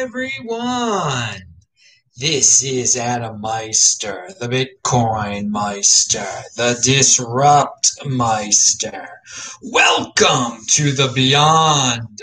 everyone. 0.00 1.42
This 2.16 2.64
is 2.64 2.96
Adam 2.96 3.38
Meister, 3.42 4.30
the 4.40 4.48
Bitcoin 4.48 5.48
Meister, 5.48 6.26
the 6.56 6.80
Disrupt 6.82 8.06
Meister. 8.06 9.10
Welcome 9.62 10.64
to 10.68 10.92
the 10.92 11.12
Beyond 11.14 12.22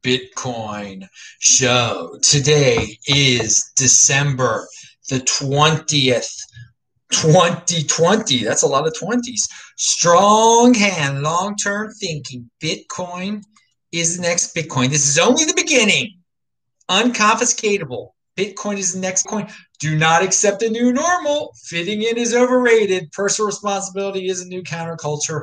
Bitcoin 0.00 1.08
show. 1.40 2.16
Today 2.22 2.96
is 3.08 3.72
December 3.74 4.68
the 5.08 5.18
20th, 5.18 6.40
2020. 7.10 8.44
That's 8.44 8.62
a 8.62 8.68
lot 8.68 8.86
of 8.86 8.92
20s. 8.92 9.40
Strong 9.76 10.74
hand, 10.74 11.22
long 11.22 11.56
term 11.56 11.92
thinking. 11.94 12.48
Bitcoin 12.62 13.42
is 13.90 14.16
the 14.16 14.22
next 14.22 14.54
Bitcoin. 14.54 14.90
This 14.90 15.08
is 15.08 15.18
only 15.18 15.44
the 15.46 15.54
beginning. 15.54 16.14
Unconfiscatable. 16.90 18.10
Bitcoin 18.36 18.78
is 18.78 18.94
the 18.94 19.00
next 19.00 19.24
coin. 19.24 19.48
Do 19.80 19.96
not 19.96 20.22
accept 20.22 20.62
a 20.62 20.70
new 20.70 20.92
normal. 20.92 21.52
Fitting 21.64 22.02
in 22.02 22.16
is 22.16 22.34
overrated. 22.34 23.10
Personal 23.12 23.46
responsibility 23.46 24.28
is 24.28 24.40
a 24.40 24.48
new 24.48 24.62
counterculture. 24.62 25.42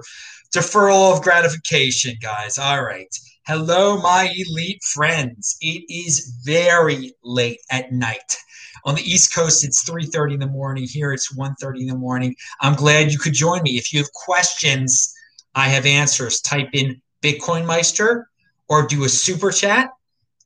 Deferral 0.56 1.14
of 1.14 1.22
gratification, 1.22 2.16
guys. 2.22 2.58
All 2.58 2.84
right. 2.84 3.14
Hello, 3.46 3.98
my 4.02 4.34
elite 4.36 4.82
friends. 4.84 5.58
It 5.62 5.84
is 5.90 6.40
very 6.44 7.14
late 7.24 7.60
at 7.70 7.92
night. 7.92 8.38
On 8.86 8.96
the 8.96 9.02
East 9.02 9.36
Coast, 9.36 9.66
it's 9.66 9.84
3:30 9.84 10.36
in 10.36 10.40
the 10.40 10.48
morning. 10.48 10.88
Here, 10.88 11.12
it's 11.12 11.36
1:30 11.36 11.82
in 11.82 11.88
the 11.88 11.96
morning. 11.96 12.36
I'm 12.62 12.76
glad 12.76 13.12
you 13.12 13.20
could 13.20 13.34
join 13.34 13.62
me. 13.62 13.78
If 13.78 13.92
you 13.92 14.00
have 14.00 14.12
questions, 14.14 15.14
I 15.54 15.68
have 15.68 15.86
answers. 15.86 16.40
Type 16.42 16.70
in 16.74 17.02
Bitcoin 17.22 17.66
Meister 17.66 18.30
or 18.70 18.88
do 18.88 19.04
a 19.04 19.10
super 19.10 19.52
chat 19.52 19.90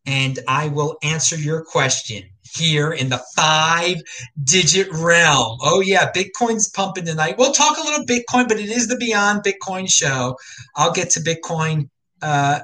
and 0.05 0.39
I 0.47 0.67
will 0.69 0.97
answer 1.03 1.36
your 1.36 1.64
question 1.64 2.23
here 2.53 2.92
in 2.92 3.09
the 3.09 3.22
five 3.36 3.97
digit 4.44 4.88
realm. 4.92 5.58
Oh, 5.61 5.81
yeah, 5.81 6.11
Bitcoin's 6.11 6.69
pumping 6.69 7.05
tonight. 7.05 7.38
We'll 7.38 7.52
talk 7.52 7.78
a 7.78 7.83
little 7.83 8.05
Bitcoin, 8.05 8.47
but 8.47 8.59
it 8.59 8.70
is 8.70 8.88
the 8.88 8.97
Beyond 8.97 9.44
Bitcoin 9.44 9.89
show. 9.89 10.36
I'll 10.75 10.92
get 10.92 11.11
to 11.11 11.20
Bitcoin 11.20 11.89
uh, 12.22 12.61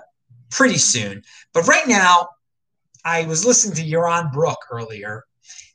pretty 0.49 0.77
soon. 0.77 1.21
But 1.53 1.67
right 1.67 1.87
now, 1.87 2.27
I 3.03 3.25
was 3.25 3.45
listening 3.45 3.75
to 3.75 3.95
Yaron 3.95 4.31
Brook 4.31 4.57
earlier, 4.71 5.23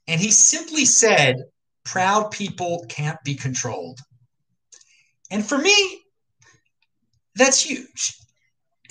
and 0.08 0.20
he 0.20 0.30
simply 0.30 0.84
said, 0.84 1.36
Proud 1.84 2.30
people 2.30 2.84
can't 2.88 3.18
be 3.24 3.34
controlled. 3.34 4.00
And 5.30 5.46
for 5.46 5.56
me, 5.56 6.02
that's 7.36 7.62
huge. 7.62 8.16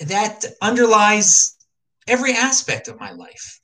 That 0.00 0.44
underlies 0.60 1.56
every 2.10 2.32
aspect 2.32 2.88
of 2.88 2.98
my 2.98 3.12
life. 3.12 3.60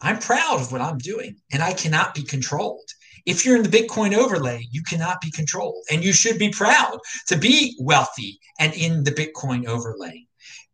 I'm 0.00 0.18
proud 0.18 0.60
of 0.60 0.72
what 0.72 0.80
I'm 0.80 0.98
doing 0.98 1.36
and 1.52 1.62
I 1.62 1.72
cannot 1.74 2.14
be 2.14 2.22
controlled. 2.22 2.88
If 3.26 3.44
you're 3.44 3.56
in 3.56 3.64
the 3.64 3.68
Bitcoin 3.68 4.14
overlay, 4.14 4.66
you 4.70 4.82
cannot 4.82 5.20
be 5.20 5.30
controlled 5.30 5.84
and 5.90 6.02
you 6.02 6.12
should 6.12 6.38
be 6.38 6.50
proud 6.50 6.98
to 7.26 7.36
be 7.36 7.76
wealthy 7.80 8.38
and 8.58 8.72
in 8.74 9.02
the 9.02 9.10
Bitcoin 9.10 9.66
overlay. 9.66 10.24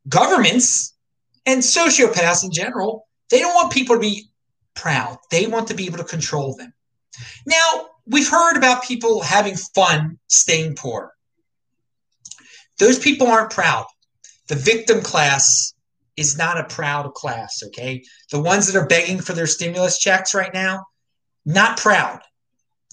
Governments 0.08 0.94
and 1.46 1.60
sociopaths 1.60 2.44
in 2.44 2.52
general, 2.52 3.08
they 3.30 3.40
don't 3.40 3.54
want 3.54 3.72
people 3.72 3.96
to 3.96 4.00
be 4.00 4.28
proud. 4.74 5.16
They 5.30 5.46
want 5.46 5.68
to 5.68 5.74
be 5.74 5.86
able 5.86 5.98
to 5.98 6.04
control 6.04 6.54
them. 6.54 6.72
Now, 7.46 7.86
we've 8.06 8.28
heard 8.28 8.56
about 8.56 8.84
people 8.84 9.22
having 9.22 9.56
fun 9.56 10.18
staying 10.28 10.76
poor. 10.76 11.12
Those 12.78 12.98
people 12.98 13.26
aren't 13.26 13.50
proud. 13.50 13.86
The 14.48 14.54
victim 14.54 15.00
class 15.00 15.72
is 16.16 16.38
not 16.38 16.58
a 16.58 16.64
proud 16.64 17.12
class, 17.14 17.62
okay? 17.66 18.02
The 18.30 18.40
ones 18.40 18.66
that 18.66 18.78
are 18.78 18.86
begging 18.86 19.20
for 19.20 19.32
their 19.32 19.46
stimulus 19.46 19.98
checks 19.98 20.34
right 20.34 20.52
now, 20.52 20.86
not 21.44 21.78
proud. 21.78 22.20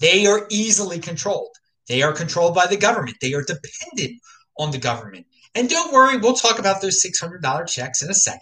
They 0.00 0.26
are 0.26 0.46
easily 0.50 0.98
controlled. 0.98 1.54
They 1.88 2.02
are 2.02 2.12
controlled 2.12 2.54
by 2.54 2.66
the 2.66 2.76
government. 2.76 3.16
They 3.20 3.34
are 3.34 3.42
dependent 3.42 4.20
on 4.58 4.70
the 4.70 4.78
government. 4.78 5.26
And 5.54 5.68
don't 5.68 5.92
worry, 5.92 6.18
we'll 6.18 6.34
talk 6.34 6.58
about 6.58 6.82
those 6.82 7.04
$600 7.04 7.66
checks 7.68 8.02
in 8.02 8.10
a 8.10 8.14
second. 8.14 8.40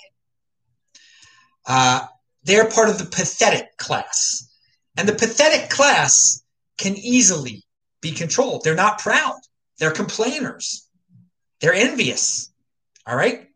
Uh, 1.66 2.06
they're 2.44 2.68
part 2.68 2.88
of 2.88 2.98
the 2.98 3.04
pathetic 3.04 3.76
class. 3.76 4.48
And 4.96 5.08
the 5.08 5.14
pathetic 5.14 5.70
class 5.70 6.42
can 6.78 6.96
easily 6.96 7.64
be 8.00 8.12
controlled. 8.12 8.64
They're 8.64 8.74
not 8.74 8.98
proud. 8.98 9.38
They're 9.78 9.90
complainers. 9.90 10.88
They're 11.60 11.74
envious. 11.74 12.52
All 13.06 13.16
right? 13.16 13.48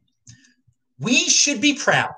We 0.99 1.29
should 1.29 1.61
be 1.61 1.75
proud. 1.75 2.13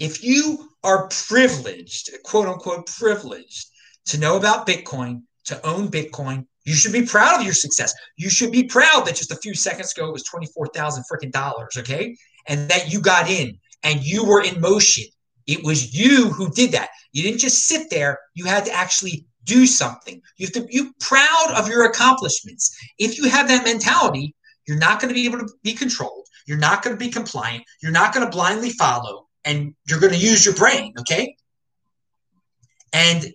If 0.00 0.22
you 0.22 0.70
are 0.84 1.08
privileged, 1.08 2.10
quote 2.24 2.48
unquote, 2.48 2.86
privileged 2.86 3.66
to 4.06 4.18
know 4.18 4.36
about 4.36 4.66
Bitcoin, 4.66 5.22
to 5.46 5.66
own 5.66 5.88
Bitcoin, 5.88 6.46
you 6.64 6.74
should 6.74 6.92
be 6.92 7.06
proud 7.06 7.40
of 7.40 7.44
your 7.44 7.54
success. 7.54 7.94
You 8.16 8.28
should 8.28 8.52
be 8.52 8.64
proud 8.64 9.06
that 9.06 9.16
just 9.16 9.32
a 9.32 9.36
few 9.36 9.54
seconds 9.54 9.92
ago 9.92 10.08
it 10.08 10.12
was 10.12 10.24
24,000 10.24 11.02
freaking 11.10 11.32
dollars, 11.32 11.76
okay? 11.78 12.16
And 12.46 12.68
that 12.70 12.92
you 12.92 13.00
got 13.00 13.28
in 13.28 13.58
and 13.82 14.02
you 14.02 14.24
were 14.24 14.42
in 14.42 14.60
motion. 14.60 15.04
It 15.46 15.64
was 15.64 15.94
you 15.94 16.28
who 16.28 16.50
did 16.50 16.72
that. 16.72 16.90
You 17.12 17.22
didn't 17.22 17.40
just 17.40 17.66
sit 17.66 17.88
there, 17.90 18.18
you 18.34 18.44
had 18.44 18.66
to 18.66 18.72
actually 18.72 19.26
do 19.44 19.66
something. 19.66 20.20
You 20.36 20.46
have 20.46 20.52
to 20.52 20.66
be 20.66 20.90
proud 21.00 21.54
of 21.56 21.68
your 21.68 21.86
accomplishments. 21.86 22.76
If 22.98 23.16
you 23.16 23.30
have 23.30 23.48
that 23.48 23.64
mentality, 23.64 24.34
you're 24.66 24.76
not 24.76 25.00
going 25.00 25.08
to 25.08 25.14
be 25.14 25.24
able 25.24 25.38
to 25.38 25.48
be 25.62 25.72
controlled. 25.72 26.27
You're 26.46 26.58
not 26.58 26.82
going 26.82 26.96
to 26.96 27.04
be 27.04 27.10
compliant. 27.10 27.64
You're 27.82 27.92
not 27.92 28.14
going 28.14 28.26
to 28.26 28.30
blindly 28.30 28.70
follow, 28.70 29.26
and 29.44 29.74
you're 29.86 30.00
going 30.00 30.12
to 30.12 30.18
use 30.18 30.44
your 30.44 30.54
brain, 30.54 30.94
okay? 31.00 31.36
And 32.92 33.26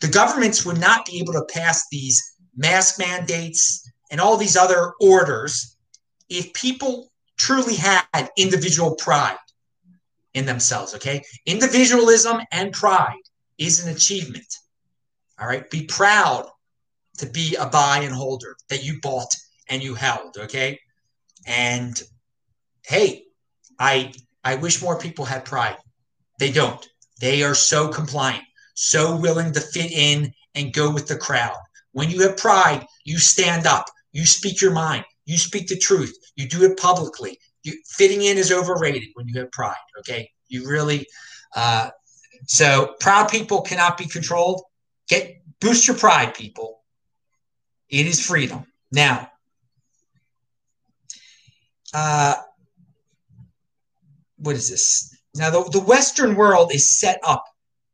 the 0.00 0.08
governments 0.08 0.64
would 0.64 0.80
not 0.80 1.06
be 1.06 1.20
able 1.20 1.34
to 1.34 1.46
pass 1.52 1.86
these 1.90 2.36
mask 2.56 2.98
mandates 2.98 3.88
and 4.10 4.20
all 4.20 4.36
these 4.36 4.56
other 4.56 4.92
orders 5.00 5.76
if 6.28 6.52
people 6.54 7.10
truly 7.38 7.76
had 7.76 8.04
individual 8.36 8.94
pride 8.94 9.36
in 10.34 10.46
themselves, 10.46 10.94
okay? 10.94 11.22
Individualism 11.46 12.40
and 12.52 12.72
pride 12.72 13.16
is 13.58 13.84
an 13.84 13.94
achievement. 13.94 14.46
All 15.40 15.46
right. 15.46 15.68
Be 15.70 15.84
proud 15.84 16.46
to 17.18 17.26
be 17.26 17.56
a 17.56 17.66
buy 17.66 17.98
and 17.98 18.14
holder 18.14 18.56
that 18.68 18.84
you 18.84 19.00
bought 19.00 19.34
and 19.68 19.82
you 19.82 19.94
held, 19.94 20.36
okay? 20.38 20.78
And 21.46 22.00
hey, 22.84 23.24
I 23.78 24.12
I 24.44 24.56
wish 24.56 24.82
more 24.82 24.98
people 24.98 25.24
had 25.24 25.44
pride. 25.44 25.76
They 26.38 26.50
don't. 26.50 26.86
They 27.20 27.42
are 27.42 27.54
so 27.54 27.88
compliant, 27.88 28.44
so 28.74 29.16
willing 29.16 29.52
to 29.52 29.60
fit 29.60 29.92
in 29.92 30.32
and 30.54 30.72
go 30.72 30.92
with 30.92 31.06
the 31.06 31.16
crowd. 31.16 31.56
When 31.92 32.10
you 32.10 32.22
have 32.22 32.36
pride, 32.36 32.84
you 33.04 33.18
stand 33.18 33.66
up, 33.66 33.86
you 34.12 34.26
speak 34.26 34.60
your 34.60 34.72
mind, 34.72 35.04
you 35.24 35.36
speak 35.36 35.68
the 35.68 35.78
truth, 35.78 36.16
you 36.36 36.48
do 36.48 36.64
it 36.64 36.78
publicly. 36.78 37.38
You, 37.62 37.74
fitting 37.86 38.22
in 38.22 38.38
is 38.38 38.50
overrated 38.50 39.04
when 39.14 39.28
you 39.28 39.38
have 39.38 39.52
pride. 39.52 39.76
Okay, 40.00 40.28
you 40.48 40.68
really. 40.68 41.06
Uh, 41.54 41.90
so 42.46 42.94
proud 42.98 43.30
people 43.30 43.62
cannot 43.62 43.96
be 43.96 44.06
controlled. 44.06 44.62
Get 45.08 45.42
boost 45.60 45.86
your 45.86 45.96
pride, 45.96 46.34
people. 46.34 46.82
It 47.88 48.06
is 48.06 48.24
freedom. 48.24 48.66
Now, 48.90 49.30
uh, 51.94 52.34
what 54.42 54.56
is 54.56 54.68
this? 54.68 55.14
Now, 55.34 55.50
the, 55.50 55.68
the 55.70 55.80
Western 55.80 56.34
world 56.36 56.72
is 56.74 56.90
set 56.90 57.18
up 57.26 57.44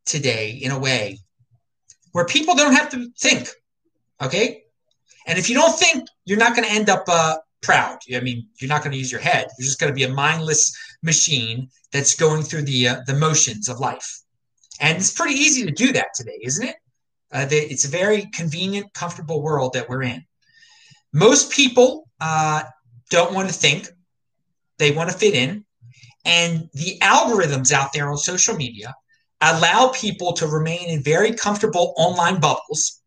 today 0.04 0.50
in 0.50 0.72
a 0.72 0.78
way 0.78 1.18
where 2.12 2.24
people 2.24 2.54
don't 2.54 2.72
have 2.74 2.90
to 2.90 3.10
think. 3.18 3.48
Okay. 4.20 4.62
And 5.26 5.38
if 5.38 5.48
you 5.48 5.54
don't 5.54 5.78
think, 5.78 6.08
you're 6.24 6.38
not 6.38 6.56
going 6.56 6.66
to 6.66 6.74
end 6.74 6.88
up 6.88 7.04
uh, 7.06 7.36
proud. 7.62 7.98
I 8.14 8.20
mean, 8.20 8.48
you're 8.60 8.68
not 8.68 8.82
going 8.82 8.92
to 8.92 8.98
use 8.98 9.12
your 9.12 9.20
head. 9.20 9.46
You're 9.58 9.66
just 9.66 9.78
going 9.78 9.92
to 9.92 9.94
be 9.94 10.04
a 10.04 10.12
mindless 10.12 10.76
machine 11.02 11.68
that's 11.92 12.14
going 12.14 12.42
through 12.42 12.62
the 12.62 12.88
uh, 12.88 12.96
the 13.06 13.14
motions 13.14 13.68
of 13.68 13.78
life. 13.78 14.20
And 14.80 14.96
it's 14.98 15.12
pretty 15.12 15.34
easy 15.34 15.64
to 15.64 15.70
do 15.70 15.92
that 15.92 16.08
today, 16.14 16.38
isn't 16.42 16.66
it? 16.66 16.76
Uh, 17.30 17.44
the, 17.44 17.56
it's 17.56 17.84
a 17.84 17.88
very 17.88 18.26
convenient, 18.34 18.92
comfortable 18.94 19.42
world 19.42 19.74
that 19.74 19.88
we're 19.88 20.02
in. 20.02 20.24
Most 21.12 21.52
people 21.52 22.08
uh, 22.20 22.62
don't 23.10 23.34
want 23.34 23.48
to 23.48 23.54
think; 23.54 23.88
they 24.78 24.92
want 24.92 25.10
to 25.10 25.16
fit 25.16 25.34
in. 25.34 25.64
And 26.28 26.68
the 26.74 26.98
algorithms 27.00 27.72
out 27.72 27.94
there 27.94 28.10
on 28.10 28.18
social 28.18 28.54
media 28.54 28.94
allow 29.40 29.92
people 29.94 30.34
to 30.34 30.46
remain 30.46 30.90
in 30.90 31.02
very 31.02 31.32
comfortable 31.32 31.94
online 31.96 32.38
bubbles 32.38 33.00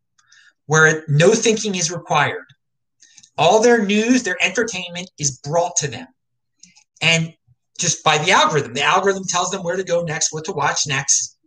where 0.66 1.04
no 1.06 1.32
thinking 1.32 1.76
is 1.76 1.92
required. 1.92 2.44
All 3.38 3.62
their 3.62 3.84
news, 3.84 4.24
their 4.24 4.36
entertainment 4.42 5.08
is 5.20 5.38
brought 5.38 5.76
to 5.76 5.88
them. 5.88 6.08
And 7.00 7.32
just 7.78 8.02
by 8.02 8.18
the 8.18 8.32
algorithm, 8.32 8.74
the 8.74 8.82
algorithm 8.82 9.24
tells 9.28 9.50
them 9.50 9.62
where 9.62 9.76
to 9.76 9.84
go 9.84 10.02
next, 10.02 10.32
what 10.32 10.44
to 10.46 10.52
watch 10.52 10.80
next, 10.88 11.38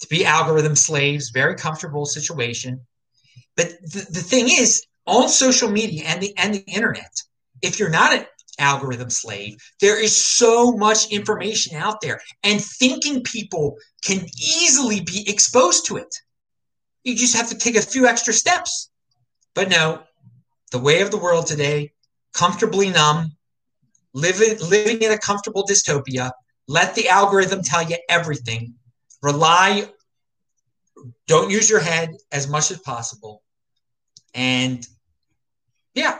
to 0.00 0.08
be 0.08 0.26
algorithm 0.26 0.74
slaves, 0.74 1.30
very 1.30 1.54
comfortable 1.54 2.04
situation. 2.04 2.80
But 3.56 3.68
the, 3.80 4.06
the 4.10 4.20
thing 4.20 4.48
is, 4.48 4.82
on 5.06 5.28
social 5.28 5.70
media 5.70 6.02
and 6.06 6.20
the 6.20 6.36
and 6.36 6.52
the 6.52 6.64
internet, 6.66 7.12
if 7.62 7.78
you're 7.78 7.90
not 7.90 8.26
algorithm 8.58 9.10
slave. 9.10 9.56
There 9.80 10.00
is 10.02 10.16
so 10.16 10.72
much 10.72 11.10
information 11.10 11.76
out 11.76 12.00
there, 12.00 12.20
and 12.42 12.62
thinking 12.62 13.22
people 13.22 13.76
can 14.04 14.26
easily 14.38 15.00
be 15.00 15.28
exposed 15.28 15.86
to 15.86 15.96
it. 15.96 16.14
You 17.04 17.14
just 17.14 17.36
have 17.36 17.48
to 17.50 17.58
take 17.58 17.76
a 17.76 17.82
few 17.82 18.06
extra 18.06 18.32
steps. 18.32 18.90
But 19.54 19.68
no, 19.70 20.02
the 20.72 20.78
way 20.78 21.00
of 21.00 21.10
the 21.10 21.18
world 21.18 21.46
today, 21.46 21.92
comfortably 22.34 22.90
numb, 22.90 23.36
living, 24.12 24.58
living 24.58 25.02
in 25.02 25.12
a 25.12 25.18
comfortable 25.18 25.64
dystopia, 25.64 26.30
let 26.68 26.94
the 26.94 27.08
algorithm 27.08 27.62
tell 27.62 27.82
you 27.82 27.96
everything. 28.08 28.74
Rely, 29.22 29.88
don't 31.26 31.50
use 31.50 31.70
your 31.70 31.80
head 31.80 32.14
as 32.32 32.48
much 32.48 32.70
as 32.70 32.78
possible. 32.78 33.42
And 34.34 34.86
yeah, 35.94 36.18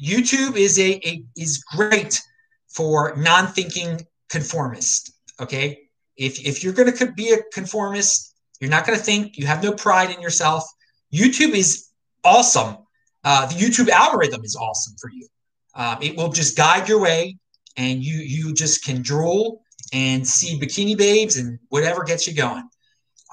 YouTube 0.00 0.56
is 0.56 0.78
a, 0.78 1.00
a 1.06 1.24
is 1.36 1.62
great 1.64 2.20
for 2.68 3.14
non-thinking 3.16 4.06
conformist. 4.30 5.12
Okay, 5.40 5.78
if 6.16 6.44
if 6.46 6.62
you're 6.62 6.72
going 6.72 6.92
to 6.92 7.12
be 7.12 7.32
a 7.32 7.38
conformist, 7.52 8.34
you're 8.60 8.70
not 8.70 8.86
going 8.86 8.98
to 8.98 9.04
think. 9.04 9.36
You 9.36 9.46
have 9.46 9.62
no 9.62 9.72
pride 9.72 10.10
in 10.10 10.20
yourself. 10.20 10.64
YouTube 11.12 11.54
is 11.54 11.88
awesome. 12.24 12.78
Uh, 13.24 13.46
the 13.46 13.54
YouTube 13.54 13.88
algorithm 13.88 14.44
is 14.44 14.56
awesome 14.56 14.94
for 15.00 15.10
you. 15.10 15.26
Um, 15.74 15.98
it 16.00 16.16
will 16.16 16.30
just 16.30 16.56
guide 16.56 16.88
your 16.88 17.00
way, 17.00 17.36
and 17.76 18.02
you 18.02 18.16
you 18.16 18.54
just 18.54 18.84
can 18.84 19.02
drool 19.02 19.62
and 19.92 20.26
see 20.26 20.58
bikini 20.58 20.96
babes 20.96 21.36
and 21.36 21.58
whatever 21.68 22.02
gets 22.04 22.26
you 22.26 22.34
going. 22.34 22.68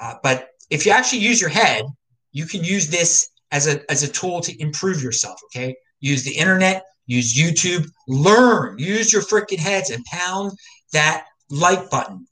Uh, 0.02 0.16
but 0.24 0.50
if 0.70 0.86
you 0.86 0.92
actually 0.92 1.20
use 1.20 1.40
your 1.40 1.50
head, 1.50 1.86
you 2.32 2.46
can 2.46 2.64
use 2.64 2.90
this 2.90 3.30
as 3.52 3.68
a 3.68 3.90
as 3.92 4.04
a 4.04 4.08
tool 4.08 4.42
to 4.42 4.62
improve 4.62 5.02
yourself. 5.02 5.40
Okay, 5.46 5.76
use 6.00 6.24
the 6.24 6.36
internet, 6.36 6.84
use 7.06 7.36
YouTube, 7.36 7.88
learn, 8.08 8.78
use 8.78 9.12
your 9.12 9.22
freaking 9.22 9.60
heads 9.60 9.90
and 9.90 10.04
pound 10.06 10.52
that 10.94 11.26
like 11.50 11.90
button. 11.90 12.26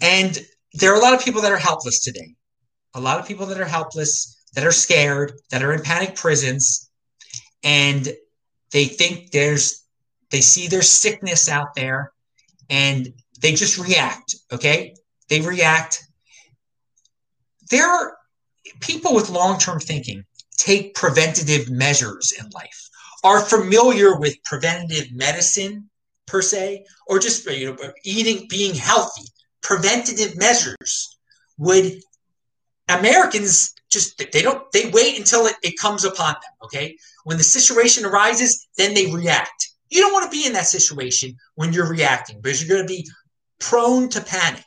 And 0.00 0.38
there 0.74 0.92
are 0.92 0.98
a 0.98 1.02
lot 1.02 1.14
of 1.14 1.24
people 1.24 1.42
that 1.42 1.52
are 1.52 1.58
helpless 1.58 2.00
today. 2.00 2.34
A 2.94 3.00
lot 3.00 3.18
of 3.18 3.26
people 3.26 3.46
that 3.46 3.60
are 3.60 3.64
helpless, 3.64 4.42
that 4.54 4.66
are 4.66 4.72
scared, 4.72 5.32
that 5.50 5.62
are 5.62 5.72
in 5.72 5.82
panic 5.82 6.14
prisons, 6.14 6.90
and 7.62 8.08
they 8.72 8.84
think 8.84 9.30
there's, 9.30 9.84
they 10.30 10.40
see 10.40 10.66
there's 10.66 10.88
sickness 10.88 11.48
out 11.48 11.74
there 11.74 12.12
and 12.68 13.12
they 13.40 13.52
just 13.52 13.78
react. 13.78 14.34
Okay. 14.50 14.94
They 15.28 15.40
react. 15.40 16.02
There 17.70 17.86
are 17.86 18.16
people 18.80 19.14
with 19.14 19.30
long 19.30 19.58
term 19.58 19.78
thinking 19.78 20.24
take 20.56 20.94
preventative 20.94 21.70
measures 21.70 22.32
in 22.38 22.48
life, 22.50 22.88
are 23.24 23.40
familiar 23.40 24.18
with 24.18 24.42
preventative 24.44 25.12
medicine 25.12 25.88
per 26.26 26.42
se, 26.42 26.84
or 27.06 27.18
just 27.18 27.46
you 27.46 27.74
know, 27.74 27.92
eating, 28.04 28.46
being 28.48 28.74
healthy, 28.74 29.24
preventative 29.62 30.36
measures 30.36 31.18
would 31.58 32.00
Americans 32.88 33.74
just 33.90 34.18
they 34.32 34.42
don't 34.42 34.70
they 34.72 34.90
wait 34.90 35.18
until 35.18 35.46
it, 35.46 35.56
it 35.62 35.78
comes 35.78 36.04
upon 36.04 36.32
them. 36.32 36.52
Okay. 36.64 36.96
When 37.24 37.36
the 37.36 37.44
situation 37.44 38.04
arises, 38.04 38.68
then 38.76 38.94
they 38.94 39.12
react. 39.12 39.70
You 39.90 40.00
don't 40.00 40.12
want 40.12 40.24
to 40.24 40.36
be 40.36 40.46
in 40.46 40.54
that 40.54 40.66
situation 40.66 41.36
when 41.54 41.72
you're 41.72 41.88
reacting 41.88 42.40
because 42.40 42.62
you're 42.62 42.76
going 42.76 42.86
to 42.86 42.92
be 42.92 43.08
prone 43.60 44.08
to 44.10 44.20
panic. 44.20 44.64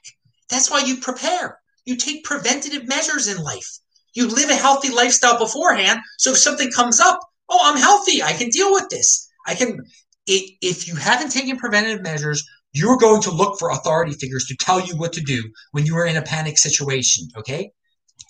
That's 0.49 0.69
why 0.69 0.81
you 0.81 0.97
prepare. 0.97 1.59
You 1.85 1.97
take 1.97 2.23
preventative 2.23 2.87
measures 2.87 3.27
in 3.27 3.37
life. 3.37 3.79
You 4.15 4.27
live 4.27 4.49
a 4.49 4.55
healthy 4.55 4.89
lifestyle 4.89 5.37
beforehand. 5.37 5.99
So 6.17 6.31
if 6.31 6.37
something 6.37 6.71
comes 6.71 6.99
up, 6.99 7.19
oh, 7.49 7.59
I'm 7.61 7.77
healthy. 7.77 8.23
I 8.23 8.33
can 8.33 8.49
deal 8.49 8.71
with 8.71 8.89
this. 8.89 9.29
I 9.45 9.53
can. 9.55 9.79
If 10.25 10.87
you 10.87 10.95
haven't 10.95 11.29
taken 11.29 11.57
preventative 11.57 12.01
measures, 12.01 12.43
you're 12.73 12.97
going 12.97 13.21
to 13.21 13.31
look 13.31 13.59
for 13.59 13.69
authority 13.69 14.13
figures 14.13 14.45
to 14.47 14.55
tell 14.55 14.81
you 14.81 14.97
what 14.97 15.13
to 15.13 15.21
do 15.21 15.43
when 15.71 15.85
you 15.85 15.95
are 15.97 16.05
in 16.05 16.17
a 16.17 16.21
panic 16.23 16.57
situation. 16.57 17.27
Okay. 17.37 17.71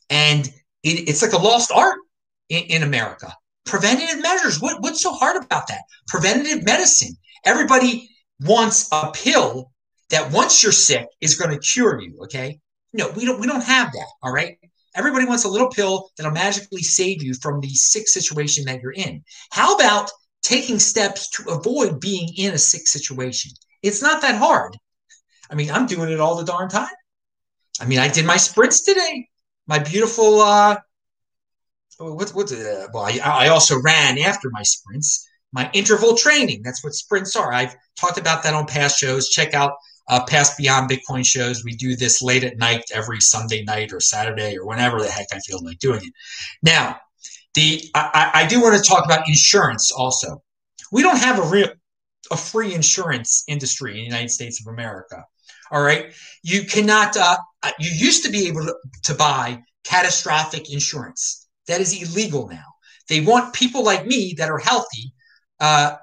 And 0.09 0.47
it, 0.83 1.07
it's 1.09 1.21
like 1.21 1.31
a 1.31 1.37
lost 1.37 1.71
art 1.71 1.97
in, 2.49 2.63
in 2.63 2.83
America. 2.83 3.33
Preventative 3.65 4.21
measures. 4.21 4.61
What, 4.61 4.81
what's 4.81 5.01
so 5.01 5.13
hard 5.13 5.41
about 5.41 5.67
that? 5.69 5.81
Preventative 6.07 6.65
medicine. 6.65 7.15
Everybody 7.45 8.09
wants 8.41 8.89
a 8.91 9.11
pill 9.11 9.71
that 10.09 10.31
once 10.31 10.61
you're 10.61 10.71
sick 10.71 11.07
is 11.21 11.35
going 11.35 11.51
to 11.51 11.59
cure 11.59 11.99
you. 11.99 12.19
Okay. 12.23 12.59
No, 12.93 13.09
we 13.11 13.25
don't. 13.25 13.39
We 13.39 13.47
don't 13.47 13.63
have 13.63 13.91
that. 13.91 14.07
All 14.21 14.31
right. 14.31 14.57
Everybody 14.95 15.25
wants 15.25 15.43
a 15.43 15.49
little 15.49 15.69
pill 15.69 16.09
that'll 16.17 16.31
magically 16.31 16.81
save 16.81 17.21
you 17.21 17.33
from 17.33 17.59
the 17.59 17.69
sick 17.69 18.07
situation 18.07 18.65
that 18.65 18.81
you're 18.81 18.93
in. 18.93 19.23
How 19.51 19.75
about 19.75 20.09
taking 20.41 20.79
steps 20.79 21.29
to 21.31 21.49
avoid 21.49 21.99
being 21.99 22.29
in 22.37 22.53
a 22.53 22.57
sick 22.57 22.87
situation? 22.87 23.51
It's 23.83 24.01
not 24.01 24.21
that 24.21 24.35
hard. 24.35 24.77
I 25.49 25.55
mean, 25.55 25.69
I'm 25.69 25.85
doing 25.85 26.09
it 26.11 26.19
all 26.19 26.35
the 26.37 26.45
darn 26.45 26.69
time. 26.69 26.87
I 27.79 27.85
mean, 27.85 27.99
I 27.99 28.07
did 28.07 28.25
my 28.25 28.37
sprints 28.37 28.81
today. 28.81 29.27
My 29.67 29.79
beautiful, 29.79 30.41
uh, 30.41 30.77
what, 31.97 32.29
what, 32.31 32.51
uh, 32.51 32.87
well, 32.93 33.03
I, 33.03 33.19
I 33.23 33.47
also 33.49 33.81
ran 33.81 34.17
after 34.19 34.49
my 34.51 34.63
sprints. 34.63 35.27
My 35.51 35.69
interval 35.73 36.15
training. 36.15 36.61
That's 36.63 36.83
what 36.83 36.93
sprints 36.93 37.35
are. 37.35 37.53
I've 37.53 37.75
talked 37.95 38.17
about 38.17 38.43
that 38.43 38.53
on 38.53 38.65
past 38.65 38.97
shows. 38.97 39.29
Check 39.29 39.53
out 39.53 39.73
uh, 40.07 40.23
past 40.25 40.57
Beyond 40.57 40.89
Bitcoin 40.89 41.25
shows. 41.25 41.63
We 41.63 41.73
do 41.73 41.95
this 41.95 42.21
late 42.21 42.43
at 42.43 42.57
night 42.57 42.83
every 42.93 43.19
Sunday 43.19 43.63
night 43.63 43.91
or 43.91 43.99
Saturday 43.99 44.57
or 44.57 44.65
whenever 44.65 45.01
the 45.01 45.09
heck 45.09 45.27
I 45.33 45.39
feel 45.39 45.63
like 45.63 45.79
doing 45.79 46.01
it. 46.03 46.13
Now, 46.61 46.99
the 47.53 47.81
I, 47.95 48.31
I 48.33 48.47
do 48.47 48.61
want 48.61 48.81
to 48.81 48.87
talk 48.87 49.05
about 49.05 49.27
insurance 49.27 49.91
also. 49.91 50.41
We 50.91 51.01
don't 51.01 51.17
have 51.17 51.39
a 51.39 51.49
real 51.49 51.69
a 52.31 52.37
free 52.37 52.73
insurance 52.73 53.43
industry 53.47 53.91
in 53.91 53.97
the 53.97 54.03
United 54.03 54.31
States 54.31 54.59
of 54.59 54.73
America. 54.73 55.23
All 55.71 55.81
right, 55.81 56.13
you 56.43 56.63
cannot. 56.65 57.17
Uh, 57.17 57.37
uh 57.63 57.71
you 57.79 57.89
used 57.91 58.23
to 58.25 58.31
be 58.31 58.47
able 58.47 58.65
to, 58.65 58.75
to 59.03 59.13
buy 59.13 59.59
catastrophic 59.83 60.71
insurance. 60.71 61.47
That 61.67 61.81
is 61.81 61.99
illegal 61.99 62.47
now. 62.47 62.65
They 63.07 63.21
want 63.21 63.53
people 63.53 63.83
like 63.83 64.05
me 64.05 64.35
that 64.37 64.49
are 64.49 64.57
healthy 64.57 65.13
uh, 65.59 65.95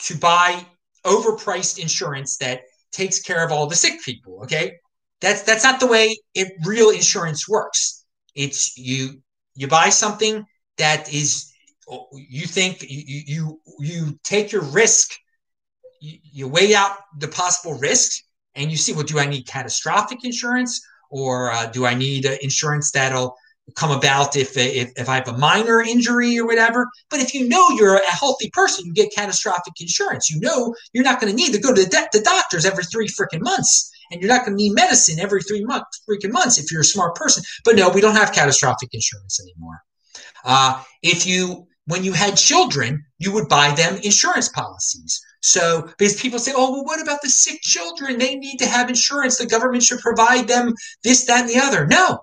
to 0.00 0.16
buy 0.16 0.64
overpriced 1.04 1.78
insurance 1.78 2.36
that 2.38 2.62
takes 2.92 3.20
care 3.20 3.44
of 3.44 3.52
all 3.52 3.66
the 3.66 3.76
sick 3.76 4.02
people. 4.02 4.40
Okay, 4.42 4.76
that's 5.20 5.42
that's 5.42 5.64
not 5.64 5.80
the 5.80 5.86
way 5.86 6.16
it, 6.34 6.52
real 6.64 6.90
insurance 6.90 7.48
works. 7.48 8.04
It's 8.34 8.76
you 8.76 9.22
you 9.54 9.68
buy 9.68 9.88
something 9.88 10.44
that 10.78 11.12
is 11.12 11.52
you 12.12 12.46
think 12.46 12.82
you 12.82 13.22
you 13.26 13.60
you 13.78 14.18
take 14.24 14.52
your 14.52 14.62
risk, 14.62 15.10
you, 16.00 16.18
you 16.22 16.48
weigh 16.48 16.74
out 16.74 16.96
the 17.18 17.28
possible 17.28 17.78
risks, 17.78 18.22
and 18.54 18.70
you 18.70 18.76
see, 18.76 18.92
well, 18.92 19.02
do 19.02 19.18
I 19.18 19.26
need 19.26 19.46
catastrophic 19.46 20.24
insurance 20.24 20.80
or 21.10 21.52
uh, 21.52 21.66
do 21.66 21.84
I 21.86 21.94
need 21.94 22.26
uh, 22.26 22.36
insurance 22.40 22.90
that'll 22.90 23.36
come 23.76 23.90
about 23.90 24.36
if, 24.36 24.56
if 24.56 24.90
if 24.96 25.08
I 25.08 25.16
have 25.16 25.28
a 25.28 25.38
minor 25.38 25.80
injury 25.80 26.38
or 26.38 26.46
whatever. 26.46 26.88
But 27.10 27.20
if 27.20 27.34
you 27.34 27.48
know 27.48 27.70
you're 27.70 27.96
a 27.96 28.10
healthy 28.10 28.50
person, 28.52 28.86
you 28.86 28.92
get 28.92 29.14
catastrophic 29.14 29.74
insurance. 29.80 30.30
You 30.30 30.40
know 30.40 30.74
you're 30.92 31.04
not 31.04 31.20
going 31.20 31.30
to 31.30 31.36
need 31.36 31.52
to 31.52 31.60
go 31.60 31.74
to 31.74 31.84
the, 31.84 31.88
de- 31.88 32.18
the 32.18 32.24
doctors 32.24 32.64
every 32.64 32.84
three 32.84 33.08
freaking 33.08 33.42
months, 33.42 33.90
and 34.10 34.20
you're 34.20 34.28
not 34.28 34.44
going 34.44 34.56
to 34.56 34.62
need 34.62 34.74
medicine 34.74 35.18
every 35.20 35.42
three 35.42 35.64
months 35.64 36.02
freaking 36.08 36.32
months 36.32 36.58
if 36.58 36.70
you're 36.70 36.82
a 36.82 36.84
smart 36.84 37.14
person. 37.14 37.42
But 37.64 37.76
no, 37.76 37.88
we 37.88 38.00
don't 38.00 38.16
have 38.16 38.32
catastrophic 38.32 38.90
insurance 38.92 39.40
anymore. 39.40 39.80
Uh, 40.44 40.82
if 41.02 41.26
you 41.26 41.66
when 41.86 42.04
you 42.04 42.12
had 42.12 42.36
children, 42.36 43.04
you 43.18 43.32
would 43.32 43.48
buy 43.48 43.74
them 43.74 43.98
insurance 44.02 44.48
policies. 44.48 45.20
So, 45.40 45.82
because 45.98 46.20
people 46.20 46.38
say, 46.38 46.52
oh, 46.54 46.70
well, 46.70 46.84
what 46.84 47.02
about 47.02 47.20
the 47.20 47.28
sick 47.28 47.60
children? 47.62 48.18
They 48.18 48.36
need 48.36 48.58
to 48.58 48.66
have 48.66 48.88
insurance. 48.88 49.38
The 49.38 49.46
government 49.46 49.82
should 49.82 49.98
provide 49.98 50.46
them 50.46 50.72
this, 51.02 51.24
that, 51.24 51.40
and 51.40 51.48
the 51.48 51.58
other. 51.58 51.84
No, 51.88 52.20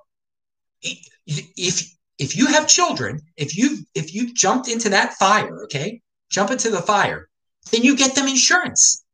if 1.29 1.95
if 2.17 2.35
you 2.35 2.47
have 2.47 2.67
children, 2.67 3.21
if 3.37 3.57
you 3.57 3.79
if 3.95 4.13
you 4.13 4.33
jumped 4.33 4.67
into 4.67 4.89
that 4.89 5.13
fire, 5.13 5.63
okay, 5.63 6.01
jump 6.29 6.51
into 6.51 6.69
the 6.69 6.81
fire, 6.81 7.29
then 7.71 7.83
you 7.83 7.95
get 7.95 8.15
them 8.15 8.27
insurance. 8.27 9.05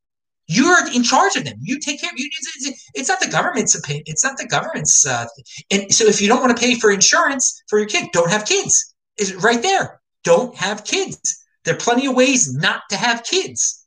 You're 0.48 0.88
in 0.94 1.04
charge 1.04 1.36
of 1.36 1.44
them. 1.44 1.58
You 1.62 1.80
take 1.80 2.00
care. 2.00 2.10
Of 2.12 2.18
you, 2.18 2.30
it's 2.94 3.10
not 3.10 3.20
the 3.20 3.30
government's 3.30 3.76
opinion. 3.76 4.04
It's 4.06 4.24
not 4.24 4.38
the 4.38 4.48
government's. 4.48 5.06
Uh, 5.06 5.26
and 5.72 5.92
so, 5.92 6.06
if 6.06 6.22
you 6.22 6.28
don't 6.28 6.42
want 6.42 6.56
to 6.56 6.62
pay 6.62 6.76
for 6.76 6.92
insurance 6.92 7.64
for 7.68 7.80
your 7.80 7.88
kid, 7.88 8.10
don't 8.14 8.30
have 8.30 8.46
kids. 8.46 8.94
Is 9.18 9.34
right 9.36 9.62
there. 9.62 10.02
Don't 10.24 10.56
have 10.56 10.84
kids. 10.84 11.44
There 11.64 11.74
are 11.74 11.78
plenty 11.78 12.06
of 12.06 12.16
ways 12.16 12.54
not 12.54 12.82
to 12.90 12.98
have 12.98 13.24
kids, 13.24 13.86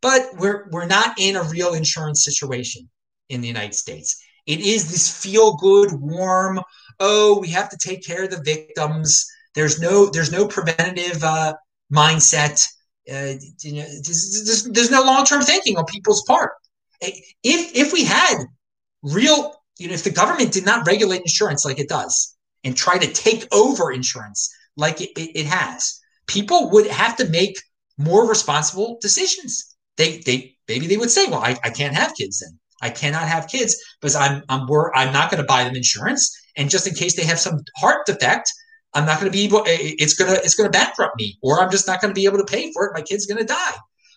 but 0.00 0.30
we're 0.38 0.68
we're 0.70 0.86
not 0.86 1.18
in 1.18 1.36
a 1.36 1.42
real 1.42 1.74
insurance 1.74 2.24
situation 2.24 2.88
in 3.28 3.42
the 3.42 3.48
United 3.48 3.74
States. 3.74 4.22
It 4.46 4.60
is 4.60 4.90
this 4.90 5.10
feel 5.22 5.56
good, 5.56 5.92
warm, 5.92 6.60
oh, 7.00 7.38
we 7.40 7.48
have 7.48 7.70
to 7.70 7.76
take 7.76 8.04
care 8.04 8.24
of 8.24 8.30
the 8.30 8.42
victims. 8.42 9.26
There's 9.54 9.80
no 9.80 10.08
there's 10.10 10.30
no 10.30 10.46
preventative 10.46 11.24
uh, 11.24 11.54
mindset. 11.92 12.64
Uh, 13.10 13.34
you 13.62 13.72
know, 13.74 13.82
there's, 13.82 14.44
there's, 14.44 14.64
there's 14.64 14.90
no 14.90 15.02
long 15.02 15.24
term 15.24 15.42
thinking 15.42 15.76
on 15.76 15.84
people's 15.86 16.22
part. 16.22 16.52
If 17.00 17.26
if 17.42 17.92
we 17.92 18.04
had 18.04 18.36
real, 19.02 19.54
you 19.78 19.88
know, 19.88 19.94
if 19.94 20.04
the 20.04 20.10
government 20.10 20.52
did 20.52 20.66
not 20.66 20.86
regulate 20.86 21.22
insurance 21.22 21.64
like 21.64 21.80
it 21.80 21.88
does 21.88 22.36
and 22.62 22.76
try 22.76 22.98
to 22.98 23.12
take 23.12 23.48
over 23.52 23.90
insurance 23.90 24.54
like 24.76 25.00
it, 25.00 25.10
it, 25.16 25.30
it 25.34 25.46
has, 25.46 25.98
people 26.26 26.70
would 26.70 26.86
have 26.86 27.16
to 27.16 27.28
make 27.28 27.60
more 27.98 28.28
responsible 28.28 28.98
decisions. 29.00 29.74
They 29.96 30.18
they 30.18 30.56
maybe 30.68 30.86
they 30.86 30.98
would 30.98 31.10
say, 31.10 31.26
well, 31.26 31.42
I, 31.42 31.58
I 31.64 31.70
can't 31.70 31.96
have 31.96 32.14
kids 32.14 32.40
then. 32.40 32.59
I 32.80 32.90
cannot 32.90 33.28
have 33.28 33.48
kids 33.48 33.76
because 34.00 34.16
I'm 34.16 34.42
I'm 34.48 34.66
I'm 34.94 35.12
not 35.12 35.30
going 35.30 35.42
to 35.42 35.46
buy 35.46 35.64
them 35.64 35.76
insurance, 35.76 36.36
and 36.56 36.70
just 36.70 36.86
in 36.86 36.94
case 36.94 37.16
they 37.16 37.24
have 37.24 37.38
some 37.38 37.60
heart 37.76 38.06
defect, 38.06 38.50
I'm 38.94 39.06
not 39.06 39.20
going 39.20 39.30
to 39.30 39.36
be 39.36 39.44
able. 39.44 39.62
It's 39.66 40.14
gonna 40.14 40.38
it's 40.42 40.54
gonna 40.54 40.70
bankrupt 40.70 41.16
me, 41.16 41.38
or 41.42 41.60
I'm 41.60 41.70
just 41.70 41.86
not 41.86 42.00
going 42.00 42.12
to 42.12 42.18
be 42.18 42.26
able 42.26 42.38
to 42.38 42.44
pay 42.44 42.72
for 42.72 42.86
it. 42.86 42.92
My 42.94 43.02
kid's 43.02 43.26
going 43.26 43.38
to 43.38 43.44
die. 43.44 43.76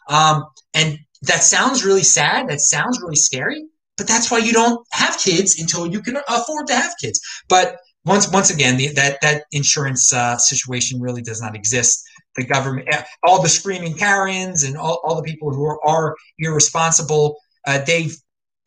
Um, 0.09 0.45
and 0.73 0.97
that 1.23 1.43
sounds 1.43 1.85
really 1.85 2.03
sad. 2.03 2.49
That 2.49 2.59
sounds 2.59 2.99
really 3.01 3.15
scary. 3.15 3.63
But 3.97 4.07
that's 4.07 4.31
why 4.31 4.39
you 4.39 4.53
don't 4.53 4.85
have 4.91 5.17
kids 5.19 5.59
until 5.59 5.85
you 5.85 6.01
can 6.01 6.17
afford 6.27 6.67
to 6.67 6.75
have 6.75 6.95
kids. 6.99 7.21
But 7.47 7.77
once 8.05 8.29
once 8.31 8.49
again, 8.49 8.77
the, 8.77 8.87
that 8.93 9.19
that 9.21 9.45
insurance 9.51 10.11
uh, 10.11 10.37
situation 10.37 10.99
really 10.99 11.21
does 11.21 11.41
not 11.41 11.55
exist. 11.55 12.03
The 12.35 12.43
government, 12.43 12.89
all 13.23 13.41
the 13.41 13.49
screaming 13.49 13.95
Karens 13.95 14.63
and 14.63 14.75
all, 14.75 14.99
all 15.03 15.15
the 15.15 15.21
people 15.21 15.53
who 15.53 15.63
are, 15.65 15.79
are 15.87 16.15
irresponsible, 16.39 17.37
uh, 17.67 17.79
they've 17.85 18.15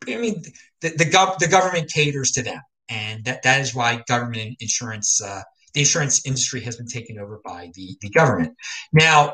I 0.05 0.17
mean, 0.17 0.43
the 0.81 0.89
the, 0.89 1.05
gov- 1.05 1.37
the 1.39 1.47
government 1.47 1.91
caters 1.91 2.31
to 2.31 2.43
them, 2.43 2.61
and 2.89 3.23
that, 3.25 3.43
that 3.43 3.61
is 3.61 3.73
why 3.73 4.03
government 4.07 4.57
insurance, 4.59 5.21
uh, 5.21 5.41
the 5.73 5.81
insurance 5.81 6.25
industry 6.25 6.61
has 6.61 6.75
been 6.75 6.87
taken 6.87 7.19
over 7.19 7.41
by 7.43 7.71
the, 7.75 7.97
the 8.01 8.09
government. 8.09 8.55
Now, 8.93 9.33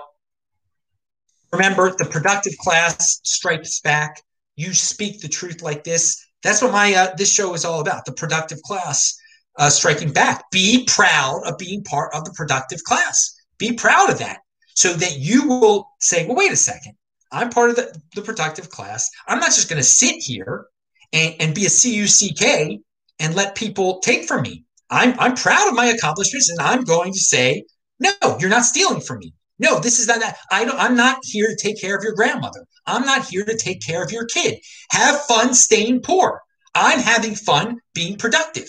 remember, 1.52 1.94
the 1.96 2.06
productive 2.06 2.58
class 2.58 3.20
strikes 3.24 3.80
back. 3.82 4.22
You 4.56 4.74
speak 4.74 5.22
the 5.22 5.28
truth 5.28 5.62
like 5.62 5.84
this. 5.84 6.24
That's 6.44 6.62
what 6.62 6.72
my 6.72 6.94
uh, 6.94 7.16
this 7.16 7.34
show 7.34 7.54
is 7.54 7.66
all 7.66 7.82
about. 7.82 8.06
The 8.06 8.14
productive 8.14 8.62
class 8.64 9.16
uh, 9.58 9.70
striking 9.70 10.12
back. 10.12 10.44
Be 10.52 10.86
proud 10.86 11.42
of 11.46 11.58
being 11.58 11.84
part 11.84 12.14
of 12.14 12.26
the 12.26 12.34
productive 12.34 12.84
class. 12.84 13.36
Be 13.58 13.74
proud 13.74 14.10
of 14.10 14.20
that, 14.20 14.40
so 14.76 14.94
that 14.94 15.18
you 15.18 15.48
will 15.48 15.88
say, 16.00 16.26
"Well, 16.26 16.36
wait 16.36 16.52
a 16.52 16.58
second. 16.58 16.94
I'm 17.34 17.50
part 17.50 17.72
of 17.72 17.76
the, 17.76 18.00
the 18.16 18.22
productive 18.22 18.70
class. 18.70 19.10
I'm 19.28 19.40
not 19.40 19.48
just 19.48 19.70
going 19.70 19.82
to 19.82 19.84
sit 19.84 20.16
here 20.18 20.68
and, 21.12 21.36
and 21.40 21.56
be 21.56 21.66
a 21.66 21.70
CUCK 21.70 22.80
and 23.20 23.36
let 23.36 23.56
people 23.56 24.00
take 24.00 24.26
from 24.26 24.44
me. 24.44 24.64
I'm, 24.90 25.20
I'm 25.20 25.36
proud 25.36 25.68
of 25.68 25.74
my 25.74 25.86
accomplishments 25.88 26.50
and 26.50 26.60
I'm 26.60 26.84
going 26.84 27.12
to 27.12 27.20
say, 27.20 27.66
no, 28.00 28.12
you're 28.40 28.50
not 28.50 28.66
stealing 28.66 29.02
from 29.02 29.20
me. 29.20 29.34
No, 29.60 29.80
this 29.80 30.00
is 30.00 30.08
not 30.08 30.20
that. 30.20 30.38
I 30.52 30.66
don't, 30.66 30.80
I'm 30.80 30.96
not 30.96 31.20
here 31.24 31.48
to 31.48 31.56
take 31.56 31.80
care 31.80 31.96
of 31.96 32.04
your 32.04 32.14
grandmother. 32.14 32.66
I'm 32.86 33.06
not 33.06 33.26
here 33.26 33.46
to 33.46 33.58
take 33.58 33.86
care 33.86 34.04
of 34.04 34.12
your 34.12 34.26
kid. 34.26 34.60
Have 34.92 35.22
fun 35.22 35.54
staying 35.54 36.02
poor. 36.02 36.42
I'm 36.76 37.00
having 37.00 37.36
fun 37.36 37.78
being 37.94 38.18
productive. 38.18 38.68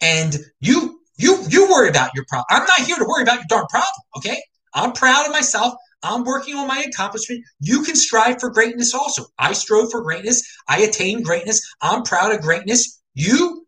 And 0.00 0.36
you, 0.60 1.00
you, 1.18 1.42
you 1.48 1.68
worry 1.70 1.88
about 1.88 2.10
your 2.14 2.24
problem. 2.28 2.46
I'm 2.50 2.66
not 2.66 2.86
here 2.86 2.96
to 2.96 3.04
worry 3.04 3.22
about 3.22 3.36
your 3.36 3.46
darn 3.48 3.66
problem. 3.70 3.92
Okay. 4.16 4.40
I'm 4.74 4.92
proud 4.92 5.26
of 5.26 5.32
myself. 5.32 5.74
I'm 6.02 6.24
working 6.24 6.54
on 6.54 6.68
my 6.68 6.84
accomplishment. 6.86 7.44
You 7.60 7.82
can 7.82 7.96
strive 7.96 8.40
for 8.40 8.50
greatness 8.50 8.94
also. 8.94 9.26
I 9.38 9.52
strove 9.52 9.90
for 9.90 10.02
greatness. 10.02 10.42
I 10.68 10.80
attained 10.80 11.24
greatness. 11.24 11.62
I'm 11.80 12.02
proud 12.02 12.32
of 12.32 12.42
greatness. 12.42 13.00
You, 13.14 13.66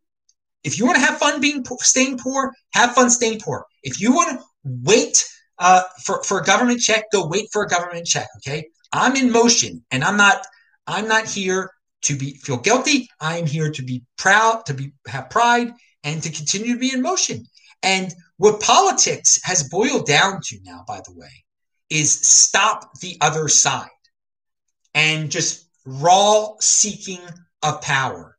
if 0.62 0.78
you 0.78 0.86
want 0.86 0.96
to 0.96 1.04
have 1.04 1.18
fun 1.18 1.40
being 1.40 1.64
staying 1.80 2.18
poor, 2.18 2.52
have 2.74 2.94
fun 2.94 3.10
staying 3.10 3.40
poor. 3.40 3.64
If 3.82 4.00
you 4.00 4.12
want 4.12 4.38
to 4.38 4.44
wait 4.64 5.24
uh, 5.58 5.82
for 6.04 6.22
for 6.22 6.40
a 6.40 6.44
government 6.44 6.80
check, 6.80 7.04
go 7.12 7.26
wait 7.26 7.48
for 7.52 7.64
a 7.64 7.68
government 7.68 8.06
check. 8.06 8.28
Okay, 8.38 8.68
I'm 8.92 9.16
in 9.16 9.30
motion, 9.30 9.84
and 9.90 10.04
I'm 10.04 10.16
not. 10.16 10.46
I'm 10.86 11.08
not 11.08 11.26
here 11.26 11.70
to 12.02 12.16
be 12.16 12.34
feel 12.34 12.58
guilty. 12.58 13.08
I'm 13.20 13.46
here 13.46 13.70
to 13.70 13.82
be 13.82 14.04
proud, 14.16 14.66
to 14.66 14.74
be 14.74 14.92
have 15.06 15.30
pride, 15.30 15.72
and 16.04 16.22
to 16.22 16.30
continue 16.30 16.74
to 16.74 16.78
be 16.78 16.92
in 16.92 17.02
motion. 17.02 17.44
And 17.82 18.14
what 18.36 18.60
politics 18.60 19.38
has 19.44 19.68
boiled 19.68 20.06
down 20.06 20.40
to 20.44 20.58
now, 20.64 20.84
by 20.86 21.00
the 21.06 21.12
way, 21.14 21.44
is 21.90 22.12
stop 22.12 22.98
the 23.00 23.16
other 23.20 23.48
side 23.48 23.88
and 24.94 25.30
just 25.30 25.68
raw 25.84 26.48
seeking 26.60 27.20
of 27.62 27.80
power 27.80 28.36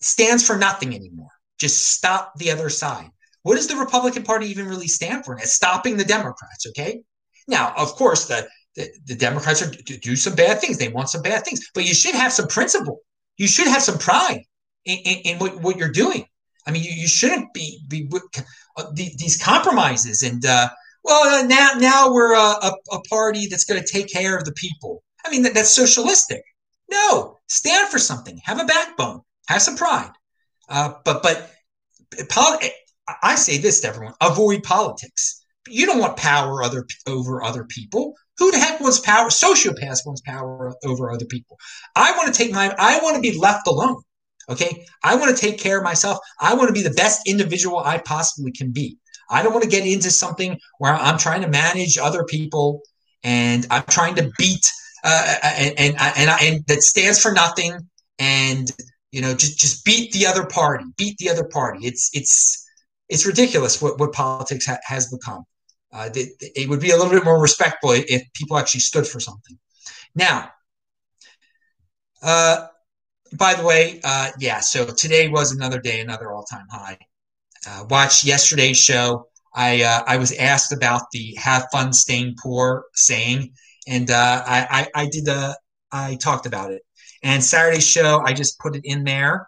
stands 0.00 0.46
for 0.46 0.56
nothing 0.56 0.94
anymore. 0.94 1.30
Just 1.58 1.92
stop 1.92 2.34
the 2.36 2.50
other 2.50 2.68
side. 2.68 3.10
What 3.42 3.56
does 3.56 3.66
the 3.66 3.76
Republican 3.76 4.22
Party 4.22 4.46
even 4.46 4.68
really 4.68 4.88
stand 4.88 5.24
for? 5.24 5.36
It's 5.36 5.52
stopping 5.52 5.96
the 5.96 6.04
Democrats, 6.04 6.66
okay? 6.68 7.00
Now, 7.48 7.72
of 7.76 7.92
course, 7.92 8.26
the, 8.26 8.46
the, 8.76 8.88
the 9.06 9.14
Democrats 9.14 9.62
are 9.62 9.70
do 9.70 10.16
some 10.16 10.34
bad 10.34 10.60
things. 10.60 10.78
They 10.78 10.88
want 10.88 11.08
some 11.08 11.22
bad 11.22 11.44
things, 11.44 11.68
but 11.74 11.86
you 11.86 11.94
should 11.94 12.14
have 12.14 12.32
some 12.32 12.46
principle. 12.46 13.00
You 13.36 13.48
should 13.48 13.66
have 13.66 13.82
some 13.82 13.98
pride 13.98 14.44
in, 14.84 14.98
in, 14.98 15.18
in 15.24 15.38
what, 15.38 15.60
what 15.60 15.76
you're 15.76 15.90
doing. 15.90 16.26
I 16.66 16.70
mean, 16.70 16.84
you, 16.84 16.92
you 16.92 17.08
shouldn't 17.08 17.52
be, 17.52 17.80
be 17.88 18.08
uh, 18.76 18.84
these 18.94 19.40
compromises 19.42 20.22
and 20.22 20.44
uh, 20.46 20.68
well, 21.04 21.44
uh, 21.44 21.46
now 21.46 21.70
now 21.78 22.12
we're 22.12 22.34
a, 22.34 22.38
a, 22.38 22.72
a 22.92 23.00
party 23.02 23.46
that's 23.46 23.64
going 23.64 23.82
to 23.82 23.86
take 23.86 24.08
care 24.08 24.36
of 24.36 24.44
the 24.44 24.52
people. 24.52 25.02
I 25.24 25.30
mean, 25.30 25.42
that, 25.42 25.54
that's 25.54 25.70
socialistic. 25.70 26.42
No, 26.90 27.38
stand 27.48 27.88
for 27.88 27.98
something. 27.98 28.40
Have 28.44 28.60
a 28.60 28.64
backbone. 28.64 29.20
Have 29.48 29.62
some 29.62 29.76
pride. 29.76 30.10
Uh, 30.68 30.94
but 31.04 31.22
but 31.22 31.50
poli- 32.28 32.70
I 33.22 33.34
say 33.34 33.58
this 33.58 33.80
to 33.80 33.88
everyone: 33.88 34.14
avoid 34.20 34.62
politics. 34.62 35.42
You 35.68 35.86
don't 35.86 36.00
want 36.00 36.16
power 36.16 36.62
other 36.62 36.86
over 37.06 37.42
other 37.42 37.64
people. 37.64 38.14
Who 38.38 38.50
the 38.50 38.58
heck 38.58 38.80
wants 38.80 39.00
power? 39.00 39.28
Sociopaths 39.28 40.06
wants 40.06 40.22
power 40.22 40.74
over 40.84 41.10
other 41.10 41.26
people. 41.26 41.58
I 41.94 42.16
want 42.16 42.32
to 42.32 42.38
take 42.38 42.52
my. 42.52 42.74
I 42.78 42.98
want 43.00 43.16
to 43.16 43.22
be 43.22 43.38
left 43.38 43.66
alone. 43.66 44.02
Okay, 44.48 44.84
I 45.04 45.14
want 45.14 45.36
to 45.36 45.40
take 45.40 45.58
care 45.58 45.78
of 45.78 45.84
myself. 45.84 46.18
I 46.40 46.54
want 46.54 46.68
to 46.68 46.74
be 46.74 46.82
the 46.82 46.90
best 46.90 47.28
individual 47.28 47.78
I 47.78 47.98
possibly 47.98 48.50
can 48.50 48.72
be. 48.72 48.98
I 49.32 49.42
don't 49.42 49.52
want 49.52 49.64
to 49.64 49.70
get 49.70 49.86
into 49.86 50.10
something 50.10 50.60
where 50.78 50.92
I'm 50.92 51.18
trying 51.18 51.40
to 51.40 51.48
manage 51.48 51.96
other 51.96 52.22
people 52.24 52.82
and 53.24 53.66
I'm 53.70 53.84
trying 53.84 54.14
to 54.16 54.30
beat 54.38 54.70
uh, 55.02 55.36
and 55.42 55.74
and 55.78 55.96
and, 55.98 56.30
I, 56.30 56.38
and 56.42 56.66
that 56.66 56.82
stands 56.82 57.20
for 57.20 57.32
nothing 57.32 57.88
and 58.18 58.70
you 59.10 59.22
know 59.22 59.34
just 59.34 59.58
just 59.58 59.84
beat 59.84 60.12
the 60.12 60.26
other 60.26 60.46
party, 60.46 60.84
beat 60.98 61.16
the 61.18 61.30
other 61.30 61.44
party. 61.44 61.86
It's 61.86 62.10
it's 62.12 62.64
it's 63.08 63.26
ridiculous 63.26 63.80
what 63.80 63.98
what 63.98 64.12
politics 64.12 64.66
ha- 64.66 64.78
has 64.84 65.10
become. 65.10 65.44
Uh, 65.92 66.10
it, 66.14 66.30
it 66.40 66.68
would 66.68 66.80
be 66.80 66.90
a 66.90 66.96
little 66.96 67.12
bit 67.12 67.24
more 67.24 67.40
respectful 67.40 67.90
if 67.92 68.22
people 68.34 68.56
actually 68.56 68.80
stood 68.80 69.06
for 69.06 69.20
something. 69.20 69.58
Now, 70.14 70.50
uh, 72.22 72.66
by 73.34 73.54
the 73.54 73.64
way, 73.64 74.00
uh, 74.04 74.30
yeah. 74.38 74.60
So 74.60 74.86
today 74.86 75.28
was 75.28 75.52
another 75.52 75.80
day, 75.80 76.00
another 76.00 76.32
all-time 76.32 76.66
high 76.70 76.98
uh, 77.68 77.84
watched 77.88 78.24
yesterday's 78.24 78.78
show. 78.78 79.26
I 79.54 79.82
uh, 79.82 80.02
I 80.06 80.16
was 80.16 80.32
asked 80.32 80.72
about 80.72 81.02
the 81.12 81.34
"Have 81.38 81.66
fun 81.72 81.92
staying 81.92 82.36
poor" 82.42 82.84
saying, 82.94 83.52
and 83.86 84.10
uh, 84.10 84.42
I, 84.46 84.88
I, 84.94 85.02
I 85.02 85.06
did 85.06 85.26
the 85.26 85.56
I 85.92 86.16
talked 86.16 86.46
about 86.46 86.72
it. 86.72 86.82
And 87.22 87.44
Saturday's 87.44 87.86
show, 87.86 88.20
I 88.24 88.32
just 88.32 88.58
put 88.58 88.74
it 88.74 88.82
in 88.84 89.04
there. 89.04 89.46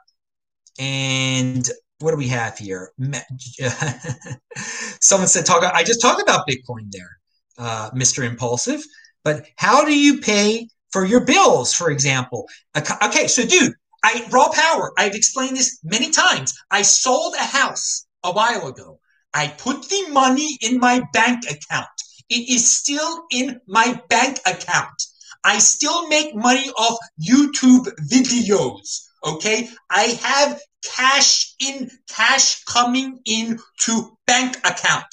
And 0.79 1.69
what 2.01 2.11
do 2.11 2.17
we 2.17 2.29
have 2.29 2.59
here? 2.59 2.93
Someone 5.01 5.29
said 5.29 5.47
talk. 5.47 5.65
I 5.65 5.83
just 5.83 6.01
talked 6.01 6.23
about 6.23 6.47
Bitcoin 6.47 6.91
there, 6.91 7.19
uh, 7.59 7.91
Mr. 7.91 8.25
Impulsive. 8.25 8.83
But 9.25 9.47
how 9.57 9.85
do 9.85 9.97
you 9.99 10.21
pay 10.21 10.69
for 10.93 11.05
your 11.05 11.25
bills, 11.25 11.73
for 11.73 11.91
example? 11.91 12.47
Okay, 12.77 13.27
so 13.27 13.45
dude, 13.45 13.75
I 14.05 14.27
raw 14.31 14.51
power. 14.53 14.93
I've 14.99 15.15
explained 15.15 15.57
this 15.57 15.79
many 15.83 16.11
times. 16.11 16.53
I 16.71 16.83
sold 16.83 17.35
a 17.35 17.43
house 17.43 18.07
a 18.23 18.31
while 18.31 18.69
ago. 18.69 19.01
I 19.33 19.49
put 19.49 19.89
the 19.89 20.09
money 20.11 20.59
in 20.61 20.79
my 20.79 21.03
bank 21.15 21.45
account. 21.51 21.89
It 22.29 22.51
is 22.51 22.71
still 22.71 23.25
in 23.33 23.61
my 23.67 23.99
bank 24.11 24.41
account. 24.45 25.03
I 25.43 25.59
still 25.59 26.07
make 26.09 26.35
money 26.35 26.69
off 26.77 26.99
YouTube 27.19 27.89
videos. 28.13 29.07
Okay. 29.25 29.71
I 29.89 30.19
have 30.23 30.61
cash 30.85 31.55
in, 31.61 31.91
cash 32.07 32.63
coming 32.65 33.21
in 33.25 33.59
to 33.81 34.19
bank 34.27 34.59
account. 34.59 35.07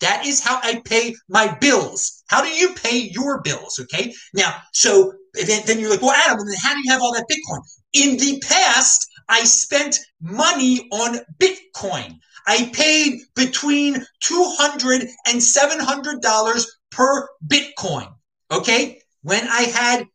That 0.00 0.26
is 0.26 0.40
how 0.40 0.60
I 0.62 0.82
pay 0.84 1.14
my 1.30 1.56
bills. 1.60 2.22
How 2.28 2.42
do 2.42 2.48
you 2.48 2.74
pay 2.74 2.98
your 2.98 3.40
bills? 3.40 3.80
Okay. 3.80 4.14
Now, 4.34 4.54
so 4.74 5.14
then, 5.46 5.62
then 5.66 5.78
you're 5.78 5.90
like, 5.90 6.02
well, 6.02 6.12
Adam, 6.12 6.38
then 6.38 6.56
how 6.62 6.74
do 6.74 6.80
you 6.84 6.90
have 6.90 7.02
all 7.02 7.12
that 7.12 7.28
Bitcoin? 7.28 7.60
In 7.92 8.16
the 8.16 8.40
past, 8.46 9.08
I 9.28 9.44
spent 9.44 9.98
money 10.20 10.88
on 10.90 11.18
Bitcoin. 11.38 12.18
I 12.46 12.70
paid 12.72 13.20
between 13.34 13.96
$200 14.24 15.08
and 15.26 15.40
$700 15.40 16.66
per 16.90 17.28
Bitcoin. 17.46 18.08
Okay. 18.50 19.00
When 19.22 19.46
I 19.48 19.62
had, 19.62 20.06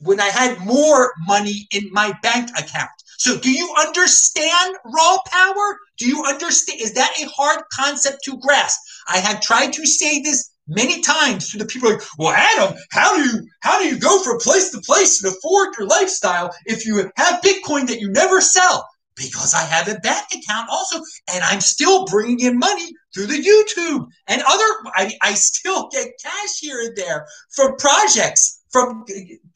when 0.00 0.20
I 0.20 0.26
had 0.26 0.58
more 0.64 1.12
money 1.26 1.66
in 1.70 1.90
my 1.92 2.14
bank 2.22 2.50
account. 2.58 2.90
So 3.18 3.38
do 3.38 3.50
you 3.50 3.72
understand 3.78 4.76
raw 4.84 5.16
power? 5.26 5.78
Do 5.98 6.06
you 6.06 6.24
understand? 6.24 6.80
Is 6.80 6.92
that 6.94 7.14
a 7.20 7.28
hard 7.28 7.62
concept 7.72 8.24
to 8.24 8.38
grasp? 8.38 8.78
I 9.08 9.18
have 9.18 9.40
tried 9.40 9.72
to 9.74 9.86
say 9.86 10.20
this 10.20 10.50
many 10.68 11.00
times 11.00 11.50
to 11.50 11.58
the 11.58 11.66
people 11.66 11.90
like, 11.90 12.02
well, 12.18 12.32
Adam, 12.32 12.76
how 12.90 13.16
do 13.16 13.22
you 13.22 13.46
how 13.60 13.78
do 13.78 13.86
you 13.86 13.98
go 13.98 14.22
from 14.22 14.38
place 14.38 14.70
to 14.70 14.80
place 14.80 15.22
and 15.22 15.32
afford 15.32 15.74
your 15.78 15.86
lifestyle 15.86 16.54
if 16.66 16.86
you 16.86 17.10
have 17.16 17.42
Bitcoin 17.42 17.86
that 17.88 18.00
you 18.00 18.10
never 18.10 18.40
sell? 18.40 18.86
Because 19.16 19.54
I 19.54 19.62
have 19.62 19.88
a 19.88 19.98
bank 20.00 20.26
account 20.34 20.68
also, 20.70 20.98
and 21.32 21.42
I'm 21.42 21.62
still 21.62 22.04
bringing 22.04 22.40
in 22.40 22.58
money 22.58 22.92
through 23.14 23.26
the 23.26 23.42
YouTube 23.42 24.06
and 24.28 24.42
other. 24.46 24.64
I, 24.94 25.12
I 25.22 25.32
still 25.32 25.88
get 25.88 26.08
cash 26.22 26.58
here 26.60 26.80
and 26.80 26.94
there 26.96 27.26
from 27.54 27.76
projects, 27.76 28.62
from 28.70 29.06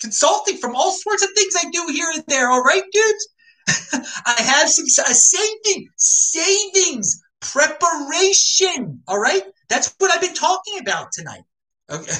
consulting, 0.00 0.56
from 0.56 0.74
all 0.74 0.92
sorts 0.92 1.22
of 1.22 1.28
things 1.36 1.54
I 1.58 1.68
do 1.70 1.92
here 1.92 2.10
and 2.14 2.24
there. 2.26 2.50
All 2.50 2.62
right, 2.62 2.84
dudes. 2.90 3.28
I 4.26 4.40
have 4.40 4.70
some 4.70 4.86
saving, 4.86 5.88
savings, 5.96 7.20
preparation. 7.40 9.02
All 9.08 9.20
right, 9.20 9.42
that's 9.70 9.94
what 9.98 10.10
I've 10.12 10.20
been 10.20 10.34
talking 10.34 10.78
about 10.80 11.12
tonight. 11.12 11.44
Okay, 11.88 12.12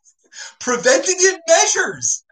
preventative 0.60 1.38
measures. 1.48 2.24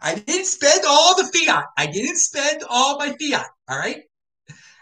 I 0.00 0.14
didn't 0.14 0.46
spend 0.46 0.84
all 0.86 1.16
the 1.16 1.30
fiat. 1.32 1.64
I 1.76 1.86
didn't 1.86 2.18
spend 2.18 2.62
all 2.68 2.98
my 2.98 3.16
fiat. 3.20 3.46
All 3.68 3.78
right. 3.78 4.02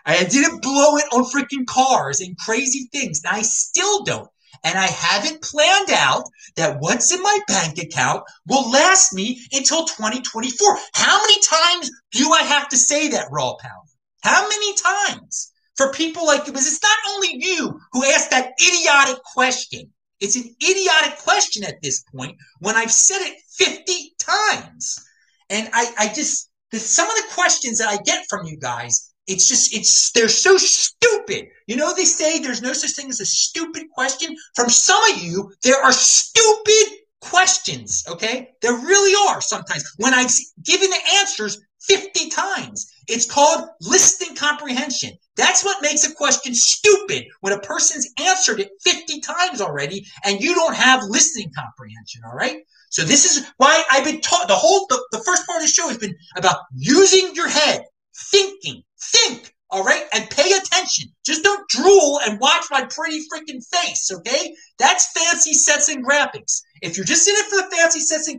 I 0.04 0.24
didn't 0.24 0.62
blow 0.62 0.96
it 0.96 1.04
on 1.12 1.24
freaking 1.24 1.66
cars 1.66 2.20
and 2.20 2.36
crazy 2.36 2.88
things. 2.92 3.22
And 3.24 3.36
I 3.36 3.42
still 3.42 4.02
don't. 4.04 4.28
And 4.64 4.78
I 4.78 4.86
haven't 4.86 5.42
planned 5.42 5.90
out 5.90 6.24
that 6.56 6.78
what's 6.80 7.12
in 7.12 7.22
my 7.22 7.38
bank 7.48 7.78
account 7.78 8.22
will 8.46 8.70
last 8.70 9.12
me 9.12 9.40
until 9.52 9.86
2024. 9.86 10.78
How 10.94 11.20
many 11.20 11.40
times 11.40 11.90
do 12.12 12.32
I 12.32 12.42
have 12.42 12.68
to 12.68 12.76
say 12.76 13.08
that, 13.10 13.28
Raw 13.30 13.54
Power? 13.60 13.82
How 14.22 14.48
many 14.48 14.74
times? 14.74 15.51
For 15.82 15.90
people 15.90 16.24
like 16.24 16.46
you 16.46 16.52
because 16.52 16.68
it's 16.68 16.80
not 16.80 16.98
only 17.10 17.44
you 17.44 17.80
who 17.90 18.04
asked 18.04 18.30
that 18.30 18.52
idiotic 18.60 19.20
question. 19.24 19.90
It's 20.20 20.36
an 20.36 20.54
idiotic 20.62 21.18
question 21.18 21.64
at 21.64 21.82
this 21.82 22.04
point 22.14 22.36
when 22.60 22.76
I've 22.76 22.92
said 22.92 23.18
it 23.20 23.40
50 23.56 24.14
times. 24.20 25.04
And 25.50 25.68
I, 25.72 25.92
I 25.98 26.12
just, 26.14 26.50
some 26.72 27.10
of 27.10 27.16
the 27.16 27.34
questions 27.34 27.78
that 27.78 27.88
I 27.88 27.96
get 28.04 28.24
from 28.30 28.46
you 28.46 28.58
guys, 28.58 29.12
it's 29.26 29.48
just, 29.48 29.74
it's, 29.74 30.12
they're 30.12 30.28
so 30.28 30.56
stupid. 30.56 31.46
You 31.66 31.74
know, 31.74 31.92
they 31.92 32.04
say 32.04 32.38
there's 32.38 32.62
no 32.62 32.74
such 32.74 32.92
thing 32.92 33.10
as 33.10 33.18
a 33.18 33.26
stupid 33.26 33.90
question. 33.92 34.36
From 34.54 34.68
some 34.68 35.02
of 35.10 35.20
you, 35.20 35.52
there 35.64 35.82
are 35.82 35.92
stupid 35.92 36.98
questions, 37.20 38.04
okay? 38.08 38.50
There 38.60 38.74
really 38.74 39.14
are 39.32 39.40
sometimes 39.40 39.82
when 39.96 40.14
I've 40.14 40.30
given 40.62 40.90
the 40.90 41.00
answers 41.16 41.60
50 41.80 42.28
times. 42.28 42.88
It's 43.08 43.26
called 43.26 43.68
listening 43.80 44.36
comprehension. 44.36 45.12
That's 45.36 45.64
what 45.64 45.82
makes 45.82 46.04
a 46.04 46.14
question 46.14 46.54
stupid 46.54 47.24
when 47.40 47.52
a 47.52 47.60
person's 47.60 48.08
answered 48.20 48.60
it 48.60 48.70
50 48.82 49.20
times 49.20 49.60
already 49.60 50.06
and 50.24 50.40
you 50.40 50.54
don't 50.54 50.76
have 50.76 51.02
listening 51.04 51.50
comprehension, 51.56 52.22
all 52.26 52.34
right? 52.34 52.58
So 52.90 53.02
this 53.02 53.24
is 53.24 53.46
why 53.56 53.82
I've 53.90 54.04
been 54.04 54.20
taught 54.20 54.48
the 54.48 54.54
whole 54.54 54.86
the, 54.88 55.02
the 55.12 55.22
first 55.24 55.46
part 55.46 55.62
of 55.62 55.66
the 55.66 55.72
show 55.72 55.88
has 55.88 55.98
been 55.98 56.14
about 56.36 56.58
using 56.74 57.34
your 57.34 57.48
head, 57.48 57.84
thinking, 58.30 58.82
think, 59.00 59.54
all 59.72 59.82
right, 59.82 60.04
and 60.12 60.28
pay 60.28 60.52
attention. 60.52 61.08
Just 61.24 61.42
don't 61.42 61.66
drool 61.70 62.20
and 62.26 62.38
watch 62.38 62.66
my 62.70 62.84
pretty 62.84 63.20
freaking 63.20 63.64
face, 63.72 64.10
okay? 64.12 64.54
That's 64.78 65.10
fancy 65.18 65.54
sets 65.54 65.88
and 65.88 66.06
graphics. 66.06 66.60
If 66.82 66.98
you're 66.98 67.06
just 67.06 67.26
in 67.26 67.34
it 67.34 67.46
for 67.46 67.56
the 67.56 67.74
fancy 67.74 68.00
sets 68.00 68.28
and 68.28 68.38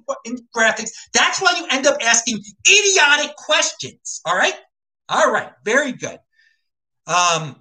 graphics, 0.56 0.92
that's 1.12 1.42
why 1.42 1.56
you 1.58 1.66
end 1.72 1.88
up 1.88 1.98
asking 2.02 2.40
idiotic 2.70 3.36
questions, 3.36 4.22
all 4.26 4.38
right? 4.38 4.54
All 5.10 5.32
right, 5.32 5.52
very 5.66 5.94
good. 5.94 6.20
Um, 7.08 7.56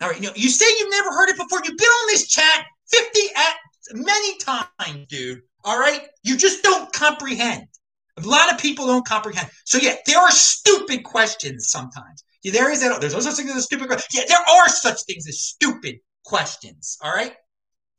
all 0.00 0.08
right, 0.08 0.20
you 0.20 0.26
know, 0.26 0.32
you 0.34 0.48
say 0.48 0.66
you've 0.80 0.90
never 0.90 1.10
heard 1.10 1.28
it 1.28 1.36
before. 1.36 1.60
You've 1.64 1.78
been 1.78 1.86
on 1.86 2.06
this 2.08 2.26
chat 2.26 2.64
50 2.90 3.20
at 3.36 3.54
many 3.92 4.38
times, 4.38 5.06
dude. 5.08 5.42
All 5.64 5.78
right? 5.78 6.02
You 6.24 6.36
just 6.36 6.64
don't 6.64 6.92
comprehend. 6.92 7.68
A 8.16 8.26
lot 8.26 8.52
of 8.52 8.58
people 8.58 8.86
don't 8.86 9.06
comprehend. 9.06 9.48
So 9.64 9.78
yeah, 9.78 9.94
there 10.06 10.18
are 10.18 10.32
stupid 10.32 11.04
questions 11.04 11.70
sometimes. 11.70 12.24
Yeah, 12.42 12.52
there 12.52 12.70
is 12.70 12.80
that. 12.80 13.00
There's 13.00 13.14
no 13.14 13.20
such 13.20 13.36
thing 13.36 13.48
as 13.48 13.56
a 13.56 13.62
stupid 13.62 13.88
question. 13.88 14.20
Yeah, 14.20 14.24
there 14.28 14.56
are 14.56 14.68
such 14.68 15.02
things 15.02 15.28
as 15.28 15.40
stupid 15.40 16.00
questions. 16.24 16.98
All 17.02 17.12
right, 17.12 17.34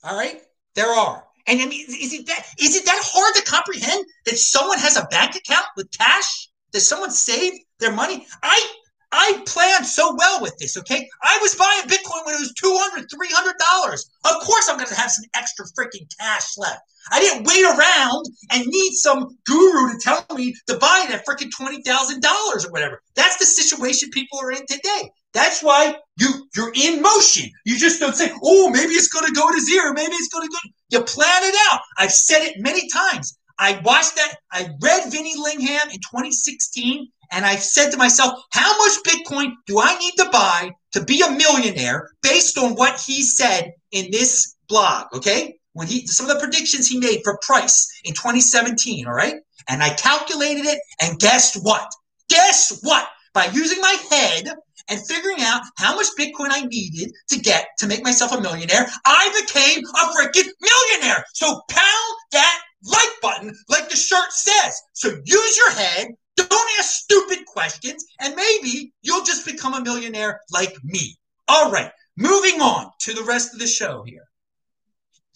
all 0.04 0.18
right. 0.18 0.42
There 0.76 0.90
are. 0.90 1.24
And 1.48 1.62
I 1.62 1.66
mean, 1.66 1.86
is 1.88 2.14
it 2.14 2.28
that 2.28 2.46
is 2.60 2.76
it 2.76 2.86
that 2.86 3.02
hard 3.04 3.36
to 3.36 3.44
comprehend 3.44 4.06
that 4.26 4.38
someone 4.38 4.80
has 4.80 4.98
a 4.98 5.06
bank 5.06 5.36
account 5.36 5.66
with 5.75 5.92
cash? 5.92 6.50
That 6.72 6.80
someone 6.80 7.12
saved 7.12 7.58
their 7.80 7.92
money? 7.92 8.25
I 8.42 8.74
I 9.12 9.44
planned 9.46 9.86
so 9.86 10.16
well 10.18 10.42
with 10.42 10.58
this, 10.58 10.78
okay? 10.78 11.08
I 11.22 11.38
was 11.42 11.56
buying 11.56 11.82
Bitcoin 11.84 12.26
when 12.26 12.36
it 12.36 12.40
was 12.40 12.54
$200, 12.54 13.08
$300. 13.08 14.06
Of 14.26 14.42
course, 14.44 14.70
I'm 14.70 14.78
going 14.78 14.88
to 14.88 14.96
have 14.96 15.12
some 15.12 15.26
extra 15.34 15.66
freaking 15.78 16.08
cash 16.18 16.58
left. 16.58 16.82
I 17.12 17.20
didn't 17.20 17.46
wait 17.46 17.66
around 17.66 18.26
and 18.52 18.66
need 18.68 18.94
some 18.94 19.38
guru 19.46 19.94
to 19.94 20.00
tell 20.00 20.26
me 20.36 20.56
to 20.68 20.78
buy 20.78 21.06
it 21.08 21.14
at 21.14 21.26
freaking 21.26 21.50
$20,000 21.52 22.68
or 22.68 22.72
whatever. 22.72 23.02
That's 23.16 23.38
the 23.38 23.46
situation 23.46 24.12
people 24.12 24.40
are 24.40 24.52
in 24.52 24.66
today. 24.66 25.12
That's 25.34 25.62
why 25.64 25.96
you, 26.18 26.48
you're 26.56 26.74
in 26.76 27.02
motion. 27.02 27.50
You 27.66 27.78
just 27.78 28.00
don't 28.00 28.16
say, 28.16 28.32
oh, 28.44 28.70
maybe 28.70 28.94
it's 28.94 29.08
going 29.08 29.26
to 29.26 29.34
go 29.34 29.52
to 29.52 29.60
zero. 29.62 29.94
Maybe 29.94 30.14
it's 30.14 30.30
going 30.30 30.48
to 30.48 30.52
go. 30.52 30.70
You 30.90 31.04
plan 31.04 31.44
it 31.44 31.56
out. 31.72 31.82
I've 31.98 32.12
said 32.12 32.44
it 32.44 32.56
many 32.60 32.88
times. 32.90 33.38
I 33.58 33.82
watched 33.84 34.16
that. 34.16 34.36
I 34.52 34.70
read 34.82 35.12
Vinny 35.12 35.36
Lingham 35.36 35.94
in 35.94 36.00
2016 36.00 37.08
and 37.31 37.46
I 37.46 37.55
said 37.55 37.91
to 37.91 37.98
myself, 37.98 38.44
how 38.51 38.77
much 38.77 39.03
Bitcoin 39.03 39.53
do 39.65 39.79
I 39.79 39.98
need 39.98 40.13
to 40.17 40.29
buy 40.31 40.72
to 40.91 41.03
be 41.03 41.22
a 41.22 41.31
millionaire 41.31 42.09
based 42.22 42.57
on 42.57 42.75
what 42.75 43.00
he 43.00 43.24
said 43.24 43.72
in 43.91 44.11
this 44.11 44.55
blog? 44.67 45.07
Okay. 45.13 45.57
When 45.74 45.87
he, 45.87 46.05
some 46.07 46.29
of 46.29 46.33
the 46.33 46.39
predictions 46.39 46.87
he 46.87 47.00
made 47.00 47.22
for 47.24 47.39
price 47.41 47.89
in 48.03 48.13
2017. 48.13 49.07
All 49.07 49.13
right. 49.13 49.35
And 49.70 49.81
I 49.81 49.94
calculated 49.94 50.65
it. 50.65 50.79
And 51.01 51.17
guess 51.20 51.57
what? 51.61 51.89
Guess 52.29 52.79
what? 52.83 53.07
By 53.33 53.46
using 53.46 53.79
my 53.79 53.96
head 54.09 54.53
and 54.89 55.07
figuring 55.07 55.37
out 55.39 55.61
how 55.77 55.96
much 55.96 56.07
Bitcoin 56.20 56.50
I 56.51 56.65
needed 56.65 57.13
to 57.29 57.39
get 57.39 57.67
to 57.79 57.87
make 57.87 58.03
myself 58.03 58.33
a 58.33 58.41
millionaire, 58.41 58.87
I 59.05 59.41
became 59.41 59.85
a 59.85 60.13
freaking 60.13 60.50
millionaire. 60.59 61.24
So 61.33 61.61
pound 61.70 62.15
that 62.33 62.61
like 62.83 63.09
button 63.22 63.55
like 63.70 63.89
the 63.89 63.96
shirt 63.96 64.31
says. 64.31 64.81
So 64.94 65.09
use 65.24 65.57
your 65.57 65.72
head, 65.72 66.07
don't 66.35 66.79
ask 66.79 66.91
stupid 66.91 67.46
questions, 67.46 68.05
and 68.20 68.35
maybe 68.35 68.94
you'll 69.01 69.24
just 69.24 69.46
become 69.46 69.74
a 69.74 69.81
millionaire 69.81 70.41
like 70.51 70.75
me. 70.83 71.17
All 71.48 71.72
right, 71.72 71.91
moving 72.17 72.61
on 72.61 72.91
to 73.00 73.13
the 73.13 73.24
rest 73.24 73.53
of 73.53 73.59
the 73.59 73.67
show 73.67 74.03
here. 74.03 74.25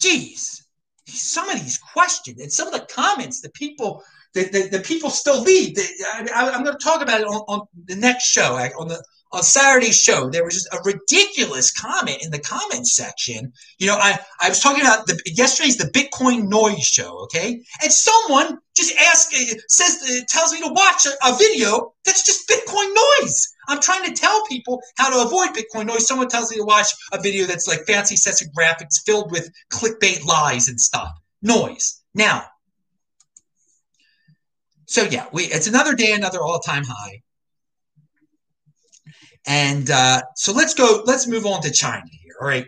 Jeez, 0.02 0.62
some 1.06 1.48
of 1.48 1.62
these 1.62 1.78
questions 1.78 2.40
and 2.40 2.52
some 2.52 2.68
of 2.68 2.74
the 2.74 2.86
comments 2.86 3.40
that 3.40 3.54
people 3.54 4.02
that 4.34 4.52
the, 4.52 4.68
the, 4.68 4.80
people 4.80 5.08
still 5.08 5.40
leave. 5.40 5.78
I, 6.14 6.50
am 6.52 6.62
going 6.62 6.76
to 6.76 6.84
talk 6.84 7.00
about 7.00 7.22
it 7.22 7.26
on, 7.26 7.42
on 7.48 7.66
the 7.86 7.96
next 7.96 8.24
show 8.24 8.54
on 8.78 8.88
the 8.88 9.02
on 9.32 9.42
Saturday's 9.42 10.00
show, 10.00 10.28
there 10.30 10.44
was 10.44 10.54
just 10.54 10.68
a 10.72 10.78
ridiculous 10.84 11.72
comment 11.72 12.18
in 12.22 12.30
the 12.30 12.38
comments 12.38 12.94
section. 12.94 13.52
You 13.78 13.88
know, 13.88 13.96
I, 13.96 14.18
I 14.40 14.48
was 14.48 14.60
talking 14.60 14.82
about 14.82 15.06
the 15.06 15.20
yesterday's 15.26 15.76
the 15.76 15.90
Bitcoin 15.90 16.48
noise 16.48 16.84
show, 16.84 17.18
okay? 17.24 17.60
And 17.82 17.92
someone 17.92 18.58
just 18.76 18.94
asked, 18.96 19.34
uh, 19.34 19.54
says, 19.68 19.98
uh, 20.08 20.24
tells 20.28 20.52
me 20.52 20.60
to 20.60 20.72
watch 20.72 21.06
a, 21.06 21.10
a, 21.26 21.36
video 21.36 21.92
that's 22.04 22.24
just 22.24 22.48
Bitcoin 22.48 22.94
noise. 23.20 23.52
I'm 23.68 23.80
trying 23.80 24.04
to 24.04 24.12
tell 24.12 24.44
people 24.46 24.80
how 24.96 25.10
to 25.10 25.26
avoid 25.26 25.56
Bitcoin 25.56 25.86
noise. 25.86 26.06
Someone 26.06 26.28
tells 26.28 26.50
me 26.50 26.58
to 26.58 26.64
watch 26.64 26.88
a 27.12 27.20
video 27.20 27.46
that's 27.46 27.66
like 27.66 27.80
fancy 27.86 28.16
sets 28.16 28.42
of 28.42 28.48
graphics 28.52 29.02
filled 29.04 29.32
with 29.32 29.50
clickbait 29.72 30.24
lies 30.24 30.68
and 30.68 30.80
stuff. 30.80 31.08
Noise. 31.42 32.00
Now, 32.14 32.44
so 34.86 35.02
yeah, 35.02 35.26
we 35.32 35.44
it's 35.44 35.66
another 35.66 35.94
day, 35.94 36.12
another 36.12 36.42
all-time 36.42 36.84
high. 36.86 37.22
And 39.46 39.90
uh, 39.90 40.22
so 40.34 40.52
let's 40.52 40.74
go, 40.74 41.02
let's 41.06 41.26
move 41.26 41.46
on 41.46 41.62
to 41.62 41.70
China 41.70 42.04
here. 42.10 42.34
All 42.40 42.46
right. 42.46 42.66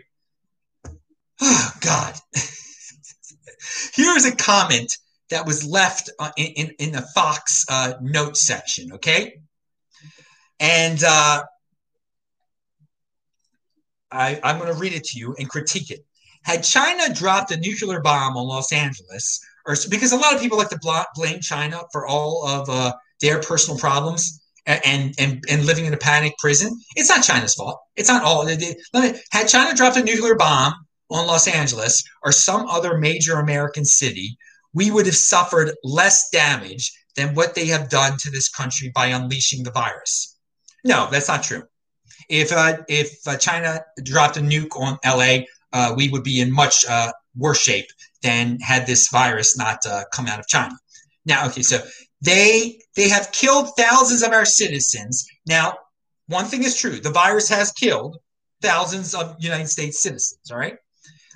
Oh, 1.41 1.71
God. 1.81 2.15
Here's 3.93 4.25
a 4.25 4.35
comment 4.35 4.97
that 5.29 5.45
was 5.45 5.65
left 5.65 6.09
uh, 6.19 6.31
in, 6.37 6.47
in, 6.47 6.75
in 6.79 6.91
the 6.91 7.01
Fox 7.13 7.65
uh, 7.69 7.93
notes 8.01 8.45
section. 8.45 8.93
Okay. 8.93 9.39
And 10.59 11.03
uh, 11.03 11.43
I, 14.11 14.39
I'm 14.43 14.57
going 14.57 14.73
to 14.73 14.79
read 14.79 14.93
it 14.93 15.03
to 15.05 15.19
you 15.19 15.35
and 15.37 15.49
critique 15.49 15.91
it. 15.91 16.05
Had 16.43 16.63
China 16.63 17.13
dropped 17.13 17.51
a 17.51 17.57
nuclear 17.57 18.01
bomb 18.01 18.37
on 18.37 18.47
Los 18.47 18.71
Angeles, 18.71 19.39
or 19.65 19.75
because 19.89 20.13
a 20.13 20.17
lot 20.17 20.33
of 20.33 20.41
people 20.41 20.57
like 20.57 20.69
to 20.69 21.05
blame 21.15 21.41
China 21.41 21.81
for 21.91 22.07
all 22.07 22.47
of 22.47 22.69
uh, 22.69 22.93
their 23.21 23.41
personal 23.41 23.77
problems, 23.77 24.41
and 24.69 25.13
and 25.17 25.43
and 25.49 25.65
living 25.65 25.85
in 25.85 25.93
a 25.93 25.97
panic 25.97 26.37
prison. 26.37 26.77
It's 26.95 27.09
not 27.09 27.23
China's 27.23 27.55
fault. 27.55 27.79
It's 27.95 28.09
not 28.09 28.23
all. 28.23 28.45
Let 28.45 28.59
me. 28.59 29.19
Had 29.31 29.47
China 29.47 29.75
dropped 29.75 29.97
a 29.97 30.03
nuclear 30.03 30.35
bomb 30.35 30.73
on 31.09 31.27
Los 31.27 31.47
Angeles 31.47 32.03
or 32.23 32.31
some 32.31 32.67
other 32.67 32.97
major 32.97 33.39
American 33.39 33.83
city, 33.83 34.37
we 34.73 34.91
would 34.91 35.07
have 35.07 35.15
suffered 35.15 35.73
less 35.83 36.29
damage 36.29 36.91
than 37.15 37.33
what 37.33 37.55
they 37.55 37.65
have 37.65 37.89
done 37.89 38.17
to 38.19 38.29
this 38.29 38.49
country 38.49 38.91
by 38.93 39.07
unleashing 39.07 39.63
the 39.63 39.71
virus. 39.71 40.37
No, 40.83 41.07
that's 41.11 41.27
not 41.27 41.43
true. 41.43 41.63
If 42.29 42.51
uh, 42.51 42.77
if 42.87 43.27
uh, 43.27 43.37
China 43.37 43.81
dropped 44.03 44.37
a 44.37 44.41
nuke 44.41 44.79
on 44.79 44.97
LA, 45.03 45.45
uh, 45.73 45.93
we 45.95 46.09
would 46.09 46.23
be 46.23 46.41
in 46.41 46.51
much 46.51 46.85
uh, 46.87 47.11
worse 47.35 47.59
shape 47.59 47.87
than 48.21 48.59
had 48.59 48.85
this 48.85 49.09
virus 49.09 49.57
not 49.57 49.83
uh, 49.85 50.03
come 50.13 50.27
out 50.27 50.39
of 50.39 50.47
China. 50.47 50.75
Now, 51.25 51.47
okay, 51.47 51.63
so 51.63 51.79
They 52.21 52.81
they 52.95 53.09
have 53.09 53.31
killed 53.31 53.69
thousands 53.77 54.23
of 54.23 54.31
our 54.31 54.45
citizens. 54.45 55.25
Now, 55.45 55.77
one 56.27 56.45
thing 56.45 56.63
is 56.63 56.75
true: 56.75 56.99
the 56.99 57.11
virus 57.11 57.49
has 57.49 57.71
killed 57.71 58.17
thousands 58.61 59.15
of 59.15 59.35
United 59.39 59.69
States 59.69 60.01
citizens. 60.01 60.51
All 60.51 60.57
right, 60.57 60.77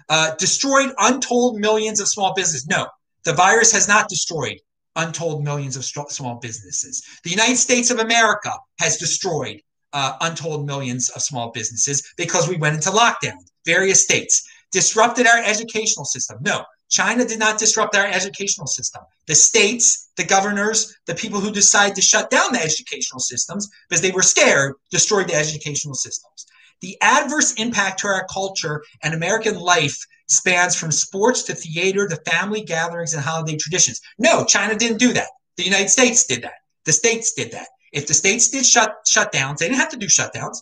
uh, 0.09 0.35
destroyed 0.35 0.93
untold 0.97 1.59
millions 1.59 1.99
of 1.99 2.07
small 2.07 2.33
businesses. 2.33 2.67
No, 2.67 2.87
the 3.23 3.33
virus 3.33 3.71
has 3.71 3.87
not 3.87 4.09
destroyed 4.09 4.59
untold 4.95 5.43
millions 5.43 5.75
of 5.75 5.85
small 5.85 6.35
businesses. 6.35 7.03
The 7.23 7.31
United 7.31 7.57
States 7.57 7.89
of 7.89 7.99
America 7.99 8.51
has 8.79 8.97
destroyed 8.97 9.61
uh, 9.93 10.17
untold 10.21 10.65
millions 10.65 11.09
of 11.09 11.21
small 11.21 11.51
businesses 11.51 12.03
because 12.17 12.47
we 12.47 12.57
went 12.57 12.75
into 12.75 12.89
lockdown. 12.89 13.37
Various 13.65 14.03
states 14.03 14.43
disrupted 14.71 15.27
our 15.27 15.37
educational 15.43 16.05
system. 16.05 16.39
No, 16.41 16.63
China 16.93 17.25
did 17.25 17.39
not 17.39 17.57
disrupt 17.57 17.95
our 17.95 18.05
educational 18.05 18.67
system. 18.67 19.01
The 19.25 19.33
states, 19.33 20.11
the 20.15 20.23
governors, 20.23 20.95
the 21.07 21.15
people 21.15 21.39
who 21.39 21.51
decided 21.51 21.95
to 21.95 22.03
shut 22.03 22.29
down 22.29 22.53
the 22.53 22.61
educational 22.61 23.19
systems 23.19 23.67
because 23.89 24.03
they 24.03 24.11
were 24.11 24.21
scared 24.21 24.75
destroyed 24.91 25.27
the 25.27 25.33
educational 25.33 25.95
systems. 25.95 26.45
The 26.81 26.95
adverse 27.01 27.53
impact 27.53 28.01
to 28.01 28.07
our 28.09 28.27
culture 28.31 28.83
and 29.01 29.15
American 29.15 29.59
life 29.59 29.97
spans 30.27 30.75
from 30.75 30.91
sports 30.91 31.41
to 31.43 31.55
theater 31.55 32.07
to 32.07 32.31
family 32.31 32.61
gatherings 32.61 33.15
and 33.15 33.23
holiday 33.23 33.57
traditions. 33.57 33.99
No, 34.19 34.45
China 34.45 34.75
didn't 34.75 34.99
do 34.99 35.13
that. 35.13 35.29
The 35.57 35.63
United 35.63 35.89
States 35.89 36.25
did 36.25 36.43
that. 36.43 36.59
The 36.85 36.93
states 36.93 37.33
did 37.33 37.51
that. 37.53 37.69
If 37.91 38.05
the 38.05 38.13
states 38.13 38.49
did 38.49 38.67
shut 38.67 38.93
shutdowns, 39.09 39.57
they 39.57 39.65
didn't 39.65 39.79
have 39.79 39.89
to 39.89 39.97
do 39.97 40.05
shutdowns. 40.05 40.57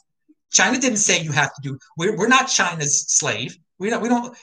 China 0.54 0.80
didn't 0.80 1.00
say 1.00 1.22
you 1.22 1.34
have 1.34 1.54
to 1.56 1.62
do. 1.62 1.78
We're, 1.98 2.16
we're 2.16 2.30
not 2.30 2.48
China's 2.48 3.06
slave. 3.10 3.58
We 3.82 3.90
don't. 3.90 4.02
We 4.04 4.10
don't. 4.10 4.38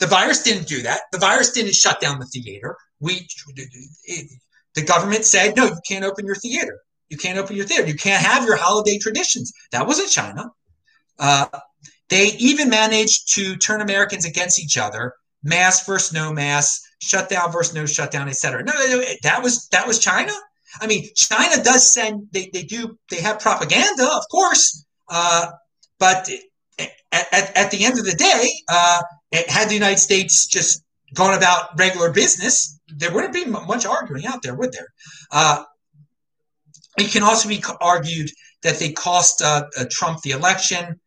The 0.00 0.06
virus 0.08 0.42
didn't 0.42 0.66
do 0.66 0.82
that. 0.82 1.02
The 1.12 1.18
virus 1.18 1.52
didn't 1.52 1.74
shut 1.74 2.00
down 2.00 2.18
the 2.18 2.26
theater. 2.26 2.76
We, 2.98 3.24
it, 3.56 4.28
the 4.74 4.82
government 4.82 5.24
said 5.24 5.54
no. 5.56 5.66
You 5.66 5.78
can't 5.86 6.04
open 6.04 6.26
your 6.26 6.34
theater. 6.34 6.80
You 7.08 7.16
can't 7.16 7.38
open 7.38 7.54
your 7.54 7.66
theater. 7.66 7.86
You 7.86 7.94
can't 7.94 8.20
have 8.20 8.44
your 8.44 8.56
holiday 8.56 8.98
traditions. 8.98 9.52
That 9.70 9.86
wasn't 9.86 10.10
China. 10.10 10.50
Uh, 11.20 11.46
they 12.08 12.32
even 12.38 12.68
managed 12.68 13.32
to 13.34 13.54
turn 13.56 13.80
Americans 13.80 14.24
against 14.24 14.58
each 14.58 14.76
other, 14.76 15.14
mask 15.44 15.86
versus 15.86 16.12
no 16.12 16.32
mask, 16.32 16.82
shutdown 16.98 17.52
versus 17.52 17.76
no 17.76 17.86
shutdown, 17.86 18.28
etc. 18.28 18.64
No, 18.64 18.72
no, 18.72 19.04
that 19.22 19.40
was 19.40 19.68
that 19.68 19.86
was 19.86 20.00
China. 20.00 20.32
I 20.80 20.88
mean, 20.88 21.08
China 21.14 21.62
does 21.62 21.94
send 21.94 22.26
they, 22.32 22.50
they 22.52 22.64
do 22.64 22.98
they 23.08 23.20
have 23.20 23.38
propaganda, 23.38 24.10
of 24.12 24.24
course, 24.32 24.84
uh, 25.08 25.52
but 26.00 26.28
at, 26.78 26.90
at, 27.12 27.56
at, 27.56 27.70
the 27.70 27.84
end 27.84 27.98
of 27.98 28.04
the 28.04 28.14
day, 28.14 28.50
uh, 28.68 29.02
had 29.48 29.68
the 29.68 29.74
United 29.74 29.98
States 29.98 30.46
just 30.46 30.82
gone 31.14 31.34
about 31.34 31.78
regular 31.78 32.12
business, 32.12 32.78
there 32.88 33.12
wouldn't 33.12 33.32
be 33.32 33.44
much 33.44 33.86
arguing 33.86 34.26
out 34.26 34.42
there, 34.42 34.54
would 34.54 34.72
there? 34.72 34.92
Uh, 35.30 35.64
it 36.98 37.10
can 37.10 37.22
also 37.22 37.48
be 37.48 37.62
argued 37.80 38.30
that 38.62 38.78
they 38.78 38.92
cost 38.92 39.42
uh, 39.42 39.64
Trump 39.90 40.20
the 40.22 40.30
election. 40.30 41.00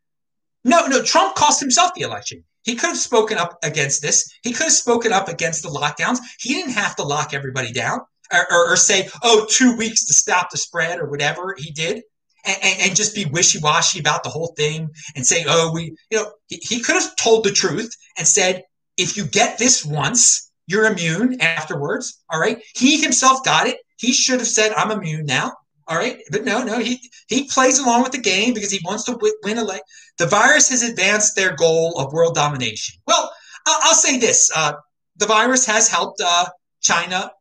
No, 0.64 0.88
no, 0.88 1.02
Trump 1.02 1.36
cost 1.36 1.60
himself 1.60 1.92
the 1.96 2.02
election. 2.02 2.44
He 2.64 2.76
could 2.76 2.90
have 2.90 2.98
spoken 2.98 3.38
up 3.38 3.58
against 3.64 4.02
this. 4.02 4.30
He 4.44 4.52
could 4.52 4.66
have 4.66 4.74
spoken 4.74 5.14
up 5.14 5.30
against 5.30 5.64
the 5.64 5.70
lockdowns. 5.70 6.18
He 6.40 6.54
didn't 6.54 6.74
have 6.74 6.96
to 6.98 7.04
lock 7.04 7.34
everybody 7.34 7.72
down 7.72 8.02
or, 8.34 8.46
or, 8.52 8.74
or 8.74 8.76
say, 8.76 9.10
oh, 9.24 9.48
two 9.50 9.78
weeks 9.78 10.06
to 10.06 10.14
stop 10.14 10.50
the 10.50 10.58
spread 10.58 11.00
or 11.00 11.10
whatever 11.10 11.56
he 11.58 11.72
did. 11.72 12.04
And, 12.48 12.80
and, 12.82 12.96
just 12.96 13.14
be 13.14 13.26
wishy-washy 13.26 14.00
about 14.00 14.24
the 14.24 14.30
whole 14.30 14.54
thing 14.56 14.90
and 15.16 15.26
say, 15.26 15.44
oh, 15.48 15.72
we, 15.74 15.96
you 16.10 16.18
know, 16.18 16.32
he, 16.48 16.58
he 16.62 16.80
could 16.80 16.96
have 16.96 17.16
told 17.18 17.44
the 17.44 17.52
truth 17.52 17.94
and 18.18 18.26
said, 18.26 18.64
if 18.98 19.18
you 19.18 19.26
get 19.26 19.58
this 19.58 19.86
once, 19.86 20.50
you're 20.66 20.86
immune 20.86 21.42
afterwards. 21.42 22.24
All 22.30 22.40
right. 22.40 22.62
He 22.74 23.02
himself 23.02 23.44
got 23.44 23.68
it. 23.68 23.78
He 23.98 24.14
should 24.14 24.40
have 24.40 24.48
said, 24.48 24.72
I'm 24.74 24.92
immune 24.92 25.26
now. 25.26 25.52
All 25.90 25.98
right, 25.98 26.20
but 26.32 26.44
no, 26.44 26.64
no, 26.64 26.80
he 26.80 27.00
he 27.30 27.48
plays 27.48 27.80
along 27.80 28.04
with 28.04 28.12
the 28.12 28.18
game 28.18 28.54
because 28.54 28.72
he 28.72 28.82
wants 28.84 29.06
to 29.06 29.18
win 29.44 29.58
a 29.58 29.64
leg. 29.64 29.80
The 30.18 30.26
virus 30.26 30.68
has 30.70 30.84
advanced 30.84 31.36
their 31.36 31.56
goal 31.56 31.98
of 31.98 32.12
world 32.12 32.36
domination. 32.36 33.00
Well, 33.08 33.32
I'll, 33.66 33.80
I'll 33.84 33.94
say 33.94 34.18
this: 34.18 34.52
uh, 34.54 34.74
the 35.16 35.28
virus 35.28 35.66
has 35.66 35.88
helped 35.88 36.22
uh, 36.24 36.48
China 36.82 37.32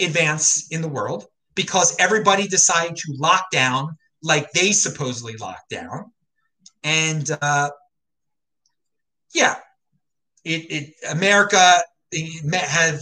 advance 0.00 0.66
in 0.72 0.82
the 0.82 0.88
world 0.88 1.26
because 1.54 1.94
everybody 2.00 2.48
decided 2.48 2.96
to 2.96 3.14
lock 3.16 3.44
down 3.52 3.96
like 4.24 4.50
they 4.52 4.72
supposedly 4.72 5.36
locked 5.36 5.70
down, 5.70 6.10
and 6.82 7.30
uh, 7.40 7.70
yeah, 9.34 9.56
it, 10.44 10.72
it 10.72 10.94
America 11.10 11.80
have 12.52 13.00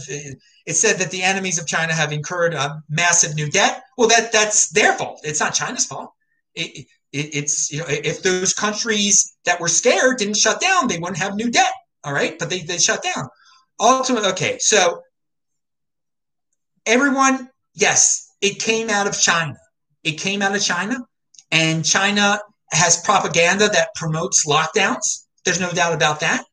it 0.65 0.73
said 0.73 0.97
that 0.97 1.11
the 1.11 1.23
enemies 1.23 1.59
of 1.59 1.67
China 1.67 1.93
have 1.93 2.11
incurred 2.11 2.53
a 2.53 2.81
massive 2.89 3.35
new 3.35 3.49
debt. 3.49 3.83
Well, 3.97 4.09
that 4.09 4.31
that's 4.31 4.69
their 4.69 4.93
fault. 4.93 5.21
It's 5.23 5.39
not 5.39 5.53
China's 5.53 5.85
fault. 5.85 6.11
It, 6.55 6.85
it, 7.11 7.35
it's 7.35 7.71
you 7.71 7.79
know 7.79 7.85
if 7.87 8.21
those 8.23 8.53
countries 8.53 9.35
that 9.45 9.59
were 9.59 9.67
scared 9.67 10.17
didn't 10.17 10.37
shut 10.37 10.61
down, 10.61 10.87
they 10.87 10.99
wouldn't 10.99 11.17
have 11.17 11.35
new 11.35 11.49
debt. 11.49 11.73
All 12.03 12.13
right, 12.13 12.37
but 12.37 12.49
they 12.49 12.61
they 12.61 12.77
shut 12.77 13.03
down. 13.03 13.29
Ultimately, 13.79 14.29
okay, 14.29 14.57
so 14.59 15.01
everyone, 16.85 17.49
yes, 17.73 18.29
it 18.41 18.59
came 18.59 18.89
out 18.89 19.07
of 19.07 19.19
China. 19.19 19.55
It 20.03 20.13
came 20.13 20.41
out 20.41 20.55
of 20.55 20.61
China, 20.61 20.97
and 21.53 21.85
China 21.85 22.39
has 22.71 22.99
propaganda 23.01 23.69
that 23.69 23.89
promotes 23.95 24.45
lockdowns. 24.47 25.27
There's 25.45 25.59
no 25.59 25.71
doubt 25.71 25.93
about 25.93 26.19
that. 26.21 26.43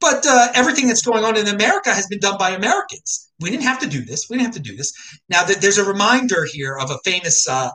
But 0.00 0.24
uh, 0.26 0.48
everything 0.54 0.86
that's 0.86 1.02
going 1.02 1.24
on 1.24 1.36
in 1.36 1.48
America 1.48 1.92
has 1.92 2.06
been 2.06 2.20
done 2.20 2.36
by 2.38 2.50
Americans. 2.50 3.30
We 3.40 3.50
didn't 3.50 3.64
have 3.64 3.80
to 3.80 3.88
do 3.88 4.04
this. 4.04 4.28
We 4.28 4.36
didn't 4.36 4.54
have 4.54 4.62
to 4.62 4.70
do 4.70 4.76
this. 4.76 4.92
Now, 5.28 5.44
there's 5.44 5.78
a 5.78 5.84
reminder 5.84 6.46
here 6.52 6.76
of 6.76 6.90
a 6.90 6.98
famous 7.04 7.48
uh, 7.48 7.70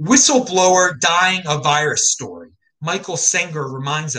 whistleblower 0.00 0.98
dying 1.00 1.46
of 1.46 1.62
virus 1.62 2.12
story. 2.12 2.50
Michael 2.80 3.16
Senger 3.16 3.72
reminds 3.72 4.16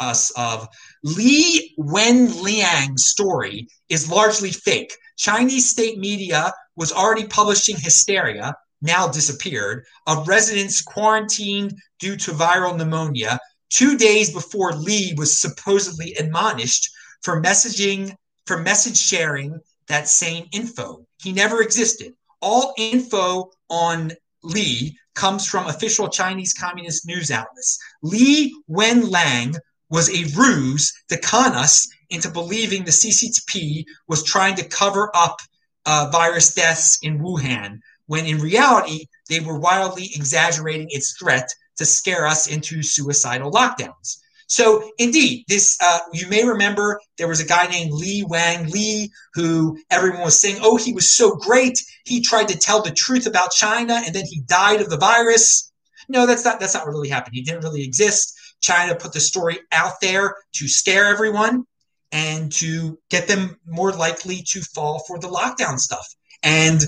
us 0.00 0.30
of 0.36 0.68
Li 1.02 1.74
Wenliang's 1.78 3.06
story 3.10 3.68
is 3.88 4.10
largely 4.10 4.50
fake. 4.50 4.92
Chinese 5.16 5.68
state 5.68 5.98
media 5.98 6.52
was 6.76 6.92
already 6.92 7.26
publishing 7.26 7.76
hysteria, 7.76 8.54
now 8.82 9.08
disappeared, 9.08 9.84
of 10.06 10.28
residents 10.28 10.82
quarantined 10.82 11.74
due 11.98 12.16
to 12.16 12.32
viral 12.32 12.76
pneumonia 12.76 13.38
two 13.70 13.96
days 13.96 14.32
before 14.32 14.72
Li 14.72 15.14
was 15.16 15.38
supposedly 15.38 16.14
admonished 16.14 16.90
for 17.22 17.42
messaging, 17.42 18.14
for 18.46 18.58
message 18.58 18.96
sharing 18.96 19.58
that 19.88 20.08
same 20.08 20.46
info. 20.52 21.04
He 21.20 21.32
never 21.32 21.60
existed. 21.62 22.14
All 22.40 22.74
info 22.78 23.50
on 23.68 24.12
Li 24.42 24.96
comes 25.14 25.46
from 25.46 25.66
official 25.66 26.08
Chinese 26.08 26.52
communist 26.52 27.06
news 27.06 27.30
outlets. 27.30 27.78
Li 28.02 28.54
Wenliang 28.70 29.56
was 29.90 30.08
a 30.10 30.24
ruse 30.36 30.92
to 31.08 31.18
con 31.18 31.52
us 31.52 31.88
into 32.10 32.30
believing 32.30 32.84
the 32.84 32.90
CCP 32.90 33.84
was 34.08 34.22
trying 34.22 34.54
to 34.56 34.68
cover 34.68 35.10
up 35.14 35.38
uh, 35.86 36.10
virus 36.12 36.54
deaths 36.54 36.98
in 37.02 37.18
Wuhan, 37.18 37.80
when 38.06 38.26
in 38.26 38.38
reality, 38.38 39.06
they 39.28 39.40
were 39.40 39.58
wildly 39.58 40.10
exaggerating 40.14 40.88
its 40.90 41.16
threat 41.18 41.48
to 41.76 41.84
scare 41.84 42.26
us 42.26 42.46
into 42.46 42.82
suicidal 42.82 43.50
lockdowns. 43.50 44.18
So, 44.46 44.90
indeed, 44.98 45.44
this 45.48 45.78
uh, 45.80 46.00
you 46.12 46.28
may 46.28 46.44
remember 46.44 47.00
there 47.16 47.28
was 47.28 47.40
a 47.40 47.46
guy 47.46 47.66
named 47.66 47.92
Li 47.92 48.24
Wang 48.28 48.68
Li 48.70 49.10
who 49.32 49.78
everyone 49.90 50.22
was 50.22 50.38
saying, 50.38 50.58
"Oh, 50.60 50.76
he 50.76 50.92
was 50.92 51.10
so 51.10 51.34
great. 51.34 51.78
He 52.04 52.20
tried 52.20 52.48
to 52.48 52.58
tell 52.58 52.82
the 52.82 52.90
truth 52.92 53.26
about 53.26 53.52
China, 53.52 54.02
and 54.04 54.14
then 54.14 54.24
he 54.26 54.42
died 54.42 54.80
of 54.80 54.90
the 54.90 54.98
virus." 54.98 55.72
No, 56.08 56.26
that's 56.26 56.44
not 56.44 56.60
that's 56.60 56.74
not 56.74 56.86
really 56.86 57.08
happened. 57.08 57.34
He 57.34 57.42
didn't 57.42 57.64
really 57.64 57.82
exist. 57.82 58.34
China 58.60 58.94
put 58.94 59.12
the 59.12 59.20
story 59.20 59.58
out 59.72 59.94
there 60.00 60.36
to 60.54 60.68
scare 60.68 61.06
everyone 61.06 61.64
and 62.12 62.52
to 62.52 62.98
get 63.10 63.26
them 63.26 63.58
more 63.66 63.92
likely 63.92 64.42
to 64.50 64.60
fall 64.60 65.02
for 65.06 65.18
the 65.18 65.28
lockdown 65.28 65.78
stuff. 65.78 66.06
And 66.42 66.80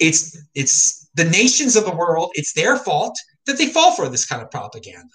it's 0.00 0.36
it's 0.54 1.08
the 1.14 1.24
nations 1.24 1.76
of 1.76 1.84
the 1.84 1.94
world. 1.94 2.30
It's 2.34 2.52
their 2.52 2.76
fault 2.76 3.16
that 3.46 3.58
they 3.58 3.66
fall 3.66 3.92
for 3.92 4.08
this 4.08 4.26
kind 4.26 4.42
of 4.42 4.50
propaganda. 4.50 5.08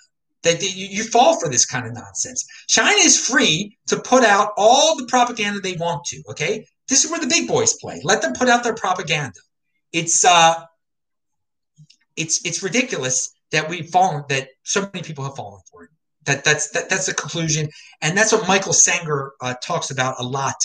That 0.44 0.62
you, 0.62 0.88
you 0.88 1.04
fall 1.04 1.40
for 1.40 1.50
this 1.50 1.66
kind 1.66 1.88
of 1.88 1.94
nonsense. 1.94 2.46
China 2.68 2.98
is 3.00 3.20
free 3.28 3.76
to 3.88 3.98
put 3.98 4.24
out 4.24 4.52
all 4.58 4.96
the 4.96 5.08
propaganda 5.08 5.60
they 5.60 5.74
want 5.74 6.06
to. 6.06 6.22
Okay, 6.30 6.66
this 6.88 7.04
is 7.04 7.10
where 7.10 7.20
the 7.20 7.28
big 7.28 7.48
boys 7.48 7.74
play. 7.74 8.00
Let 8.04 8.22
them 8.22 8.34
put 8.34 8.48
out 8.48 8.64
their 8.64 8.76
propaganda. 8.76 9.40
It's 9.92 10.24
uh, 10.24 10.64
it's 12.16 12.46
it's 12.46 12.62
ridiculous 12.62 13.34
that 13.52 13.68
we've 13.68 13.90
fallen 13.90 14.24
that 14.30 14.50
so 14.64 14.82
many 14.94 15.02
people 15.02 15.24
have 15.24 15.36
fallen 15.36 15.62
for 15.72 15.86
it. 15.86 15.90
That 16.26 16.44
that's 16.44 16.70
that, 16.72 16.90
that's 16.90 17.08
the 17.08 17.14
conclusion, 17.14 17.70
and 18.02 18.16
that's 18.18 18.32
what 18.32 18.48
Michael 18.48 18.74
Senger 18.74 19.32
uh, 19.42 19.56
talks 19.64 19.90
about 19.90 20.16
a 20.20 20.24
lot 20.24 20.56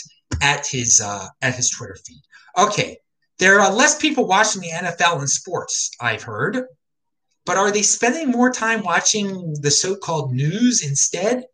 at 0.42 0.66
his 0.66 1.00
uh, 1.00 1.26
at 1.40 1.54
his 1.54 1.70
Twitter 1.70 1.96
feed. 2.06 2.20
Okay, 2.58 2.98
there 3.40 3.60
are 3.60 3.72
less 3.72 3.98
people 3.98 4.26
watching 4.26 4.62
the 4.62 4.70
NFL 4.70 5.18
and 5.18 5.28
sports. 5.28 5.90
I've 6.00 6.22
heard 6.22 6.64
but 7.46 7.56
are 7.56 7.72
they 7.72 7.82
spending 7.82 8.30
more 8.30 8.52
time 8.52 8.82
watching 8.82 9.54
the 9.60 9.70
so-called 9.70 10.32
news 10.32 10.86
instead? 10.86 11.44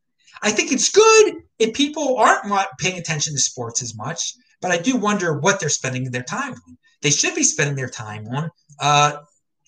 I 0.42 0.50
think 0.50 0.72
it's 0.72 0.90
good 0.90 1.36
if 1.58 1.74
people 1.74 2.18
aren't 2.18 2.44
paying 2.78 2.98
attention 2.98 3.32
to 3.32 3.40
sports 3.40 3.82
as 3.82 3.96
much, 3.96 4.34
but 4.60 4.70
I 4.70 4.78
do 4.78 4.96
wonder 4.96 5.38
what 5.38 5.58
they're 5.58 5.68
spending 5.68 6.10
their 6.10 6.22
time 6.22 6.52
on. 6.52 6.78
They 7.02 7.10
should 7.10 7.34
be 7.34 7.44
spending 7.44 7.76
their 7.76 7.88
time 7.88 8.26
on 8.28 8.50
uh, 8.80 9.16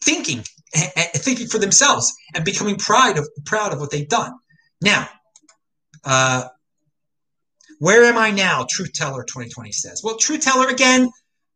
thinking, 0.03 0.45
thinking 0.75 1.47
for 1.47 1.59
themselves, 1.59 2.13
and 2.35 2.45
becoming 2.45 2.77
proud 2.77 3.17
of 3.17 3.27
proud 3.47 3.73
of 3.73 3.81
what 3.81 3.91
they've 3.91 4.09
done. 4.09 4.35
Now, 4.83 5.09
uh, 6.05 6.49
where 7.79 8.05
am 8.05 8.19
I 8.19 8.33
now? 8.33 8.67
Truth 8.69 8.93
Teller 8.93 9.23
2020 9.23 9.73
says. 9.73 10.03
Well, 10.05 10.19
Truth 10.19 10.43
Teller 10.43 10.69
again. 10.69 11.11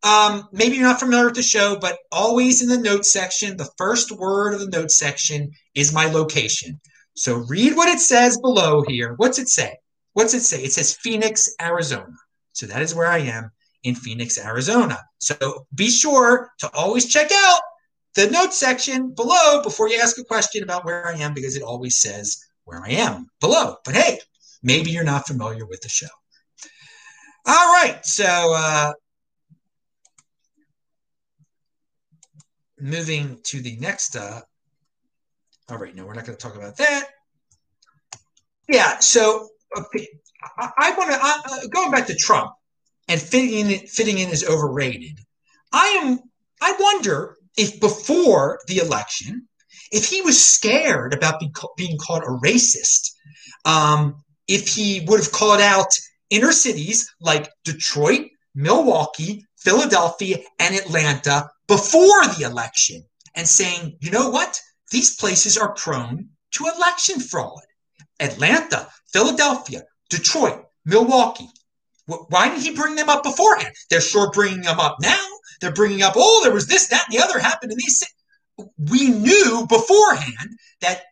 Um, 0.05 0.49
maybe 0.53 0.77
you're 0.77 0.87
not 0.87 1.01
familiar 1.01 1.27
with 1.27 1.37
the 1.37 1.43
show, 1.43 1.79
but 1.81 1.99
always 2.11 2.61
in 2.61 2.69
the 2.69 2.79
notes 2.79 3.13
section, 3.13 3.57
the 3.57 3.71
first 3.79 4.11
word 4.11 4.55
of 4.55 4.61
the 4.61 4.77
notes 4.77 4.99
section 4.99 5.53
is 5.75 5.93
my 5.93 6.07
location. 6.07 6.81
So 7.15 7.37
read 7.49 7.77
what 7.77 7.89
it 7.89 8.01
says 8.01 8.39
below 8.39 8.83
here. 8.83 9.15
What's 9.17 9.39
it 9.39 9.49
say? 9.49 9.79
What's 10.15 10.35
it 10.35 10.41
say? 10.41 10.63
It 10.65 10.73
says 10.73 10.97
Phoenix, 10.97 11.55
Arizona. 11.61 12.15
So 12.53 12.67
that 12.67 12.83
is 12.83 12.95
where 12.95 13.07
I 13.07 13.19
am 13.19 13.51
in 13.85 13.95
Phoenix, 13.95 14.39
Arizona. 14.39 14.99
So 15.19 15.67
be 15.75 15.91
sure 15.91 16.51
to 16.59 16.71
always 16.75 17.07
check 17.07 17.31
out 17.33 17.61
the 18.15 18.31
notes 18.31 18.59
section 18.59 19.15
below 19.15 19.63
before 19.63 19.89
you 19.89 20.01
ask 20.01 20.19
a 20.19 20.25
question 20.25 20.63
about 20.63 20.85
where 20.85 21.07
I 21.07 21.15
am 21.19 21.33
because 21.33 21.57
it 21.57 21.63
always 21.63 22.01
says 22.01 22.45
where 22.65 22.83
I 22.85 22.91
am 22.91 23.29
below. 23.41 23.77
But 23.85 23.95
hey, 23.95 24.21
maybe 24.63 24.91
you're 24.91 25.05
not 25.05 25.27
familiar 25.27 25.67
with 25.67 25.81
the 25.81 25.89
show. 25.89 26.09
All 27.47 27.73
right. 27.73 28.01
So 28.05 28.25
uh, 28.25 28.93
moving 32.83 33.39
to 33.45 33.61
the 33.61 33.77
next. 33.77 34.17
Uh, 34.17 34.41
all 35.71 35.79
right. 35.79 35.95
No, 35.95 36.05
we're 36.05 36.15
not 36.15 36.27
going 36.27 36.37
to 36.37 36.43
talk 36.43 36.57
about 36.57 36.77
that. 36.77 37.07
Yeah. 38.69 38.99
So 38.99 39.49
okay, 39.77 40.09
I, 40.59 40.71
I 40.77 40.91
want 40.97 41.11
to 41.13 41.19
uh, 41.23 41.67
going 41.69 41.91
back 41.91 42.07
to 42.09 42.15
Trump 42.15 42.53
and 43.09 43.21
fitting 43.21 43.71
in. 43.71 43.87
Fitting 43.87 44.19
in 44.19 44.29
is 44.29 44.45
overrated. 44.47 45.19
I 45.73 45.87
am. 46.03 46.19
I 46.61 46.77
wonder 46.79 47.37
if 47.57 47.81
before 47.81 48.61
the 48.67 48.79
election, 48.79 49.49
if 49.91 50.09
he 50.09 50.21
was 50.23 50.43
scared 50.43 51.15
about 51.15 51.41
being, 51.41 51.53
being 51.77 51.99
called 51.99 52.23
a 52.23 52.39
racist, 52.47 53.13
um, 53.65 54.23
if 54.49 54.69
he 54.69 55.05
would 55.07 55.21
have 55.21 55.33
called 55.33 55.61
out 55.61 55.89
inner 56.31 56.53
cities 56.53 57.13
like 57.21 57.51
Detroit, 57.65 58.29
Milwaukee, 58.55 59.47
Philadelphia, 59.59 60.39
and 60.59 60.75
Atlanta 60.75 61.51
before 61.73 62.27
the 62.37 62.45
election 62.45 63.03
and 63.35 63.49
saying, 63.49 63.97
you 64.01 64.11
know 64.11 64.29
what? 64.29 64.61
These 64.91 65.17
places 65.17 65.57
are 65.57 65.73
prone 65.73 66.29
to 66.51 66.67
election 66.67 67.19
fraud. 67.19 67.63
Atlanta, 68.21 68.89
Philadelphia, 69.11 69.81
Detroit, 70.11 70.67
Milwaukee. 70.85 71.49
Why 72.05 72.49
didn't 72.49 72.63
he 72.63 72.75
bring 72.75 72.95
them 72.95 73.09
up 73.09 73.23
beforehand? 73.23 73.75
They're 73.89 74.03
sure 74.03 74.31
bringing 74.33 74.61
them 74.61 74.79
up 74.79 74.99
now. 75.01 75.27
They're 75.63 75.73
bringing 75.73 76.03
up, 76.03 76.13
oh, 76.15 76.41
there 76.45 76.53
was 76.53 76.67
this, 76.67 76.89
that, 76.89 77.07
and 77.09 77.19
the 77.19 77.25
other 77.25 77.39
happened 77.39 77.73
in 77.73 77.79
these. 77.79 78.05
We 78.91 79.09
knew 79.09 79.67
beforehand 79.67 80.51
that 80.83 81.05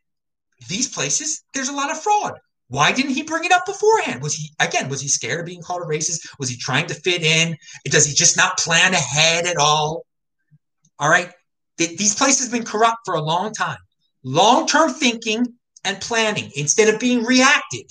these 0.69 0.91
places, 0.91 1.43
there's 1.55 1.71
a 1.71 1.75
lot 1.75 1.91
of 1.91 2.03
fraud. 2.03 2.35
Why 2.69 2.93
didn't 2.93 3.15
he 3.15 3.23
bring 3.23 3.45
it 3.45 3.53
up 3.53 3.65
beforehand? 3.65 4.23
Was 4.23 4.35
he 4.35 4.51
again? 4.61 4.91
Was 4.91 5.01
he 5.01 5.09
scared 5.09 5.41
of 5.41 5.47
being 5.47 5.63
called 5.63 5.83
a 5.83 5.87
racist? 5.87 6.29
Was 6.39 6.51
he 6.51 6.57
trying 6.59 6.87
to 6.89 6.95
fit 6.95 7.23
in? 7.23 7.57
Does 7.87 8.07
he 8.07 8.15
just 8.15 8.37
not 8.37 8.59
plan 8.59 8.93
ahead 8.93 9.47
at 9.47 9.57
all? 9.57 10.05
All 11.01 11.09
right, 11.09 11.31
these 11.77 12.15
places 12.15 12.47
have 12.47 12.53
been 12.53 12.65
corrupt 12.65 12.99
for 13.05 13.15
a 13.15 13.23
long 13.23 13.53
time. 13.53 13.79
Long-term 14.23 14.93
thinking 14.93 15.47
and 15.85 16.01
planning 16.01 16.51
instead 16.55 16.93
of 16.93 17.01
being 17.01 17.25
reactive. 17.25 17.87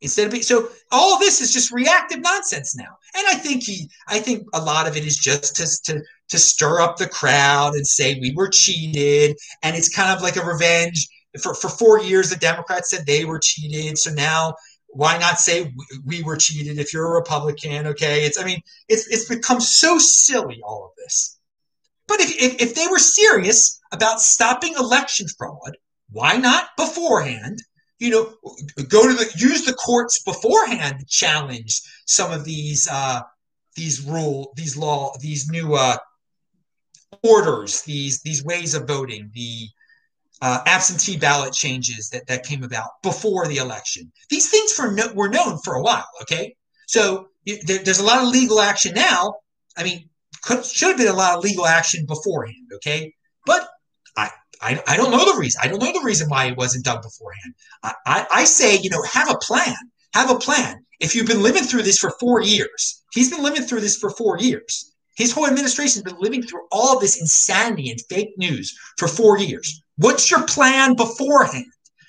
Instead 0.00 0.26
of 0.26 0.32
being 0.32 0.42
so, 0.42 0.68
all 0.90 1.18
this 1.18 1.40
is 1.40 1.52
just 1.52 1.70
reactive 1.70 2.20
nonsense 2.20 2.74
now. 2.76 2.96
And 3.16 3.26
I 3.28 3.34
think 3.34 3.62
he, 3.62 3.88
I 4.08 4.18
think 4.18 4.46
a 4.54 4.60
lot 4.60 4.88
of 4.88 4.96
it 4.96 5.04
is 5.04 5.16
just 5.16 5.54
to 5.56 5.92
to 5.92 6.02
to 6.30 6.38
stir 6.38 6.80
up 6.80 6.96
the 6.96 7.08
crowd 7.08 7.74
and 7.74 7.86
say 7.86 8.18
we 8.20 8.32
were 8.34 8.48
cheated, 8.48 9.36
and 9.62 9.76
it's 9.76 9.94
kind 9.94 10.14
of 10.14 10.22
like 10.22 10.36
a 10.36 10.44
revenge 10.44 11.06
for, 11.42 11.54
for 11.54 11.68
four 11.68 12.00
years, 12.00 12.30
the 12.30 12.36
Democrats 12.36 12.90
said 12.90 13.06
they 13.06 13.24
were 13.24 13.38
cheated. 13.38 13.98
So 13.98 14.10
now 14.12 14.54
why 14.88 15.18
not 15.18 15.38
say 15.38 15.72
we 16.04 16.22
were 16.22 16.36
cheated 16.36 16.78
if 16.78 16.92
you're 16.92 17.06
a 17.06 17.14
Republican? 17.14 17.86
Okay. 17.88 18.24
It's, 18.24 18.40
I 18.40 18.44
mean, 18.44 18.60
it's, 18.88 19.06
it's 19.08 19.28
become 19.28 19.60
so 19.60 19.98
silly, 19.98 20.60
all 20.64 20.86
of 20.86 20.90
this. 20.96 21.35
But 22.08 22.20
if, 22.20 22.40
if, 22.40 22.62
if 22.62 22.74
they 22.74 22.86
were 22.86 22.98
serious 22.98 23.80
about 23.92 24.20
stopping 24.20 24.74
election 24.74 25.26
fraud, 25.36 25.76
why 26.10 26.36
not 26.36 26.68
beforehand? 26.76 27.58
You 27.98 28.10
know, 28.10 28.34
go 28.88 29.08
to 29.08 29.14
the 29.14 29.32
use 29.36 29.64
the 29.64 29.72
courts 29.74 30.22
beforehand 30.22 31.00
to 31.00 31.06
challenge 31.06 31.80
some 32.04 32.30
of 32.30 32.44
these 32.44 32.86
uh, 32.90 33.22
these 33.74 34.02
rule, 34.02 34.52
these 34.56 34.76
law, 34.76 35.14
these 35.20 35.48
new 35.48 35.74
uh, 35.74 35.96
orders, 37.22 37.82
these 37.82 38.20
these 38.20 38.44
ways 38.44 38.74
of 38.74 38.86
voting, 38.86 39.30
the 39.34 39.68
uh, 40.42 40.60
absentee 40.66 41.16
ballot 41.16 41.52
changes 41.52 42.10
that, 42.10 42.26
that 42.26 42.44
came 42.44 42.62
about 42.62 42.90
before 43.02 43.46
the 43.46 43.56
election. 43.56 44.12
These 44.28 44.50
things 44.50 44.72
for 44.72 44.92
no, 44.92 45.12
were 45.14 45.30
known 45.30 45.58
for 45.64 45.74
a 45.74 45.82
while. 45.82 46.06
Okay, 46.22 46.54
so 46.86 47.28
there, 47.46 47.78
there's 47.78 48.00
a 48.00 48.04
lot 48.04 48.22
of 48.22 48.28
legal 48.28 48.60
action 48.60 48.94
now. 48.94 49.36
I 49.76 49.84
mean, 49.84 50.08
could, 50.46 50.64
should 50.64 50.88
have 50.88 50.96
been 50.96 51.08
a 51.08 51.12
lot 51.12 51.36
of 51.36 51.44
legal 51.44 51.66
action 51.66 52.06
beforehand. 52.06 52.70
Okay, 52.76 53.12
but 53.44 53.68
I, 54.16 54.30
I, 54.62 54.82
I 54.86 54.96
don't 54.96 55.10
know 55.10 55.32
the 55.32 55.38
reason. 55.38 55.60
I 55.62 55.68
don't 55.68 55.82
know 55.82 55.92
the 55.92 56.04
reason 56.04 56.28
why 56.28 56.46
it 56.46 56.56
wasn't 56.56 56.84
done 56.84 57.02
beforehand. 57.02 57.54
I, 57.82 57.94
I, 58.06 58.26
I 58.32 58.44
say, 58.44 58.78
you 58.78 58.88
know, 58.88 59.02
have 59.02 59.30
a 59.30 59.38
plan. 59.38 59.74
Have 60.14 60.30
a 60.30 60.38
plan. 60.38 60.84
If 61.00 61.14
you've 61.14 61.26
been 61.26 61.42
living 61.42 61.64
through 61.64 61.82
this 61.82 61.98
for 61.98 62.10
four 62.18 62.40
years, 62.40 63.02
he's 63.12 63.30
been 63.30 63.42
living 63.42 63.62
through 63.62 63.80
this 63.80 63.98
for 63.98 64.10
four 64.10 64.38
years. 64.38 64.94
His 65.16 65.32
whole 65.32 65.46
administration 65.46 66.02
has 66.02 66.12
been 66.12 66.22
living 66.22 66.42
through 66.42 66.62
all 66.70 66.98
this 66.98 67.20
insanity 67.20 67.90
and 67.90 68.00
fake 68.08 68.32
news 68.36 68.74
for 68.98 69.08
four 69.08 69.38
years. 69.38 69.82
What's 69.96 70.30
your 70.30 70.44
plan 70.44 70.94
beforehand? 70.94 71.66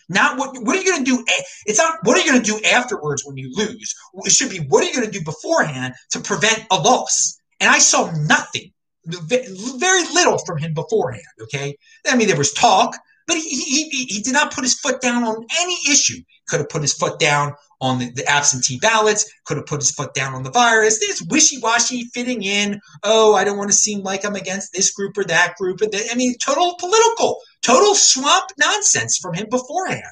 Not 0.10 0.38
what 0.38 0.56
what 0.64 0.76
are 0.76 0.82
you 0.82 0.90
going 0.90 1.04
to 1.04 1.12
do? 1.12 1.26
It's 1.66 1.80
not 1.80 2.00
what 2.04 2.18
are 2.18 2.22
you 2.22 2.32
going 2.32 2.42
to 2.42 2.52
do 2.52 2.62
afterwards 2.66 3.24
when 3.26 3.36
you 3.36 3.52
lose. 3.56 3.94
It 4.26 4.32
should 4.32 4.50
be 4.50 4.60
what 4.60 4.84
are 4.84 4.88
you 4.88 4.94
going 4.94 5.06
to 5.06 5.20
do 5.20 5.24
beforehand 5.24 5.94
to 6.12 6.20
prevent 6.20 6.66
a 6.72 6.76
loss. 6.76 7.40
And 7.60 7.70
I 7.70 7.80
saw 7.80 8.12
nothing, 8.12 8.72
very 9.06 10.04
little 10.14 10.38
from 10.40 10.58
him 10.58 10.74
beforehand. 10.74 11.26
Okay, 11.44 11.76
I 12.06 12.16
mean 12.16 12.28
there 12.28 12.38
was 12.38 12.54
talk, 12.54 12.96
but 13.26 13.38
he 13.38 13.50
he, 13.50 14.06
he 14.06 14.22
did 14.22 14.34
not 14.34 14.54
put 14.54 14.64
his 14.64 14.76
foot 14.76 15.02
down 15.02 15.24
on 15.24 15.46
any 15.60 15.78
issue. 15.90 16.22
Could 16.48 16.60
have 16.60 16.70
put 16.70 16.82
his 16.82 16.94
foot 16.94 17.20
down 17.20 17.54
on 17.82 18.00
the, 18.00 18.12
the, 18.12 18.28
absentee 18.28 18.80
ballots, 18.80 19.32
could 19.46 19.58
have 19.58 19.66
put 19.66 19.82
his 19.82 19.92
foot 19.92 20.14
down 20.14 20.34
on 20.34 20.44
the 20.44 20.52
virus. 20.52 21.00
This 21.00 21.22
wishy-washy 21.30 22.06
fitting 22.14 22.42
in. 22.42 22.80
Oh, 23.04 23.36
I 23.36 23.44
don't 23.44 23.58
want 23.58 23.70
to 23.70 23.76
seem 23.76 24.02
like 24.02 24.26
I'm 24.26 24.36
against 24.36 24.74
this 24.74 24.92
group 24.92 25.18
or 25.18 25.24
that 25.26 25.56
group. 25.58 25.80
I 25.84 26.16
mean, 26.16 26.36
total 26.44 26.76
political, 26.80 27.40
total 27.62 27.94
swamp 27.94 28.50
nonsense 28.58 29.18
from 29.18 29.36
him 29.36 29.48
beforehand. 29.50 30.04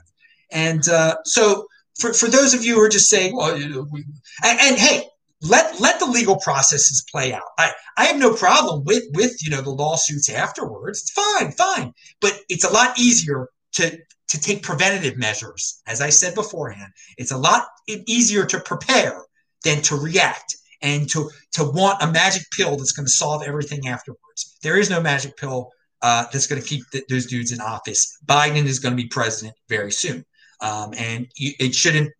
And 0.51 0.87
uh, 0.87 1.15
so, 1.25 1.65
for, 1.99 2.13
for 2.13 2.27
those 2.27 2.53
of 2.53 2.63
you 2.63 2.75
who 2.75 2.81
are 2.81 2.89
just 2.89 3.09
saying, 3.09 3.35
well, 3.35 3.55
we, 3.55 4.05
and, 4.43 4.59
and, 4.59 4.77
hey, 4.77 5.07
let 5.47 5.79
let 5.79 5.99
the 5.99 6.05
legal 6.05 6.37
processes 6.37 7.05
play 7.11 7.33
out. 7.33 7.43
I, 7.57 7.71
I 7.97 8.05
have 8.05 8.17
no 8.17 8.33
problem 8.33 8.83
with 8.85 9.03
with 9.13 9.33
you 9.43 9.49
know 9.49 9.61
the 9.61 9.69
lawsuits 9.69 10.29
afterwards. 10.29 11.01
It's 11.01 11.11
fine, 11.11 11.51
fine. 11.51 11.93
But 12.21 12.39
it's 12.49 12.63
a 12.63 12.73
lot 12.73 12.97
easier 12.99 13.49
to 13.73 13.97
to 14.27 14.41
take 14.41 14.63
preventative 14.63 15.17
measures. 15.17 15.81
As 15.87 16.01
I 16.01 16.09
said 16.09 16.35
beforehand, 16.35 16.91
it's 17.17 17.31
a 17.31 17.37
lot 17.37 17.67
easier 17.87 18.45
to 18.45 18.59
prepare 18.59 19.21
than 19.63 19.81
to 19.83 19.95
react 19.95 20.55
and 20.81 21.09
to, 21.09 21.29
to 21.53 21.63
want 21.63 22.01
a 22.01 22.11
magic 22.11 22.43
pill 22.55 22.77
that's 22.77 22.91
going 22.91 23.05
to 23.05 23.11
solve 23.11 23.43
everything 23.43 23.87
afterwards. 23.87 24.57
There 24.61 24.77
is 24.77 24.89
no 24.89 25.01
magic 25.01 25.37
pill 25.37 25.71
uh, 26.01 26.25
that's 26.31 26.47
going 26.47 26.61
to 26.61 26.67
keep 26.67 26.83
th- 26.91 27.05
those 27.09 27.25
dudes 27.25 27.51
in 27.51 27.61
office. 27.61 28.17
Biden 28.25 28.65
is 28.65 28.79
going 28.79 28.95
to 28.95 29.01
be 29.01 29.07
president 29.07 29.55
very 29.69 29.91
soon. 29.91 30.25
Um, 30.61 30.93
and 30.97 31.27
it 31.37 31.73
shouldn't, 31.73 32.11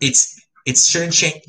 it's, 0.00 0.40
it 0.66 0.76
shouldn't 0.76 1.12
change. 1.12 1.42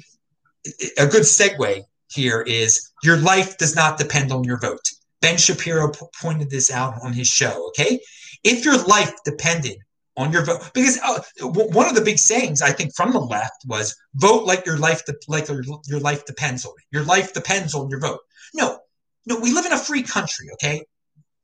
A 0.98 1.08
good 1.08 1.24
segue 1.24 1.84
here 2.10 2.42
is 2.42 2.92
your 3.04 3.18
life 3.18 3.58
does 3.58 3.76
not 3.76 3.98
depend 3.98 4.32
on 4.32 4.44
your 4.44 4.60
vote. 4.60 4.88
Ben 5.22 5.38
Shapiro 5.38 5.90
p- 5.92 6.06
pointed 6.22 6.50
this 6.50 6.72
out 6.72 6.96
on 7.02 7.14
his 7.14 7.28
show. 7.28 7.68
Okay, 7.70 8.00
if 8.44 8.66
your 8.66 8.82
life 8.86 9.14
depended 9.26 9.78
on 10.16 10.32
your 10.32 10.46
vote, 10.46 10.70
because 10.74 11.00
uh, 11.04 11.22
one 11.48 11.88
of 11.88 11.96
the 11.96 12.02
big 12.02 12.20
sayings 12.20 12.62
I 12.62 12.72
think 12.72 12.96
from 12.96 13.12
the 13.12 13.20
left 13.20 13.64
was 13.68 13.96
vote 14.16 14.46
like 14.46 14.66
your 14.66 14.78
life 14.78 15.06
de- 15.06 15.14
like 15.28 15.48
your, 15.48 15.64
your 15.86 16.00
life 16.00 16.26
depends 16.26 16.66
on 16.66 16.74
it. 16.78 16.86
Your 16.92 17.04
life 17.04 17.34
depends 17.34 17.74
on 17.74 17.90
your 17.90 18.00
vote. 18.00 18.20
No, 18.54 18.80
no, 19.26 19.40
we 19.40 19.54
live 19.54 19.66
in 19.66 19.74
a 19.74 19.78
free 19.78 20.04
country. 20.04 20.48
Okay, 20.54 20.86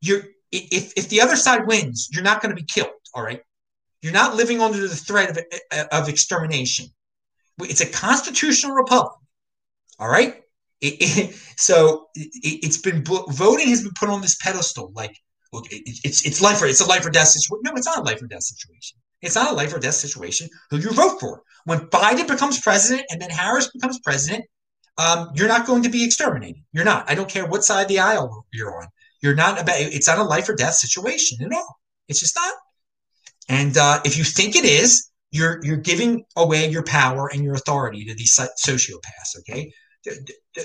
you're 0.02 0.24
if 0.52 0.94
if 0.96 1.10
the 1.10 1.22
other 1.22 1.36
side 1.36 1.68
wins, 1.68 2.10
you're 2.12 2.24
not 2.24 2.42
going 2.42 2.56
to 2.56 2.62
be 2.62 2.68
killed. 2.68 2.92
All 3.16 3.24
right, 3.24 3.42
you're 4.02 4.14
not 4.14 4.36
living 4.36 4.62
under 4.62 4.88
the 4.88 4.96
threat 4.96 5.38
of 5.38 5.88
of 5.92 6.10
extermination. 6.10 6.88
It's 7.62 7.82
a 7.82 7.86
constitutional 7.86 8.74
republic. 8.74 9.14
All 10.00 10.10
right. 10.10 10.42
It, 10.82 10.96
it, 11.00 11.36
so 11.58 12.08
it, 12.16 12.66
has 12.66 12.78
been 12.78 13.04
voting 13.04 13.68
has 13.70 13.84
been 13.84 13.94
put 14.00 14.10
on 14.10 14.22
this 14.22 14.38
pedestal 14.42 14.92
like 14.96 15.16
look, 15.52 15.66
it, 15.72 15.82
it's 16.04 16.26
it's 16.26 16.42
life 16.42 16.62
or 16.62 16.68
it's 16.68 16.82
a 16.82 16.86
life 16.86 17.06
or 17.06 17.10
death 17.10 17.28
situation. 17.28 17.62
No, 17.64 17.74
it's 17.76 17.86
not 17.86 18.00
a 18.00 18.04
life 18.04 18.22
or 18.22 18.28
death 18.28 18.44
situation. 18.44 18.98
It's 19.22 19.36
not 19.36 19.52
a 19.52 19.56
life 19.56 19.74
or 19.74 19.80
death 19.80 19.96
situation 19.96 20.48
who 20.70 20.78
you 20.78 20.92
vote 20.92 21.20
for. 21.20 21.44
When 21.66 21.80
Biden 21.88 22.28
becomes 22.28 22.62
president 22.62 23.06
and 23.10 23.22
then 23.22 23.30
Harris 23.30 23.70
becomes 23.72 24.00
president, 24.00 24.46
um, 24.98 25.32
you're 25.34 25.48
not 25.48 25.68
going 25.68 25.84
to 25.84 25.90
be 25.90 26.06
exterminated. 26.06 26.64
You're 26.72 26.86
not. 26.86 27.10
I 27.10 27.16
don't 27.16 27.30
care 27.30 27.46
what 27.46 27.64
side 27.64 27.84
of 27.84 27.88
the 27.88 28.00
aisle 28.00 28.46
you're 28.54 28.76
on. 28.76 28.88
You're 29.22 29.36
not 29.36 29.62
about. 29.62 29.76
It's 29.80 30.08
not 30.08 30.20
a 30.20 30.24
life 30.24 30.48
or 30.48 30.56
death 30.56 30.76
situation 30.76 31.46
at 31.46 31.54
all. 31.54 31.80
It's 32.08 32.20
just 32.20 32.36
not. 32.36 32.54
And 33.50 33.78
uh, 33.78 34.00
if 34.06 34.18
you 34.18 34.24
think 34.24 34.56
it 34.56 34.66
is, 34.66 35.09
you're 35.32 35.60
you're 35.64 35.78
giving 35.78 36.24
away 36.36 36.70
your 36.70 36.84
power 36.84 37.30
and 37.32 37.44
your 37.44 37.54
authority 37.54 38.06
to 38.06 38.16
these 38.16 38.36
sociopaths. 38.36 39.40
Okay, 39.40 39.72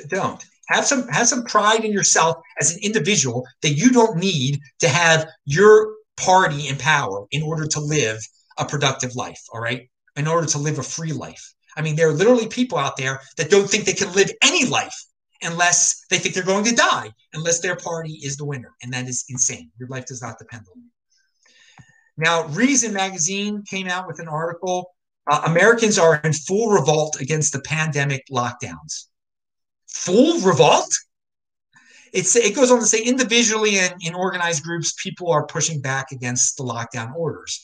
don't 0.09 0.45
have 0.69 0.87
some 0.87 1.07
have 1.09 1.29
some 1.29 1.45
pride 1.45 1.85
in 1.85 1.93
yourself 1.93 2.37
as 2.61 2.73
an 2.73 2.81
individual 2.83 3.47
that 3.63 3.71
you 3.71 3.91
don't 3.91 4.19
need 4.19 4.59
to 4.81 4.89
have 4.89 5.27
your 5.45 5.95
party 6.17 6.69
in 6.69 6.77
power 6.77 7.27
in 7.31 7.43
order 7.43 7.67
to 7.67 7.81
live 7.81 8.19
a 8.59 8.65
productive 8.65 9.15
life. 9.17 9.41
All 9.53 9.61
right, 9.61 9.89
in 10.17 10.27
order 10.27 10.47
to 10.49 10.59
live 10.59 10.79
a 10.79 10.83
free 10.83 11.13
life. 11.13 11.55
I 11.77 11.83
mean, 11.83 11.97
there 11.97 12.09
are 12.09 12.13
literally 12.13 12.47
people 12.47 12.79
out 12.79 12.97
there 12.97 13.21
that 13.37 13.51
don't 13.51 13.69
think 13.69 13.85
they 13.85 13.95
can 13.95 14.13
live 14.13 14.31
any 14.43 14.65
life 14.65 14.95
unless 15.43 16.05
they 16.09 16.19
think 16.19 16.35
they're 16.35 16.45
going 16.45 16.65
to 16.65 16.75
die, 16.75 17.11
unless 17.33 17.61
their 17.61 17.77
party 17.77 18.21
is 18.23 18.37
the 18.37 18.45
winner, 18.45 18.73
and 18.83 18.93
that 18.93 19.09
is 19.09 19.25
insane. 19.29 19.71
Your 19.79 19.89
life 19.89 20.07
does 20.07 20.23
not 20.23 20.39
depend 20.39 20.65
on. 20.75 20.83
Now, 22.17 22.47
Reason 22.49 22.93
magazine 22.93 23.63
came 23.69 23.89
out 23.89 24.07
with 24.07 24.21
an 24.21 24.29
article. 24.29 24.91
Uh, 25.31 25.43
Americans 25.47 25.99
are 25.99 26.21
in 26.23 26.33
full 26.33 26.71
revolt 26.71 27.21
against 27.21 27.53
the 27.53 27.61
pandemic 27.61 28.25
lockdowns. 28.31 29.07
Full 29.89 30.41
revolt? 30.41 30.93
It's, 32.13 32.37
it 32.37 32.55
goes 32.55 32.71
on 32.71 32.79
to 32.79 32.87
say 32.87 33.03
individually 33.03 33.79
and 33.79 33.95
in 34.01 34.15
organized 34.15 34.63
groups, 34.63 34.95
people 35.03 35.33
are 35.33 35.47
pushing 35.47 35.81
back 35.81 36.13
against 36.13 36.57
the 36.57 36.63
lockdown 36.63 37.15
orders. 37.17 37.61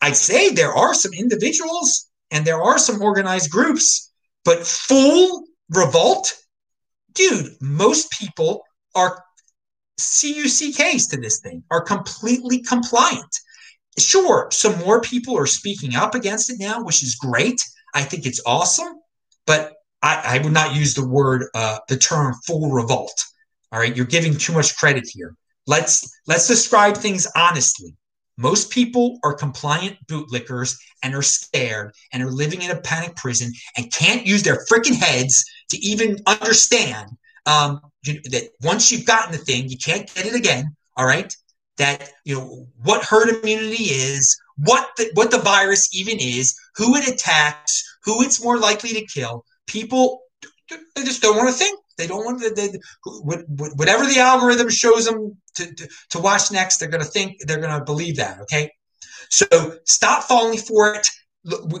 I'd 0.00 0.16
say 0.16 0.50
there 0.50 0.72
are 0.72 0.94
some 0.94 1.12
individuals 1.12 2.10
and 2.32 2.44
there 2.44 2.60
are 2.60 2.78
some 2.78 3.00
organized 3.00 3.50
groups, 3.50 4.10
but 4.44 4.66
full 4.66 5.44
revolt? 5.70 6.34
Dude, 7.12 7.54
most 7.60 8.10
people 8.10 8.64
are 8.96 9.22
CUCKs 10.00 11.10
to 11.10 11.16
this 11.18 11.40
thing, 11.40 11.62
are 11.70 11.82
completely 11.82 12.60
compliant 12.62 13.38
sure, 13.98 14.48
some 14.50 14.78
more 14.78 15.00
people 15.00 15.36
are 15.36 15.46
speaking 15.46 15.94
up 15.94 16.14
against 16.14 16.50
it 16.50 16.58
now, 16.58 16.82
which 16.82 17.02
is 17.02 17.14
great. 17.14 17.60
I 17.94 18.02
think 18.02 18.26
it's 18.26 18.40
awesome, 18.46 18.94
but 19.46 19.74
I, 20.02 20.22
I 20.24 20.42
would 20.42 20.52
not 20.52 20.74
use 20.74 20.94
the 20.94 21.06
word, 21.06 21.46
uh, 21.54 21.78
the 21.88 21.96
term 21.96 22.34
full 22.46 22.70
revolt. 22.70 23.22
All 23.70 23.78
right, 23.78 23.94
you're 23.94 24.06
giving 24.06 24.36
too 24.36 24.52
much 24.52 24.76
credit 24.76 25.04
here. 25.06 25.34
Let's 25.66 26.10
let's 26.26 26.48
describe 26.48 26.96
things 26.96 27.26
honestly. 27.36 27.94
Most 28.38 28.70
people 28.70 29.18
are 29.22 29.34
compliant 29.34 29.98
bootlickers 30.06 30.76
and 31.02 31.14
are 31.14 31.22
scared 31.22 31.94
and 32.12 32.22
are 32.22 32.30
living 32.30 32.62
in 32.62 32.70
a 32.70 32.80
panic 32.80 33.14
prison 33.14 33.52
and 33.76 33.92
can't 33.92 34.26
use 34.26 34.42
their 34.42 34.64
freaking 34.70 34.96
heads 34.96 35.44
to 35.70 35.78
even 35.78 36.16
understand 36.26 37.10
um, 37.46 37.80
you, 38.04 38.20
that 38.30 38.48
once 38.62 38.90
you've 38.90 39.06
gotten 39.06 39.32
the 39.32 39.38
thing, 39.38 39.68
you 39.68 39.76
can't 39.76 40.12
get 40.14 40.26
it 40.26 40.34
again. 40.34 40.74
All 40.96 41.06
right 41.06 41.34
that 41.82 42.10
you 42.24 42.36
know 42.36 42.66
what 42.82 43.04
herd 43.04 43.28
immunity 43.28 43.84
is, 43.84 44.40
what 44.56 44.88
the, 44.96 45.10
what 45.14 45.30
the 45.30 45.38
virus 45.38 45.88
even 45.92 46.18
is, 46.20 46.54
who 46.76 46.94
it 46.96 47.08
attacks, 47.08 47.82
who 48.04 48.22
it's 48.22 48.42
more 48.42 48.58
likely 48.58 48.90
to 48.90 49.06
kill. 49.06 49.44
People 49.66 50.22
they 50.94 51.02
just 51.04 51.22
don't 51.22 51.36
want 51.36 51.48
to 51.48 51.54
think. 51.54 51.78
They 51.98 52.06
don't 52.06 52.24
want 52.24 52.40
to. 52.42 52.54
They, 52.54 52.68
whatever 53.76 54.06
the 54.06 54.20
algorithm 54.20 54.70
shows 54.70 55.04
them 55.04 55.36
to, 55.56 55.74
to, 55.74 55.88
to 56.10 56.18
watch 56.18 56.50
next, 56.50 56.78
they're 56.78 56.88
going 56.88 57.04
to 57.04 57.10
think 57.10 57.36
they're 57.46 57.60
going 57.60 57.78
to 57.78 57.84
believe 57.84 58.16
that. 58.16 58.40
Okay, 58.42 58.70
so 59.28 59.76
stop 59.84 60.24
falling 60.24 60.58
for 60.58 60.94
it. 60.94 61.08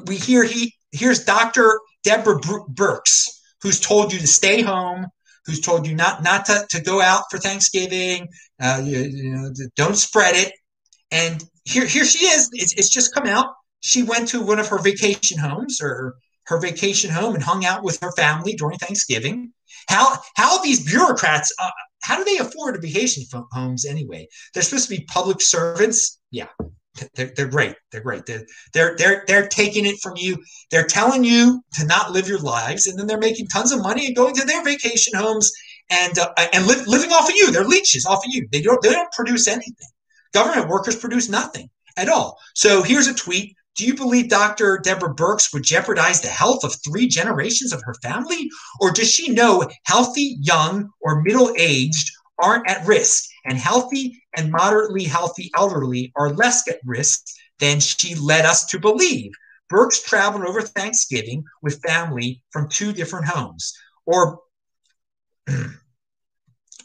We 0.06 0.16
hear 0.16 0.44
he 0.44 0.74
here's 0.90 1.24
Dr. 1.24 1.80
Deborah 2.02 2.40
Birx, 2.40 3.28
who's 3.62 3.80
told 3.80 4.12
you 4.12 4.18
to 4.18 4.26
stay 4.26 4.60
home, 4.62 5.06
who's 5.46 5.60
told 5.60 5.86
you 5.86 5.94
not 5.94 6.22
not 6.22 6.44
to, 6.46 6.66
to 6.70 6.80
go 6.80 7.00
out 7.00 7.24
for 7.30 7.38
Thanksgiving. 7.38 8.28
Uh, 8.62 8.80
you, 8.84 8.98
you, 8.98 9.30
know, 9.30 9.50
don't 9.76 9.96
spread 9.96 10.36
it. 10.36 10.52
And 11.10 11.42
here 11.64 11.84
here 11.84 12.04
she 12.04 12.26
is. 12.26 12.48
It's, 12.52 12.72
it's 12.74 12.88
just 12.88 13.14
come 13.14 13.26
out. 13.26 13.46
She 13.80 14.04
went 14.04 14.28
to 14.28 14.40
one 14.40 14.60
of 14.60 14.68
her 14.68 14.78
vacation 14.78 15.38
homes 15.38 15.80
or 15.82 16.14
her 16.46 16.58
vacation 16.58 17.10
home 17.10 17.34
and 17.34 17.42
hung 17.42 17.64
out 17.64 17.82
with 17.82 18.00
her 18.00 18.12
family 18.12 18.54
during 18.54 18.78
Thanksgiving. 18.78 19.52
How 19.88 20.18
how 20.36 20.62
these 20.62 20.84
bureaucrats? 20.88 21.52
Uh, 21.58 21.70
how 22.02 22.16
do 22.16 22.24
they 22.24 22.38
afford 22.38 22.80
vacation 22.80 23.24
homes 23.52 23.84
anyway? 23.84 24.28
They're 24.54 24.62
supposed 24.62 24.88
to 24.88 24.96
be 24.96 25.04
public 25.04 25.40
servants. 25.40 26.20
Yeah, 26.30 26.48
they're, 27.14 27.32
they're 27.36 27.48
great. 27.48 27.74
They're 27.90 28.00
great. 28.00 28.26
They're, 28.26 28.44
they're, 28.74 28.96
they're, 28.96 29.24
they're 29.26 29.48
taking 29.48 29.86
it 29.86 29.96
from 30.02 30.14
you. 30.16 30.36
They're 30.70 30.86
telling 30.86 31.24
you 31.24 31.62
to 31.74 31.86
not 31.86 32.12
live 32.12 32.28
your 32.28 32.40
lives, 32.40 32.86
and 32.86 32.98
then 32.98 33.06
they're 33.06 33.18
making 33.18 33.48
tons 33.48 33.72
of 33.72 33.82
money 33.82 34.06
and 34.06 34.16
going 34.16 34.34
to 34.34 34.46
their 34.46 34.64
vacation 34.64 35.14
homes 35.14 35.50
and 35.92 36.18
uh, 36.18 36.32
and 36.52 36.66
li- 36.66 36.84
living 36.86 37.10
off 37.10 37.28
of 37.28 37.36
you. 37.36 37.52
They're 37.52 37.64
leeches 37.64 38.06
off 38.06 38.24
of 38.24 38.32
you. 38.32 38.48
They 38.50 38.62
don't 38.62 38.82
they 38.82 38.90
don't 38.90 39.12
produce 39.12 39.46
anything. 39.46 39.88
Government 40.32 40.68
workers 40.68 40.96
produce 40.96 41.28
nothing 41.28 41.68
at 41.96 42.08
all. 42.08 42.38
So 42.54 42.82
here's 42.82 43.06
a 43.06 43.14
tweet. 43.14 43.54
Do 43.74 43.86
you 43.86 43.94
believe 43.94 44.28
Dr. 44.28 44.80
Deborah 44.82 45.14
Birx 45.14 45.52
would 45.52 45.62
jeopardize 45.62 46.20
the 46.20 46.28
health 46.28 46.62
of 46.62 46.74
three 46.84 47.08
generations 47.08 47.72
of 47.72 47.82
her 47.84 47.94
family? 48.02 48.50
Or 48.80 48.90
does 48.90 49.10
she 49.10 49.32
know 49.32 49.66
healthy, 49.84 50.36
young, 50.40 50.90
or 51.00 51.22
middle 51.22 51.54
aged 51.58 52.10
aren't 52.42 52.68
at 52.68 52.86
risk, 52.86 53.24
and 53.44 53.56
healthy 53.56 54.22
and 54.36 54.50
moderately 54.50 55.04
healthy 55.04 55.50
elderly 55.56 56.12
are 56.16 56.32
less 56.32 56.66
at 56.68 56.80
risk 56.84 57.20
than 57.60 57.80
she 57.80 58.14
led 58.14 58.44
us 58.44 58.66
to 58.66 58.78
believe. 58.78 59.32
Birx 59.72 60.02
traveled 60.04 60.44
over 60.44 60.60
Thanksgiving 60.60 61.44
with 61.62 61.82
family 61.82 62.42
from 62.50 62.68
two 62.68 62.92
different 62.92 63.26
homes. 63.26 63.72
Or, 64.04 64.40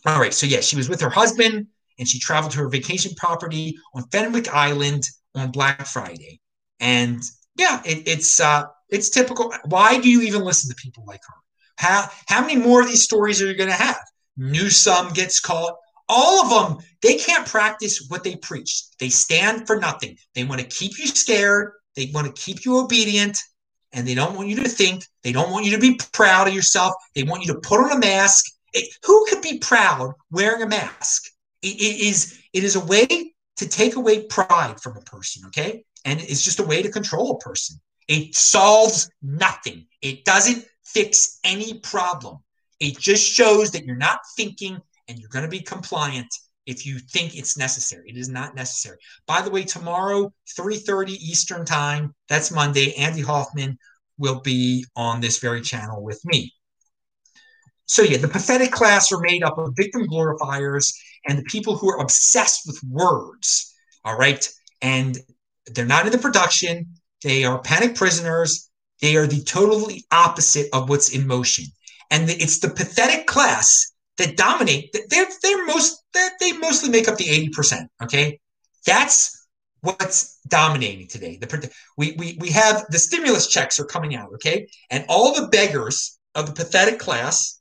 all 0.07 0.21
right, 0.21 0.33
so 0.33 0.47
yeah, 0.47 0.61
she 0.61 0.77
was 0.77 0.87
with 0.87 1.01
her 1.01 1.09
husband 1.09 1.67
and 1.99 2.07
she 2.07 2.17
traveled 2.17 2.53
to 2.53 2.59
her 2.59 2.69
vacation 2.69 3.13
property 3.17 3.77
on 3.93 4.07
Fenwick 4.09 4.47
Island 4.53 5.03
on 5.35 5.51
Black 5.51 5.85
Friday. 5.85 6.39
And 6.79 7.21
yeah, 7.57 7.81
it, 7.83 8.07
it's 8.07 8.39
uh, 8.39 8.63
it's 8.89 9.09
typical. 9.09 9.53
Why 9.65 9.99
do 9.99 10.09
you 10.09 10.21
even 10.21 10.43
listen 10.43 10.69
to 10.69 10.81
people 10.81 11.03
like 11.05 11.19
her? 11.27 11.33
How 11.75 12.09
how 12.27 12.41
many 12.41 12.55
more 12.55 12.81
of 12.81 12.87
these 12.87 13.03
stories 13.03 13.41
are 13.41 13.47
you 13.47 13.55
going 13.55 13.69
to 13.69 13.75
have? 13.75 13.99
Newsom 14.37 15.09
gets 15.09 15.41
caught. 15.41 15.75
All 16.07 16.41
of 16.41 16.49
them, 16.49 16.85
they 17.01 17.17
can't 17.17 17.45
practice 17.45 18.05
what 18.07 18.23
they 18.23 18.37
preach. 18.37 18.83
They 18.99 19.09
stand 19.09 19.67
for 19.67 19.77
nothing. 19.77 20.15
They 20.35 20.45
want 20.45 20.61
to 20.61 20.67
keep 20.67 20.97
you 20.97 21.07
scared. 21.07 21.73
They 21.97 22.11
want 22.13 22.33
to 22.33 22.41
keep 22.41 22.63
you 22.63 22.79
obedient. 22.79 23.37
And 23.91 24.07
they 24.07 24.15
don't 24.15 24.35
want 24.35 24.47
you 24.47 24.55
to 24.63 24.69
think. 24.69 25.03
They 25.23 25.33
don't 25.33 25.51
want 25.51 25.65
you 25.65 25.71
to 25.71 25.79
be 25.79 25.99
proud 26.13 26.47
of 26.47 26.53
yourself. 26.53 26.93
They 27.13 27.23
want 27.23 27.43
you 27.43 27.53
to 27.53 27.59
put 27.59 27.81
on 27.81 27.91
a 27.91 27.99
mask. 27.99 28.45
It, 28.73 28.93
who 29.05 29.25
could 29.29 29.41
be 29.41 29.59
proud 29.59 30.13
wearing 30.31 30.61
a 30.61 30.67
mask? 30.67 31.23
It, 31.61 31.75
it 31.75 32.07
is 32.07 32.39
it 32.53 32.63
is 32.63 32.75
a 32.75 32.85
way 32.85 33.33
to 33.57 33.67
take 33.67 33.95
away 33.95 34.23
pride 34.23 34.79
from 34.81 34.97
a 34.97 35.01
person, 35.01 35.43
okay? 35.47 35.83
And 36.05 36.21
it's 36.21 36.43
just 36.43 36.59
a 36.59 36.63
way 36.63 36.81
to 36.81 36.91
control 36.91 37.31
a 37.31 37.39
person. 37.39 37.79
It 38.07 38.35
solves 38.35 39.09
nothing. 39.21 39.87
It 40.01 40.25
doesn't 40.25 40.65
fix 40.85 41.39
any 41.43 41.79
problem. 41.79 42.37
It 42.79 42.97
just 42.97 43.27
shows 43.27 43.71
that 43.71 43.85
you're 43.85 43.95
not 43.95 44.19
thinking 44.35 44.79
and 45.07 45.19
you're 45.19 45.29
going 45.29 45.45
to 45.45 45.49
be 45.51 45.61
compliant 45.61 46.33
if 46.65 46.85
you 46.85 46.99
think 46.99 47.35
it's 47.35 47.57
necessary. 47.57 48.09
It 48.09 48.17
is 48.17 48.29
not 48.29 48.55
necessary. 48.55 48.97
By 49.25 49.41
the 49.41 49.49
way, 49.49 49.63
tomorrow, 49.63 50.31
3:30 50.59 51.11
Eastern 51.11 51.65
Time, 51.65 52.13
that's 52.29 52.51
Monday, 52.51 52.93
Andy 52.95 53.21
Hoffman 53.21 53.77
will 54.17 54.41
be 54.41 54.85
on 54.95 55.21
this 55.21 55.39
very 55.39 55.61
channel 55.61 56.03
with 56.03 56.23
me. 56.25 56.53
So 57.87 58.03
yeah, 58.03 58.17
the 58.17 58.27
pathetic 58.27 58.71
class 58.71 59.11
are 59.11 59.19
made 59.19 59.43
up 59.43 59.57
of 59.57 59.73
victim 59.75 60.07
glorifiers 60.07 60.93
and 61.27 61.37
the 61.37 61.43
people 61.43 61.75
who 61.75 61.89
are 61.89 61.99
obsessed 61.99 62.67
with 62.67 62.79
words. 62.89 63.73
All 64.05 64.17
right. 64.17 64.47
And 64.81 65.17
they're 65.65 65.85
not 65.85 66.05
in 66.05 66.11
the 66.11 66.17
production. 66.17 66.85
They 67.23 67.43
are 67.43 67.59
panic 67.59 67.95
prisoners. 67.95 68.69
They 69.01 69.15
are 69.15 69.27
the 69.27 69.43
totally 69.43 70.05
opposite 70.11 70.67
of 70.73 70.89
what's 70.89 71.09
in 71.09 71.27
motion 71.27 71.65
and 72.11 72.29
it's 72.29 72.59
the 72.59 72.69
pathetic 72.69 73.27
class 73.27 73.93
that 74.17 74.37
dominate. 74.37 74.95
They're 75.09 75.27
they're 75.41 75.65
most 75.65 76.03
they're, 76.13 76.31
they 76.39 76.53
mostly 76.53 76.89
make 76.89 77.07
up 77.07 77.17
the 77.17 77.29
eighty 77.29 77.49
percent. 77.49 77.89
Okay, 78.01 78.39
that's 78.85 79.47
what's 79.81 80.39
dominating 80.47 81.07
today. 81.07 81.37
The 81.37 81.69
we 81.97 82.13
we 82.17 82.37
we 82.39 82.49
have 82.51 82.85
the 82.89 82.99
stimulus 82.99 83.47
checks 83.47 83.79
are 83.79 83.85
coming 83.85 84.15
out. 84.15 84.29
Okay, 84.35 84.67
and 84.89 85.05
all 85.09 85.33
the 85.33 85.47
beggars 85.47 86.19
of 86.35 86.47
the 86.47 86.53
pathetic 86.53 86.99
class, 86.99 87.56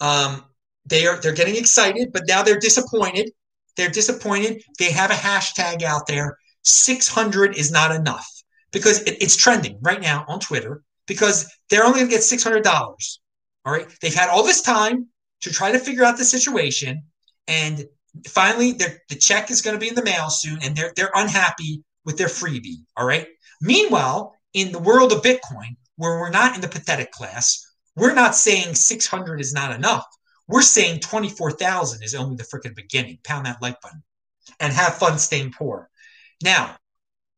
um, 0.00 0.44
they 0.84 1.06
are 1.06 1.20
they're 1.20 1.32
getting 1.32 1.56
excited, 1.56 2.12
but 2.12 2.22
now 2.26 2.42
they're 2.42 2.58
disappointed. 2.58 3.30
They're 3.76 3.90
disappointed. 3.90 4.62
They 4.78 4.90
have 4.92 5.10
a 5.10 5.14
hashtag 5.14 5.82
out 5.82 6.06
there. 6.06 6.38
Six 6.62 7.08
hundred 7.08 7.56
is 7.56 7.70
not 7.70 7.94
enough 7.94 8.26
because 8.72 9.02
it, 9.02 9.22
it's 9.22 9.36
trending 9.36 9.78
right 9.82 10.00
now 10.00 10.24
on 10.28 10.40
Twitter 10.40 10.82
because 11.06 11.50
they're 11.70 11.84
only 11.84 11.98
going 12.00 12.08
to 12.08 12.14
get 12.14 12.22
six 12.22 12.42
hundred 12.42 12.64
dollars. 12.64 13.20
All 13.64 13.72
right. 13.72 13.88
They've 14.00 14.14
had 14.14 14.28
all 14.28 14.44
this 14.44 14.62
time 14.62 15.08
to 15.40 15.50
try 15.50 15.72
to 15.72 15.78
figure 15.78 16.04
out 16.04 16.16
the 16.16 16.24
situation. 16.24 17.02
And 17.48 17.84
finally, 18.28 18.72
the 18.72 19.16
check 19.18 19.50
is 19.50 19.60
going 19.60 19.74
to 19.74 19.80
be 19.80 19.88
in 19.88 19.94
the 19.94 20.04
mail 20.04 20.30
soon. 20.30 20.58
And 20.62 20.76
they're, 20.76 20.92
they're 20.94 21.10
unhappy 21.14 21.82
with 22.04 22.16
their 22.16 22.28
freebie. 22.28 22.84
All 22.96 23.06
right. 23.06 23.26
Meanwhile, 23.60 24.34
in 24.54 24.70
the 24.70 24.78
world 24.78 25.12
of 25.12 25.22
Bitcoin, 25.22 25.76
where 25.96 26.20
we're 26.20 26.30
not 26.30 26.54
in 26.54 26.60
the 26.60 26.68
pathetic 26.68 27.10
class, 27.10 27.65
we're 27.96 28.14
not 28.14 28.34
saying 28.34 28.74
600 28.74 29.40
is 29.40 29.52
not 29.52 29.74
enough. 29.74 30.06
We're 30.48 30.62
saying 30.62 31.00
24,000 31.00 32.02
is 32.02 32.14
only 32.14 32.36
the 32.36 32.44
freaking 32.44 32.76
beginning. 32.76 33.18
Pound 33.24 33.46
that 33.46 33.62
like 33.62 33.80
button 33.80 34.02
and 34.60 34.72
have 34.72 34.98
fun 34.98 35.18
staying 35.18 35.52
poor. 35.52 35.88
Now, 36.42 36.76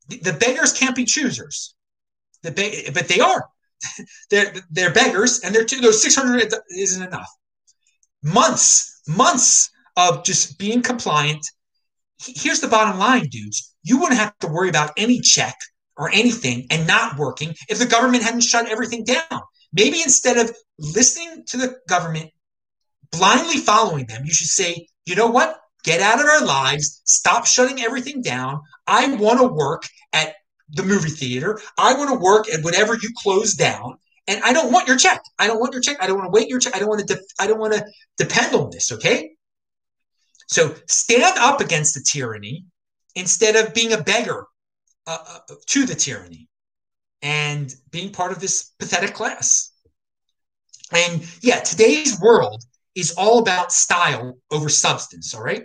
the 0.08 0.36
beggars 0.38 0.72
can't 0.72 0.96
be 0.96 1.04
choosers. 1.04 1.74
The 2.42 2.90
but 2.94 3.08
they 3.08 3.20
are. 3.20 3.48
they're 4.30 4.54
they're 4.70 4.92
beggars, 4.92 5.40
and 5.40 5.54
they're 5.54 5.64
too, 5.64 5.80
those 5.80 6.02
600 6.02 6.52
isn't 6.76 7.06
enough. 7.06 7.30
Months, 8.22 9.02
months 9.06 9.70
of 9.96 10.24
just 10.24 10.58
being 10.58 10.82
compliant. 10.82 11.44
Here's 12.20 12.60
the 12.60 12.68
bottom 12.68 12.98
line, 12.98 13.28
dudes. 13.28 13.74
You 13.82 13.98
wouldn't 13.98 14.18
have 14.18 14.36
to 14.38 14.48
worry 14.48 14.68
about 14.68 14.92
any 14.96 15.20
check 15.20 15.54
or 15.96 16.10
anything 16.10 16.66
and 16.70 16.86
not 16.86 17.16
working 17.16 17.54
if 17.68 17.78
the 17.78 17.86
government 17.86 18.24
hadn't 18.24 18.40
shut 18.40 18.68
everything 18.68 19.04
down. 19.04 19.42
Maybe 19.72 20.02
instead 20.02 20.38
of 20.38 20.54
listening 20.78 21.44
to 21.48 21.56
the 21.56 21.76
government, 21.88 22.30
blindly 23.10 23.58
following 23.58 24.06
them, 24.06 24.24
you 24.24 24.32
should 24.32 24.48
say, 24.48 24.88
you 25.04 25.14
know 25.14 25.26
what? 25.26 25.58
Get 25.84 26.00
out 26.00 26.20
of 26.20 26.26
our 26.26 26.44
lives. 26.44 27.00
Stop 27.04 27.46
shutting 27.46 27.80
everything 27.80 28.22
down. 28.22 28.60
I 28.86 29.14
want 29.14 29.40
to 29.40 29.46
work 29.46 29.84
at 30.12 30.34
the 30.70 30.82
movie 30.82 31.10
theater. 31.10 31.60
I 31.78 31.94
want 31.94 32.10
to 32.10 32.18
work 32.18 32.48
at 32.52 32.64
whatever 32.64 32.94
you 32.94 33.10
close 33.22 33.54
down. 33.54 33.96
And 34.26 34.42
I 34.42 34.52
don't 34.52 34.72
want 34.72 34.88
your 34.88 34.98
check. 34.98 35.22
I 35.38 35.46
don't 35.46 35.60
want 35.60 35.72
your 35.72 35.80
check. 35.80 35.96
I 36.02 36.06
don't 36.06 36.18
want 36.18 36.32
to 36.32 36.38
wait 36.38 36.48
your 36.48 36.58
check. 36.58 36.76
I 36.76 36.78
don't 36.78 36.88
want 36.88 37.06
to. 37.06 37.14
De- 37.14 37.22
I 37.38 37.46
don't 37.46 37.58
want 37.58 37.72
to 37.74 37.84
depend 38.18 38.54
on 38.54 38.70
this. 38.70 38.92
Okay. 38.92 39.30
So 40.48 40.74
stand 40.86 41.38
up 41.38 41.60
against 41.60 41.94
the 41.94 42.00
tyranny 42.00 42.64
instead 43.14 43.56
of 43.56 43.72
being 43.72 43.92
a 43.92 44.02
beggar 44.02 44.46
uh, 45.06 45.18
uh, 45.26 45.54
to 45.66 45.86
the 45.86 45.94
tyranny 45.94 46.47
and 47.22 47.74
being 47.90 48.12
part 48.12 48.32
of 48.32 48.40
this 48.40 48.72
pathetic 48.78 49.14
class. 49.14 49.72
And 50.92 51.24
yeah, 51.42 51.60
today's 51.60 52.18
world 52.20 52.62
is 52.94 53.12
all 53.12 53.38
about 53.38 53.72
style 53.72 54.38
over 54.50 54.68
substance. 54.68 55.34
All 55.34 55.42
right. 55.42 55.64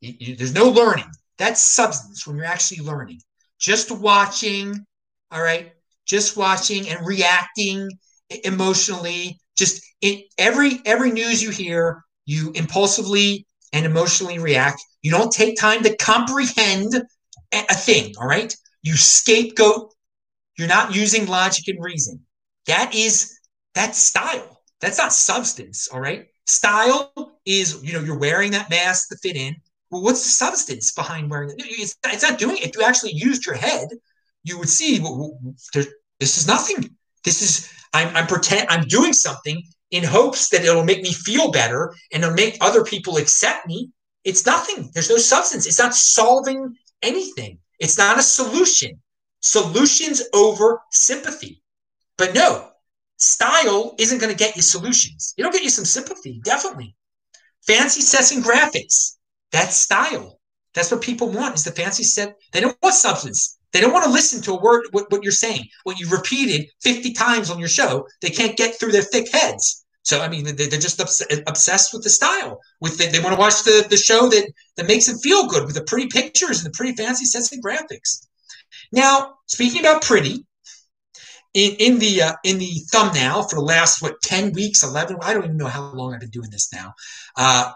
You, 0.00 0.14
you, 0.18 0.36
there's 0.36 0.54
no 0.54 0.68
learning. 0.68 1.10
That's 1.38 1.62
substance 1.62 2.26
when 2.26 2.36
you're 2.36 2.44
actually 2.44 2.80
learning. 2.84 3.20
Just 3.58 3.90
watching. 3.90 4.86
All 5.30 5.42
right. 5.42 5.72
Just 6.06 6.36
watching 6.36 6.88
and 6.88 7.06
reacting 7.06 7.88
emotionally. 8.44 9.38
Just 9.56 9.82
in 10.00 10.22
every 10.38 10.80
every 10.86 11.10
news 11.10 11.42
you 11.42 11.50
hear, 11.50 12.02
you 12.24 12.52
impulsively 12.54 13.46
and 13.72 13.84
emotionally 13.84 14.38
react. 14.38 14.82
You 15.02 15.10
don't 15.10 15.32
take 15.32 15.58
time 15.58 15.82
to 15.82 15.96
comprehend 15.96 16.94
a 17.52 17.74
thing. 17.74 18.14
All 18.18 18.26
right. 18.26 18.54
You 18.82 18.96
scapegoat. 18.96 19.92
You're 20.60 20.68
not 20.68 20.94
using 20.94 21.24
logic 21.24 21.68
and 21.68 21.82
reason. 21.82 22.20
That 22.66 22.94
is 22.94 23.38
that's 23.74 23.96
style. 23.96 24.60
That's 24.82 24.98
not 24.98 25.10
substance. 25.10 25.88
All 25.88 26.00
right. 26.00 26.26
Style 26.46 27.38
is, 27.46 27.82
you 27.82 27.94
know, 27.94 28.00
you're 28.00 28.18
wearing 28.18 28.50
that 28.50 28.68
mask 28.68 29.08
to 29.08 29.16
fit 29.22 29.36
in. 29.36 29.56
Well, 29.90 30.02
what's 30.02 30.22
the 30.22 30.28
substance 30.28 30.92
behind 30.92 31.30
wearing 31.30 31.48
it? 31.48 31.54
It's, 31.58 31.96
it's 32.04 32.22
not 32.22 32.38
doing 32.38 32.58
it. 32.58 32.64
If 32.64 32.76
you 32.76 32.82
actually 32.82 33.14
used 33.14 33.46
your 33.46 33.54
head, 33.54 33.88
you 34.44 34.58
would 34.58 34.68
see 34.68 35.00
well, 35.00 35.38
this 35.72 36.36
is 36.36 36.46
nothing. 36.46 36.94
This 37.24 37.40
is 37.40 37.72
I'm, 37.94 38.14
I'm 38.14 38.26
pretend 38.26 38.68
I'm 38.68 38.84
doing 38.84 39.14
something 39.14 39.62
in 39.90 40.04
hopes 40.04 40.50
that 40.50 40.62
it'll 40.62 40.84
make 40.84 41.00
me 41.00 41.14
feel 41.14 41.50
better 41.50 41.94
and 42.12 42.22
it'll 42.22 42.34
make 42.34 42.58
other 42.60 42.84
people 42.84 43.16
accept 43.16 43.66
me. 43.66 43.88
It's 44.24 44.44
nothing. 44.44 44.90
There's 44.92 45.08
no 45.08 45.16
substance. 45.16 45.66
It's 45.66 45.78
not 45.78 45.94
solving 45.94 46.76
anything. 47.00 47.60
It's 47.78 47.96
not 47.96 48.18
a 48.18 48.22
solution. 48.22 49.00
Solutions 49.40 50.22
over 50.32 50.82
sympathy. 50.90 51.62
But 52.16 52.34
no, 52.34 52.70
Style 53.20 53.94
isn't 53.98 54.18
going 54.18 54.32
to 54.32 54.38
get 54.38 54.56
you 54.56 54.62
solutions. 54.62 55.34
It'll 55.36 55.52
get 55.52 55.62
you 55.62 55.68
some 55.68 55.84
sympathy, 55.84 56.40
definitely. 56.42 56.96
Fancy 57.66 58.00
sets 58.00 58.32
and 58.32 58.42
graphics. 58.42 59.16
That's 59.52 59.76
style. 59.76 60.40
That's 60.74 60.90
what 60.90 61.02
people 61.02 61.30
want 61.30 61.54
is 61.54 61.64
the 61.64 61.70
fancy 61.70 62.02
set. 62.02 62.36
They 62.52 62.60
don't 62.60 62.76
want 62.82 62.94
substance. 62.94 63.58
They 63.72 63.80
don't 63.82 63.92
want 63.92 64.06
to 64.06 64.10
listen 64.10 64.40
to 64.42 64.52
a 64.52 64.60
word, 64.60 64.86
what, 64.92 65.10
what 65.10 65.22
you're 65.22 65.32
saying, 65.32 65.66
what 65.84 65.98
you 65.98 66.08
repeated 66.08 66.66
50 66.80 67.12
times 67.12 67.50
on 67.50 67.58
your 67.58 67.68
show. 67.68 68.06
They 68.22 68.30
can't 68.30 68.56
get 68.56 68.80
through 68.80 68.92
their 68.92 69.02
thick 69.02 69.30
heads. 69.30 69.84
So, 70.02 70.22
I 70.22 70.28
mean, 70.28 70.44
they're 70.56 70.66
just 70.68 70.98
obsessed 70.98 71.92
with 71.92 72.02
the 72.02 72.10
style. 72.10 72.58
With 72.80 72.96
the, 72.96 73.06
They 73.08 73.20
want 73.20 73.34
to 73.34 73.38
watch 73.38 73.64
the, 73.64 73.86
the 73.90 73.98
show 73.98 74.28
that, 74.30 74.50
that 74.76 74.88
makes 74.88 75.06
them 75.06 75.18
feel 75.18 75.46
good 75.46 75.66
with 75.66 75.74
the 75.74 75.84
pretty 75.84 76.06
pictures 76.06 76.64
and 76.64 76.66
the 76.66 76.76
pretty 76.76 76.96
fancy 76.96 77.26
sets 77.26 77.52
and 77.52 77.62
graphics. 77.62 78.26
Now, 78.92 79.34
speaking 79.46 79.80
about 79.80 80.02
pretty, 80.02 80.44
in, 81.54 81.72
in 81.78 81.98
the 81.98 82.22
uh, 82.22 82.32
in 82.44 82.58
the 82.58 82.80
thumbnail 82.92 83.42
for 83.48 83.56
the 83.56 83.62
last 83.62 84.00
what 84.00 84.20
10 84.22 84.52
weeks 84.52 84.84
11 84.84 85.16
i 85.20 85.34
don't 85.34 85.44
even 85.44 85.56
know 85.56 85.66
how 85.66 85.92
long 85.92 86.14
i've 86.14 86.20
been 86.20 86.30
doing 86.30 86.48
this 86.48 86.72
now 86.72 86.94
uh, 87.36 87.72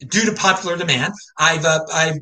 due 0.00 0.24
to 0.24 0.32
popular 0.32 0.76
demand 0.76 1.12
i've 1.38 1.64
uh, 1.64 1.78
i've 1.92 2.18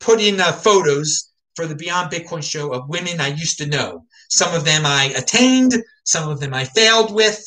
put 0.00 0.20
in 0.20 0.38
uh, 0.38 0.52
photos 0.52 1.32
for 1.54 1.66
the 1.66 1.74
beyond 1.74 2.10
bitcoin 2.10 2.42
show 2.42 2.72
of 2.72 2.88
women 2.88 3.20
i 3.20 3.28
used 3.28 3.58
to 3.58 3.66
know. 3.66 4.04
Some 4.30 4.54
of 4.54 4.64
them 4.64 4.86
i 4.86 5.12
attained 5.16 5.74
some 6.04 6.28
of 6.28 6.40
them 6.40 6.54
i 6.54 6.64
failed 6.64 7.14
with. 7.14 7.42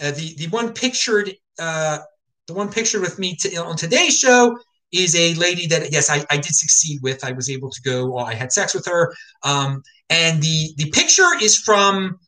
Uh, 0.00 0.10
the 0.10 0.34
the 0.36 0.48
one 0.48 0.72
pictured 0.72 1.34
uh, 1.58 1.98
the 2.46 2.54
one 2.54 2.70
pictured 2.70 3.00
with 3.00 3.18
me 3.18 3.36
to, 3.36 3.56
on 3.56 3.76
today's 3.76 4.18
show 4.18 4.56
is 5.02 5.14
a 5.14 5.34
lady 5.34 5.66
that 5.66 5.92
yes 5.92 6.10
I, 6.10 6.24
I 6.30 6.36
did 6.36 6.54
succeed 6.54 7.00
with 7.02 7.24
i 7.24 7.32
was 7.32 7.50
able 7.50 7.70
to 7.70 7.82
go 7.82 8.16
i 8.18 8.34
had 8.34 8.52
sex 8.52 8.74
with 8.74 8.86
her 8.86 9.14
um, 9.42 9.82
and 10.10 10.42
the 10.42 10.74
the 10.76 10.90
picture 10.90 11.28
is 11.40 11.58
from 11.58 12.18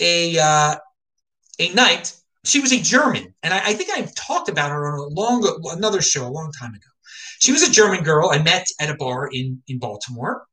a 0.00 0.38
uh, 0.38 0.76
a 1.58 1.68
night. 1.74 2.14
She 2.44 2.60
was 2.60 2.72
a 2.72 2.80
German, 2.80 3.34
and 3.42 3.52
I, 3.52 3.58
I 3.58 3.72
think 3.74 3.90
I've 3.90 4.14
talked 4.14 4.48
about 4.48 4.70
her 4.70 4.88
on 4.88 4.98
a 4.98 5.02
long 5.14 5.60
another 5.72 6.00
show 6.00 6.26
a 6.26 6.30
long 6.30 6.52
time 6.58 6.70
ago. 6.70 6.88
She 7.40 7.52
was 7.52 7.62
a 7.62 7.70
German 7.70 8.02
girl 8.02 8.30
I 8.30 8.42
met 8.42 8.66
at 8.80 8.90
a 8.90 8.94
bar 8.94 9.28
in 9.32 9.62
in 9.68 9.78
Baltimore, 9.78 10.44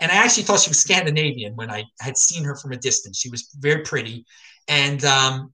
and 0.00 0.10
I 0.10 0.16
actually 0.16 0.44
thought 0.44 0.60
she 0.60 0.70
was 0.70 0.80
Scandinavian 0.80 1.54
when 1.56 1.70
I 1.70 1.84
had 2.00 2.16
seen 2.16 2.44
her 2.44 2.56
from 2.56 2.72
a 2.72 2.76
distance. 2.76 3.18
She 3.18 3.30
was 3.30 3.48
very 3.58 3.82
pretty, 3.82 4.24
and 4.68 5.04
um, 5.04 5.52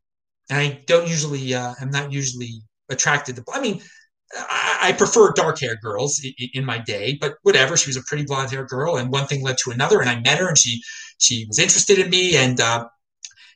and 0.51 0.59
I 0.59 0.83
don't 0.87 1.09
usually 1.09 1.55
uh, 1.55 1.75
I'm 1.81 1.91
not 1.91 2.13
usually 2.13 2.63
attracted 2.89 3.37
to. 3.37 3.45
I 3.53 3.61
mean, 3.61 3.83
I 4.35 4.95
prefer 4.97 5.33
dark 5.33 5.61
haired 5.61 5.81
girls 5.81 6.25
in 6.53 6.65
my 6.65 6.79
day, 6.79 7.17
but 7.21 7.37
whatever. 7.43 7.77
She 7.77 7.89
was 7.89 7.97
a 7.97 8.03
pretty 8.03 8.25
blonde 8.25 8.51
haired 8.51 8.69
girl, 8.69 8.97
and 8.97 9.11
one 9.11 9.27
thing 9.27 9.43
led 9.43 9.59
to 9.59 9.71
another. 9.71 10.01
And 10.01 10.11
I 10.11 10.21
met 10.21 10.39
her, 10.39 10.49
and 10.49 10.59
she 10.59 10.83
she 11.19 11.45
was 11.47 11.59
interested 11.59 11.99
in 11.99 12.11
me, 12.11 12.37
and 12.37 12.61
uh, 12.61 12.89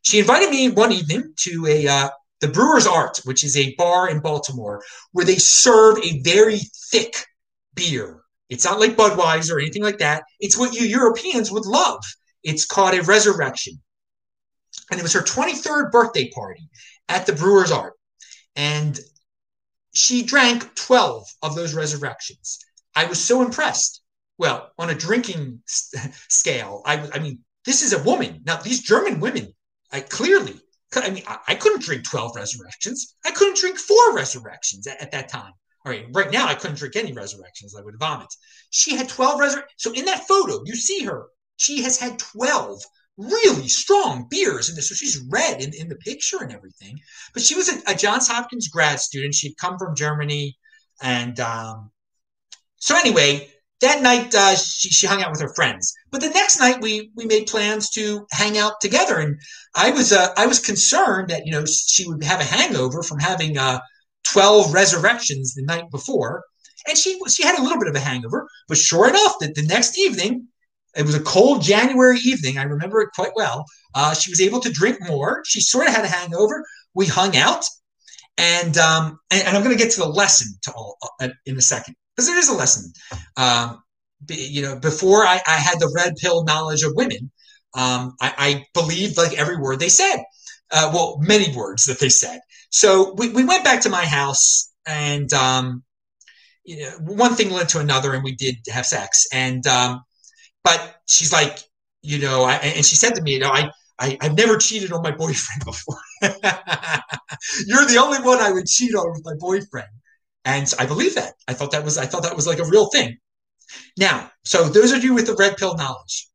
she 0.03 0.19
invited 0.19 0.51
me 0.51 0.71
one 0.71 0.93
evening 0.93 1.33
to 1.39 1.67
a 1.67 1.87
uh, 1.89 2.11
the 2.41 2.49
Brewer's 2.49 2.87
Art, 2.87 3.21
which 3.25 3.45
is 3.45 3.57
a 3.57 3.75
bar 3.75 4.09
in 4.09 4.21
Baltimore 4.21 4.83
where 5.13 5.25
they 5.25 5.37
serve 5.37 5.99
a 5.99 6.21
very 6.23 6.61
thick 6.91 7.15
beer. 7.75 8.23
It's 8.49 8.65
not 8.65 8.81
like 8.81 8.97
Budweiser 8.97 9.53
or 9.53 9.61
anything 9.61 9.83
like 9.83 9.99
that. 9.99 10.25
It's 10.41 10.59
what 10.59 10.75
you 10.75 10.87
Europeans 10.87 11.53
would 11.53 11.67
love. 11.67 12.03
It's 12.43 12.65
called 12.65 12.95
a 12.95 13.03
Resurrection, 13.03 13.81
and 14.91 14.99
it 14.99 15.03
was 15.03 15.13
her 15.13 15.21
23rd 15.21 15.91
birthday 15.91 16.31
party 16.31 16.69
at 17.09 17.27
the 17.27 17.33
Brewer's 17.33 17.73
Art, 17.73 17.95
and 18.57 18.99
she 19.93 20.23
drank 20.23 20.75
12 20.75 21.27
of 21.43 21.55
those 21.55 21.75
resurrections. 21.75 22.59
I 22.95 23.07
was 23.07 23.23
so 23.23 23.43
impressed. 23.43 24.03
Well, 24.39 24.71
on 24.79 24.91
a 24.91 24.95
drinking 24.95 25.63
scale, 26.29 26.83
I, 26.85 27.09
I 27.13 27.19
mean, 27.19 27.41
this 27.65 27.83
is 27.83 27.93
a 27.93 28.03
woman. 28.03 28.43
Now, 28.47 28.57
these 28.57 28.83
German 28.83 29.21
women, 29.21 29.55
I 29.93 30.01
clearly, 30.01 30.61
I 30.95 31.11
mean, 31.11 31.25
I, 31.27 31.39
I 31.49 31.55
couldn't 31.55 31.83
drink 31.83 32.05
12 32.05 32.37
resurrections. 32.37 33.17
I 33.25 33.33
couldn't 33.33 33.59
drink 33.59 33.79
four 33.79 34.15
resurrections 34.15 34.87
at, 34.87 35.01
at, 35.01 35.11
that 35.13 35.29
time. 35.29 35.53
All 35.85 35.93
right, 35.93 36.07
right 36.13 36.31
now, 36.33 36.47
I 36.47 36.55
couldn't 36.55 36.79
drink 36.79 36.97
any 36.97 37.13
resurrections. 37.13 37.75
I 37.77 37.83
would 37.83 37.99
vomit. 37.99 38.33
She 38.71 38.97
had 38.97 39.09
12 39.09 39.41
resurrections. 39.41 39.75
So 39.77 39.93
in 39.93 40.05
that 40.07 40.27
photo, 40.27 40.63
you 40.65 40.75
see 40.75 41.05
her. 41.05 41.29
She 41.57 41.83
has 41.83 41.99
had 41.99 42.19
12 42.19 42.83
really 43.21 43.69
strong 43.69 44.27
beers 44.31 44.69
And. 44.69 44.81
So 44.83 44.95
she's 44.95 45.23
red 45.29 45.61
in, 45.61 45.73
in 45.75 45.89
the 45.89 45.97
picture 45.97 46.39
and 46.41 46.53
everything. 46.53 46.99
But 47.35 47.43
she 47.43 47.55
was 47.55 47.69
a, 47.69 47.93
a 47.93 47.95
Johns 47.95 48.29
Hopkins 48.29 48.69
grad 48.69 49.01
student. 49.01 49.35
She'd 49.35 49.57
come 49.57 49.79
from 49.79 49.95
Germany. 49.95 50.57
And 51.03 51.39
um, 51.41 51.91
so 52.77 52.97
anyway, 52.97 53.51
that 53.81 54.03
night 54.03 54.35
uh, 54.35 54.55
she, 54.57 54.91
she 54.91 55.07
hung 55.07 55.23
out 55.23 55.31
with 55.31 55.41
her 55.41 55.55
friends. 55.55 55.95
But 56.11 56.21
the 56.21 56.31
next 56.31 56.59
night 56.59 56.81
we 56.81 57.11
we 57.15 57.27
made 57.27 57.47
plans 57.47 57.91
to 57.91 58.27
hang 58.31 58.59
out 58.59 58.81
together. 58.81 59.19
And 59.19 59.39
I 59.75 59.91
was 59.91 60.13
uh, 60.13 60.29
I 60.37 60.47
was 60.47 60.59
concerned 60.59 61.29
that 61.31 61.47
you 61.47 61.53
know 61.53 61.65
she 61.67 62.07
would 62.09 62.23
have 62.25 62.41
a 62.41 62.45
hangover 62.45 63.03
from 63.03 63.19
having 63.19 63.59
uh, 63.59 63.81
12 64.33 64.73
resurrections 64.73 65.55
the 65.55 65.63
night 65.63 65.91
before. 65.91 66.43
And 66.89 66.97
she 66.97 67.19
she 67.29 67.43
had 67.43 67.59
a 67.59 67.63
little 67.63 67.79
bit 67.79 67.89
of 67.89 67.97
a 67.97 68.01
hangover, 68.01 68.47
but 68.69 68.79
sure 68.79 69.09
enough, 69.09 69.35
that 69.41 69.55
the 69.55 69.67
next 69.67 69.99
evening 69.99 70.49
it 70.97 71.05
was 71.05 71.15
a 71.15 71.23
cold 71.23 71.63
January 71.63 72.19
evening. 72.25 72.59
I 72.59 72.65
remember 72.65 73.01
it 73.01 73.11
quite 73.15 73.33
well. 73.37 73.65
Uh, 73.95 74.15
she 74.15 74.31
was 74.31 74.41
able 74.41 74.61
to 74.61 74.71
drink 74.71 74.99
more. 75.07 75.43
She 75.47 75.61
sort 75.61 75.89
of 75.89 75.95
had 75.95 76.05
a 76.05 76.09
hangover. 76.09 76.65
We 76.95 77.07
hung 77.07 77.37
out, 77.37 77.65
and 78.39 78.77
um, 78.79 79.19
and, 79.31 79.47
and, 79.47 79.57
I'm 79.57 79.63
going 79.63 79.77
to 79.77 79.83
get 79.83 79.93
to 79.93 80.01
the 80.01 80.09
lesson 80.09 80.49
to 80.63 80.73
all 80.73 80.97
uh, 81.21 81.29
in 81.47 81.57
a 81.57 81.61
second 81.61 81.95
because 82.15 82.27
there 82.27 82.39
is 82.39 82.49
a 82.49 82.55
lesson. 82.55 82.93
Um, 83.37 83.83
you 84.29 84.63
know, 84.63 84.79
before 84.79 85.25
I, 85.25 85.41
I 85.47 85.57
had 85.57 85.79
the 85.79 85.93
red 85.95 86.17
pill 86.17 86.45
knowledge 86.45 86.83
of 86.83 86.93
women, 86.95 87.31
um, 87.75 88.17
I, 88.21 88.35
I, 88.37 88.65
believed 88.75 89.17
like 89.17 89.39
every 89.39 89.57
word 89.57 89.79
they 89.79 89.89
said. 89.89 90.19
Uh, 90.73 90.91
well, 90.93 91.19
many 91.21 91.55
words 91.57 91.85
that 91.87 91.99
they 91.99 92.09
said. 92.09 92.41
So 92.71 93.15
we, 93.15 93.31
we 93.31 93.45
went 93.45 93.65
back 93.65 93.81
to 93.83 93.89
my 93.89 94.05
house 94.05 94.73
and, 94.87 95.33
um, 95.33 95.83
you 96.65 96.83
know, 96.83 96.91
one 97.01 97.35
thing 97.35 97.51
led 97.51 97.69
to 97.71 97.81
another 97.81 98.15
and 98.15 98.23
we 98.23 98.37
did 98.37 98.57
have 98.69 98.87
sex. 98.87 99.27
And, 99.33 99.67
um, 99.67 100.03
but 100.65 101.01
she's 101.07 101.33
like, 101.33 101.59
you 102.03 102.19
know, 102.19 102.45
I, 102.45 102.55
and 102.57 102.85
she 102.85 102.97
said 102.97 103.15
to 103.15 103.23
me, 103.23 103.33
you 103.35 103.41
know, 103.41 103.51
I, 103.51 103.71
I, 103.99 104.19
have 104.23 104.37
never 104.37 104.57
cheated 104.57 104.93
on 104.93 105.03
my 105.03 105.11
boyfriend 105.11 105.63
before. 105.65 105.99
You're 107.67 107.87
the 107.87 108.01
only 108.03 108.19
one 108.19 108.39
I 108.39 108.51
would 108.51 108.67
cheat 108.67 108.95
on 108.95 109.13
with 109.13 109.23
my 109.25 109.35
boyfriend. 109.39 109.89
And 110.45 110.73
I 110.79 110.87
believe 110.87 111.15
that. 111.17 111.35
I 111.49 111.55
thought 111.55 111.71
that 111.73 111.85
was 111.85 111.99
I 111.99 112.07
thought 112.07 112.23
that 112.23 112.35
was 112.35 112.47
like 112.47 112.59
a 112.59 112.65
real 112.65 112.87
thing. 112.87 113.19
Now, 113.99 114.31
so 114.45 114.69
those 114.69 114.93
of 114.93 115.05
you 115.05 115.15
with 115.15 115.27
the 115.27 115.37
red 115.37 115.57
pill 115.59 115.77
knowledge, 115.77 116.29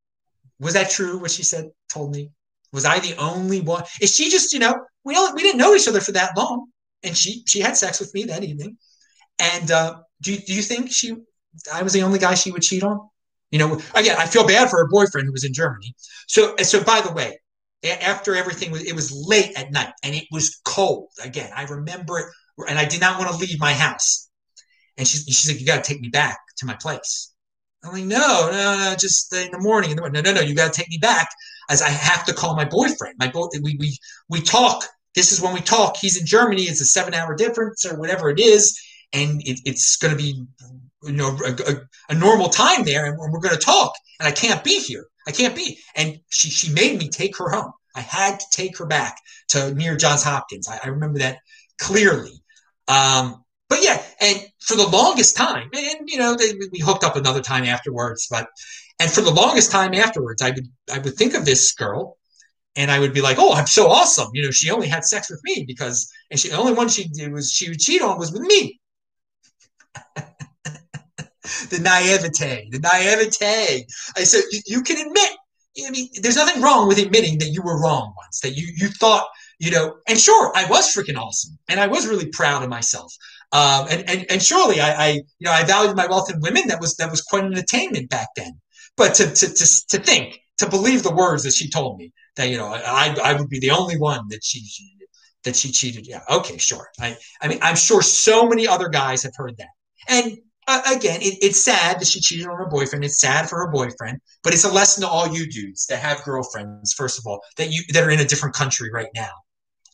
was 0.60 0.76
that 0.76 0.92
true? 0.92 1.18
What 1.18 1.32
she 1.32 1.44
said 1.44 1.70
told 1.90 2.16
me. 2.16 2.30
Was 2.72 2.86
I 2.86 3.00
the 3.00 3.16
only 3.18 3.62
one? 3.62 3.84
Is 4.02 4.16
she 4.16 4.30
just 4.30 4.54
you 4.54 4.60
know 4.60 4.76
we 5.04 5.16
all 5.16 5.34
we 5.34 5.42
didn't 5.42 5.58
know 5.58 5.74
each 5.74 5.88
other 5.88 6.02
for 6.02 6.12
that 6.12 6.38
long, 6.38 6.68
and 7.04 7.18
she 7.18 7.44
she 7.48 7.62
had 7.62 7.76
sex 7.76 8.00
with 8.00 8.14
me 8.14 8.26
that 8.26 8.44
evening. 8.44 8.78
And 9.40 9.72
uh, 9.72 9.96
do 10.22 10.38
do 10.38 10.54
you 10.54 10.62
think 10.62 10.92
she 10.92 11.16
I 11.74 11.82
was 11.82 11.94
the 11.94 12.04
only 12.04 12.20
guy 12.20 12.36
she 12.36 12.52
would 12.52 12.62
cheat 12.62 12.84
on? 12.84 13.00
You 13.56 13.60
know, 13.60 13.80
again, 13.96 14.18
I 14.20 14.26
feel 14.26 14.46
bad 14.46 14.70
for 14.70 14.80
her 14.80 14.90
boyfriend 14.90 15.28
who 15.28 15.32
was 15.32 15.46
in 15.46 15.54
Germany. 15.54 15.96
So 16.28 16.58
so 16.58 16.84
by 16.84 17.00
the 17.00 17.14
way, 17.14 17.40
after 18.02 18.36
everything 18.36 18.70
was 18.70 18.84
it 18.84 18.94
was 18.94 19.14
late 19.14 19.58
at 19.58 19.72
night 19.72 19.94
and 20.04 20.14
it 20.14 20.26
was 20.30 20.60
cold. 20.66 21.08
Again, 21.24 21.50
I 21.56 21.64
remember 21.64 22.20
it 22.20 22.26
and 22.68 22.78
I 22.78 22.84
did 22.84 23.00
not 23.00 23.18
want 23.18 23.32
to 23.32 23.38
leave 23.38 23.58
my 23.58 23.72
house. 23.72 24.30
And 24.98 25.08
she's, 25.08 25.24
she's 25.24 25.50
like, 25.50 25.62
you 25.62 25.66
got 25.66 25.82
to 25.82 25.90
take 25.90 26.02
me 26.02 26.10
back 26.10 26.38
to 26.58 26.66
my 26.66 26.76
place. 26.82 27.34
I'm 27.82 27.94
like, 27.94 28.04
no, 28.04 28.50
no, 28.52 28.78
no, 28.78 28.96
just 29.00 29.34
in 29.34 29.52
the 29.52 29.60
morning. 29.60 29.92
In 29.92 29.96
the 29.96 30.02
morning. 30.02 30.22
No, 30.22 30.32
no, 30.32 30.42
no, 30.42 30.46
you 30.46 30.54
got 30.54 30.74
to 30.74 30.78
take 30.78 30.90
me 30.90 30.98
back 30.98 31.30
as 31.70 31.82
I 31.82 31.90
have 31.90 32.26
to 32.26 32.34
call 32.34 32.58
my 32.58 32.66
boyfriend. 32.66 33.16
My 33.20 33.30
boy, 33.30 33.48
we, 33.64 33.78
we, 33.80 33.98
we 34.30 34.42
talk. 34.42 34.84
This 35.14 35.32
is 35.32 35.40
when 35.40 35.54
we 35.54 35.62
talk. 35.62 35.96
He's 35.96 36.20
in 36.20 36.26
Germany. 36.26 36.64
It's 36.64 36.82
a 36.82 36.86
seven 36.86 37.14
hour 37.14 37.36
difference 37.36 37.86
or 37.86 37.98
whatever 37.98 38.30
it 38.30 38.40
is. 38.40 38.78
And 39.14 39.42
it, 39.46 39.62
it's 39.64 39.96
going 39.96 40.12
to 40.12 40.22
be, 40.22 40.46
you 41.04 41.14
know, 41.14 41.38
a, 41.46 41.52
a, 41.52 41.76
a 42.10 42.16
normal 42.16 42.50
time 42.50 42.84
there. 42.84 43.06
And 43.06 43.18
we're 43.18 43.40
going 43.40 43.56
to 43.56 43.62
talk. 43.62 43.94
And 44.20 44.28
I 44.28 44.32
can't 44.32 44.64
be 44.64 44.80
here. 44.80 45.06
I 45.28 45.32
can't 45.32 45.56
be. 45.56 45.80
And 45.96 46.20
she, 46.30 46.50
she 46.50 46.72
made 46.72 46.98
me 46.98 47.10
take 47.10 47.38
her 47.38 47.50
home. 47.50 47.74
I 47.96 48.02
had 48.02 48.40
to 48.40 48.46
take 48.52 48.78
her 48.78 48.86
back 48.86 49.18
to 49.50 49.74
near 49.74 49.96
Johns 49.96 50.24
Hopkins. 50.24 50.68
I, 50.68 50.80
I 50.84 50.88
remember 50.90 51.20
that 51.20 51.40
clearly. 51.80 52.42
Um, 52.88 53.44
but 53.70 53.84
yeah, 53.84 54.02
and 54.22 54.46
for 54.60 54.76
the 54.76 54.88
longest 54.88 55.36
time, 55.36 55.70
and 55.74 56.08
you 56.08 56.20
know, 56.20 56.36
they, 56.36 56.54
we 56.72 56.80
hooked 56.80 57.04
up 57.04 57.16
another 57.16 57.42
time 57.42 57.64
afterwards, 57.64 58.28
but 58.30 58.48
and 59.00 59.10
for 59.10 59.22
the 59.22 59.32
longest 59.32 59.72
time 59.72 59.94
afterwards, 59.94 60.42
I 60.42 60.52
would 60.52 60.68
I 60.94 61.00
would 61.00 61.16
think 61.16 61.34
of 61.34 61.46
this 61.46 61.74
girl, 61.74 62.18
and 62.76 62.92
I 62.92 63.00
would 63.00 63.14
be 63.14 63.22
like, 63.22 63.38
oh, 63.40 63.54
I'm 63.54 63.68
so 63.68 63.88
awesome. 63.88 64.30
You 64.34 64.44
know, 64.44 64.52
she 64.52 64.70
only 64.70 64.88
had 64.88 65.04
sex 65.04 65.30
with 65.32 65.42
me 65.44 65.66
because, 65.68 66.10
and 66.30 66.40
she 66.40 66.50
the 66.50 66.58
only 66.58 66.74
one 66.74 66.90
she 66.90 67.08
did 67.08 67.32
was 67.32 67.52
she 67.52 67.70
would 67.70 67.80
cheat 67.80 68.02
on 68.02 68.20
was 68.20 68.32
with 68.32 68.44
me. 68.44 68.80
the 71.70 71.80
naivete, 71.80 72.70
the 72.72 72.80
naivete. 72.80 73.86
I 74.16 74.24
said, 74.24 74.44
you, 74.52 74.62
you 74.66 74.82
can 74.82 75.06
admit. 75.06 75.32
I 75.86 75.90
mean, 75.90 76.08
there's 76.22 76.38
nothing 76.38 76.62
wrong 76.62 76.88
with 76.88 77.00
admitting 77.00 77.40
that 77.40 77.50
you 77.50 77.62
were 77.62 77.82
wrong 77.82 78.14
once, 78.16 78.40
that 78.40 78.52
you 78.52 78.68
you 78.78 78.88
thought 78.88 79.28
you 79.60 79.72
know, 79.72 79.96
and 80.08 80.20
sure, 80.20 80.52
I 80.56 80.66
was 80.70 80.94
freaking 80.94 81.18
awesome, 81.18 81.58
and 81.70 81.80
I 81.80 81.88
was 81.88 82.08
really 82.08 82.28
proud 82.28 82.64
of 82.64 82.70
myself. 82.70 83.14
Um, 83.52 83.88
and, 83.90 84.10
and 84.10 84.26
and 84.30 84.44
surely 84.44 84.82
I, 84.82 85.06
I, 85.06 85.08
you 85.12 85.22
know 85.42 85.52
I 85.52 85.64
valued 85.64 85.96
my 85.96 86.08
wealth 86.08 86.32
in 86.32 86.42
women. 86.42 86.68
That 86.68 86.82
was 86.82 86.96
that 86.96 87.10
was 87.10 87.22
quite 87.22 87.46
an 87.46 87.54
attainment 87.54 88.10
back 88.10 88.30
then. 88.36 88.60
But 88.98 89.14
to 89.16 89.34
to 89.34 89.54
to, 89.54 89.88
to 89.88 89.98
think, 90.00 90.40
to 90.58 90.70
believe 90.70 91.04
the 91.04 91.14
words 91.14 91.44
that 91.44 91.54
she 91.54 91.70
told 91.70 91.98
me 91.98 92.12
that 92.36 92.50
you 92.50 92.58
know 92.58 92.68
I 92.68 93.16
I 93.24 93.34
would 93.34 93.50
be 93.50 93.60
the 93.60 93.72
only 93.72 93.98
one 93.98 94.28
that 94.30 94.44
she 94.44 94.68
that 95.44 95.56
she 95.56 95.72
cheated. 95.72 96.06
Yeah, 96.06 96.22
okay, 96.30 96.58
sure. 96.58 96.90
I 97.00 97.16
I 97.42 97.48
mean 97.48 97.60
I'm 97.62 97.76
sure 97.76 98.02
so 98.02 98.48
many 98.48 98.68
other 98.68 98.90
guys 98.90 99.24
have 99.24 99.34
heard 99.36 99.56
that. 99.58 99.70
And 100.10 100.38
uh, 100.68 100.82
again, 100.96 101.22
it, 101.22 101.38
it's 101.42 101.64
sad 101.64 102.00
that 102.00 102.08
she 102.08 102.20
cheated 102.20 102.48
on 102.48 102.58
her 102.58 102.68
boyfriend. 102.68 103.04
It's 103.06 103.20
sad 103.20 103.50
for 103.50 103.58
her 103.60 103.72
boyfriend, 103.72 104.20
but 104.44 104.54
it's 104.54 104.64
a 104.64 104.72
lesson 104.72 105.04
to 105.04 105.10
all 105.10 105.28
you 105.28 105.50
dudes 105.50 105.86
that 105.88 106.00
have 106.00 106.24
girlfriends. 106.24 106.94
First 106.94 107.20
of 107.20 107.26
all, 107.28 107.42
that 107.58 107.72
you 107.72 107.82
that 107.94 108.04
are 108.04 108.10
in 108.10 108.20
a 108.20 108.26
different 108.26 108.56
country 108.56 108.90
right 108.92 109.10
now 109.16 109.32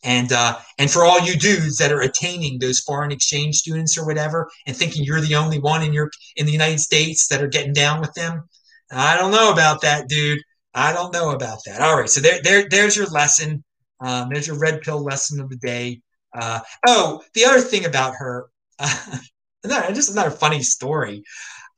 and 0.02 0.32
uh, 0.32 0.58
and 0.78 0.90
for 0.90 1.04
all 1.04 1.20
you 1.20 1.36
dudes 1.36 1.76
that 1.78 1.92
are 1.92 2.00
attaining 2.00 2.58
those 2.58 2.80
foreign 2.80 3.12
exchange 3.12 3.56
students 3.56 3.96
or 3.96 4.06
whatever, 4.06 4.50
and 4.66 4.76
thinking 4.76 5.04
you're 5.04 5.20
the 5.20 5.34
only 5.34 5.58
one 5.58 5.82
in 5.82 5.92
your 5.92 6.10
in 6.36 6.46
the 6.46 6.52
United 6.52 6.80
States 6.80 7.28
that 7.28 7.42
are 7.42 7.48
getting 7.48 7.72
down 7.72 8.00
with 8.00 8.12
them, 8.14 8.42
I 8.90 9.16
don't 9.16 9.30
know 9.30 9.52
about 9.52 9.80
that, 9.82 10.08
dude. 10.08 10.40
I 10.74 10.92
don't 10.92 11.12
know 11.12 11.30
about 11.30 11.58
that. 11.66 11.80
All 11.80 11.98
right, 11.98 12.08
so 12.08 12.20
there, 12.20 12.40
there 12.42 12.68
there's 12.68 12.96
your 12.96 13.06
lesson. 13.06 13.62
Um, 14.00 14.30
there's 14.32 14.48
your 14.48 14.58
red 14.58 14.80
pill 14.82 15.02
lesson 15.02 15.40
of 15.40 15.48
the 15.48 15.56
day. 15.56 16.00
Uh, 16.34 16.60
oh, 16.86 17.22
the 17.34 17.44
other 17.44 17.60
thing 17.60 17.84
about 17.84 18.14
her, 18.16 18.48
uh, 18.78 19.18
just 19.68 20.10
another 20.10 20.30
funny 20.30 20.62
story. 20.62 21.22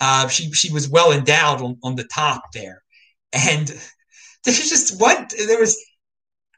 Uh, 0.00 0.28
she 0.28 0.52
she 0.52 0.72
was 0.72 0.88
well 0.88 1.12
endowed 1.12 1.62
on, 1.62 1.78
on 1.82 1.96
the 1.96 2.04
top 2.04 2.42
there, 2.52 2.82
and 3.32 3.68
there's 4.44 4.68
just 4.68 5.00
what 5.00 5.32
there 5.46 5.60
was 5.60 5.76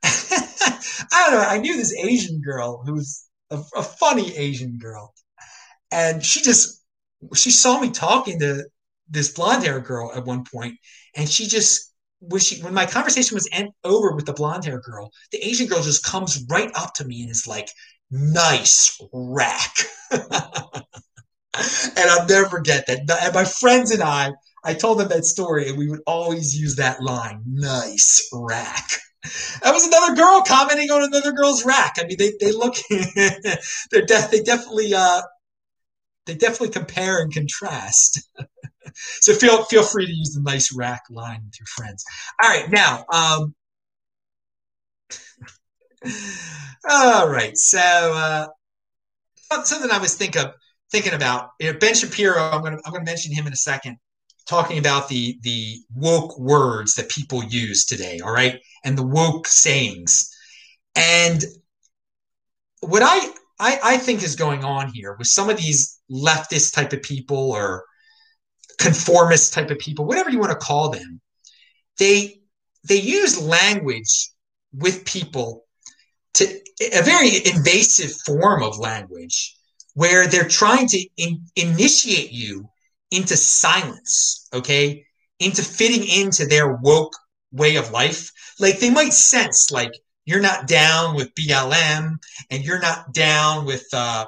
I 0.04 1.26
don't 1.30 1.32
know. 1.32 1.46
I 1.46 1.58
knew 1.58 1.76
this 1.76 1.94
Asian 1.94 2.40
girl 2.40 2.82
who's 2.84 3.24
a, 3.50 3.62
a 3.76 3.82
funny 3.82 4.34
Asian 4.36 4.78
girl, 4.78 5.14
and 5.90 6.24
she 6.24 6.42
just 6.42 6.82
she 7.34 7.50
saw 7.50 7.80
me 7.80 7.90
talking 7.90 8.38
to 8.40 8.64
this 9.08 9.32
blonde 9.32 9.64
hair 9.64 9.80
girl 9.80 10.12
at 10.14 10.24
one 10.24 10.44
point, 10.44 10.76
and 11.14 11.28
she 11.28 11.46
just 11.46 11.92
when 12.20 12.40
she 12.40 12.62
when 12.62 12.74
my 12.74 12.86
conversation 12.86 13.34
was 13.34 13.48
end, 13.52 13.70
over 13.84 14.14
with 14.14 14.26
the 14.26 14.32
blonde 14.32 14.64
hair 14.64 14.80
girl, 14.80 15.10
the 15.32 15.38
Asian 15.38 15.66
girl 15.66 15.82
just 15.82 16.04
comes 16.04 16.44
right 16.48 16.70
up 16.74 16.94
to 16.94 17.04
me 17.04 17.22
and 17.22 17.30
is 17.30 17.46
like, 17.46 17.68
"Nice 18.10 19.00
rack," 19.12 19.74
and 21.96 22.10
I'll 22.10 22.26
never 22.26 22.48
forget 22.48 22.86
that. 22.86 23.10
And 23.10 23.34
my 23.34 23.44
friends 23.44 23.90
and 23.90 24.02
I, 24.02 24.32
I 24.64 24.74
told 24.74 24.98
them 24.98 25.08
that 25.08 25.24
story, 25.24 25.68
and 25.68 25.78
we 25.78 25.88
would 25.88 26.02
always 26.06 26.58
use 26.58 26.76
that 26.76 27.02
line, 27.02 27.42
"Nice 27.46 28.28
rack." 28.32 28.90
that 29.62 29.72
was 29.72 29.86
another 29.86 30.14
girl 30.14 30.42
commenting 30.46 30.90
on 30.90 31.02
another 31.02 31.32
girl's 31.32 31.64
rack. 31.64 31.96
I 31.98 32.04
mean, 32.04 32.16
they, 32.18 32.32
they 32.40 32.52
look, 32.52 32.74
they're 32.90 34.06
de- 34.06 34.28
they 34.30 34.42
definitely, 34.42 34.94
uh, 34.94 35.22
they 36.26 36.34
definitely 36.34 36.70
compare 36.70 37.20
and 37.20 37.32
contrast. 37.32 38.28
so 38.94 39.32
feel 39.34 39.64
feel 39.64 39.82
free 39.82 40.06
to 40.06 40.12
use 40.12 40.32
the 40.34 40.42
nice 40.42 40.74
rack 40.74 41.02
line 41.10 41.42
with 41.44 41.58
your 41.58 41.66
friends. 41.66 42.04
All 42.42 42.48
right, 42.50 42.70
now, 42.70 43.04
um, 43.12 43.54
all 46.88 47.28
right, 47.28 47.56
so 47.56 47.78
uh, 47.78 48.46
something 49.64 49.90
I 49.90 49.98
was 49.98 50.14
thinking 50.14 50.42
of 50.42 50.54
thinking 50.90 51.14
about. 51.14 51.50
You 51.60 51.72
know, 51.72 51.78
ben 51.78 51.94
Shapiro. 51.94 52.40
I'm 52.40 52.62
gonna 52.62 52.78
I'm 52.84 52.92
gonna 52.92 53.04
mention 53.04 53.32
him 53.32 53.46
in 53.46 53.52
a 53.52 53.56
second 53.56 53.98
talking 54.46 54.78
about 54.78 55.08
the 55.08 55.38
the 55.42 55.78
woke 55.94 56.38
words 56.38 56.94
that 56.94 57.08
people 57.08 57.44
use 57.44 57.84
today 57.84 58.20
all 58.24 58.32
right 58.32 58.60
and 58.84 58.96
the 58.96 59.06
woke 59.06 59.46
sayings 59.46 60.32
and 60.94 61.44
what 62.80 63.02
I, 63.02 63.18
I 63.58 63.78
i 63.82 63.96
think 63.96 64.22
is 64.22 64.36
going 64.36 64.64
on 64.64 64.88
here 64.88 65.16
with 65.18 65.28
some 65.28 65.50
of 65.50 65.56
these 65.56 66.00
leftist 66.10 66.72
type 66.72 66.92
of 66.92 67.02
people 67.02 67.52
or 67.52 67.84
conformist 68.78 69.52
type 69.52 69.70
of 69.70 69.78
people 69.78 70.04
whatever 70.04 70.30
you 70.30 70.38
want 70.38 70.52
to 70.52 70.66
call 70.66 70.90
them 70.90 71.20
they 71.98 72.40
they 72.88 73.00
use 73.00 73.40
language 73.40 74.30
with 74.72 75.04
people 75.04 75.64
to 76.34 76.44
a 76.92 77.02
very 77.02 77.36
invasive 77.46 78.12
form 78.26 78.62
of 78.62 78.78
language 78.78 79.55
where 79.96 80.26
they're 80.26 80.46
trying 80.46 80.86
to 80.86 81.08
in, 81.16 81.42
initiate 81.56 82.30
you 82.30 82.68
into 83.10 83.34
silence, 83.34 84.46
okay? 84.52 85.06
Into 85.40 85.62
fitting 85.62 86.06
into 86.06 86.44
their 86.44 86.74
woke 86.74 87.14
way 87.50 87.76
of 87.76 87.90
life. 87.92 88.30
Like 88.60 88.78
they 88.78 88.90
might 88.90 89.14
sense 89.14 89.70
like 89.70 89.92
you're 90.26 90.42
not 90.42 90.68
down 90.68 91.16
with 91.16 91.34
BLM 91.34 92.18
and 92.50 92.62
you're 92.62 92.78
not 92.78 93.14
down 93.14 93.64
with 93.64 93.86
uh, 93.94 94.26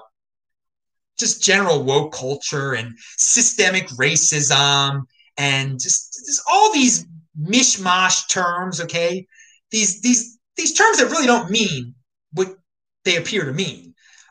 just 1.19 1.43
general 1.43 1.83
woke 1.83 2.15
culture 2.15 2.73
and 2.73 2.97
systemic 3.19 3.89
racism 3.89 5.03
and 5.37 5.79
just, 5.79 6.15
just 6.27 6.41
all 6.51 6.73
these 6.73 7.05
mishmash 7.39 8.27
terms, 8.31 8.81
okay? 8.81 9.27
These 9.71 10.01
these 10.01 10.39
these 10.57 10.73
terms 10.73 10.97
that 10.97 11.11
really 11.11 11.27
don't 11.27 11.51
mean 11.51 11.95
what 12.33 12.57
they 13.05 13.17
appear 13.17 13.45
to 13.45 13.53
mean. 13.53 13.88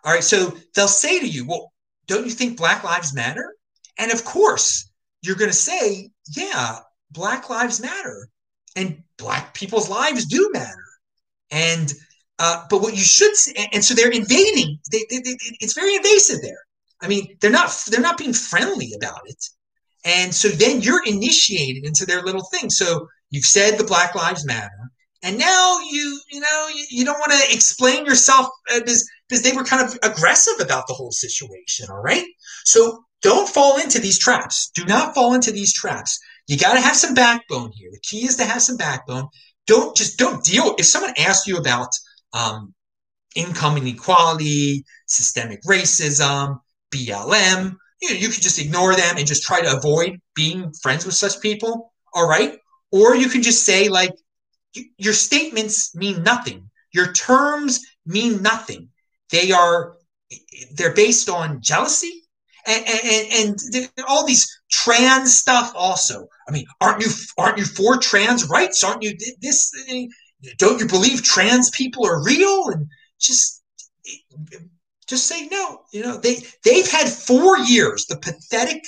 All 0.07 0.13
right, 0.13 0.23
so 0.23 0.57
they'll 0.73 0.87
say 0.87 1.19
to 1.19 1.27
you, 1.27 1.45
"Well, 1.45 1.71
don't 2.07 2.25
you 2.25 2.31
think 2.31 2.57
Black 2.57 2.83
Lives 2.83 3.13
Matter?" 3.13 3.53
And 3.97 4.11
of 4.11 4.23
course, 4.23 4.89
you're 5.21 5.35
going 5.35 5.51
to 5.51 5.55
say, 5.57 6.11
yeah, 6.35 6.79
Black 7.11 7.49
Lives 7.49 7.81
Matter 7.81 8.29
and 8.75 9.03
Black 9.17 9.53
people's 9.53 9.89
lives 9.89 10.25
do 10.25 10.49
matter. 10.53 10.85
And, 11.49 11.93
uh, 12.39 12.65
but 12.69 12.81
what 12.81 12.95
you 12.95 13.03
should 13.03 13.35
say, 13.35 13.53
and 13.73 13.83
so 13.83 13.93
they're 13.93 14.11
invading, 14.11 14.79
they, 14.91 15.05
they, 15.09 15.19
they, 15.19 15.37
it's 15.59 15.73
very 15.73 15.95
invasive 15.95 16.41
there. 16.41 16.59
I 17.01 17.07
mean, 17.07 17.35
they're 17.41 17.51
not, 17.51 17.75
they're 17.89 18.01
not 18.01 18.17
being 18.17 18.33
friendly 18.33 18.93
about 18.95 19.21
it. 19.25 19.43
And 20.05 20.33
so 20.33 20.49
then 20.49 20.81
you're 20.81 21.03
initiated 21.05 21.85
into 21.85 22.05
their 22.05 22.21
little 22.21 22.45
thing. 22.45 22.69
So 22.69 23.07
you've 23.31 23.45
said 23.45 23.77
the 23.77 23.83
Black 23.83 24.15
Lives 24.15 24.45
Matter, 24.45 24.91
and 25.23 25.37
now 25.37 25.79
you 25.79 26.21
you 26.31 26.39
know 26.39 26.67
you, 26.73 26.85
you 26.89 27.05
don't 27.05 27.19
want 27.19 27.33
to 27.33 27.53
explain 27.53 28.05
yourself 28.05 28.47
because 28.73 29.05
because 29.27 29.43
they 29.43 29.55
were 29.55 29.63
kind 29.63 29.87
of 29.87 29.97
aggressive 30.03 30.55
about 30.59 30.87
the 30.87 30.93
whole 30.93 31.11
situation. 31.11 31.87
All 31.89 32.01
right, 32.01 32.25
so 32.63 33.03
don't 33.21 33.49
fall 33.49 33.79
into 33.79 33.99
these 33.99 34.19
traps. 34.19 34.71
Do 34.75 34.85
not 34.85 35.15
fall 35.15 35.33
into 35.33 35.51
these 35.51 35.73
traps. 35.73 36.19
You 36.47 36.57
got 36.57 36.73
to 36.73 36.81
have 36.81 36.95
some 36.95 37.13
backbone 37.13 37.71
here. 37.73 37.89
The 37.91 37.99
key 37.99 38.25
is 38.25 38.37
to 38.37 38.45
have 38.45 38.61
some 38.61 38.77
backbone. 38.77 39.27
Don't 39.65 39.95
just 39.95 40.17
don't 40.17 40.43
deal. 40.43 40.75
If 40.77 40.85
someone 40.85 41.13
asks 41.17 41.47
you 41.47 41.57
about 41.57 41.89
um, 42.33 42.73
income 43.35 43.77
inequality, 43.77 44.85
systemic 45.07 45.61
racism, 45.63 46.59
BLM, 46.91 47.75
you 48.01 48.09
know, 48.09 48.15
you 48.15 48.29
could 48.29 48.41
just 48.41 48.59
ignore 48.59 48.95
them 48.95 49.17
and 49.17 49.27
just 49.27 49.43
try 49.43 49.61
to 49.61 49.75
avoid 49.75 50.21
being 50.35 50.71
friends 50.81 51.05
with 51.05 51.15
such 51.15 51.41
people. 51.41 51.93
All 52.13 52.27
right. 52.27 52.57
Or 52.91 53.15
you 53.15 53.29
can 53.29 53.41
just 53.41 53.65
say, 53.65 53.89
like, 53.89 54.13
your 54.97 55.13
statements 55.13 55.95
mean 55.95 56.23
nothing. 56.23 56.69
Your 56.93 57.11
terms 57.11 57.85
mean 58.05 58.41
nothing. 58.41 58.89
They 59.31 59.51
are, 59.51 59.97
they're 60.73 60.93
based 60.93 61.29
on 61.29 61.61
jealousy 61.61 62.23
and, 62.65 62.85
and, 62.85 63.57
and 63.75 64.05
all 64.07 64.25
these 64.25 64.47
trans 64.69 65.35
stuff 65.35 65.71
also. 65.75 66.27
I 66.47 66.51
mean, 66.51 66.65
aren't 66.81 67.03
you, 67.03 67.11
aren't 67.37 67.57
you 67.57 67.65
for 67.65 67.97
trans 67.97 68.47
rights? 68.49 68.83
Aren't 68.83 69.03
you 69.03 69.15
this? 69.41 69.71
Don't 70.57 70.79
you 70.79 70.87
believe 70.87 71.23
trans 71.23 71.69
people 71.71 72.05
are 72.05 72.23
real? 72.23 72.67
And 72.67 72.87
just, 73.19 73.63
just 75.07 75.27
say 75.27 75.47
no. 75.47 75.79
You 75.91 76.03
know, 76.03 76.17
they 76.17 76.43
they've 76.63 76.89
had 76.89 77.07
four 77.07 77.57
years. 77.57 78.05
The 78.05 78.17
pathetic 78.17 78.83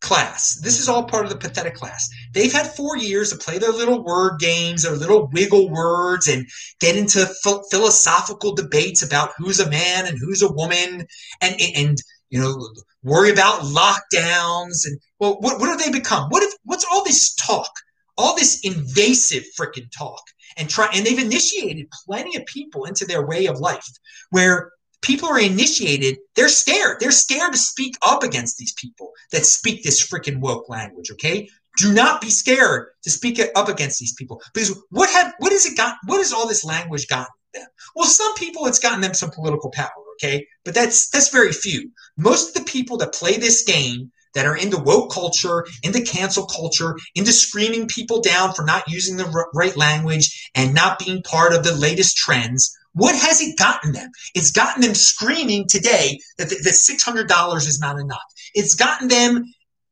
class. 0.00 0.56
This 0.62 0.80
is 0.80 0.88
all 0.88 1.04
part 1.04 1.24
of 1.24 1.30
the 1.30 1.38
pathetic 1.38 1.74
class. 1.74 2.08
They've 2.32 2.52
had 2.52 2.74
four 2.74 2.96
years 2.96 3.30
to 3.30 3.36
play 3.36 3.58
their 3.58 3.72
little 3.72 4.02
word 4.04 4.38
games, 4.38 4.82
their 4.82 4.96
little 4.96 5.28
wiggle 5.32 5.70
words, 5.70 6.28
and 6.28 6.46
get 6.80 6.96
into 6.96 7.26
ph- 7.44 7.64
philosophical 7.70 8.54
debates 8.54 9.02
about 9.02 9.32
who's 9.36 9.60
a 9.60 9.70
man 9.70 10.06
and 10.06 10.18
who's 10.18 10.42
a 10.42 10.52
woman, 10.52 11.06
and 11.40 11.60
and 11.76 11.98
you 12.30 12.40
know 12.40 12.68
worry 13.02 13.30
about 13.30 13.62
lockdowns 13.62 14.86
and 14.86 14.98
well, 15.18 15.38
what 15.40 15.58
what 15.58 15.68
have 15.68 15.80
they 15.80 15.90
become? 15.90 16.28
What 16.30 16.42
if 16.42 16.52
what's 16.64 16.86
all 16.90 17.04
this 17.04 17.34
talk? 17.34 17.70
All 18.16 18.36
this 18.36 18.60
invasive 18.64 19.44
freaking 19.58 19.90
talk 19.96 20.22
and 20.56 20.68
try 20.68 20.88
and 20.94 21.06
they've 21.06 21.18
initiated 21.18 21.86
plenty 22.06 22.36
of 22.36 22.44
people 22.46 22.84
into 22.84 23.06
their 23.06 23.26
way 23.26 23.46
of 23.46 23.60
life 23.60 23.86
where 24.30 24.72
people 25.02 25.28
are 25.28 25.40
initiated, 25.40 26.18
they're 26.34 26.48
scared. 26.48 26.98
They're 27.00 27.10
scared 27.10 27.52
to 27.52 27.58
speak 27.58 27.94
up 28.02 28.22
against 28.22 28.58
these 28.58 28.74
people 28.74 29.12
that 29.32 29.46
speak 29.46 29.82
this 29.82 30.06
freaking 30.06 30.40
woke 30.40 30.68
language. 30.68 31.10
Okay, 31.12 31.48
do 31.80 31.92
not 31.92 32.20
be 32.20 32.30
scared 32.30 32.88
to 33.02 33.10
speak 33.10 33.40
up 33.54 33.68
against 33.68 33.98
these 33.98 34.14
people 34.14 34.40
because 34.52 34.78
what 34.90 35.10
have 35.10 35.32
what 35.38 35.52
has 35.52 35.66
it 35.66 35.76
got? 35.76 35.96
What 36.06 36.18
has 36.18 36.32
all 36.32 36.46
this 36.46 36.64
language 36.64 37.08
gotten 37.08 37.32
them? 37.54 37.66
Well, 37.94 38.06
some 38.06 38.34
people 38.34 38.66
it's 38.66 38.78
gotten 38.78 39.00
them 39.00 39.14
some 39.14 39.30
political 39.30 39.70
power. 39.70 39.90
Okay, 40.22 40.46
but 40.64 40.74
that's 40.74 41.08
that's 41.10 41.30
very 41.30 41.52
few. 41.52 41.90
Most 42.16 42.48
of 42.48 42.54
the 42.62 42.70
people 42.70 42.96
that 42.98 43.14
play 43.14 43.36
this 43.36 43.62
game 43.64 44.10
that 44.34 44.46
are 44.46 44.56
into 44.56 44.78
woke 44.78 45.12
culture, 45.12 45.66
into 45.82 46.02
cancel 46.02 46.46
culture, 46.46 46.96
into 47.14 47.32
screaming 47.32 47.88
people 47.88 48.20
down 48.20 48.52
for 48.52 48.64
not 48.64 48.84
using 48.86 49.16
the 49.16 49.46
right 49.54 49.76
language 49.76 50.50
and 50.54 50.74
not 50.74 50.98
being 50.98 51.22
part 51.22 51.52
of 51.52 51.64
the 51.64 51.74
latest 51.74 52.16
trends 52.16 52.76
what 52.94 53.14
has 53.14 53.40
it 53.40 53.56
gotten 53.56 53.92
them? 53.92 54.10
It's 54.34 54.50
gotten 54.50 54.82
them 54.82 54.94
screaming 54.94 55.66
today 55.68 56.18
that, 56.38 56.48
that 56.48 57.28
$600 57.28 57.56
is 57.56 57.78
not 57.78 57.98
enough. 57.98 58.18
It's 58.54 58.74
gotten 58.74 59.08
them 59.08 59.44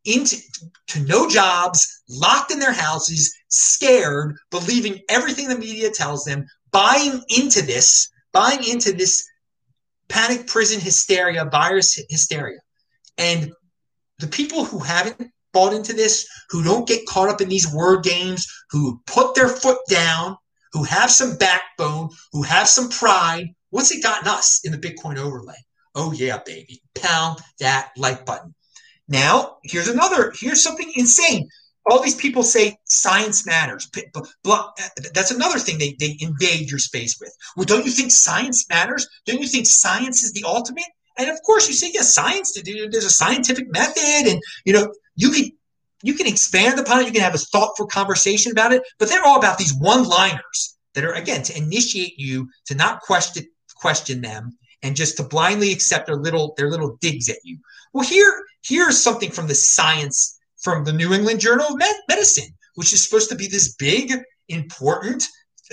into 0.08 0.36
to 0.88 1.00
no 1.00 1.28
jobs, 1.28 2.02
locked 2.08 2.50
in 2.50 2.58
their 2.58 2.72
houses, 2.72 3.34
scared, 3.48 4.36
believing 4.50 5.00
everything 5.08 5.48
the 5.48 5.58
media 5.58 5.90
tells 5.90 6.24
them, 6.24 6.46
buying 6.72 7.22
into 7.36 7.62
this, 7.62 8.10
buying 8.32 8.64
into 8.64 8.92
this 8.92 9.26
panic 10.08 10.46
prison 10.46 10.80
hysteria, 10.80 11.44
virus 11.44 12.00
hysteria. 12.08 12.58
And 13.18 13.52
the 14.18 14.26
people 14.26 14.64
who 14.64 14.78
haven't 14.78 15.30
bought 15.52 15.72
into 15.72 15.92
this, 15.92 16.26
who 16.50 16.62
don't 16.62 16.88
get 16.88 17.06
caught 17.06 17.28
up 17.28 17.40
in 17.40 17.48
these 17.48 17.72
word 17.72 18.02
games, 18.02 18.46
who 18.70 19.00
put 19.06 19.34
their 19.34 19.48
foot 19.48 19.78
down, 19.88 20.36
who 20.72 20.84
have 20.84 21.10
some 21.10 21.36
backbone, 21.36 22.10
who 22.32 22.42
have 22.42 22.68
some 22.68 22.88
pride. 22.88 23.48
What's 23.70 23.90
it 23.90 24.02
gotten 24.02 24.28
us 24.28 24.60
in 24.64 24.72
the 24.72 24.78
Bitcoin 24.78 25.18
overlay? 25.18 25.56
Oh, 25.94 26.12
yeah, 26.12 26.38
baby. 26.44 26.82
Pound 26.94 27.40
that 27.60 27.90
like 27.96 28.24
button. 28.24 28.54
Now, 29.08 29.56
here's 29.64 29.88
another, 29.88 30.32
here's 30.38 30.62
something 30.62 30.90
insane. 30.94 31.48
All 31.90 32.02
these 32.02 32.14
people 32.14 32.42
say 32.42 32.76
science 32.84 33.46
matters. 33.46 33.90
That's 35.14 35.30
another 35.30 35.58
thing 35.58 35.78
they, 35.78 35.96
they 35.98 36.16
invade 36.20 36.70
your 36.70 36.78
space 36.78 37.18
with. 37.18 37.34
Well, 37.56 37.64
don't 37.64 37.86
you 37.86 37.92
think 37.92 38.10
science 38.10 38.68
matters? 38.68 39.08
Don't 39.24 39.40
you 39.40 39.48
think 39.48 39.66
science 39.66 40.22
is 40.22 40.32
the 40.32 40.44
ultimate? 40.46 40.84
And 41.16 41.30
of 41.30 41.42
course, 41.44 41.66
you 41.66 41.74
say, 41.74 41.90
yes, 41.92 42.14
science, 42.14 42.56
there's 42.62 43.04
a 43.04 43.10
scientific 43.10 43.72
method, 43.72 44.30
and 44.30 44.40
you 44.64 44.72
know, 44.72 44.92
you 45.16 45.30
can 45.30 45.50
you 46.02 46.14
can 46.14 46.28
expand 46.28 46.78
upon 46.78 47.00
it, 47.00 47.06
you 47.06 47.12
can 47.12 47.22
have 47.22 47.34
a 47.34 47.38
thoughtful 47.38 47.86
conversation 47.86 48.52
about 48.52 48.72
it, 48.72 48.82
but 49.00 49.08
they're 49.08 49.24
all 49.24 49.38
about 49.38 49.58
these 49.58 49.74
one-liners 49.74 50.76
that 50.94 51.04
are 51.04 51.14
again 51.14 51.42
to 51.42 51.56
initiate 51.56 52.16
you 52.18 52.48
to 52.66 52.74
not 52.74 53.00
question 53.00 53.46
question 53.74 54.20
them 54.20 54.56
and 54.82 54.96
just 54.96 55.16
to 55.16 55.22
blindly 55.22 55.72
accept 55.72 56.06
their 56.06 56.16
little 56.16 56.54
their 56.56 56.70
little 56.70 56.96
digs 57.00 57.28
at 57.28 57.38
you. 57.44 57.58
Well, 57.92 58.06
here 58.06 58.44
here's 58.62 59.02
something 59.02 59.30
from 59.30 59.46
the 59.46 59.54
science 59.54 60.38
from 60.62 60.84
the 60.84 60.92
New 60.92 61.12
England 61.12 61.40
Journal 61.40 61.68
of 61.68 61.78
Med- 61.78 61.96
Medicine, 62.08 62.54
which 62.74 62.92
is 62.92 63.04
supposed 63.04 63.28
to 63.30 63.36
be 63.36 63.46
this 63.46 63.74
big, 63.74 64.12
important 64.48 65.24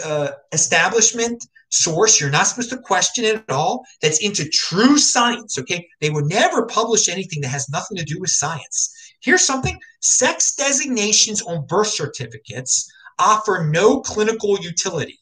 uh, 0.03 0.31
establishment 0.51 1.45
source. 1.69 2.19
You're 2.19 2.29
not 2.29 2.47
supposed 2.47 2.69
to 2.69 2.77
question 2.77 3.25
it 3.25 3.35
at 3.35 3.49
all. 3.49 3.83
That's 4.01 4.19
into 4.19 4.47
true 4.49 4.97
science. 4.97 5.57
Okay, 5.59 5.87
they 6.01 6.09
would 6.09 6.25
never 6.25 6.65
publish 6.65 7.09
anything 7.09 7.41
that 7.41 7.49
has 7.49 7.69
nothing 7.69 7.97
to 7.97 8.05
do 8.05 8.19
with 8.19 8.29
science. 8.29 8.93
Here's 9.21 9.45
something 9.45 9.79
sex 10.01 10.55
designations 10.55 11.41
on 11.41 11.65
birth 11.65 11.87
certificates 11.87 12.91
offer 13.17 13.67
no 13.71 14.01
clinical 14.01 14.59
utility, 14.59 15.19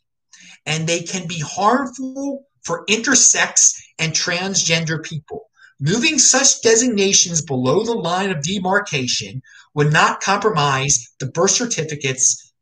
and 0.66 0.88
they 0.88 1.02
can 1.02 1.28
be 1.28 1.40
harmful 1.40 2.46
for 2.64 2.86
intersex 2.86 3.82
and 4.00 4.14
transgender 4.14 5.04
people. 5.04 5.50
Moving 5.80 6.18
such 6.18 6.62
designations 6.62 7.42
below 7.42 7.84
the 7.84 7.94
line 7.94 8.32
of 8.32 8.44
demarcation 8.44 9.42
would 9.74 9.92
not 9.92 10.22
compromise 10.22 11.10
the 11.20 11.26
birth 11.26 11.52
certificate's 11.52 12.54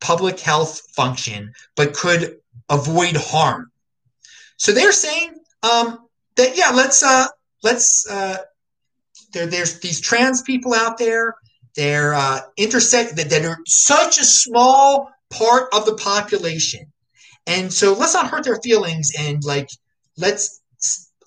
public 0.00 0.40
health 0.40 0.82
function, 0.94 1.52
but 1.74 1.94
could 1.94 2.38
avoid 2.68 3.16
harm. 3.16 3.70
So 4.58 4.72
they're 4.72 4.92
saying 4.92 5.34
um, 5.62 6.06
that 6.36 6.56
yeah, 6.56 6.70
let's 6.70 7.02
uh, 7.02 7.26
let's 7.62 8.08
uh, 8.08 8.38
there, 9.32 9.46
there's 9.46 9.80
these 9.80 10.00
trans 10.00 10.42
people 10.42 10.74
out 10.74 10.98
there. 10.98 11.34
They're 11.76 12.14
uh, 12.14 12.40
intersect 12.56 13.16
that, 13.16 13.30
that 13.30 13.44
are 13.44 13.58
such 13.66 14.18
a 14.18 14.24
small 14.24 15.10
part 15.30 15.68
of 15.74 15.84
the 15.84 15.94
population, 15.94 16.92
and 17.46 17.72
so 17.72 17.92
let's 17.94 18.14
not 18.14 18.28
hurt 18.28 18.44
their 18.44 18.60
feelings. 18.62 19.10
And 19.18 19.42
like, 19.44 19.68
let's 20.16 20.60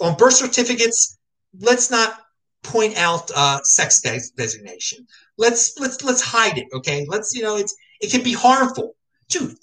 on 0.01 0.15
birth 0.15 0.33
certificates, 0.33 1.17
let's 1.59 1.91
not 1.91 2.19
point 2.63 2.97
out 2.97 3.29
uh, 3.35 3.59
sex 3.63 4.01
designation. 4.01 5.07
Let's 5.37 5.77
let's 5.79 6.03
let's 6.03 6.21
hide 6.21 6.57
it. 6.57 6.67
Okay, 6.73 7.05
let's 7.09 7.33
you 7.35 7.43
know 7.43 7.57
it's 7.57 7.75
it 8.01 8.11
can 8.11 8.23
be 8.23 8.33
harmful, 8.33 8.95
dude. 9.29 9.55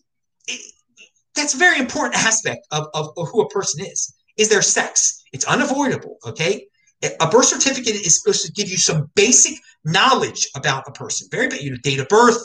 It, 0.46 0.60
that's 1.34 1.54
a 1.54 1.58
very 1.58 1.78
important 1.78 2.14
aspect 2.16 2.66
of, 2.70 2.86
of, 2.94 3.10
of 3.18 3.28
who 3.28 3.42
a 3.42 3.48
person 3.50 3.84
is. 3.84 4.14
Is 4.38 4.48
their 4.48 4.62
sex? 4.62 5.22
It's 5.32 5.44
unavoidable. 5.44 6.16
Okay, 6.26 6.66
a 7.02 7.28
birth 7.28 7.46
certificate 7.46 7.94
is 7.94 8.20
supposed 8.20 8.44
to 8.46 8.52
give 8.52 8.70
you 8.70 8.76
some 8.76 9.10
basic 9.14 9.58
knowledge 9.84 10.48
about 10.54 10.88
a 10.88 10.92
person. 10.92 11.28
Very, 11.30 11.48
but 11.48 11.62
you 11.62 11.70
know, 11.70 11.76
date 11.82 12.00
of 12.00 12.08
birth, 12.08 12.42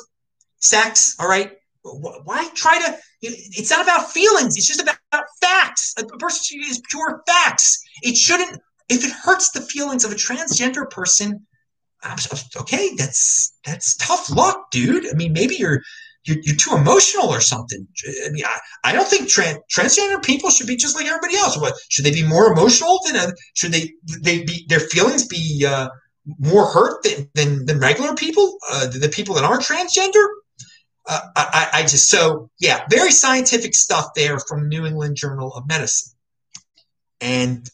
sex. 0.59 1.15
All 1.19 1.27
right. 1.27 1.53
Why 1.83 2.47
try 2.53 2.77
to? 2.79 2.97
It's 3.21 3.71
not 3.71 3.83
about 3.83 4.11
feelings. 4.11 4.55
It's 4.57 4.67
just 4.67 4.81
about 4.81 4.97
facts. 5.41 5.93
A 5.97 6.05
birth 6.05 6.33
certificate 6.33 6.71
is 6.71 6.81
pure 6.89 7.23
facts. 7.27 7.81
It 8.03 8.15
shouldn't. 8.15 8.59
If 8.89 9.05
it 9.05 9.11
hurts 9.11 9.51
the 9.51 9.61
feelings 9.61 10.03
of 10.03 10.11
a 10.11 10.15
transgender 10.15 10.89
person, 10.89 11.45
okay, 12.57 12.91
that's 12.97 13.53
that's 13.65 13.95
tough 13.95 14.29
luck, 14.29 14.69
dude. 14.71 15.07
I 15.09 15.13
mean, 15.15 15.33
maybe 15.33 15.55
you're 15.55 15.81
you're, 16.25 16.37
you're 16.43 16.55
too 16.55 16.75
emotional 16.75 17.29
or 17.29 17.41
something. 17.41 17.87
I 18.25 18.29
mean, 18.29 18.45
I, 18.45 18.59
I 18.83 18.91
don't 18.91 19.07
think 19.07 19.27
trans, 19.27 19.57
transgender 19.75 20.21
people 20.23 20.51
should 20.51 20.67
be 20.67 20.75
just 20.75 20.95
like 20.95 21.07
everybody 21.07 21.35
else. 21.35 21.57
What 21.57 21.73
should 21.89 22.05
they 22.05 22.11
be 22.11 22.27
more 22.27 22.51
emotional 22.51 22.99
than 23.07 23.15
a, 23.15 23.33
should 23.55 23.71
they 23.71 23.91
they 24.21 24.43
be 24.43 24.65
their 24.69 24.79
feelings 24.79 25.25
be 25.27 25.65
uh, 25.67 25.89
more 26.37 26.67
hurt 26.67 27.03
than, 27.03 27.29
than, 27.33 27.65
than 27.65 27.79
regular 27.79 28.13
people, 28.13 28.57
uh, 28.71 28.87
the 28.87 29.09
people 29.09 29.35
that 29.35 29.43
aren't 29.43 29.63
transgender? 29.63 30.25
Uh, 31.07 31.19
I, 31.35 31.67
I 31.73 31.81
just 31.81 32.09
so 32.09 32.49
yeah, 32.59 32.85
very 32.89 33.11
scientific 33.11 33.73
stuff 33.73 34.09
there 34.15 34.39
from 34.39 34.69
New 34.69 34.85
England 34.85 35.15
Journal 35.15 35.53
of 35.53 35.67
Medicine, 35.67 36.13
and 37.19 37.67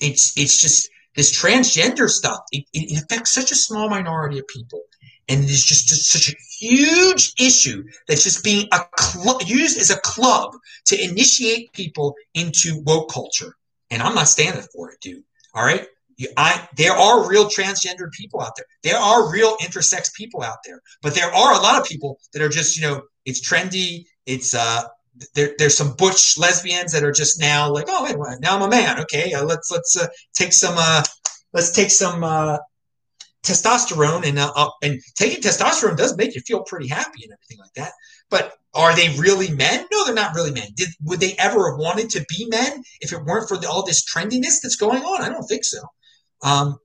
it's 0.00 0.36
it's 0.36 0.60
just 0.60 0.88
this 1.16 1.38
transgender 1.38 2.08
stuff, 2.08 2.40
it, 2.52 2.64
it 2.72 3.02
affects 3.02 3.32
such 3.32 3.50
a 3.50 3.56
small 3.56 3.88
minority 3.88 4.38
of 4.38 4.46
people. 4.48 4.82
And 5.28 5.44
it 5.44 5.50
is 5.50 5.64
just, 5.64 5.88
just 5.88 6.10
such 6.10 6.32
a 6.32 6.36
huge 6.58 7.34
issue 7.38 7.84
that's 8.08 8.24
just 8.24 8.42
being 8.42 8.66
a 8.72 8.80
cl- 8.98 9.40
used 9.44 9.78
as 9.78 9.90
a 9.90 10.00
club 10.00 10.56
to 10.86 11.02
initiate 11.02 11.72
people 11.72 12.14
into 12.34 12.80
woke 12.84 13.12
culture. 13.12 13.54
And 13.90 14.02
I'm 14.02 14.14
not 14.14 14.28
standing 14.28 14.64
for 14.74 14.90
it, 14.90 15.00
dude. 15.00 15.22
All 15.54 15.64
right. 15.64 15.86
You, 16.20 16.28
I, 16.36 16.68
there 16.76 16.92
are 16.92 17.26
real 17.26 17.46
transgender 17.46 18.12
people 18.12 18.42
out 18.42 18.52
there. 18.54 18.66
There 18.82 18.98
are 18.98 19.32
real 19.32 19.56
intersex 19.56 20.12
people 20.14 20.42
out 20.42 20.58
there, 20.66 20.82
but 21.00 21.14
there 21.14 21.32
are 21.34 21.54
a 21.54 21.62
lot 21.62 21.80
of 21.80 21.88
people 21.88 22.18
that 22.34 22.42
are 22.42 22.50
just, 22.50 22.76
you 22.76 22.82
know, 22.82 23.00
it's 23.24 23.40
trendy. 23.40 24.04
It's, 24.26 24.54
uh, 24.54 24.82
there, 25.34 25.54
there's 25.58 25.76
some 25.76 25.94
butch 25.96 26.36
lesbians 26.38 26.92
that 26.92 27.04
are 27.04 27.12
just 27.12 27.40
now 27.40 27.72
like, 27.72 27.86
oh, 27.88 28.04
wait, 28.04 28.18
well, 28.18 28.36
now 28.42 28.54
I'm 28.54 28.62
a 28.62 28.68
man. 28.68 29.00
Okay, 29.00 29.32
uh, 29.32 29.44
let's 29.44 29.70
let's 29.70 29.96
uh, 29.96 30.08
take 30.34 30.52
some 30.52 30.74
uh, 30.76 31.02
let's 31.54 31.72
take 31.72 31.90
some 31.90 32.22
uh, 32.22 32.58
testosterone 33.42 34.26
and 34.26 34.38
uh, 34.38 34.70
and 34.82 35.00
taking 35.16 35.42
testosterone 35.42 35.96
does 35.96 36.16
make 36.16 36.34
you 36.34 36.42
feel 36.42 36.62
pretty 36.62 36.88
happy 36.88 37.24
and 37.24 37.32
everything 37.32 37.58
like 37.58 37.74
that. 37.76 37.92
But 38.28 38.54
are 38.74 38.94
they 38.94 39.08
really 39.18 39.50
men? 39.50 39.86
No, 39.90 40.04
they're 40.04 40.14
not 40.14 40.34
really 40.34 40.52
men. 40.52 40.68
Did 40.76 40.90
would 41.02 41.20
they 41.20 41.34
ever 41.38 41.70
have 41.70 41.78
wanted 41.78 42.10
to 42.10 42.24
be 42.28 42.46
men 42.48 42.82
if 43.00 43.12
it 43.12 43.24
weren't 43.24 43.48
for 43.48 43.56
the, 43.56 43.68
all 43.68 43.84
this 43.84 44.04
trendiness 44.04 44.60
that's 44.62 44.76
going 44.76 45.02
on? 45.02 45.22
I 45.22 45.28
don't 45.28 45.46
think 45.46 45.64
so. 45.64 45.80
Um, 46.42 46.78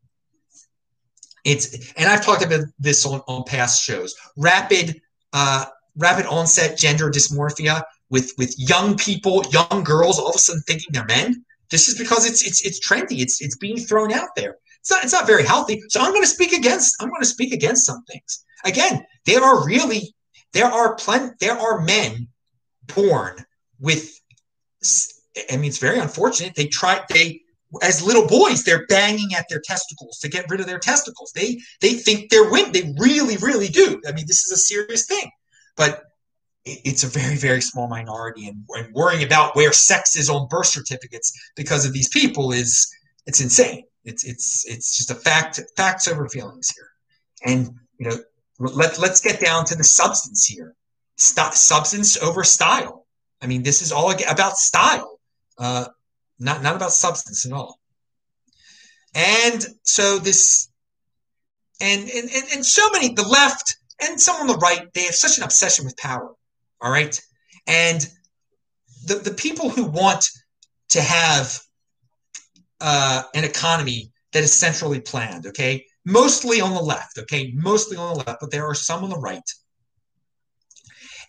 it's 1.44 1.94
and 1.94 2.10
I've 2.10 2.26
talked 2.26 2.44
about 2.44 2.66
this 2.80 3.06
on, 3.06 3.22
on 3.28 3.44
past 3.44 3.84
shows. 3.84 4.16
Rapid 4.36 5.00
uh, 5.34 5.66
rapid 5.98 6.26
onset 6.26 6.78
gender 6.78 7.10
dysmorphia 7.10 7.84
with 8.10 8.34
with 8.38 8.54
young 8.58 8.98
people, 8.98 9.44
young 9.52 9.84
girls, 9.84 10.20
all 10.20 10.30
of 10.30 10.36
a 10.36 10.40
sudden 10.40 10.62
thinking 10.64 10.88
they're 10.92 11.06
men. 11.06 11.46
This 11.72 11.88
is 11.88 11.98
because 11.98 12.26
it's 12.26 12.46
it's 12.46 12.66
it's 12.66 12.86
trendy. 12.86 13.22
It's 13.22 13.42
it's 13.42 13.58
being 13.58 13.78
thrown 13.78 14.12
out 14.12 14.30
there. 14.36 14.58
It's 14.80 14.92
not 14.92 15.04
it's 15.04 15.14
not 15.14 15.28
very 15.28 15.44
healthy. 15.44 15.82
So 15.90 16.02
I'm 16.02 16.12
going 16.12 16.24
to 16.24 16.28
speak 16.28 16.52
against 16.52 16.96
I'm 17.02 17.10
going 17.10 17.22
to 17.22 17.28
speak 17.28 17.54
against 17.54 17.86
some 17.86 18.04
things. 18.06 18.44
Again, 18.66 19.06
there 19.26 19.44
are 19.44 19.66
really 19.66 20.16
there 20.54 20.66
are 20.66 20.96
plenty 20.96 21.34
there 21.40 21.58
are 21.58 21.82
men 21.82 22.28
born 22.96 23.46
with 23.80 24.20
I 25.52 25.58
mean 25.58 25.66
it's 25.66 25.80
very 25.80 26.00
unfortunate. 26.00 26.56
They 26.56 26.68
try 26.68 27.02
they 27.10 27.42
as 27.82 28.06
little 28.06 28.28
boys 28.28 28.64
they're 28.64 28.86
banging 28.88 29.34
at 29.36 29.46
their 29.50 29.62
testicles 29.62 30.20
to 30.20 30.30
get 30.30 30.50
rid 30.50 30.60
of 30.60 30.68
their 30.68 30.80
testicles. 30.80 31.32
They 31.36 31.60
they 31.82 31.94
think 31.94 32.30
they're 32.30 32.50
women. 32.50 32.72
They 32.72 32.94
really 32.98 33.38
really 33.38 33.68
do. 33.68 34.02
I 34.08 34.12
mean 34.12 34.26
this 34.28 34.46
is 34.46 34.52
a 34.52 34.58
serious 34.58 35.06
thing. 35.06 35.30
But 35.76 36.04
it's 36.66 37.04
a 37.04 37.08
very 37.08 37.36
very 37.36 37.62
small 37.62 37.88
minority 37.88 38.48
and, 38.48 38.64
and 38.70 38.94
worrying 38.94 39.24
about 39.24 39.56
where 39.56 39.72
sex 39.72 40.16
is 40.16 40.30
on 40.30 40.48
birth 40.50 40.68
certificates 40.68 41.32
because 41.56 41.86
of 41.86 41.94
these 41.94 42.10
people 42.10 42.52
is 42.52 42.92
it's 43.28 43.40
insane 43.40 43.84
it's 44.04 44.24
it's 44.24 44.66
it's 44.66 44.98
just 44.98 45.12
a 45.12 45.16
fact 45.16 45.60
facts 45.78 46.08
over 46.08 46.28
feelings 46.28 46.72
here 46.76 47.54
and 47.54 47.70
you 48.00 48.10
know 48.10 48.18
let, 48.58 48.98
let's 48.98 49.22
get 49.22 49.40
down 49.40 49.66
to 49.66 49.76
the 49.76 49.84
substance 49.84 50.46
here 50.46 50.74
St- 51.18 51.54
substance 51.54 52.18
over 52.22 52.44
style 52.44 53.06
i 53.42 53.48
mean 53.48 53.62
this 53.62 53.82
is 53.82 53.92
all 53.92 54.12
about 54.28 54.58
style 54.58 55.20
uh, 55.60 55.86
not 56.40 56.62
not 56.62 56.76
about 56.76 56.92
substance 56.92 57.46
at 57.46 57.52
all 57.52 57.80
and 59.14 59.66
so 59.84 60.20
this 60.20 60.70
and 61.82 62.02
and, 62.02 62.30
and, 62.30 62.44
and 62.54 62.66
so 62.66 62.90
many 62.92 63.14
the 63.14 63.28
left 63.28 63.78
and 64.02 64.20
some 64.20 64.36
on 64.38 64.48
the 64.48 64.58
right 64.58 64.94
they 64.94 65.04
have 65.04 65.16
such 65.16 65.38
an 65.38 65.44
obsession 65.44 65.86
with 65.86 65.96
power 65.98 66.36
all 66.82 66.92
right. 66.92 67.20
And 67.68 68.08
the, 69.06 69.16
the 69.16 69.34
people 69.34 69.70
who 69.70 69.86
want 69.86 70.30
to 70.90 71.02
have 71.02 71.60
uh, 72.82 73.24
an 73.34 73.44
economy 73.44 74.12
that 74.34 74.44
is 74.44 74.54
centrally 74.54 75.00
planned, 75.00 75.48
okay, 75.48 75.86
mostly 76.06 76.62
on 76.62 76.74
the 76.74 76.82
left, 76.82 77.18
okay, 77.18 77.52
mostly 77.56 77.98
on 77.98 78.14
the 78.14 78.24
left, 78.24 78.40
but 78.42 78.52
there 78.52 78.66
are 78.66 78.76
some 78.76 79.04
on 79.04 79.10
the 79.10 79.18
right. 79.18 79.50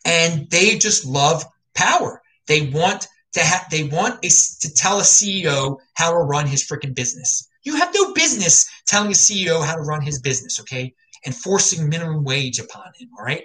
And 0.05 0.51
they 0.51 0.77
just 0.77 1.07
love 1.07 1.45
power. 1.75 2.21
They 2.47 2.69
want 2.69 3.09
to 3.37 3.45
have, 3.45 3.67
they 3.71 3.85
want 3.85 4.25
a, 4.25 4.29
to 4.29 4.75
tell 4.75 4.99
a 4.99 5.03
CEO 5.03 5.79
how 5.95 6.11
to 6.11 6.19
run 6.19 6.47
his 6.47 6.67
freaking 6.67 6.95
business. 6.95 7.49
You 7.63 7.77
have 7.77 7.95
no 7.95 8.13
business 8.13 8.69
telling 8.87 9.11
a 9.11 9.15
CEO 9.15 9.65
how 9.65 9.77
to 9.77 9.83
run 9.83 10.03
his 10.03 10.21
business, 10.21 10.61
okay, 10.61 10.95
and 11.25 11.35
forcing 11.35 11.89
minimum 11.89 12.25
wage 12.25 12.59
upon 12.59 12.93
him, 12.99 13.09
all 13.19 13.25
right? 13.25 13.45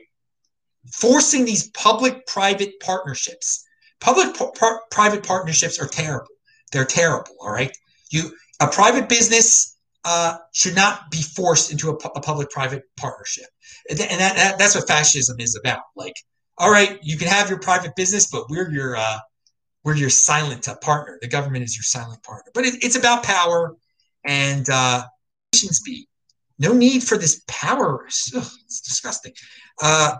forcing 0.89 1.45
these 1.45 1.69
public 1.71 2.25
private 2.25 2.79
partnerships. 2.79 3.63
Public 3.99 4.35
par- 4.35 4.81
private 4.89 5.23
partnerships 5.23 5.79
are 5.79 5.87
terrible. 5.87 6.27
They're 6.71 6.85
terrible. 6.85 7.35
All 7.39 7.51
right. 7.51 7.75
You 8.09 8.31
a 8.59 8.67
private 8.67 9.09
business 9.09 9.77
uh, 10.05 10.37
should 10.53 10.75
not 10.75 11.11
be 11.11 11.21
forced 11.21 11.71
into 11.71 11.89
a, 11.89 11.93
a 11.93 12.21
public 12.21 12.49
private 12.49 12.83
partnership, 12.97 13.45
and, 13.89 13.99
that, 13.99 14.35
that, 14.35 14.57
that's 14.57 14.75
what 14.75 14.87
fascism 14.87 15.39
is 15.39 15.59
about. 15.63 15.81
Like, 15.95 16.15
all 16.57 16.71
right, 16.71 16.99
you 17.03 17.17
can 17.17 17.27
have 17.27 17.49
your 17.49 17.59
private 17.59 17.95
business, 17.95 18.27
but 18.31 18.49
we're 18.49 18.71
your 18.71 18.95
uh, 18.95 19.19
we're 19.83 19.95
your 19.95 20.09
silent 20.09 20.67
partner. 20.81 21.17
The 21.21 21.27
government 21.27 21.63
is 21.63 21.75
your 21.75 21.83
silent 21.83 22.21
partner. 22.23 22.51
But 22.53 22.65
it, 22.65 22.83
it's 22.83 22.95
about 22.95 23.23
power 23.23 23.75
and 24.23 24.69
uh, 24.69 25.03
be. 25.85 26.07
No 26.59 26.73
need 26.73 27.03
for 27.03 27.17
this 27.17 27.41
power. 27.47 28.05
Ugh, 28.35 28.47
it's 28.65 28.81
disgusting. 28.81 29.33
Uh, 29.81 30.15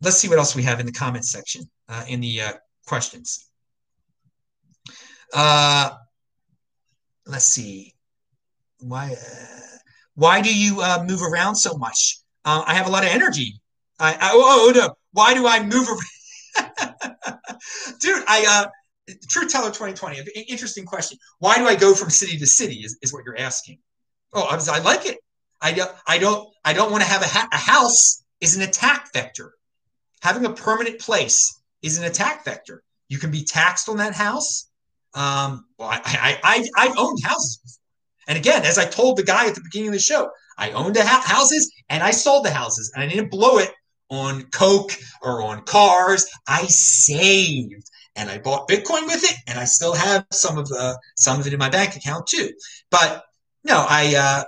let's 0.00 0.16
see 0.16 0.28
what 0.28 0.38
else 0.38 0.54
we 0.54 0.62
have 0.62 0.78
in 0.78 0.86
the 0.86 0.92
comments 0.92 1.32
section 1.32 1.68
uh, 1.88 2.04
in 2.08 2.20
the 2.20 2.40
uh, 2.40 2.52
questions. 2.86 3.50
Uh, 5.34 5.90
let's 7.26 7.46
see. 7.46 7.94
Why? 8.78 9.12
Uh, 9.12 9.78
why 10.14 10.40
do 10.40 10.56
you 10.56 10.80
uh, 10.80 11.04
move 11.06 11.22
around 11.22 11.56
so 11.56 11.76
much? 11.76 12.18
Uh, 12.44 12.62
I 12.66 12.74
have 12.74 12.86
a 12.86 12.90
lot 12.90 13.02
of 13.02 13.10
energy. 13.10 13.60
I, 13.98 14.12
I 14.12 14.30
oh, 14.32 14.68
oh 14.68 14.72
no. 14.74 14.94
Why 15.12 15.34
do 15.34 15.46
I 15.46 15.62
move 15.62 15.88
around? 15.88 16.72
Dude, 18.00 18.24
I 18.26 18.44
uh, 18.48 18.68
True 19.28 19.48
Teller 19.48 19.68
2020. 19.68 20.20
Interesting 20.48 20.84
question. 20.84 21.18
Why 21.38 21.56
do 21.58 21.66
I 21.66 21.74
go 21.74 21.94
from 21.94 22.10
city 22.10 22.38
to 22.38 22.46
city? 22.46 22.76
Is, 22.76 22.98
is 23.02 23.12
what 23.12 23.24
you're 23.24 23.38
asking. 23.38 23.78
Oh, 24.32 24.42
I, 24.42 24.54
was, 24.54 24.68
I 24.68 24.78
like 24.80 25.06
it. 25.06 25.18
I 25.60 25.72
don't. 25.72 25.90
I 26.06 26.18
don't. 26.18 26.48
I 26.64 26.72
don't 26.72 26.90
want 26.90 27.02
to 27.02 27.08
have 27.08 27.22
a, 27.22 27.26
ha- 27.26 27.48
a 27.52 27.56
house. 27.56 28.24
Is 28.40 28.56
an 28.56 28.62
attack 28.62 29.12
vector 29.12 29.52
having 30.20 30.44
a 30.44 30.52
permanent 30.52 30.98
place 30.98 31.60
is 31.82 31.98
an 31.98 32.04
attack 32.04 32.44
vector. 32.44 32.82
You 33.08 33.18
can 33.18 33.30
be 33.30 33.42
taxed 33.42 33.88
on 33.88 33.96
that 33.96 34.14
house. 34.14 34.70
Um, 35.14 35.66
well, 35.78 35.88
I, 35.88 36.38
I, 36.44 36.66
I, 36.76 36.86
have 36.86 36.98
owned 36.98 37.18
houses 37.24 37.58
before. 37.62 37.76
And 38.28 38.38
again, 38.38 38.64
as 38.64 38.78
I 38.78 38.84
told 38.84 39.16
the 39.16 39.24
guy 39.24 39.48
at 39.48 39.56
the 39.56 39.62
beginning 39.62 39.88
of 39.88 39.94
the 39.94 40.00
show, 40.00 40.30
I 40.56 40.70
owned 40.72 40.96
ha- 40.96 41.22
houses 41.24 41.72
and 41.88 42.02
I 42.02 42.12
sold 42.12 42.44
the 42.44 42.52
houses 42.52 42.92
and 42.94 43.02
I 43.02 43.08
didn't 43.08 43.30
blow 43.30 43.58
it 43.58 43.72
on 44.08 44.44
Coke 44.52 44.92
or 45.22 45.42
on 45.42 45.62
cars. 45.62 46.26
I 46.46 46.66
saved 46.66 47.90
and 48.16 48.30
I 48.30 48.38
bought 48.38 48.68
Bitcoin 48.68 49.06
with 49.06 49.24
it 49.24 49.36
and 49.46 49.58
I 49.58 49.64
still 49.64 49.94
have 49.94 50.26
some 50.32 50.58
of 50.58 50.68
the, 50.68 50.98
some 51.16 51.40
of 51.40 51.46
it 51.46 51.52
in 51.52 51.58
my 51.58 51.70
bank 51.70 51.96
account 51.96 52.26
too. 52.26 52.50
But 52.90 53.24
no, 53.64 53.84
I, 53.88 54.14
uh, 54.16 54.44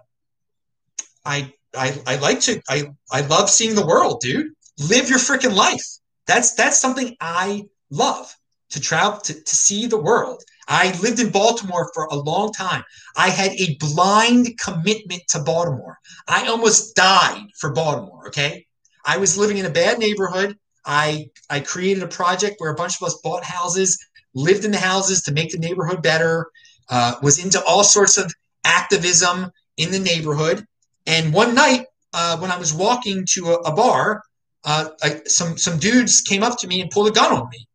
I, 1.24 1.52
I, 1.76 1.98
I 2.06 2.16
like 2.16 2.40
to, 2.40 2.60
I, 2.68 2.90
I 3.10 3.22
love 3.22 3.48
seeing 3.48 3.74
the 3.74 3.86
world, 3.86 4.20
dude 4.20 4.52
live 4.78 5.08
your 5.08 5.18
freaking 5.18 5.54
life. 5.54 5.84
That's 6.26 6.54
that's 6.54 6.80
something 6.80 7.16
I 7.20 7.64
love 7.90 8.34
to 8.70 8.80
travel 8.80 9.20
to, 9.20 9.34
to 9.34 9.54
see 9.54 9.86
the 9.86 10.00
world. 10.00 10.42
I 10.68 10.96
lived 11.00 11.20
in 11.20 11.30
Baltimore 11.30 11.90
for 11.92 12.04
a 12.04 12.14
long 12.14 12.52
time. 12.52 12.84
I 13.16 13.28
had 13.28 13.52
a 13.52 13.76
blind 13.80 14.58
commitment 14.58 15.22
to 15.30 15.42
Baltimore. 15.42 15.98
I 16.28 16.46
almost 16.46 16.94
died 16.94 17.46
for 17.58 17.72
Baltimore, 17.72 18.28
okay? 18.28 18.66
I 19.04 19.16
was 19.18 19.36
living 19.36 19.58
in 19.58 19.66
a 19.66 19.70
bad 19.70 19.98
neighborhood. 19.98 20.56
I 20.84 21.30
I 21.50 21.60
created 21.60 22.02
a 22.02 22.08
project 22.08 22.56
where 22.58 22.70
a 22.70 22.74
bunch 22.74 23.00
of 23.00 23.06
us 23.06 23.18
bought 23.22 23.44
houses, 23.44 23.98
lived 24.34 24.64
in 24.64 24.70
the 24.70 24.78
houses 24.78 25.22
to 25.22 25.32
make 25.32 25.50
the 25.50 25.58
neighborhood 25.58 26.02
better, 26.02 26.50
uh, 26.88 27.14
was 27.22 27.42
into 27.44 27.62
all 27.64 27.84
sorts 27.84 28.18
of 28.18 28.32
activism 28.64 29.50
in 29.76 29.90
the 29.90 29.98
neighborhood. 29.98 30.66
And 31.06 31.32
one 31.32 31.54
night, 31.54 31.86
uh, 32.12 32.38
when 32.38 32.50
I 32.50 32.58
was 32.58 32.72
walking 32.72 33.24
to 33.30 33.52
a, 33.52 33.54
a 33.70 33.74
bar, 33.74 34.22
uh, 34.64 34.90
I, 35.02 35.20
some 35.26 35.58
some 35.58 35.78
dudes 35.78 36.20
came 36.20 36.42
up 36.42 36.58
to 36.58 36.68
me 36.68 36.80
and 36.80 36.90
pulled 36.90 37.08
a 37.08 37.12
gun 37.12 37.32
on 37.32 37.48
me, 37.50 37.66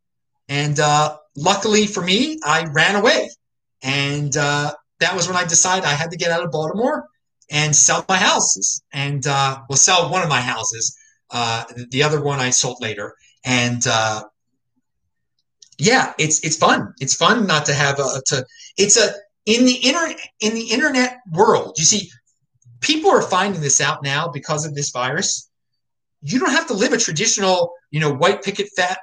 and 0.48 0.78
uh, 0.80 1.16
luckily 1.36 1.86
for 1.86 2.02
me, 2.02 2.38
I 2.44 2.64
ran 2.64 2.96
away, 2.96 3.30
and 3.82 4.36
uh, 4.36 4.72
that 5.00 5.14
was 5.14 5.28
when 5.28 5.36
I 5.36 5.44
decided 5.44 5.84
I 5.84 5.92
had 5.92 6.10
to 6.10 6.16
get 6.16 6.30
out 6.30 6.44
of 6.44 6.50
Baltimore 6.50 7.06
and 7.50 7.74
sell 7.74 8.04
my 8.08 8.16
houses, 8.16 8.82
and 8.92 9.26
uh, 9.26 9.60
well, 9.68 9.76
sell 9.76 10.10
one 10.10 10.22
of 10.22 10.28
my 10.28 10.40
houses. 10.40 10.96
Uh, 11.30 11.64
the 11.90 12.02
other 12.02 12.22
one 12.22 12.38
I 12.38 12.50
sold 12.50 12.78
later, 12.80 13.14
and 13.44 13.86
uh, 13.86 14.22
yeah, 15.78 16.12
it's 16.18 16.44
it's 16.44 16.56
fun. 16.56 16.94
It's 17.00 17.14
fun 17.14 17.46
not 17.46 17.66
to 17.66 17.74
have 17.74 17.98
a 17.98 18.22
to. 18.26 18.44
It's 18.76 18.96
a 18.96 19.12
in 19.46 19.64
the 19.64 19.74
internet 19.74 20.18
in 20.40 20.54
the 20.54 20.70
internet 20.70 21.18
world. 21.32 21.76
You 21.78 21.84
see, 21.84 22.10
people 22.80 23.10
are 23.10 23.22
finding 23.22 23.60
this 23.60 23.80
out 23.80 24.02
now 24.02 24.28
because 24.28 24.64
of 24.64 24.74
this 24.74 24.90
virus 24.90 25.48
you 26.22 26.38
don't 26.38 26.50
have 26.50 26.66
to 26.68 26.74
live 26.74 26.92
a 26.92 26.98
traditional, 26.98 27.72
you 27.90 28.00
know, 28.00 28.12
white 28.12 28.42
picket 28.42 28.68
fat 28.76 28.98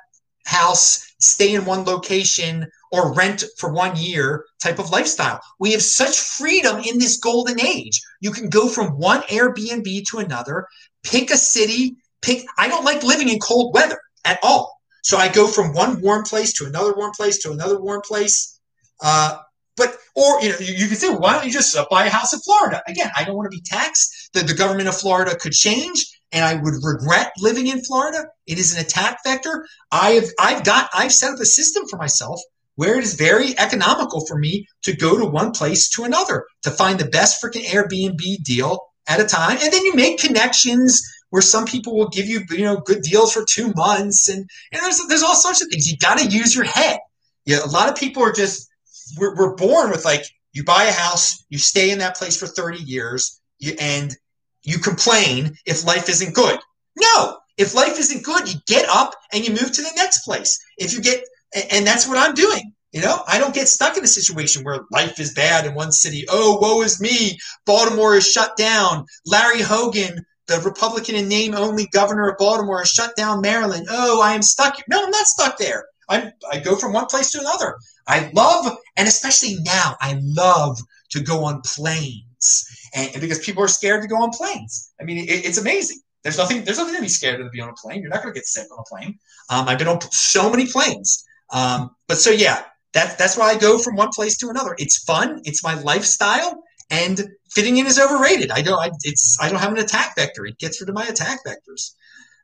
house 0.45 1.13
stay 1.19 1.55
in 1.55 1.65
one 1.65 1.83
location 1.85 2.67
or 2.91 3.13
rent 3.13 3.43
for 3.57 3.73
one 3.73 3.95
year 3.95 4.45
type 4.61 4.79
of 4.79 4.91
lifestyle. 4.91 5.39
We 5.59 5.71
have 5.71 5.81
such 5.81 6.19
freedom 6.19 6.81
in 6.81 6.99
this 6.99 7.17
golden 7.17 7.59
age. 7.59 8.01
You 8.19 8.31
can 8.31 8.49
go 8.49 8.67
from 8.67 8.97
one 8.97 9.21
Airbnb 9.23 10.07
to 10.09 10.19
another, 10.19 10.67
pick 11.03 11.31
a 11.31 11.37
city, 11.37 11.95
pick. 12.25 12.45
I 12.57 12.67
don't 12.67 12.83
like 12.83 13.03
living 13.03 13.29
in 13.29 13.39
cold 13.39 13.73
weather 13.73 13.99
at 14.25 14.39
all. 14.43 14.75
So 15.03 15.17
I 15.17 15.29
go 15.29 15.47
from 15.47 15.73
one 15.73 16.01
warm 16.01 16.23
place 16.23 16.51
to 16.53 16.65
another 16.65 16.93
warm 16.95 17.11
place 17.15 17.37
to 17.43 17.51
another 17.51 17.79
warm 17.79 18.01
place. 18.01 18.59
Uh, 19.01 19.37
but 19.77 19.97
or 20.15 20.41
you 20.41 20.49
know 20.49 20.57
you, 20.59 20.73
you 20.73 20.87
can 20.87 20.97
say, 20.97 21.13
why 21.13 21.33
don't 21.33 21.45
you 21.45 21.51
just 21.51 21.77
buy 21.91 22.05
a 22.05 22.09
house 22.09 22.33
in 22.33 22.39
Florida? 22.39 22.81
Again, 22.87 23.11
I 23.15 23.23
don't 23.23 23.35
want 23.35 23.51
to 23.51 23.55
be 23.55 23.61
taxed. 23.63 24.29
The, 24.33 24.41
the 24.41 24.53
government 24.53 24.87
of 24.87 24.97
Florida 24.97 25.35
could 25.35 25.51
change, 25.51 26.05
and 26.31 26.43
I 26.43 26.55
would 26.55 26.75
regret 26.81 27.33
living 27.39 27.67
in 27.67 27.83
Florida. 27.83 28.25
It 28.47 28.57
is 28.57 28.73
an 28.73 28.81
attack 28.83 29.19
vector. 29.23 29.65
I've 29.91 30.29
I've 30.39 30.63
got 30.63 30.89
I've 30.93 31.11
set 31.11 31.33
up 31.33 31.39
a 31.39 31.45
system 31.45 31.83
for 31.89 31.97
myself 31.97 32.39
where 32.75 32.97
it 32.97 33.03
is 33.03 33.13
very 33.13 33.57
economical 33.57 34.25
for 34.25 34.37
me 34.37 34.67
to 34.83 34.95
go 34.95 35.17
to 35.17 35.25
one 35.25 35.51
place 35.51 35.89
to 35.89 36.03
another 36.03 36.45
to 36.63 36.71
find 36.71 36.99
the 36.99 37.05
best 37.09 37.41
freaking 37.41 37.65
Airbnb 37.65 38.43
deal 38.43 38.79
at 39.07 39.19
a 39.19 39.25
time, 39.25 39.57
and 39.61 39.71
then 39.71 39.85
you 39.85 39.93
make 39.93 40.19
connections 40.19 41.01
where 41.35 41.41
some 41.41 41.65
people 41.65 41.97
will 41.97 42.07
give 42.07 42.29
you 42.29 42.39
you 42.49 42.63
know 42.63 42.77
good 42.77 43.01
deals 43.01 43.33
for 43.33 43.43
two 43.43 43.73
months, 43.73 44.29
and 44.29 44.49
and 44.71 44.81
there's 44.81 45.05
there's 45.09 45.21
all 45.21 45.35
sorts 45.35 45.61
of 45.61 45.67
things. 45.67 45.91
You 45.91 45.97
got 45.97 46.17
to 46.17 46.25
use 46.25 46.55
your 46.55 46.63
head. 46.63 46.97
Yeah, 47.43 47.57
a 47.61 47.67
lot 47.67 47.89
of 47.89 47.97
people 47.97 48.23
are 48.23 48.31
just 48.31 48.69
we're, 49.17 49.35
we're 49.35 49.53
born 49.57 49.91
with 49.91 50.05
like 50.05 50.23
you 50.53 50.63
buy 50.63 50.85
a 50.85 50.93
house, 50.93 51.43
you 51.49 51.57
stay 51.57 51.91
in 51.91 51.99
that 51.99 52.15
place 52.15 52.39
for 52.39 52.47
30 52.47 52.77
years, 52.77 53.41
you, 53.59 53.75
and 53.81 54.15
you 54.63 54.77
complain 54.77 55.57
if 55.65 55.85
life 55.85 56.07
isn't 56.07 56.33
good. 56.33 56.57
No, 56.97 57.37
if 57.57 57.75
life 57.75 57.99
isn't 57.99 58.23
good, 58.23 58.47
you 58.47 58.57
get 58.65 58.87
up 58.87 59.13
and 59.33 59.45
you 59.45 59.51
move 59.51 59.73
to 59.73 59.81
the 59.81 59.91
next 59.97 60.23
place. 60.23 60.57
If 60.77 60.93
you 60.93 61.01
get, 61.01 61.21
and 61.69 61.85
that's 61.85 62.07
what 62.07 62.17
I'm 62.17 62.33
doing. 62.33 62.71
You 62.93 63.01
know, 63.01 63.23
I 63.27 63.39
don't 63.39 63.53
get 63.53 63.67
stuck 63.67 63.97
in 63.97 64.05
a 64.05 64.07
situation 64.07 64.63
where 64.63 64.85
life 64.89 65.19
is 65.19 65.33
bad 65.33 65.65
in 65.65 65.73
one 65.73 65.91
city. 65.91 66.23
Oh, 66.29 66.57
woe 66.61 66.81
is 66.81 67.01
me. 67.01 67.37
Baltimore 67.65 68.15
is 68.15 68.31
shut 68.31 68.55
down. 68.55 69.05
Larry 69.25 69.61
Hogan, 69.61 70.25
the 70.47 70.59
Republican 70.61 71.15
in 71.15 71.27
name 71.27 71.55
only 71.55 71.87
governor 71.87 72.29
of 72.29 72.37
Baltimore, 72.37 72.79
has 72.79 72.89
shut 72.89 73.15
down 73.15 73.41
Maryland. 73.41 73.87
Oh, 73.89 74.21
I 74.21 74.33
am 74.33 74.41
stuck. 74.41 74.75
here. 74.75 74.85
No, 74.89 75.03
I'm 75.03 75.11
not 75.11 75.27
stuck 75.27 75.57
there. 75.57 75.85
I'm, 76.07 76.31
I 76.51 76.59
go 76.59 76.75
from 76.75 76.93
one 76.93 77.07
place 77.07 77.31
to 77.31 77.39
another. 77.39 77.75
I 78.07 78.29
love, 78.33 78.77
and 78.95 79.07
especially 79.07 79.57
now, 79.63 79.95
I 80.01 80.19
love 80.21 80.77
to 81.09 81.19
go 81.19 81.43
on 81.43 81.61
planes, 81.61 82.65
and, 82.93 83.09
and 83.13 83.21
because 83.21 83.39
people 83.39 83.63
are 83.63 83.67
scared 83.67 84.03
to 84.03 84.07
go 84.07 84.17
on 84.17 84.29
planes. 84.29 84.91
I 85.01 85.03
mean, 85.03 85.17
it, 85.17 85.45
it's 85.45 85.57
amazing. 85.57 85.99
There's 86.23 86.37
nothing. 86.37 86.63
There's 86.63 86.77
nothing 86.77 86.95
to 86.95 87.01
be 87.01 87.07
scared 87.07 87.39
of 87.39 87.47
to 87.47 87.51
be 87.51 87.61
on 87.61 87.69
a 87.69 87.73
plane. 87.73 88.01
You're 88.01 88.09
not 88.09 88.23
going 88.23 88.33
to 88.33 88.37
get 88.37 88.47
sick 88.47 88.67
on 88.71 88.79
a 88.79 88.83
plane. 88.83 89.17
Um, 89.49 89.67
I've 89.67 89.77
been 89.77 89.87
on 89.87 89.99
so 90.11 90.49
many 90.49 90.67
planes. 90.67 91.23
Um, 91.51 91.91
but 92.07 92.17
so 92.17 92.31
yeah, 92.31 92.63
that 92.93 93.17
that's 93.17 93.37
why 93.37 93.49
I 93.49 93.57
go 93.57 93.77
from 93.77 93.95
one 93.95 94.09
place 94.13 94.37
to 94.37 94.49
another. 94.49 94.75
It's 94.79 95.03
fun. 95.03 95.41
It's 95.43 95.63
my 95.63 95.75
lifestyle, 95.81 96.63
and 96.89 97.27
fitting 97.55 97.77
in 97.77 97.87
is 97.87 97.99
overrated. 97.99 98.51
I 98.51 98.61
don't. 98.61 98.77
I, 98.77 98.91
it's. 99.03 99.37
I 99.41 99.49
don't 99.49 99.59
have 99.59 99.71
an 99.71 99.79
attack 99.79 100.15
vector. 100.15 100.45
It 100.45 100.59
gets 100.59 100.81
rid 100.81 100.89
of 100.89 100.95
my 100.95 101.05
attack 101.05 101.39
vectors. 101.47 101.93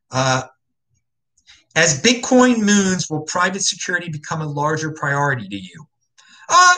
Uh, 0.09 0.43
as 1.75 2.01
Bitcoin 2.01 2.59
moons, 2.59 3.09
will 3.09 3.21
private 3.21 3.61
security 3.61 4.09
become 4.09 4.41
a 4.41 4.47
larger 4.47 4.91
priority 4.91 5.47
to 5.47 5.55
you? 5.55 5.85
Uh, 6.49 6.75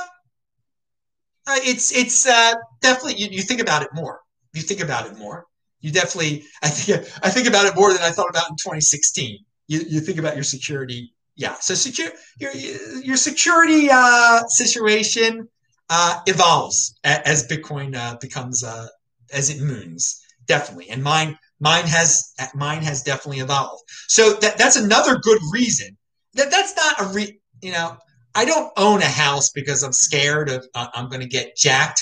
uh 1.47 1.59
it's 1.63 1.95
it's 1.95 2.27
uh, 2.27 2.53
definitely 2.81 3.21
you, 3.21 3.29
you 3.29 3.41
think 3.41 3.61
about 3.61 3.83
it 3.83 3.89
more. 3.93 4.19
You 4.53 4.61
think 4.61 4.81
about 4.81 5.07
it 5.07 5.17
more. 5.17 5.45
You 5.79 5.91
definitely 5.91 6.43
I 6.61 6.69
think 6.69 7.07
I 7.23 7.29
think 7.29 7.47
about 7.47 7.65
it 7.65 7.75
more 7.75 7.93
than 7.93 8.01
I 8.01 8.09
thought 8.09 8.29
about 8.29 8.49
in 8.49 8.55
2016. 8.55 9.39
You, 9.67 9.79
you 9.87 9.99
think 10.01 10.17
about 10.17 10.35
your 10.35 10.43
security. 10.43 11.13
Yeah. 11.35 11.55
So 11.55 11.73
secure 11.73 12.11
your 12.39 12.51
your 12.51 13.17
security 13.17 13.89
uh, 13.91 14.45
situation 14.47 15.47
uh, 15.89 16.19
evolves 16.25 16.97
as 17.03 17.47
Bitcoin 17.47 17.95
uh, 17.95 18.17
becomes 18.19 18.63
uh, 18.63 18.87
as 19.31 19.49
it 19.49 19.61
moons. 19.61 20.19
Definitely. 20.47 20.89
And 20.89 21.03
mine 21.03 21.37
Mine 21.63 21.85
has 21.85 22.33
mine 22.53 22.81
has 22.81 23.03
definitely 23.03 23.39
evolved. 23.39 23.83
So 24.09 24.33
that, 24.41 24.57
that's 24.57 24.75
another 24.75 25.17
good 25.19 25.39
reason. 25.53 25.97
That 26.33 26.51
that's 26.51 26.75
not 26.75 26.99
a 26.99 27.13
re, 27.13 27.39
you 27.61 27.71
know, 27.71 27.95
I 28.35 28.43
don't 28.43 28.69
own 28.75 29.01
a 29.01 29.07
house 29.07 29.49
because 29.49 29.81
I'm 29.81 29.93
scared 29.93 30.49
of 30.49 30.67
uh, 30.75 30.87
I'm 30.93 31.07
going 31.07 31.21
to 31.21 31.27
get 31.27 31.55
jacked 31.55 32.01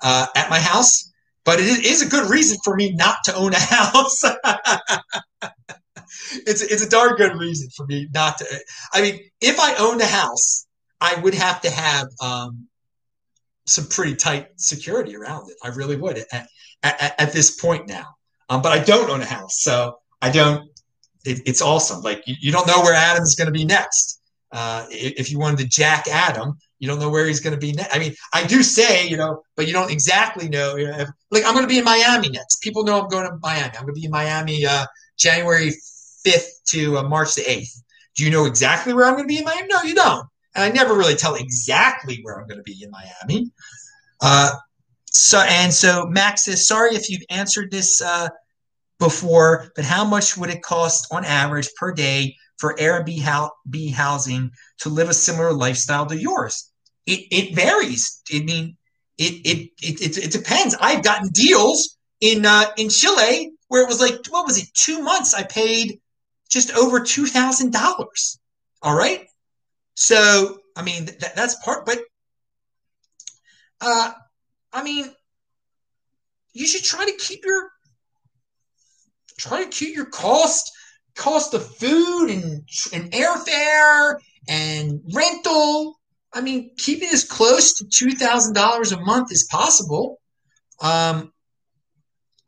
uh, 0.00 0.28
at 0.34 0.48
my 0.48 0.58
house, 0.58 1.12
but 1.44 1.60
it 1.60 1.84
is 1.84 2.00
a 2.00 2.08
good 2.08 2.30
reason 2.30 2.56
for 2.64 2.74
me 2.74 2.92
not 2.94 3.18
to 3.24 3.34
own 3.34 3.52
a 3.52 3.58
house. 3.60 4.22
it's 6.46 6.62
it's 6.62 6.82
a 6.82 6.88
darn 6.88 7.14
good 7.16 7.36
reason 7.36 7.68
for 7.76 7.84
me 7.84 8.08
not 8.14 8.38
to. 8.38 8.46
I 8.94 9.02
mean, 9.02 9.20
if 9.42 9.60
I 9.60 9.74
owned 9.74 10.00
a 10.00 10.06
house, 10.06 10.66
I 11.02 11.20
would 11.20 11.34
have 11.34 11.60
to 11.60 11.70
have 11.70 12.06
um, 12.22 12.66
some 13.66 13.86
pretty 13.86 14.16
tight 14.16 14.48
security 14.56 15.16
around 15.16 15.50
it. 15.50 15.56
I 15.62 15.68
really 15.68 15.96
would 15.96 16.18
at, 16.32 16.46
at, 16.82 17.14
at 17.20 17.32
this 17.32 17.60
point 17.60 17.88
now. 17.88 18.06
Um, 18.48 18.60
but 18.62 18.72
I 18.72 18.82
don't 18.82 19.08
own 19.08 19.22
a 19.22 19.26
house, 19.26 19.62
so 19.62 19.98
I 20.20 20.30
don't. 20.30 20.68
It, 21.24 21.40
it's 21.46 21.62
awesome. 21.62 22.02
Like 22.02 22.22
you, 22.26 22.34
you, 22.40 22.52
don't 22.52 22.66
know 22.66 22.80
where 22.82 22.94
Adam's 22.94 23.34
going 23.34 23.46
to 23.46 23.52
be 23.52 23.64
next. 23.64 24.20
Uh, 24.50 24.86
if 24.90 25.30
you 25.30 25.38
wanted 25.38 25.60
to 25.60 25.68
jack 25.68 26.06
Adam, 26.08 26.58
you 26.78 26.88
don't 26.88 26.98
know 26.98 27.08
where 27.08 27.26
he's 27.26 27.40
going 27.40 27.54
to 27.54 27.60
be 27.60 27.72
next. 27.72 27.94
I 27.94 27.98
mean, 27.98 28.14
I 28.34 28.44
do 28.44 28.62
say, 28.62 29.06
you 29.06 29.16
know, 29.16 29.42
but 29.56 29.66
you 29.66 29.72
don't 29.72 29.90
exactly 29.90 30.48
know. 30.48 30.76
You 30.76 30.88
know 30.88 30.98
if, 30.98 31.08
like 31.30 31.44
I'm 31.44 31.54
going 31.54 31.64
to 31.64 31.68
be 31.68 31.78
in 31.78 31.84
Miami 31.84 32.28
next. 32.28 32.60
People 32.60 32.84
know 32.84 33.00
I'm 33.00 33.08
going 33.08 33.24
to 33.24 33.38
Miami. 33.40 33.66
I'm 33.66 33.84
going 33.84 33.94
to 33.94 34.00
be 34.00 34.04
in 34.04 34.10
Miami 34.10 34.66
uh, 34.66 34.84
January 35.16 35.72
5th 36.26 36.48
to 36.66 36.98
uh, 36.98 37.02
March 37.04 37.36
the 37.36 37.42
8th. 37.42 37.80
Do 38.16 38.24
you 38.24 38.30
know 38.30 38.44
exactly 38.44 38.92
where 38.92 39.06
I'm 39.06 39.14
going 39.14 39.24
to 39.24 39.28
be 39.28 39.38
in 39.38 39.44
Miami? 39.44 39.68
No, 39.68 39.82
you 39.82 39.94
don't. 39.94 40.26
And 40.54 40.64
I 40.64 40.68
never 40.70 40.94
really 40.94 41.14
tell 41.14 41.34
exactly 41.34 42.20
where 42.22 42.38
I'm 42.38 42.46
going 42.46 42.58
to 42.58 42.62
be 42.62 42.82
in 42.82 42.90
Miami. 42.90 43.50
Uh, 44.20 44.52
so 45.06 45.40
and 45.40 45.72
so 45.72 46.06
Max 46.06 46.44
says, 46.44 46.66
sorry 46.66 46.94
if 46.94 47.10
you've 47.10 47.22
answered 47.30 47.70
this 47.70 48.00
uh, 48.00 48.28
before, 48.98 49.72
but 49.76 49.84
how 49.84 50.04
much 50.04 50.36
would 50.36 50.50
it 50.50 50.62
cost 50.62 51.06
on 51.10 51.24
average 51.24 51.68
per 51.76 51.92
day 51.92 52.36
for 52.58 52.74
Airbnb 52.76 53.92
housing 53.92 54.50
to 54.78 54.88
live 54.88 55.08
a 55.08 55.14
similar 55.14 55.52
lifestyle 55.52 56.06
to 56.06 56.16
yours? 56.16 56.70
It, 57.06 57.26
it 57.30 57.54
varies. 57.54 58.22
I 58.32 58.40
mean, 58.40 58.76
it, 59.18 59.34
it, 59.44 59.70
it, 59.82 60.00
it, 60.00 60.18
it 60.26 60.32
depends. 60.32 60.76
I've 60.80 61.02
gotten 61.02 61.30
deals 61.30 61.98
in 62.20 62.46
uh, 62.46 62.66
in 62.76 62.88
Chile 62.88 63.50
where 63.68 63.82
it 63.82 63.88
was 63.88 64.00
like, 64.00 64.14
what 64.30 64.46
was 64.46 64.58
it, 64.62 64.68
two 64.74 65.02
months? 65.02 65.34
I 65.34 65.42
paid 65.42 66.00
just 66.48 66.76
over 66.76 67.00
two 67.00 67.26
thousand 67.26 67.72
dollars. 67.72 68.38
All 68.82 68.96
right, 68.96 69.26
so 69.94 70.58
I 70.76 70.82
mean 70.82 71.06
that, 71.06 71.36
that's 71.36 71.56
part, 71.56 71.86
but 71.86 71.98
uh, 73.80 74.12
I 74.72 74.82
mean, 74.82 75.10
you 76.52 76.66
should 76.66 76.84
try 76.84 77.04
to 77.04 77.12
keep 77.18 77.44
your 77.44 77.70
try 79.38 79.64
to 79.64 79.70
keep 79.70 79.94
your 79.94 80.06
cost 80.06 80.70
cost 81.14 81.54
of 81.54 81.66
food 81.76 82.30
and 82.30 82.62
and 82.92 83.12
airfare 83.12 84.18
and 84.48 85.00
rental. 85.14 85.98
I 86.32 86.40
mean, 86.40 86.70
keep 86.78 87.02
it 87.02 87.12
as 87.12 87.24
close 87.24 87.74
to 87.74 87.86
two 87.86 88.12
thousand 88.12 88.54
dollars 88.54 88.92
a 88.92 89.00
month 89.00 89.32
as 89.32 89.44
possible. 89.50 90.20
Um, 90.80 91.32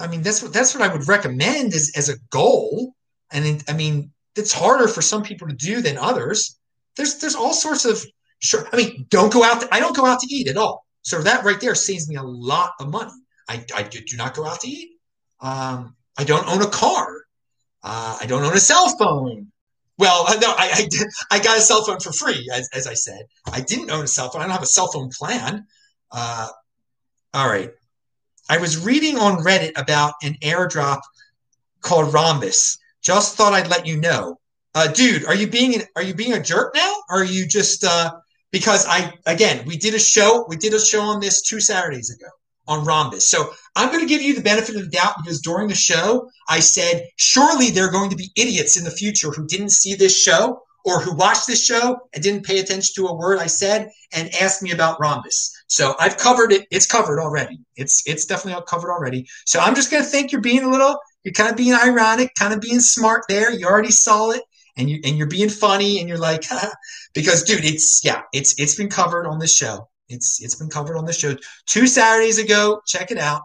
I 0.01 0.07
mean, 0.07 0.23
that's 0.23 0.43
what 0.43 0.53
that's 0.53 0.75
what 0.75 0.89
I 0.89 0.93
would 0.93 1.09
recommend 1.09 1.75
as 1.75 1.93
as 1.97 2.09
a 2.09 2.19
goal. 2.31 2.95
And 3.33 3.45
it, 3.47 3.65
I 3.69 3.73
mean, 3.73 4.13
it's 4.37 4.53
harder 4.53 4.89
for 4.89 5.03
some 5.03 5.23
people 5.23 5.49
to 5.49 5.55
do 5.55 5.83
than 5.83 5.99
others. 5.99 6.59
There's 6.97 7.19
there's 7.19 7.35
all 7.35 7.53
sorts 7.53 7.85
of 7.85 8.05
sure. 8.41 8.67
I 8.73 8.77
mean, 8.77 9.07
don't 9.09 9.33
go 9.33 9.43
out. 9.43 9.63
To, 9.63 9.75
I 9.75 9.81
don't 9.81 9.97
go 9.97 10.07
out 10.07 10.21
to 10.21 10.35
eat 10.35 10.49
at 10.49 10.57
all. 10.57 10.85
So 11.03 11.21
that 11.23 11.45
right 11.45 11.61
there 11.61 11.75
saves 11.75 12.09
me 12.09 12.17
a 12.17 12.23
lot 12.23 12.73
of 12.81 12.89
money. 12.89 13.13
I, 13.49 13.65
I 13.75 13.83
do 13.83 14.01
not 14.17 14.35
go 14.35 14.47
out 14.47 14.61
to 14.61 14.69
eat. 14.69 14.93
Um, 15.41 15.97
I 16.17 16.25
don't 16.25 16.49
own 16.49 16.63
a 16.63 16.67
car. 16.67 17.09
Uh, 17.83 18.19
I 18.21 18.27
don't 18.27 18.43
own 18.43 18.55
a 18.55 18.61
cell 18.61 18.89
phone. 18.97 19.53
Well, 19.99 20.25
no, 20.41 20.49
I, 20.49 20.89
I, 21.31 21.37
I, 21.37 21.39
got 21.41 21.59
a 21.59 21.61
cell 21.61 21.85
phone 21.85 22.01
for 22.01 22.13
free, 22.13 22.49
as, 22.53 22.69
as, 22.73 22.87
I 22.87 22.95
said. 22.95 23.27
I 23.53 23.61
didn't 23.61 23.91
own 23.91 24.05
a 24.05 24.09
cell 24.09 24.31
phone. 24.31 24.41
I 24.41 24.45
don't 24.47 24.53
have 24.53 24.63
a 24.63 24.67
cell 24.67 24.91
phone 24.91 25.11
plan. 25.11 25.67
Uh, 26.11 26.49
all 27.35 27.49
right. 27.49 27.71
I 28.49 28.59
was 28.59 28.85
reading 28.85 29.19
on 29.19 29.43
Reddit 29.43 29.73
about 29.77 30.15
an 30.23 30.37
airdrop 30.43 31.01
called 31.81 32.13
Rhombus. 32.13 32.79
Just 33.03 33.37
thought 33.37 33.53
I'd 33.53 33.69
let 33.69 33.87
you 33.87 33.99
know. 33.99 34.39
Uh, 34.75 34.89
dude, 34.89 35.25
are 35.25 35.35
you 35.35 35.47
being 35.47 35.83
are 35.97 36.03
you 36.03 36.15
being 36.15 36.33
a 36.33 36.43
jerk 36.43 36.75
now? 36.75 36.95
Are 37.09 37.25
you 37.25 37.47
just 37.47 37.85
uh, 37.85 38.13
because 38.51 38.87
I 38.87 39.15
again 39.27 39.65
we 39.67 39.77
did 39.77 39.95
a 39.95 39.99
show 39.99 40.45
we 40.49 40.57
did 40.57 40.75
a 40.75 40.81
show 40.81 41.01
on 41.03 41.21
this 41.21 41.43
two 41.43 41.61
Saturdays 41.61 42.11
ago 42.11 42.31
on 42.67 42.85
Rhombus. 42.85 43.29
So 43.29 43.51
I'm 43.77 43.89
going 43.89 44.01
to 44.01 44.09
give 44.09 44.23
you 44.23 44.35
the 44.35 44.41
benefit 44.43 44.77
of 44.77 44.83
the 44.83 44.89
doubt 44.89 45.15
because 45.23 45.41
during 45.41 45.69
the 45.69 45.75
show, 45.75 46.31
I 46.49 46.61
said, 46.61 47.07
surely 47.17 47.71
there 47.71 47.87
are 47.87 47.93
going 47.93 48.11
to 48.11 48.17
be 48.17 48.31
idiots 48.37 48.79
in 48.79 48.85
the 48.85 48.91
future 48.91 49.31
who 49.31 49.47
didn't 49.47 49.71
see 49.71 49.95
this 49.95 50.19
show 50.19 50.63
or 50.85 51.01
who 51.01 51.15
watched 51.15 51.47
this 51.47 51.65
show 51.65 51.99
and 52.13 52.23
didn't 52.23 52.45
pay 52.45 52.61
attention 52.61 52.93
to 52.97 53.09
a 53.09 53.17
word 53.17 53.39
I 53.39 53.47
said 53.47 53.91
and 54.15 54.35
asked 54.35 54.63
me 54.63 54.71
about 54.71 55.01
Rhombus. 55.01 55.53
So 55.67 55.95
I've 55.99 56.19
covered 56.19 56.53
it. 56.53 56.67
It's 56.71 56.87
covered 56.87 57.21
already. 57.21 57.59
It's 57.77 58.03
it's 58.07 58.27
definitely 58.27 58.63
covered 58.69 58.93
already. 58.93 59.27
So 59.47 59.61
I'm 59.61 59.75
just 59.75 59.91
going 59.91 60.03
to 60.03 60.09
think 60.09 60.31
you're 60.31 60.41
being 60.41 60.63
a 60.63 60.71
little, 60.71 60.97
you're 61.25 61.33
kind 61.33 61.51
of 61.51 61.57
being 61.57 61.75
ironic, 61.75 62.33
kind 62.39 62.53
of 62.53 62.61
being 62.61 62.81
smart 62.81 63.25
there. 63.29 63.51
You 63.51 63.67
already 63.67 63.91
saw 63.91 64.31
it. 64.31 64.43
And 64.77 64.91
you 64.91 65.01
and 65.05 65.17
you're 65.17 65.27
being 65.27 65.49
funny 65.49 66.01
and 66.01 66.09
you're 66.09 66.19
like 66.19 66.45
because 67.15 67.43
dude 67.45 67.65
it's 67.65 68.05
yeah 68.05 68.23
it's 68.33 68.59
it's 68.59 68.75
been 68.75 68.89
covered 68.89 69.27
on 69.27 69.39
this 69.39 69.55
show. 69.55 69.89
It's 70.09 70.43
it's 70.43 70.57
been 70.57 70.69
covered 70.69 70.97
on 70.97 71.05
the 71.05 71.13
show. 71.13 71.37
Two 71.67 71.87
saturdays 71.87 72.39
ago 72.39 72.81
check 72.87 73.11
it 73.11 73.19
out. 73.19 73.43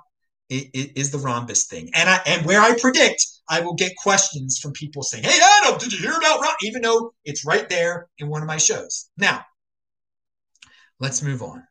It, 0.49 0.69
it 0.73 0.97
is 0.97 1.11
the 1.11 1.19
rhombus 1.19 1.67
thing. 1.67 1.89
And 1.93 2.09
i 2.09 2.19
and 2.25 2.45
where 2.45 2.61
i 2.61 2.77
predict 2.79 3.25
i 3.49 3.59
will 3.61 3.75
get 3.75 3.93
questions 3.97 4.59
from 4.59 4.71
people 4.73 5.03
saying 5.03 5.23
hey 5.23 5.39
adam 5.61 5.77
did 5.77 5.93
you 5.93 5.99
hear 5.99 6.17
about 6.17 6.41
rhombus 6.41 6.63
even 6.63 6.81
though 6.81 7.13
it's 7.25 7.45
right 7.45 7.69
there 7.69 8.07
in 8.17 8.27
one 8.29 8.41
of 8.41 8.47
my 8.47 8.57
shows. 8.57 9.09
Now 9.17 9.45
let's 10.99 11.21
move 11.21 11.41
on. 11.43 11.63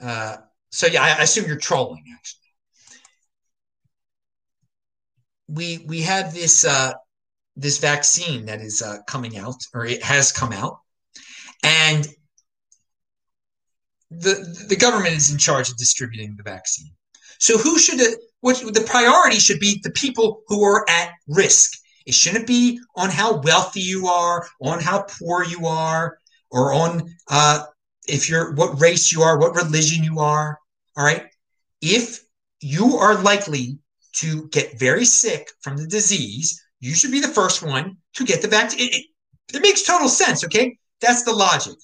Uh, 0.00 0.38
so 0.70 0.86
yeah 0.88 1.02
I, 1.02 1.08
I 1.10 1.22
assume 1.22 1.46
you're 1.46 1.56
trolling 1.56 2.04
actually. 2.12 2.38
We 5.48 5.84
we 5.86 6.00
have 6.02 6.32
this 6.32 6.64
uh, 6.64 6.92
this 7.56 7.78
vaccine 7.78 8.46
that 8.46 8.60
is 8.60 8.82
uh, 8.82 8.98
coming 9.06 9.36
out, 9.36 9.56
or 9.74 9.84
it 9.84 10.02
has 10.02 10.32
come 10.32 10.52
out, 10.52 10.78
and 11.62 12.06
the 14.10 14.66
the 14.68 14.76
government 14.76 15.14
is 15.14 15.30
in 15.32 15.38
charge 15.38 15.70
of 15.70 15.76
distributing 15.76 16.34
the 16.36 16.42
vaccine. 16.42 16.92
So 17.38 17.58
who 17.58 17.78
should 17.78 18.00
uh, 18.00 18.16
what 18.40 18.56
the 18.74 18.84
priority 18.86 19.38
should 19.38 19.60
be 19.60 19.80
the 19.82 19.90
people 19.90 20.42
who 20.48 20.62
are 20.64 20.84
at 20.88 21.12
risk. 21.28 21.72
It 22.04 22.14
shouldn't 22.14 22.46
be 22.46 22.80
on 22.96 23.08
how 23.08 23.40
wealthy 23.40 23.80
you 23.80 24.08
are, 24.08 24.46
on 24.60 24.80
how 24.80 25.02
poor 25.02 25.44
you 25.44 25.66
are, 25.66 26.18
or 26.50 26.72
on 26.72 27.14
uh, 27.30 27.64
if 28.08 28.28
you're 28.28 28.54
what 28.54 28.80
race 28.80 29.12
you 29.12 29.22
are, 29.22 29.38
what 29.38 29.54
religion 29.54 30.02
you 30.02 30.18
are. 30.18 30.58
All 30.96 31.04
right. 31.04 31.26
If 31.80 32.24
you 32.60 32.96
are 32.96 33.14
likely 33.22 33.78
to 34.16 34.48
get 34.48 34.78
very 34.78 35.04
sick 35.04 35.48
from 35.62 35.76
the 35.76 35.86
disease, 35.86 36.60
you 36.82 36.94
should 36.94 37.12
be 37.12 37.20
the 37.20 37.28
first 37.28 37.62
one 37.62 37.96
to 38.14 38.24
get 38.24 38.42
the 38.42 38.48
vaccine. 38.48 38.88
It, 38.88 38.94
it, 38.96 39.06
it 39.54 39.62
makes 39.62 39.82
total 39.82 40.08
sense, 40.08 40.44
okay? 40.44 40.76
That's 41.00 41.22
the 41.22 41.32
logic. 41.32 41.76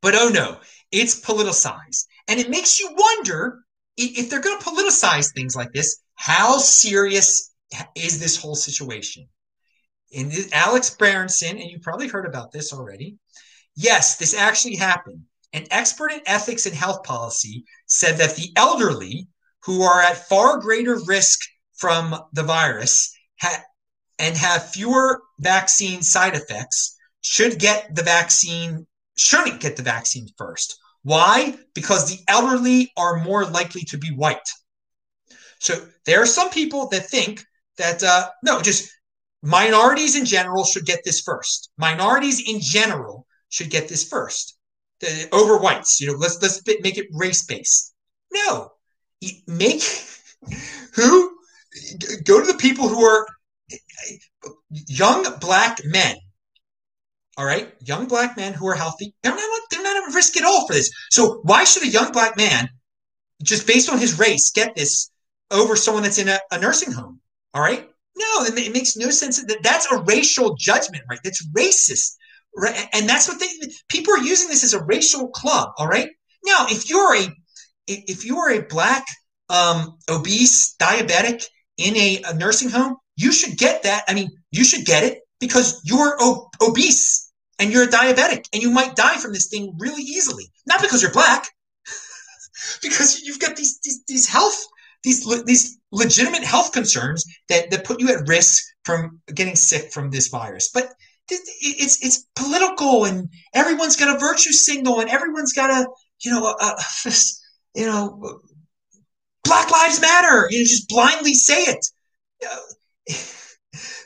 But 0.00 0.14
oh 0.14 0.30
no, 0.30 0.58
it's 0.90 1.20
politicized. 1.20 2.06
And 2.26 2.40
it 2.40 2.48
makes 2.48 2.80
you 2.80 2.90
wonder 2.96 3.60
if 3.98 4.30
they're 4.30 4.40
going 4.40 4.58
to 4.58 4.64
politicize 4.64 5.34
things 5.34 5.54
like 5.54 5.72
this, 5.72 6.00
how 6.14 6.56
serious 6.56 7.52
is 7.94 8.18
this 8.18 8.36
whole 8.36 8.54
situation? 8.54 9.28
In 10.10 10.32
Alex 10.52 10.90
Berenson, 10.90 11.58
and 11.58 11.70
you 11.70 11.80
probably 11.80 12.08
heard 12.08 12.26
about 12.26 12.52
this 12.52 12.72
already. 12.72 13.16
Yes, 13.76 14.16
this 14.16 14.34
actually 14.34 14.76
happened. 14.76 15.22
An 15.52 15.66
expert 15.70 16.12
in 16.12 16.20
ethics 16.24 16.64
and 16.64 16.74
health 16.74 17.02
policy 17.04 17.64
said 17.86 18.16
that 18.16 18.36
the 18.36 18.52
elderly 18.56 19.28
who 19.64 19.82
are 19.82 20.00
at 20.00 20.28
far 20.28 20.58
greater 20.58 20.98
risk 21.06 21.40
from 21.76 22.16
the 22.32 22.42
virus 22.42 23.14
and 24.18 24.36
have 24.36 24.70
fewer 24.70 25.22
vaccine 25.38 26.02
side 26.02 26.34
effects 26.34 26.96
should 27.22 27.58
get 27.58 27.94
the 27.94 28.02
vaccine, 28.02 28.86
shouldn't 29.16 29.60
get 29.60 29.76
the 29.76 29.82
vaccine 29.82 30.28
first. 30.36 30.78
Why? 31.02 31.56
Because 31.74 32.08
the 32.08 32.22
elderly 32.28 32.92
are 32.96 33.22
more 33.24 33.44
likely 33.44 33.82
to 33.88 33.98
be 33.98 34.08
white. 34.08 34.38
So 35.58 35.86
there 36.04 36.22
are 36.22 36.26
some 36.26 36.50
people 36.50 36.88
that 36.88 37.08
think 37.08 37.44
that, 37.78 38.02
uh, 38.02 38.28
no, 38.42 38.60
just 38.60 38.90
minorities 39.42 40.16
in 40.16 40.24
general 40.24 40.64
should 40.64 40.84
get 40.84 41.00
this 41.04 41.20
first. 41.20 41.70
Minorities 41.78 42.46
in 42.46 42.60
general 42.60 43.26
should 43.48 43.70
get 43.70 43.88
this 43.88 44.08
first 44.08 44.58
the, 45.00 45.28
over 45.32 45.56
whites. 45.56 46.00
You 46.00 46.08
know, 46.08 46.18
let's 46.18 46.40
let's 46.40 46.62
make 46.82 46.98
it 46.98 47.08
race 47.12 47.44
based. 47.44 47.94
No, 48.32 48.72
make 49.46 49.82
who 50.94 51.36
go 52.24 52.40
to 52.40 52.46
the 52.46 52.58
people 52.58 52.88
who 52.88 53.04
are 53.04 53.26
young 54.70 55.38
black 55.40 55.78
men. 55.84 56.16
All 57.36 57.44
right, 57.44 57.72
young 57.80 58.06
black 58.06 58.36
men 58.36 58.52
who 58.52 58.66
are 58.68 58.74
healthy. 58.74 59.14
They're 59.22 59.34
not 59.34 59.60
they're 59.70 59.82
not 59.82 60.08
at 60.08 60.14
risk 60.14 60.36
at 60.36 60.44
all 60.44 60.66
for 60.66 60.74
this. 60.74 60.90
So 61.10 61.40
why 61.42 61.64
should 61.64 61.84
a 61.84 61.88
young 61.88 62.12
black 62.12 62.36
man, 62.36 62.68
just 63.42 63.66
based 63.66 63.90
on 63.90 63.98
his 63.98 64.18
race, 64.18 64.50
get 64.50 64.74
this 64.74 65.10
over 65.50 65.76
someone 65.76 66.02
that's 66.02 66.18
in 66.18 66.28
a, 66.28 66.38
a 66.50 66.58
nursing 66.58 66.92
home? 66.92 67.20
All 67.54 67.62
right, 67.62 67.88
no, 68.16 68.44
it 68.44 68.72
makes 68.72 68.96
no 68.96 69.10
sense. 69.10 69.42
That 69.42 69.62
that's 69.62 69.90
a 69.90 70.02
racial 70.02 70.54
judgment, 70.56 71.04
right? 71.08 71.20
That's 71.24 71.46
racist, 71.52 72.16
right? 72.56 72.88
And 72.92 73.08
that's 73.08 73.28
what 73.28 73.40
they 73.40 73.48
people 73.88 74.12
are 74.14 74.18
using 74.18 74.48
this 74.48 74.64
as 74.64 74.74
a 74.74 74.84
racial 74.84 75.28
club. 75.28 75.70
All 75.78 75.88
right, 75.88 76.10
now 76.44 76.66
if 76.68 76.90
you're 76.90 77.16
a 77.16 77.28
if 77.86 78.24
you 78.24 78.38
are 78.38 78.50
a 78.50 78.62
black, 78.62 79.06
um, 79.48 79.96
obese, 80.08 80.76
diabetic 80.78 81.44
in 81.80 81.96
a, 81.96 82.22
a, 82.28 82.34
nursing 82.34 82.68
home, 82.68 82.96
you 83.16 83.32
should 83.32 83.58
get 83.58 83.82
that. 83.82 84.04
I 84.08 84.14
mean, 84.14 84.30
you 84.50 84.64
should 84.64 84.84
get 84.84 85.02
it 85.04 85.20
because 85.38 85.80
you're 85.84 86.16
obese 86.62 87.32
and 87.58 87.72
you're 87.72 87.84
a 87.84 87.88
diabetic 87.88 88.44
and 88.52 88.62
you 88.62 88.70
might 88.70 88.96
die 88.96 89.16
from 89.16 89.32
this 89.32 89.48
thing 89.48 89.74
really 89.78 90.02
easily. 90.02 90.50
Not 90.66 90.80
because 90.80 91.02
you're 91.02 91.12
black, 91.12 91.48
because 92.82 93.22
you've 93.22 93.40
got 93.40 93.56
these, 93.56 93.80
these, 93.82 94.04
these 94.06 94.28
health, 94.28 94.66
these, 95.02 95.26
these 95.44 95.78
legitimate 95.92 96.44
health 96.44 96.72
concerns 96.72 97.24
that, 97.48 97.70
that 97.70 97.84
put 97.84 98.00
you 98.00 98.08
at 98.10 98.28
risk 98.28 98.62
from 98.84 99.20
getting 99.34 99.56
sick 99.56 99.92
from 99.92 100.10
this 100.10 100.28
virus. 100.28 100.70
But 100.72 100.92
it's 101.32 102.04
it's 102.04 102.26
political 102.34 103.04
and 103.04 103.28
everyone's 103.54 103.94
got 103.94 104.12
a 104.12 104.18
virtue 104.18 104.50
signal 104.50 104.98
and 104.98 105.08
everyone's 105.08 105.52
got 105.52 105.70
a 105.70 105.86
you 106.24 106.30
know 106.32 106.44
a, 106.44 106.56
a, 106.60 106.74
you 107.74 107.86
know, 107.86 108.40
Black 109.50 109.68
Lives 109.68 110.00
Matter. 110.00 110.46
You 110.50 110.64
just 110.64 110.88
blindly 110.88 111.34
say 111.34 111.62
it. 111.64 111.86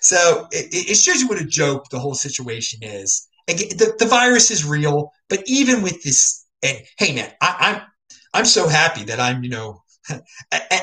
So 0.01 0.47
it, 0.53 0.91
it, 0.91 0.97
shows 0.97 1.23
you 1.23 1.29
what 1.29 1.41
a 1.41 1.47
joke 1.47 1.89
the 1.89 1.99
whole 1.99 2.15
situation 2.15 2.81
is. 2.83 3.27
Again, 3.49 3.69
the, 3.71 3.97
the 3.99 4.05
virus 4.05 4.51
is 4.51 4.63
real, 4.63 5.11
but 5.31 5.43
even 5.47 5.81
with 5.81 6.03
this, 6.03 6.45
and 6.63 6.77
hey 6.99 7.15
man, 7.15 7.33
I, 7.41 7.57
I'm 7.59 7.83
I'm 8.35 8.45
so 8.45 8.69
happy 8.69 9.03
that 9.05 9.19
I'm 9.19 9.43
you 9.43 9.49
know, 9.49 9.83
and, 10.11 10.23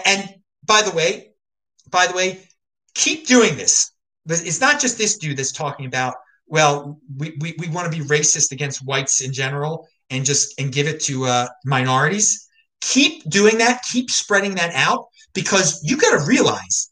and 0.08 0.36
by 0.66 0.82
the 0.82 0.90
way, 0.90 1.34
by 1.92 2.08
the 2.08 2.16
way, 2.16 2.40
keep 2.96 3.28
doing 3.28 3.58
this. 3.58 3.92
It's 4.28 4.60
not 4.60 4.82
just 4.82 4.98
this 4.98 5.20
dude 5.20 5.38
that's 5.38 5.52
talking 5.52 5.86
about. 5.86 6.16
Well, 6.48 7.00
we, 7.16 7.38
we, 7.40 7.54
we 7.60 7.70
want 7.70 7.92
to 7.92 7.96
be 7.96 8.04
racist 8.04 8.52
against 8.52 8.84
whites 8.84 9.22
in 9.22 9.32
general 9.32 9.88
and 10.10 10.26
just 10.26 10.60
and 10.60 10.74
give 10.74 10.88
it 10.88 11.00
to 11.02 11.26
uh, 11.26 11.48
minorities 11.64 12.48
keep 12.82 13.28
doing 13.30 13.60
that, 13.60 13.84
keep 13.92 14.10
spreading 14.10 14.56
that 14.56 14.74
out 14.74 15.06
because 15.34 15.82
you 15.84 15.98
got 15.98 16.18
to 16.20 16.26
realize 16.26 16.90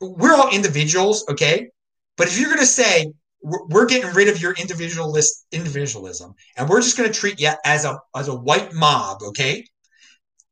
we're 0.00 0.34
all 0.34 0.50
individuals, 0.50 1.24
okay? 1.28 1.68
But 2.16 2.28
if 2.28 2.38
you're 2.38 2.48
going 2.48 2.60
to 2.60 2.66
say 2.66 3.12
we're 3.42 3.86
getting 3.86 4.12
rid 4.12 4.28
of 4.28 4.40
your 4.40 4.52
individualist 4.52 5.46
individualism 5.50 6.34
and 6.56 6.68
we're 6.68 6.82
just 6.82 6.98
going 6.98 7.10
to 7.10 7.18
treat 7.18 7.40
you 7.40 7.50
as 7.64 7.86
a 7.86 7.98
as 8.14 8.28
a 8.28 8.34
white 8.34 8.72
mob, 8.74 9.22
okay? 9.22 9.64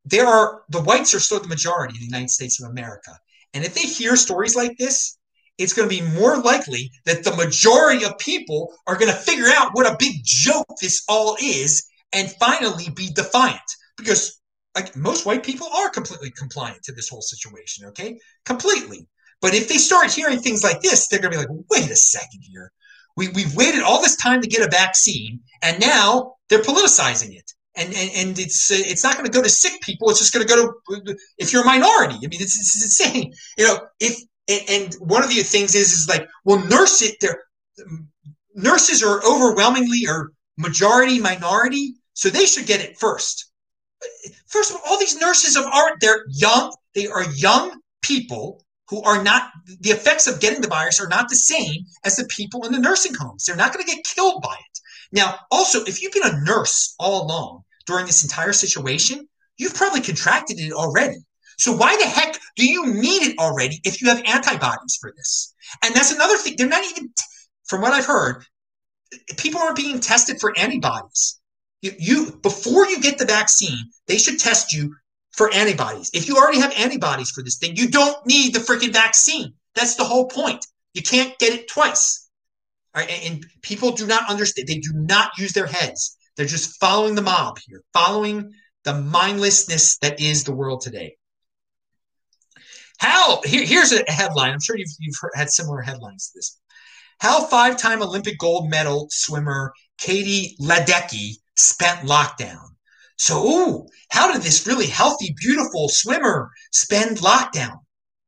There 0.04 0.26
are 0.26 0.62
the 0.70 0.80
whites 0.80 1.14
are 1.14 1.20
still 1.20 1.40
the 1.40 1.48
majority 1.48 1.94
in 1.96 2.00
the 2.00 2.06
United 2.06 2.30
States 2.30 2.62
of 2.62 2.70
America. 2.70 3.12
And 3.54 3.64
if 3.64 3.74
they 3.74 3.82
hear 3.82 4.16
stories 4.16 4.56
like 4.56 4.76
this, 4.78 5.18
it's 5.58 5.72
going 5.72 5.88
to 5.88 5.94
be 5.94 6.02
more 6.18 6.38
likely 6.38 6.90
that 7.04 7.24
the 7.24 7.36
majority 7.36 8.04
of 8.04 8.16
people 8.18 8.72
are 8.86 8.96
going 8.96 9.12
to 9.12 9.18
figure 9.18 9.48
out 9.48 9.74
what 9.74 9.86
a 9.86 9.96
big 9.98 10.16
joke 10.24 10.66
this 10.80 11.02
all 11.08 11.36
is 11.42 11.86
and 12.12 12.30
finally 12.32 12.88
be 12.94 13.10
defiant 13.10 13.60
because 13.98 14.40
like 14.78 14.96
most 14.96 15.26
white 15.26 15.42
people 15.42 15.68
are 15.74 15.90
completely 15.90 16.30
compliant 16.30 16.82
to 16.84 16.92
this 16.92 17.08
whole 17.08 17.22
situation, 17.22 17.86
okay? 17.86 18.18
Completely. 18.44 19.06
But 19.40 19.54
if 19.54 19.68
they 19.68 19.76
start 19.76 20.12
hearing 20.12 20.38
things 20.38 20.62
like 20.64 20.80
this, 20.80 21.08
they're 21.08 21.20
to 21.20 21.30
be 21.30 21.36
like, 21.36 21.48
wait 21.70 21.90
a 21.90 21.96
second 21.96 22.42
here. 22.42 22.72
We, 23.16 23.28
we've 23.28 23.54
waited 23.54 23.82
all 23.82 24.00
this 24.00 24.16
time 24.16 24.40
to 24.40 24.48
get 24.48 24.66
a 24.66 24.70
vaccine, 24.70 25.40
and 25.62 25.80
now 25.80 26.34
they're 26.48 26.62
politicizing 26.62 27.34
it. 27.34 27.52
And, 27.74 27.88
and, 27.94 28.10
and 28.14 28.38
it's 28.38 28.70
it's 28.70 29.04
not 29.04 29.14
going 29.14 29.26
to 29.26 29.32
go 29.32 29.42
to 29.42 29.48
sick 29.48 29.80
people. 29.82 30.10
It's 30.10 30.18
just 30.18 30.32
going 30.32 30.46
to 30.46 30.52
go 30.52 30.72
to 30.72 31.16
if 31.38 31.52
you're 31.52 31.62
a 31.62 31.66
minority. 31.66 32.16
I 32.16 32.26
mean, 32.26 32.40
it's, 32.40 32.58
it's 32.58 32.82
insane. 32.82 33.32
You 33.56 33.66
know, 33.66 33.80
if 34.00 34.18
and 34.48 34.94
one 34.94 35.22
of 35.22 35.28
the 35.28 35.42
things 35.42 35.74
is 35.76 35.92
is 35.92 36.08
like, 36.08 36.28
well, 36.44 36.64
nurse 36.66 37.02
it. 37.02 37.16
There, 37.20 37.44
nurses 38.54 39.02
are 39.02 39.24
overwhelmingly 39.24 40.06
or 40.08 40.32
majority 40.56 41.20
minority, 41.20 41.94
so 42.14 42.30
they 42.30 42.46
should 42.46 42.66
get 42.66 42.80
it 42.80 42.98
first 42.98 43.47
first 44.46 44.70
of 44.70 44.76
all, 44.76 44.82
all 44.86 44.98
these 44.98 45.20
nurses 45.20 45.56
of 45.56 45.64
art, 45.64 45.94
they're 46.00 46.24
young, 46.28 46.74
they 46.94 47.06
are 47.06 47.24
young 47.32 47.80
people 48.02 48.64
who 48.88 49.02
are 49.02 49.22
not 49.22 49.50
the 49.80 49.90
effects 49.90 50.26
of 50.26 50.40
getting 50.40 50.60
the 50.60 50.68
virus 50.68 51.00
are 51.00 51.08
not 51.08 51.28
the 51.28 51.36
same 51.36 51.84
as 52.04 52.16
the 52.16 52.26
people 52.30 52.64
in 52.64 52.72
the 52.72 52.78
nursing 52.78 53.14
homes. 53.14 53.44
They're 53.44 53.56
not 53.56 53.72
going 53.72 53.84
to 53.84 53.94
get 53.94 54.04
killed 54.04 54.42
by 54.42 54.54
it. 54.54 54.80
Now, 55.12 55.38
also, 55.50 55.84
if 55.84 56.02
you've 56.02 56.12
been 56.12 56.34
a 56.34 56.44
nurse 56.44 56.94
all 56.98 57.24
along 57.24 57.64
during 57.86 58.06
this 58.06 58.22
entire 58.22 58.52
situation, 58.52 59.28
you've 59.56 59.74
probably 59.74 60.00
contracted 60.00 60.58
it 60.58 60.72
already. 60.72 61.16
So 61.58 61.76
why 61.76 61.96
the 61.96 62.06
heck 62.06 62.38
do 62.56 62.66
you 62.66 62.86
need 62.86 63.22
it 63.22 63.38
already 63.38 63.80
if 63.84 64.00
you 64.00 64.08
have 64.08 64.22
antibodies 64.24 64.96
for 65.00 65.12
this? 65.16 65.54
And 65.82 65.94
that's 65.94 66.12
another 66.12 66.36
thing. 66.38 66.54
They're 66.56 66.68
not 66.68 66.84
even, 66.90 67.10
from 67.66 67.82
what 67.82 67.92
I've 67.92 68.06
heard, 68.06 68.44
people 69.36 69.60
aren't 69.60 69.76
being 69.76 70.00
tested 70.00 70.40
for 70.40 70.56
antibodies. 70.56 71.37
You, 71.82 71.92
you 71.98 72.38
before 72.42 72.86
you 72.86 73.00
get 73.00 73.18
the 73.18 73.24
vaccine, 73.24 73.90
they 74.06 74.18
should 74.18 74.38
test 74.38 74.72
you 74.72 74.94
for 75.32 75.52
antibodies. 75.54 76.10
If 76.12 76.26
you 76.26 76.36
already 76.36 76.60
have 76.60 76.72
antibodies 76.76 77.30
for 77.30 77.42
this 77.42 77.58
thing, 77.58 77.76
you 77.76 77.88
don't 77.88 78.26
need 78.26 78.54
the 78.54 78.60
freaking 78.60 78.92
vaccine. 78.92 79.54
That's 79.74 79.94
the 79.94 80.04
whole 80.04 80.26
point. 80.26 80.66
You 80.94 81.02
can't 81.02 81.38
get 81.38 81.52
it 81.52 81.68
twice. 81.68 82.28
All 82.94 83.02
right, 83.02 83.10
and, 83.10 83.34
and 83.34 83.46
people 83.62 83.92
do 83.92 84.06
not 84.06 84.28
understand. 84.28 84.66
They 84.66 84.78
do 84.78 84.92
not 84.94 85.38
use 85.38 85.52
their 85.52 85.66
heads. 85.66 86.16
They're 86.36 86.46
just 86.46 86.80
following 86.80 87.14
the 87.14 87.22
mob 87.22 87.58
here, 87.66 87.82
following 87.92 88.52
the 88.84 88.94
mindlessness 88.94 89.98
that 89.98 90.20
is 90.20 90.44
the 90.44 90.52
world 90.52 90.80
today. 90.80 91.16
How 92.98 93.40
here, 93.44 93.64
here's 93.64 93.92
a 93.92 94.02
headline. 94.10 94.52
I'm 94.52 94.60
sure 94.60 94.76
you've, 94.76 94.88
you've 94.98 95.16
heard, 95.20 95.32
had 95.34 95.50
similar 95.50 95.80
headlines 95.80 96.30
to 96.30 96.38
this. 96.38 96.58
How 97.20 97.44
five-time 97.44 98.02
Olympic 98.02 98.38
gold 98.38 98.70
medal 98.70 99.08
swimmer 99.10 99.72
Katie 99.98 100.56
Ledecky 100.60 101.36
spent 101.58 102.08
lockdown. 102.08 102.60
So, 103.16 103.44
ooh, 103.44 103.88
how 104.10 104.32
did 104.32 104.42
this 104.42 104.66
really 104.66 104.86
healthy, 104.86 105.34
beautiful 105.36 105.88
swimmer 105.88 106.50
spend 106.72 107.18
lockdown? 107.18 107.78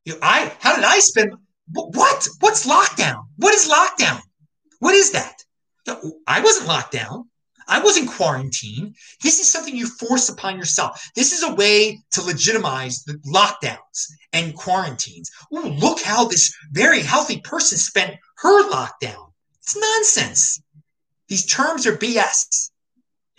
You 0.04 0.14
know, 0.14 0.18
I 0.22 0.52
how 0.58 0.74
did 0.74 0.84
I 0.84 0.98
spend 0.98 1.32
what? 1.72 2.28
What's 2.40 2.66
lockdown? 2.66 3.22
What 3.36 3.54
is 3.54 3.68
lockdown? 3.68 4.20
What 4.80 4.94
is 4.94 5.12
that? 5.12 5.36
I 6.26 6.40
wasn't 6.40 6.68
locked 6.68 6.92
down. 6.92 7.28
I 7.68 7.80
wasn't 7.80 8.10
quarantined. 8.10 8.96
This 9.22 9.38
is 9.38 9.48
something 9.48 9.76
you 9.76 9.86
force 9.86 10.28
upon 10.28 10.56
yourself. 10.56 11.08
This 11.14 11.32
is 11.32 11.44
a 11.44 11.54
way 11.54 12.00
to 12.12 12.22
legitimize 12.22 13.04
the 13.04 13.14
lockdowns 13.32 14.10
and 14.32 14.56
quarantines. 14.56 15.30
Ooh, 15.54 15.68
look 15.68 16.00
how 16.02 16.24
this 16.24 16.52
very 16.72 17.00
healthy 17.00 17.40
person 17.42 17.78
spent 17.78 18.16
her 18.38 18.68
lockdown. 18.70 19.32
It's 19.60 19.76
nonsense. 19.76 20.60
These 21.28 21.46
terms 21.46 21.86
are 21.86 21.96
BS. 21.96 22.69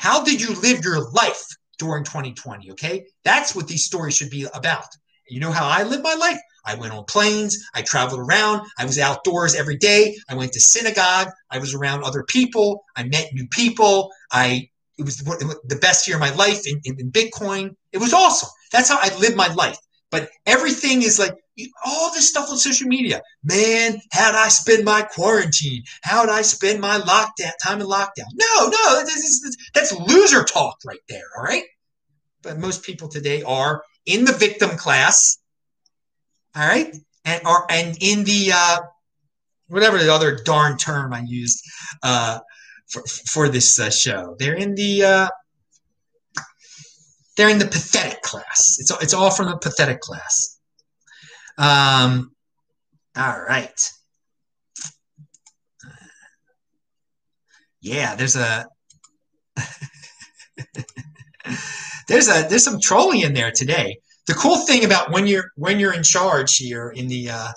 How 0.02 0.24
did 0.24 0.42
you 0.42 0.56
live 0.62 0.84
your 0.84 1.12
life 1.12 1.46
during 1.78 2.04
2020? 2.04 2.72
Okay. 2.72 3.06
That's 3.24 3.56
what 3.56 3.68
these 3.68 3.86
stories 3.86 4.16
should 4.18 4.32
be 4.32 4.48
about. 4.56 4.88
You 5.30 5.40
know 5.40 5.52
how 5.52 5.68
I 5.68 5.84
live 5.84 6.02
my 6.02 6.16
life? 6.16 6.40
I 6.66 6.74
went 6.74 6.92
on 6.92 7.06
planes. 7.06 7.56
I 7.76 7.84
traveled 7.84 8.20
around. 8.20 8.68
I 8.80 8.86
was 8.86 8.98
outdoors 8.98 9.54
every 9.54 9.78
day. 9.78 10.16
I 10.28 10.34
went 10.34 10.54
to 10.54 10.60
synagogue. 10.60 11.30
I 11.52 11.60
was 11.60 11.76
around 11.76 12.04
other 12.04 12.24
people. 12.24 12.84
I 12.96 13.04
met 13.04 13.30
new 13.32 13.48
people. 13.52 14.10
I 14.32 14.70
it 14.98 15.04
was 15.04 15.18
the 15.18 15.78
best 15.80 16.08
year 16.08 16.18
of 16.18 16.22
my 16.22 16.34
life 16.34 16.62
in, 16.66 16.82
in, 16.84 17.00
in 17.00 17.12
Bitcoin. 17.12 17.76
It 17.92 18.00
was 18.00 18.12
awesome. 18.12 18.50
That's 18.72 18.90
how 18.90 18.98
I 19.00 19.16
live 19.20 19.36
my 19.36 19.54
life. 19.54 19.78
But 20.12 20.30
everything 20.46 21.02
is 21.02 21.18
like 21.18 21.34
all 21.86 22.12
this 22.14 22.30
stuff 22.30 22.50
on 22.50 22.58
social 22.58 22.88
media. 22.88 23.22
Man, 23.44 24.00
how'd 24.12 24.36
I 24.36 24.50
spend 24.50 24.86
my 24.86 25.02
quarantine? 25.02 25.84
How'd 26.04 26.30
I 26.30 26.42
spend 26.42 26.82
my 26.82 27.00
lockdown 27.00 27.52
time 27.64 27.82
in 27.82 27.88
lockdown? 27.88 28.28
No, 28.34 28.68
no, 28.68 29.04
that's, 29.04 29.58
that's 29.74 29.94
loser 29.94 30.44
talk 30.44 30.78
right 30.86 31.00
there. 31.10 31.24
All 31.38 31.44
right. 31.44 31.64
But 32.42 32.60
most 32.60 32.84
people 32.84 33.08
today 33.08 33.44
are 33.44 33.84
in 34.06 34.26
the 34.26 34.34
victim 34.34 34.72
class 34.72 35.38
all 36.56 36.68
right, 36.68 36.94
and 37.24 37.42
are 37.46 37.66
and 37.70 37.98
in 38.02 38.24
the 38.24 38.52
uh, 38.54 38.80
whatever 39.68 39.98
the 39.98 40.14
other 40.14 40.38
darn 40.44 40.78
term 40.78 41.14
I 41.14 41.22
used 41.22 41.64
uh, 42.04 42.40
for 42.88 43.04
for 43.06 43.50
this 43.50 43.80
uh, 43.80 43.90
show, 43.90 44.36
they're 44.38 44.56
in 44.56 44.76
the 44.76 45.04
uh, 45.04 45.28
they're 47.42 47.50
in 47.50 47.58
the 47.58 47.66
pathetic 47.66 48.22
class. 48.22 48.78
It's 48.80 48.92
it's 49.02 49.16
all 49.16 49.32
from 49.32 49.48
the 49.48 49.58
pathetic 49.58 50.00
class. 50.00 50.60
Um, 51.58 52.36
all 53.18 53.42
right. 53.42 53.92
Yeah, 57.82 58.16
there's 58.16 58.36
a 58.36 58.68
there's 62.08 62.28
a 62.28 62.46
there's 62.48 62.64
some 62.64 62.80
trolling 62.80 63.22
in 63.22 63.34
there 63.34 63.52
today 63.52 63.98
the 64.28 64.34
cool 64.34 64.58
thing 64.58 64.86
about 64.86 65.12
when 65.12 65.26
you're 65.28 65.52
when 65.56 65.80
you're 65.80 65.94
in 65.94 66.04
charge 66.04 66.56
here 66.58 66.90
in 66.96 67.08
the 67.08 67.30
uh, 67.30 67.52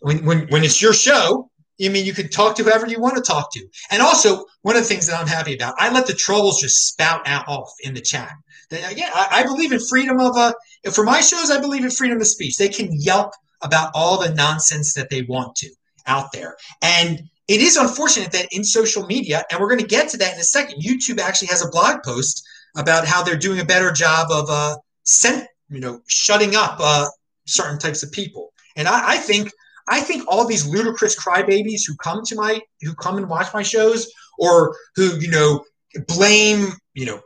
when 0.00 0.24
when 0.24 0.46
when 0.48 0.64
it's 0.64 0.80
your 0.80 0.92
show, 0.92 1.50
I 1.84 1.88
mean, 1.88 2.06
you 2.06 2.12
can 2.12 2.28
talk 2.28 2.56
to 2.56 2.62
whoever 2.62 2.86
you 2.86 3.00
want 3.00 3.16
to 3.16 3.22
talk 3.22 3.52
to. 3.52 3.66
And 3.90 4.00
also, 4.00 4.44
one 4.62 4.76
of 4.76 4.82
the 4.82 4.88
things 4.88 5.06
that 5.06 5.20
I'm 5.20 5.26
happy 5.26 5.54
about, 5.54 5.74
I 5.78 5.92
let 5.92 6.06
the 6.06 6.14
trolls 6.14 6.60
just 6.60 6.86
spout 6.86 7.26
out 7.26 7.48
off 7.48 7.70
in 7.82 7.94
the 7.94 8.00
chat. 8.00 8.32
Uh, 8.74 9.04
I, 9.14 9.28
I, 9.30 9.42
believe 9.44 9.72
in 9.72 9.80
freedom 9.80 10.20
of 10.20 10.36
uh, 10.36 10.52
for 10.92 11.04
my 11.04 11.20
shows. 11.20 11.50
I 11.50 11.60
believe 11.60 11.84
in 11.84 11.90
freedom 11.90 12.20
of 12.20 12.26
speech. 12.26 12.56
They 12.56 12.68
can 12.68 12.88
yelp 12.92 13.32
about 13.62 13.90
all 13.94 14.20
the 14.20 14.34
nonsense 14.34 14.94
that 14.94 15.10
they 15.10 15.22
want 15.22 15.56
to 15.56 15.70
out 16.06 16.32
there, 16.32 16.56
and 16.82 17.22
it 17.48 17.60
is 17.60 17.76
unfortunate 17.76 18.32
that 18.32 18.48
in 18.52 18.64
social 18.64 19.06
media, 19.06 19.44
and 19.50 19.60
we're 19.60 19.68
going 19.68 19.80
to 19.80 19.86
get 19.86 20.08
to 20.10 20.16
that 20.18 20.34
in 20.34 20.40
a 20.40 20.44
second. 20.44 20.82
YouTube 20.82 21.20
actually 21.20 21.48
has 21.48 21.64
a 21.64 21.70
blog 21.70 22.02
post 22.02 22.42
about 22.76 23.06
how 23.06 23.22
they're 23.22 23.36
doing 23.36 23.60
a 23.60 23.64
better 23.64 23.92
job 23.92 24.28
of 24.30 24.48
uh, 24.48 24.76
cent- 25.04 25.46
you 25.68 25.80
know, 25.80 26.00
shutting 26.06 26.56
up 26.56 26.78
uh, 26.80 27.06
certain 27.46 27.78
types 27.78 28.02
of 28.02 28.12
people. 28.12 28.52
And 28.76 28.88
I, 28.88 29.14
I 29.14 29.16
think 29.18 29.50
I 29.88 30.00
think 30.00 30.24
all 30.28 30.46
these 30.46 30.66
ludicrous 30.66 31.18
crybabies 31.18 31.82
who 31.86 31.94
come 31.96 32.22
to 32.26 32.34
my 32.34 32.60
who 32.82 32.94
come 32.94 33.18
and 33.18 33.28
watch 33.28 33.52
my 33.52 33.62
shows 33.62 34.10
or 34.38 34.76
who 34.96 35.16
you 35.18 35.30
know 35.30 35.64
blame 36.08 36.72
you 36.94 37.06
know 37.06 37.20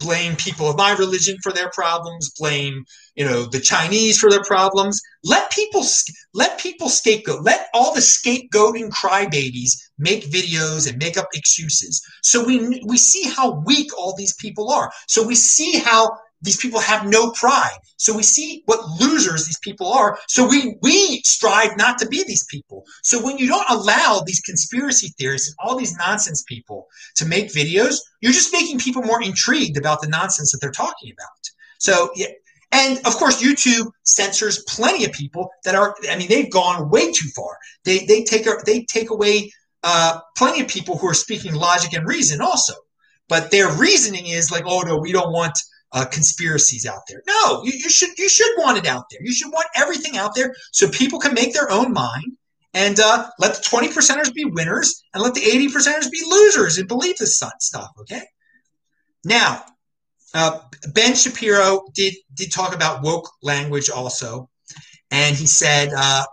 blame 0.00 0.34
people 0.36 0.68
of 0.68 0.76
my 0.76 0.92
religion 0.92 1.36
for 1.42 1.52
their 1.52 1.70
problems 1.70 2.32
blame 2.38 2.84
you 3.14 3.24
know 3.24 3.44
the 3.44 3.60
chinese 3.60 4.18
for 4.18 4.30
their 4.30 4.42
problems. 4.44 5.00
Let 5.24 5.50
people 5.50 5.84
let 6.34 6.58
people 6.58 6.88
scapegoat 6.88 7.42
let 7.42 7.68
all 7.74 7.94
the 7.94 8.00
scapegoating 8.00 8.90
crybabies 8.90 9.72
make 9.98 10.24
videos 10.24 10.88
and 10.88 10.98
make 10.98 11.16
up 11.16 11.28
excuses. 11.34 12.02
So 12.22 12.44
we 12.44 12.82
we 12.86 12.96
see 12.96 13.28
how 13.28 13.62
weak 13.66 13.90
all 13.98 14.14
these 14.16 14.34
people 14.34 14.72
are. 14.72 14.90
So 15.08 15.26
we 15.26 15.34
see 15.34 15.78
how 15.78 16.16
these 16.42 16.56
people 16.56 16.80
have 16.80 17.06
no 17.06 17.30
pride. 17.32 17.76
So 17.96 18.16
we 18.16 18.22
see 18.22 18.62
what 18.66 19.00
losers 19.00 19.46
these 19.46 19.58
people 19.58 19.92
are. 19.92 20.18
So 20.28 20.48
we 20.48 20.76
we 20.82 21.20
strive 21.24 21.76
not 21.76 21.98
to 21.98 22.06
be 22.06 22.24
these 22.24 22.44
people. 22.44 22.84
So 23.02 23.22
when 23.22 23.38
you 23.38 23.46
don't 23.46 23.68
allow 23.68 24.22
these 24.24 24.40
conspiracy 24.40 25.12
theorists 25.18 25.48
and 25.48 25.56
all 25.60 25.76
these 25.76 25.96
nonsense 25.96 26.42
people 26.48 26.86
to 27.16 27.26
make 27.26 27.52
videos, 27.52 27.96
you're 28.20 28.32
just 28.32 28.52
making 28.52 28.78
people 28.78 29.02
more 29.02 29.22
intrigued 29.22 29.76
about 29.76 30.00
the 30.00 30.08
nonsense 30.08 30.52
that 30.52 30.58
they're 30.60 30.70
talking 30.70 31.12
about. 31.12 31.28
So 31.78 32.10
yeah, 32.14 32.28
and 32.72 32.98
of 33.06 33.14
course 33.16 33.42
YouTube 33.42 33.90
censors 34.04 34.64
plenty 34.68 35.04
of 35.04 35.12
people 35.12 35.50
that 35.64 35.74
are 35.74 35.94
I 36.10 36.16
mean 36.16 36.28
they've 36.28 36.50
gone 36.50 36.88
way 36.90 37.12
too 37.12 37.28
far. 37.36 37.56
They 37.84 38.06
they 38.06 38.24
take 38.24 38.46
they 38.64 38.84
take 38.84 39.10
away 39.10 39.50
uh, 39.82 40.20
plenty 40.36 40.60
of 40.60 40.68
people 40.68 40.98
who 40.98 41.08
are 41.08 41.14
speaking 41.14 41.54
logic 41.54 41.92
and 41.92 42.06
reason 42.06 42.40
also. 42.40 42.74
But 43.28 43.50
their 43.50 43.70
reasoning 43.72 44.26
is 44.26 44.50
like, 44.50 44.64
oh 44.66 44.80
no, 44.80 44.98
we 44.98 45.12
don't 45.12 45.32
want 45.32 45.56
uh, 45.92 46.04
conspiracies 46.06 46.86
out 46.86 47.00
there. 47.08 47.22
No, 47.26 47.62
you, 47.64 47.72
you 47.72 47.90
should 47.90 48.10
you 48.18 48.28
should 48.28 48.52
want 48.58 48.78
it 48.78 48.86
out 48.86 49.04
there. 49.10 49.20
You 49.22 49.32
should 49.32 49.52
want 49.52 49.66
everything 49.76 50.16
out 50.16 50.34
there 50.34 50.54
so 50.72 50.88
people 50.88 51.18
can 51.18 51.34
make 51.34 51.52
their 51.52 51.70
own 51.70 51.92
mind 51.92 52.36
and 52.74 53.00
uh, 53.00 53.28
let 53.38 53.54
the 53.56 53.62
20 53.62 53.88
percenters 53.88 54.32
be 54.32 54.44
winners 54.44 55.02
and 55.12 55.22
let 55.22 55.34
the 55.34 55.42
80 55.42 55.68
percenters 55.68 56.10
be 56.10 56.22
losers 56.24 56.78
and 56.78 56.86
believe 56.86 57.16
this 57.16 57.42
stuff. 57.58 57.90
Okay. 58.00 58.22
Now, 59.24 59.64
uh, 60.32 60.60
Ben 60.94 61.14
Shapiro 61.14 61.84
did 61.94 62.14
did 62.34 62.52
talk 62.52 62.74
about 62.74 63.02
woke 63.02 63.28
language 63.42 63.90
also, 63.90 64.48
and 65.10 65.34
he 65.34 65.46
said, 65.46 65.90
uh, 65.96 66.24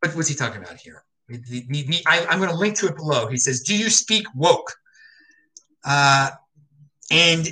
what 0.00 0.16
was 0.16 0.26
he 0.26 0.34
talking 0.34 0.60
about 0.60 0.76
here? 0.76 1.04
I, 1.30 2.26
am 2.28 2.38
going 2.38 2.50
to 2.50 2.56
link 2.56 2.76
to 2.78 2.86
it 2.86 2.96
below. 2.96 3.28
He 3.28 3.38
says, 3.38 3.60
"Do 3.60 3.76
you 3.76 3.88
speak 3.88 4.26
woke?" 4.34 4.74
Uh, 5.84 6.30
and 7.12 7.46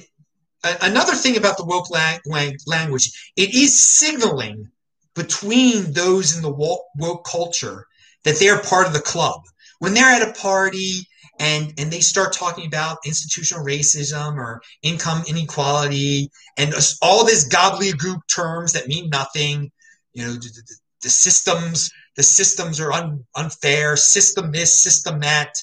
another 0.80 1.14
thing 1.14 1.36
about 1.36 1.56
the 1.58 1.64
woke 1.64 1.90
language, 1.90 3.32
it 3.36 3.54
is 3.54 3.78
signaling 3.96 4.68
between 5.14 5.92
those 5.92 6.34
in 6.34 6.42
the 6.42 6.50
woke 6.50 7.24
culture 7.24 7.86
that 8.24 8.38
they're 8.38 8.62
part 8.62 8.86
of 8.86 8.92
the 8.92 9.00
club. 9.00 9.42
When 9.78 9.94
they're 9.94 10.06
at 10.06 10.28
a 10.28 10.32
party 10.32 11.06
and 11.38 11.72
and 11.78 11.90
they 11.90 12.00
start 12.00 12.32
talking 12.32 12.66
about 12.66 12.98
institutional 13.04 13.64
racism 13.64 14.36
or 14.36 14.60
income 14.82 15.22
inequality 15.28 16.30
and 16.58 16.74
all 17.02 17.24
these 17.24 17.48
gobbledygook 17.48 18.20
terms 18.34 18.72
that 18.72 18.88
mean 18.88 19.08
nothing, 19.10 19.70
you 20.12 20.24
know, 20.24 20.32
the, 20.32 20.38
the, 20.38 20.76
the 21.02 21.10
systems 21.10 21.90
the 22.16 22.22
systems 22.22 22.80
are 22.80 22.92
un, 22.92 23.24
unfair, 23.36 23.96
system 23.96 24.52
this, 24.52 24.82
system 24.82 25.20
that, 25.20 25.54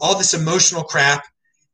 all 0.00 0.16
this 0.16 0.32
emotional 0.32 0.84
crap 0.84 1.24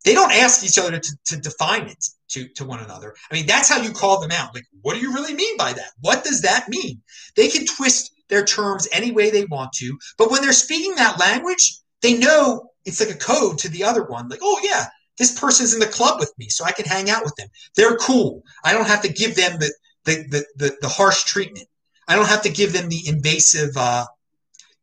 they 0.05 0.15
don't 0.15 0.33
ask 0.33 0.65
each 0.65 0.79
other 0.79 0.99
to, 0.99 1.17
to 1.27 1.37
define 1.37 1.89
it 1.89 2.05
to, 2.29 2.49
to 2.49 2.65
one 2.65 2.81
another. 2.81 3.15
I 3.31 3.35
mean, 3.35 3.47
that's 3.47 3.69
how 3.69 3.81
you 3.81 3.91
call 3.91 4.21
them 4.21 4.31
out. 4.31 4.55
Like, 4.55 4.65
what 4.83 4.95
do 4.95 5.01
you 5.01 5.13
really 5.13 5.35
mean 5.35 5.57
by 5.57 5.73
that? 5.73 5.93
What 6.01 6.25
does 6.25 6.43
that 6.43 6.69
mean? 6.69 7.01
They 7.37 7.49
can 7.49 7.67
twist 7.67 8.13
their 8.29 8.45
terms 8.45 8.89
any 8.93 9.13
way 9.13 9.31
they 9.31 9.45
want 9.47 9.73
to, 9.75 9.99
but 10.19 10.31
when 10.31 10.43
they're 10.43 10.53
speaking 10.53 10.95
that 10.97 11.21
language, 11.21 11.79
they 12.03 12.17
know 12.17 12.71
it's 12.85 13.01
like 13.01 13.15
a 13.15 13.19
code 13.19 13.59
to 13.59 13.69
the 13.69 13.85
other 13.85 14.05
one. 14.05 14.29
Like, 14.29 14.41
oh 14.43 14.61
yeah, 14.63 14.87
this 15.19 15.39
person's 15.39 15.75
in 15.75 15.81
the 15.81 15.87
club 15.87 16.21
with 16.21 16.33
me, 16.39 16.49
so 16.49 16.65
I 16.65 16.73
can 16.73 16.85
hang 16.85 17.11
out 17.11 17.25
with 17.25 17.35
them. 17.37 17.49
They're 17.77 17.97
cool. 17.97 18.43
I 18.65 18.73
don't 18.73 18.87
have 18.87 19.03
to 19.03 19.13
give 19.13 19.37
them 19.37 19.59
the 19.59 19.73
the 20.05 20.15
the, 20.29 20.47
the, 20.57 20.77
the 20.83 20.89
harsh 20.89 21.25
treatment. 21.25 21.67
I 22.09 22.17
don't 22.17 22.29
have 22.29 22.43
to 22.43 22.51
give 22.51 22.73
them 22.73 22.89
the 22.89 23.03
invasive 23.07 23.77
uh, 23.77 24.07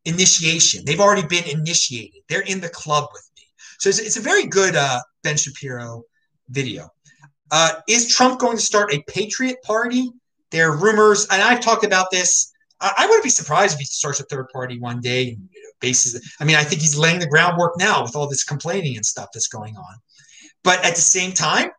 initiation. 0.04 0.84
They've 0.84 1.00
already 1.00 1.26
been 1.26 1.44
initiated. 1.44 2.22
They're 2.28 2.40
in 2.40 2.60
the 2.60 2.68
club 2.68 3.08
with 3.12 3.28
me. 3.31 3.31
So 3.82 3.88
it's, 3.88 3.98
it's 3.98 4.16
a 4.16 4.20
very 4.20 4.46
good 4.46 4.76
uh, 4.76 5.00
Ben 5.24 5.36
Shapiro 5.36 6.04
video. 6.48 6.88
Uh, 7.50 7.72
is 7.88 8.14
Trump 8.14 8.38
going 8.38 8.56
to 8.56 8.62
start 8.62 8.94
a 8.94 9.02
Patriot 9.08 9.56
Party? 9.64 10.08
There 10.52 10.70
are 10.70 10.76
rumors, 10.76 11.26
and 11.32 11.42
I've 11.42 11.58
talked 11.58 11.84
about 11.84 12.06
this. 12.12 12.52
I, 12.80 12.92
I 12.96 13.06
wouldn't 13.06 13.24
be 13.24 13.30
surprised 13.30 13.74
if 13.74 13.80
he 13.80 13.84
starts 13.86 14.20
a 14.20 14.22
third 14.24 14.46
party 14.52 14.78
one 14.78 15.00
day 15.00 15.30
and 15.30 15.48
you 15.52 15.62
know, 15.64 15.70
bases. 15.80 16.32
I 16.38 16.44
mean, 16.44 16.54
I 16.54 16.62
think 16.62 16.80
he's 16.80 16.96
laying 16.96 17.18
the 17.18 17.26
groundwork 17.26 17.72
now 17.76 18.04
with 18.04 18.14
all 18.14 18.28
this 18.28 18.44
complaining 18.44 18.94
and 18.94 19.04
stuff 19.04 19.30
that's 19.34 19.48
going 19.48 19.76
on. 19.76 19.94
But 20.62 20.84
at 20.84 20.94
the 20.94 21.00
same 21.00 21.32
time, 21.32 21.70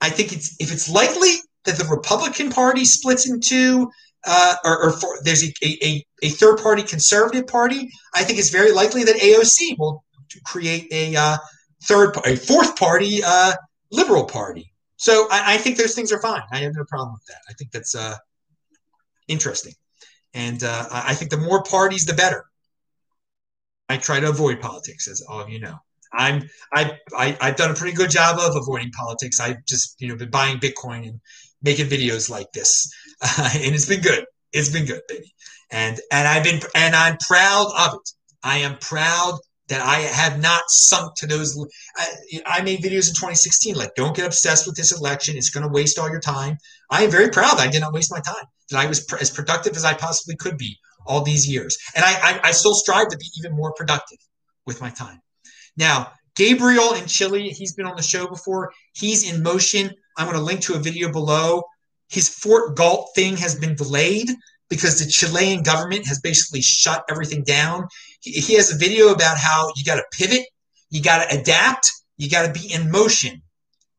I 0.00 0.10
think 0.10 0.32
it's 0.32 0.56
if 0.58 0.72
it's 0.72 0.90
likely 0.90 1.34
that 1.64 1.76
the 1.76 1.84
Republican 1.84 2.50
Party 2.50 2.84
splits 2.84 3.30
into 3.30 3.88
uh, 4.26 4.56
or, 4.64 4.86
or 4.86 4.92
for, 4.94 5.18
there's 5.22 5.44
a, 5.44 5.52
a, 5.62 6.04
a, 6.24 6.28
third 6.30 6.58
party 6.58 6.82
conservative 6.82 7.46
party, 7.46 7.88
I 8.12 8.24
think 8.24 8.40
it's 8.40 8.50
very 8.50 8.72
likely 8.72 9.04
that 9.04 9.14
AOC 9.14 9.78
will 9.78 10.02
create 10.44 10.88
a 10.92 11.16
uh, 11.16 11.36
third, 11.84 12.16
a 12.24 12.36
fourth 12.36 12.76
party 12.76 13.20
uh, 13.24 13.54
liberal 13.90 14.24
party. 14.24 14.72
So 14.96 15.28
I, 15.30 15.54
I, 15.54 15.56
think 15.58 15.76
those 15.76 15.94
things 15.94 16.10
are 16.12 16.20
fine. 16.20 16.42
I 16.52 16.58
have 16.58 16.74
no 16.74 16.84
problem 16.84 17.12
with 17.12 17.26
that. 17.26 17.40
I 17.48 17.52
think 17.52 17.70
that's 17.70 17.94
uh, 17.94 18.16
interesting, 19.28 19.74
and 20.34 20.62
uh, 20.62 20.86
I 20.90 21.14
think 21.14 21.30
the 21.30 21.36
more 21.36 21.62
parties, 21.62 22.06
the 22.06 22.14
better. 22.14 22.44
I 23.88 23.98
try 23.98 24.20
to 24.20 24.28
avoid 24.28 24.60
politics, 24.60 25.06
as 25.06 25.22
all 25.22 25.40
of 25.40 25.50
you 25.50 25.60
know. 25.60 25.78
I'm 26.12 26.48
I, 26.72 26.98
I 27.16 27.36
I've 27.40 27.56
done 27.56 27.70
a 27.70 27.74
pretty 27.74 27.94
good 27.94 28.10
job 28.10 28.38
of 28.38 28.56
avoiding 28.56 28.90
politics. 28.92 29.38
I've 29.38 29.64
just 29.66 30.00
you 30.00 30.08
know 30.08 30.16
been 30.16 30.30
buying 30.30 30.58
Bitcoin 30.58 31.06
and 31.08 31.20
making 31.62 31.86
videos 31.86 32.30
like 32.30 32.50
this, 32.52 32.90
and 33.38 33.74
it's 33.74 33.86
been 33.86 34.00
good. 34.00 34.24
It's 34.52 34.70
been 34.70 34.86
good, 34.86 35.02
baby. 35.08 35.34
And 35.70 36.00
and 36.10 36.26
I've 36.26 36.44
been 36.44 36.60
and 36.74 36.94
I'm 36.94 37.18
proud 37.18 37.70
of 37.76 37.94
it. 37.94 38.10
I 38.42 38.58
am 38.58 38.78
proud 38.78 39.38
that 39.68 39.82
I 39.82 39.96
have 39.96 40.40
not 40.40 40.62
sunk 40.68 41.14
to 41.16 41.26
those. 41.26 41.58
I, 41.96 42.06
I, 42.46 42.62
made 42.62 42.80
videos 42.80 43.08
in 43.08 43.14
2016 43.14 43.74
like, 43.74 43.94
don't 43.96 44.14
get 44.14 44.26
obsessed 44.26 44.66
with 44.66 44.76
this 44.76 44.96
election. 44.96 45.36
It's 45.36 45.50
going 45.50 45.66
to 45.66 45.72
waste 45.72 45.98
all 45.98 46.08
your 46.08 46.20
time. 46.20 46.56
I 46.90 47.02
am 47.02 47.10
very 47.10 47.30
proud 47.30 47.58
I 47.58 47.68
did 47.68 47.80
not 47.80 47.92
waste 47.92 48.12
my 48.12 48.20
time. 48.20 48.44
That 48.70 48.80
I 48.80 48.86
was 48.86 49.04
pr- 49.04 49.18
as 49.20 49.30
productive 49.30 49.76
as 49.76 49.84
I 49.84 49.94
possibly 49.94 50.36
could 50.36 50.58
be 50.58 50.76
all 51.06 51.22
these 51.22 51.48
years, 51.48 51.78
and 51.94 52.04
I, 52.04 52.14
I, 52.14 52.40
I 52.48 52.50
still 52.50 52.74
strive 52.74 53.08
to 53.08 53.16
be 53.16 53.26
even 53.38 53.52
more 53.52 53.72
productive 53.72 54.18
with 54.66 54.80
my 54.80 54.90
time. 54.90 55.20
Now, 55.76 56.10
Gabriel 56.34 56.94
in 56.94 57.06
Chile, 57.06 57.48
he's 57.50 57.74
been 57.74 57.86
on 57.86 57.96
the 57.96 58.02
show 58.02 58.26
before. 58.26 58.72
He's 58.92 59.30
in 59.30 59.42
motion. 59.42 59.90
I'm 60.16 60.26
going 60.26 60.36
to 60.36 60.42
link 60.42 60.60
to 60.62 60.74
a 60.74 60.78
video 60.78 61.10
below. 61.10 61.62
His 62.08 62.28
Fort 62.28 62.76
Galt 62.76 63.10
thing 63.14 63.36
has 63.36 63.54
been 63.54 63.74
delayed 63.74 64.30
because 64.68 64.98
the 64.98 65.10
Chilean 65.10 65.62
government 65.62 66.06
has 66.06 66.20
basically 66.20 66.60
shut 66.60 67.04
everything 67.10 67.42
down. 67.44 67.86
He, 68.26 68.54
has 68.54 68.72
a 68.72 68.76
video 68.76 69.08
about 69.08 69.38
how 69.38 69.70
you 69.76 69.84
got 69.84 69.96
to 69.96 70.04
pivot, 70.12 70.46
you 70.90 71.02
got 71.02 71.22
to 71.28 71.38
adapt, 71.38 71.90
you 72.16 72.28
got 72.28 72.46
to 72.46 72.52
be 72.52 72.72
in 72.72 72.90
motion. 72.90 73.42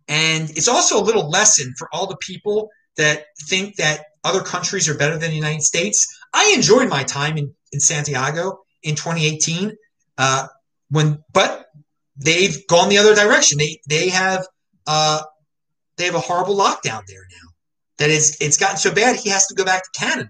And 0.07 0.49
it's 0.51 0.67
also 0.67 0.99
a 0.99 1.03
little 1.03 1.29
lesson 1.29 1.73
for 1.77 1.87
all 1.91 2.07
the 2.07 2.17
people 2.17 2.69
that 2.97 3.25
think 3.47 3.75
that 3.75 4.05
other 4.23 4.41
countries 4.41 4.89
are 4.89 4.97
better 4.97 5.17
than 5.17 5.29
the 5.29 5.35
United 5.35 5.61
States. 5.61 6.05
I 6.33 6.53
enjoyed 6.55 6.89
my 6.89 7.03
time 7.03 7.37
in, 7.37 7.53
in 7.71 7.79
Santiago 7.79 8.59
in 8.83 8.95
2018. 8.95 9.73
Uh, 10.17 10.47
when, 10.89 11.23
but 11.33 11.67
they've 12.17 12.65
gone 12.67 12.89
the 12.89 12.97
other 12.97 13.15
direction. 13.15 13.57
They 13.57 13.79
they 13.87 14.09
have 14.09 14.45
uh, 14.87 15.21
they 15.97 16.05
have 16.05 16.15
a 16.15 16.19
horrible 16.19 16.55
lockdown 16.55 17.03
there 17.07 17.27
now. 17.29 17.49
That 17.97 18.09
is, 18.09 18.37
it's 18.39 18.57
gotten 18.57 18.77
so 18.77 18.93
bad 18.93 19.15
he 19.15 19.29
has 19.29 19.47
to 19.47 19.55
go 19.55 19.65
back 19.65 19.83
to 19.83 19.99
Canada. 19.99 20.29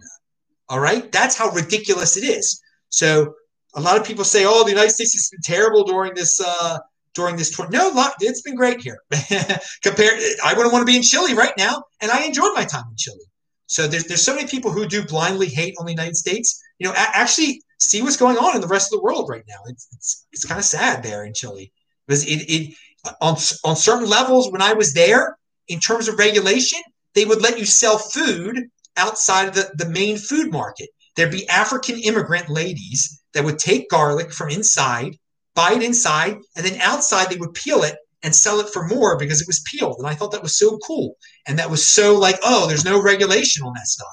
All 0.69 0.79
right, 0.79 1.11
that's 1.11 1.37
how 1.37 1.49
ridiculous 1.49 2.17
it 2.17 2.23
is. 2.23 2.61
So 2.89 3.33
a 3.77 3.81
lot 3.81 3.95
of 3.97 4.05
people 4.05 4.25
say, 4.25 4.43
"Oh, 4.45 4.63
the 4.63 4.71
United 4.71 4.91
States 4.91 5.13
has 5.13 5.29
been 5.29 5.41
terrible 5.41 5.83
during 5.83 6.13
this 6.15 6.41
uh, 6.45 6.79
during 7.13 7.37
this 7.37 7.55
tour." 7.55 7.69
No, 7.69 7.91
it's 8.19 8.41
been 8.41 8.55
great 8.55 8.81
here. 8.81 8.99
Compared, 9.83 10.19
I 10.43 10.53
wouldn't 10.55 10.73
want 10.73 10.85
to 10.85 10.91
be 10.91 10.97
in 10.97 11.03
Chile 11.03 11.35
right 11.35 11.53
now, 11.57 11.83
and 12.01 12.11
I 12.11 12.23
enjoyed 12.23 12.53
my 12.55 12.65
time 12.65 12.85
in 12.89 12.97
Chile. 12.97 13.25
So 13.67 13.87
there's 13.87 14.05
there's 14.05 14.25
so 14.25 14.35
many 14.35 14.47
people 14.47 14.71
who 14.71 14.87
do 14.87 15.05
blindly 15.05 15.47
hate 15.47 15.75
on 15.79 15.85
the 15.85 15.91
United 15.91 16.17
States. 16.17 16.61
You 16.79 16.87
know, 16.87 16.93
actually 16.95 17.61
see 17.79 18.01
what's 18.01 18.17
going 18.17 18.37
on 18.37 18.55
in 18.55 18.61
the 18.61 18.67
rest 18.67 18.91
of 18.91 18.99
the 18.99 19.03
world 19.03 19.29
right 19.29 19.43
now. 19.47 19.59
It's 19.67 19.87
it's, 19.93 20.27
it's 20.33 20.45
kind 20.45 20.59
of 20.59 20.65
sad 20.65 21.03
there 21.03 21.23
in 21.23 21.33
Chile 21.33 21.71
because 22.07 22.25
it, 22.25 22.49
it 22.49 22.73
on 23.21 23.37
on 23.63 23.75
certain 23.75 24.09
levels 24.09 24.51
when 24.51 24.61
I 24.61 24.73
was 24.73 24.93
there 24.93 25.37
in 25.67 25.79
terms 25.79 26.07
of 26.07 26.17
regulation, 26.17 26.79
they 27.13 27.25
would 27.25 27.41
let 27.41 27.59
you 27.59 27.65
sell 27.65 27.99
food 27.99 28.69
outside 28.95 29.49
of 29.49 29.53
the, 29.53 29.69
the 29.75 29.89
main 29.89 30.17
food 30.17 30.51
market. 30.51 30.89
There'd 31.15 31.31
be 31.31 31.47
African 31.49 31.99
immigrant 31.99 32.49
ladies 32.49 33.21
that 33.37 33.45
would 33.45 33.59
take 33.59 33.87
garlic 33.91 34.33
from 34.33 34.49
inside, 34.49 35.15
buy 35.53 35.73
it 35.73 35.83
inside, 35.83 36.37
and 36.55 36.65
then 36.65 36.81
outside 36.81 37.29
they 37.29 37.37
would 37.37 37.53
peel 37.53 37.83
it 37.83 37.95
and 38.23 38.33
sell 38.33 38.59
it 38.59 38.69
for 38.69 38.87
more 38.87 39.15
because 39.15 39.41
it 39.41 39.47
was 39.47 39.63
peeled. 39.67 39.97
And 39.99 40.07
I 40.07 40.15
thought 40.15 40.31
that 40.31 40.41
was 40.41 40.57
so 40.57 40.79
cool. 40.79 41.15
And 41.47 41.59
that 41.59 41.69
was 41.69 41.87
so 41.87 42.17
like, 42.17 42.37
oh, 42.43 42.65
there's 42.65 42.83
no 42.83 42.99
regulation 42.99 43.63
on 43.63 43.73
that 43.73 43.85
stuff. 43.85 44.07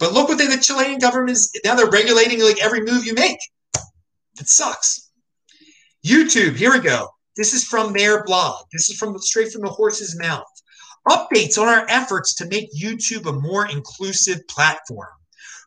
But 0.00 0.12
look 0.12 0.28
what 0.28 0.38
they, 0.38 0.48
the 0.48 0.56
Chilean 0.56 0.98
government 0.98 1.30
is 1.30 1.52
now 1.64 1.76
they're 1.76 1.88
regulating 1.88 2.42
like 2.42 2.60
every 2.60 2.80
move 2.80 3.06
you 3.06 3.14
make. 3.14 3.38
It 4.40 4.48
sucks. 4.48 5.12
YouTube, 6.04 6.56
here 6.56 6.72
we 6.72 6.80
go. 6.80 7.10
This 7.36 7.54
is 7.54 7.62
from 7.62 7.92
their 7.92 8.24
blog. 8.24 8.64
This 8.72 8.90
is 8.90 8.98
from 8.98 9.16
straight 9.20 9.52
from 9.52 9.62
the 9.62 9.70
horse's 9.70 10.18
mouth. 10.18 10.42
Updates 11.08 11.58
on 11.58 11.68
our 11.68 11.86
efforts 11.88 12.34
to 12.34 12.48
make 12.48 12.74
YouTube 12.76 13.26
a 13.26 13.40
more 13.40 13.70
inclusive 13.70 14.40
platform. 14.48 15.10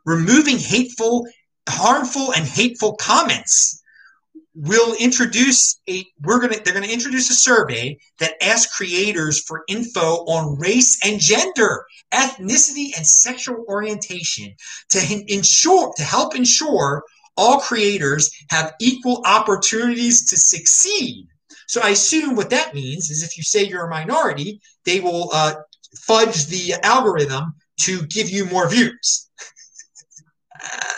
Removing 0.05 0.57
hateful, 0.57 1.25
harmful, 1.67 2.33
and 2.33 2.45
hateful 2.45 2.95
comments 2.95 3.81
we'll 4.57 4.95
introduce 4.95 5.79
a 5.87 6.03
we're 6.23 6.39
gonna 6.39 6.57
they're 6.65 6.73
gonna 6.73 6.87
introduce 6.87 7.29
a 7.29 7.35
survey 7.35 7.95
that 8.19 8.33
asks 8.41 8.75
creators 8.75 9.43
for 9.43 9.63
info 9.67 10.25
on 10.25 10.57
race 10.57 10.99
and 11.05 11.19
gender 11.19 11.85
ethnicity 12.11 12.89
and 12.97 13.05
sexual 13.05 13.63
orientation 13.67 14.51
to 14.89 14.99
ensure 15.27 15.93
to 15.95 16.01
help 16.01 16.35
ensure 16.35 17.03
all 17.37 17.59
creators 17.59 18.31
have 18.49 18.73
equal 18.81 19.21
opportunities 19.27 20.25
to 20.25 20.35
succeed. 20.35 21.27
So 21.67 21.81
i 21.83 21.89
assume 21.89 22.35
what 22.35 22.49
that 22.49 22.73
means 22.73 23.11
is 23.11 23.21
if 23.21 23.37
you 23.37 23.43
say 23.43 23.63
you're 23.63 23.85
a 23.85 23.89
minority 23.91 24.59
they 24.85 24.99
will 25.01 25.29
uh, 25.33 25.53
fudge 25.99 26.47
the 26.47 26.73
algorithm 26.81 27.53
to 27.81 28.07
give 28.07 28.29
you 28.31 28.45
more 28.45 28.67
views 28.67 29.29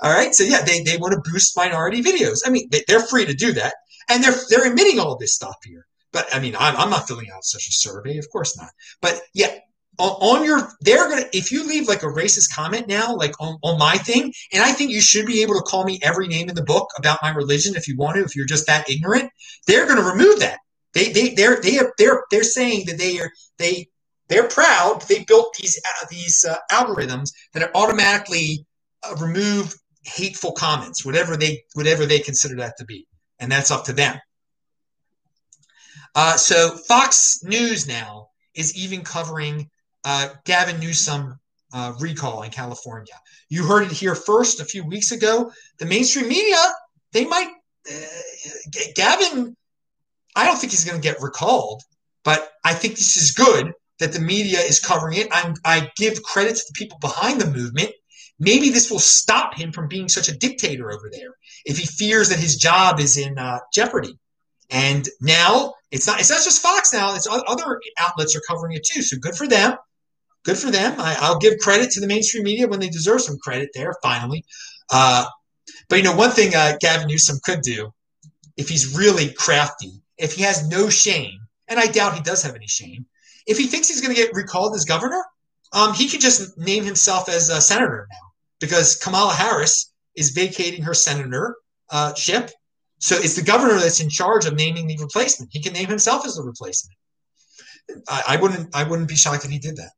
All 0.00 0.12
right. 0.12 0.34
So 0.34 0.44
yeah, 0.44 0.62
they, 0.62 0.82
they 0.82 0.96
want 0.96 1.14
to 1.14 1.30
boost 1.30 1.56
minority 1.56 2.02
videos. 2.02 2.40
I 2.44 2.50
mean, 2.50 2.68
they, 2.70 2.82
are 2.94 3.06
free 3.06 3.26
to 3.26 3.34
do 3.34 3.52
that. 3.52 3.74
And 4.08 4.22
they're, 4.22 4.34
they're 4.48 4.70
admitting 4.70 4.98
all 4.98 5.16
this 5.16 5.34
stuff 5.34 5.56
here. 5.64 5.86
But 6.12 6.26
I 6.34 6.40
mean, 6.40 6.56
I'm, 6.58 6.76
I'm 6.76 6.90
not 6.90 7.06
filling 7.06 7.30
out 7.30 7.44
such 7.44 7.68
a 7.68 7.72
survey. 7.72 8.18
Of 8.18 8.30
course 8.30 8.56
not. 8.56 8.70
But 9.02 9.20
yeah, 9.34 9.54
on, 9.98 10.10
on 10.10 10.44
your, 10.44 10.68
they're 10.80 11.08
going 11.08 11.24
to, 11.24 11.36
if 11.36 11.52
you 11.52 11.66
leave 11.66 11.88
like 11.88 12.02
a 12.02 12.06
racist 12.06 12.54
comment 12.54 12.88
now, 12.88 13.14
like 13.14 13.34
on, 13.40 13.58
on 13.62 13.78
my 13.78 13.96
thing, 13.96 14.32
and 14.52 14.62
I 14.62 14.72
think 14.72 14.90
you 14.90 15.00
should 15.00 15.26
be 15.26 15.42
able 15.42 15.54
to 15.54 15.62
call 15.62 15.84
me 15.84 15.98
every 16.02 16.28
name 16.28 16.48
in 16.48 16.54
the 16.54 16.64
book 16.64 16.88
about 16.96 17.18
my 17.22 17.30
religion 17.30 17.76
if 17.76 17.88
you 17.88 17.96
want 17.96 18.16
to, 18.16 18.22
if 18.22 18.34
you're 18.36 18.46
just 18.46 18.66
that 18.66 18.88
ignorant, 18.88 19.30
they're 19.66 19.86
going 19.86 19.98
to 19.98 20.08
remove 20.08 20.40
that. 20.40 20.58
They, 20.94 21.12
they, 21.12 21.34
they're, 21.34 21.60
they 21.60 21.78
are, 21.78 21.92
they're, 21.98 22.22
they're 22.30 22.44
saying 22.44 22.86
that 22.86 22.98
they 22.98 23.18
are, 23.20 23.30
they, 23.58 23.88
they're 24.28 24.48
proud. 24.48 25.02
They 25.08 25.24
built 25.24 25.54
these, 25.60 25.80
uh, 25.84 26.06
these 26.10 26.44
uh, 26.48 26.56
algorithms 26.70 27.30
that 27.52 27.62
are 27.62 27.70
automatically 27.74 28.66
uh, 29.02 29.14
remove 29.16 29.74
hateful 30.04 30.52
comments, 30.52 31.04
whatever 31.04 31.36
they 31.36 31.62
whatever 31.74 32.06
they 32.06 32.18
consider 32.18 32.56
that 32.56 32.76
to 32.78 32.84
be, 32.84 33.06
and 33.38 33.50
that's 33.50 33.70
up 33.70 33.84
to 33.84 33.92
them. 33.92 34.18
Uh, 36.14 36.36
so 36.36 36.76
Fox 36.88 37.42
News 37.44 37.86
now 37.86 38.28
is 38.54 38.76
even 38.76 39.02
covering 39.02 39.68
uh, 40.04 40.30
Gavin 40.44 40.80
Newsom 40.80 41.38
uh, 41.72 41.92
recall 42.00 42.42
in 42.42 42.50
California. 42.50 43.14
You 43.50 43.64
heard 43.64 43.84
it 43.84 43.92
here 43.92 44.14
first 44.14 44.60
a 44.60 44.64
few 44.64 44.84
weeks 44.84 45.12
ago. 45.12 45.52
The 45.78 45.86
mainstream 45.86 46.28
media 46.28 46.56
they 47.12 47.24
might 47.24 47.48
uh, 47.90 47.94
Gavin. 48.94 49.56
I 50.36 50.44
don't 50.44 50.58
think 50.58 50.72
he's 50.72 50.84
going 50.84 51.00
to 51.00 51.08
get 51.08 51.20
recalled, 51.20 51.82
but 52.24 52.50
I 52.64 52.74
think 52.74 52.94
this 52.94 53.16
is 53.16 53.32
good 53.32 53.72
that 53.98 54.12
the 54.12 54.20
media 54.20 54.60
is 54.60 54.78
covering 54.78 55.18
it. 55.18 55.28
I'm, 55.32 55.54
I 55.64 55.90
give 55.96 56.22
credit 56.22 56.54
to 56.56 56.62
the 56.68 56.74
people 56.74 56.98
behind 57.00 57.40
the 57.40 57.50
movement 57.50 57.90
maybe 58.38 58.70
this 58.70 58.90
will 58.90 58.98
stop 58.98 59.54
him 59.54 59.72
from 59.72 59.88
being 59.88 60.08
such 60.08 60.28
a 60.28 60.36
dictator 60.36 60.90
over 60.90 61.10
there 61.10 61.34
if 61.64 61.78
he 61.78 61.86
fears 61.86 62.28
that 62.28 62.38
his 62.38 62.56
job 62.56 63.00
is 63.00 63.16
in 63.16 63.38
uh, 63.38 63.58
jeopardy. 63.72 64.18
And 64.70 65.08
now 65.20 65.74
it's 65.90 66.06
not 66.06 66.20
it's 66.20 66.30
not 66.30 66.44
just 66.44 66.62
Fox 66.62 66.92
now; 66.92 67.14
it's 67.14 67.26
other 67.26 67.80
outlets 67.98 68.36
are 68.36 68.42
covering 68.46 68.74
it 68.74 68.84
too. 68.84 69.02
So 69.02 69.16
good 69.16 69.34
for 69.34 69.46
them. 69.46 69.76
Good 70.44 70.58
for 70.58 70.70
them. 70.70 70.94
I, 70.98 71.30
will 71.30 71.38
give 71.38 71.58
credit 71.58 71.90
to 71.92 72.00
the 72.00 72.06
mainstream 72.06 72.44
media 72.44 72.68
when 72.68 72.80
they 72.80 72.88
deserve 72.88 73.22
some 73.22 73.38
credit 73.38 73.70
there. 73.74 73.94
Finally, 74.02 74.44
uh, 74.92 75.24
but 75.88 75.96
you 75.96 76.02
know 76.02 76.14
one 76.14 76.30
thing 76.30 76.54
uh, 76.54 76.74
Gavin 76.80 77.08
Newsom 77.08 77.38
could 77.42 77.62
do 77.62 77.92
if 78.58 78.68
he's 78.68 78.96
really 78.96 79.32
crafty, 79.32 80.02
if 80.18 80.34
he 80.34 80.42
has 80.42 80.68
no 80.68 80.90
shame, 80.90 81.38
and 81.66 81.80
I 81.80 81.86
doubt 81.86 82.14
he 82.14 82.20
does 82.20 82.42
have 82.42 82.54
any 82.54 82.66
shame. 82.66 83.06
If 83.46 83.56
he 83.56 83.68
thinks 83.68 83.88
he's 83.88 84.02
going 84.02 84.14
to 84.14 84.20
get 84.20 84.34
recalled 84.34 84.74
as 84.74 84.84
governor, 84.84 85.24
um, 85.72 85.94
he 85.94 86.08
could 86.08 86.20
just 86.20 86.58
name 86.58 86.84
himself 86.84 87.30
as 87.30 87.48
a 87.48 87.62
senator 87.62 88.06
now 88.10 88.27
because 88.60 88.96
Kamala 88.96 89.32
Harris 89.32 89.92
is 90.16 90.30
vacating 90.30 90.82
her 90.82 90.92
senatorship. 90.92 91.54
Uh, 91.90 92.48
so 93.00 93.16
it's 93.16 93.36
the 93.36 93.42
governor 93.42 93.78
that's 93.78 94.00
in 94.00 94.08
charge 94.08 94.44
of 94.46 94.54
naming 94.54 94.86
the 94.86 94.96
replacement. 94.98 95.50
He 95.52 95.62
can 95.62 95.72
name 95.72 95.88
himself 95.88 96.26
as 96.26 96.34
the 96.34 96.42
replacement. 96.42 96.96
I, 98.08 98.22
I 98.28 98.36
wouldn't. 98.36 98.74
I 98.74 98.84
wouldn't 98.84 99.08
be 99.08 99.16
shocked 99.16 99.44
if 99.44 99.50
he 99.50 99.58
did 99.58 99.76
that. 99.76 99.90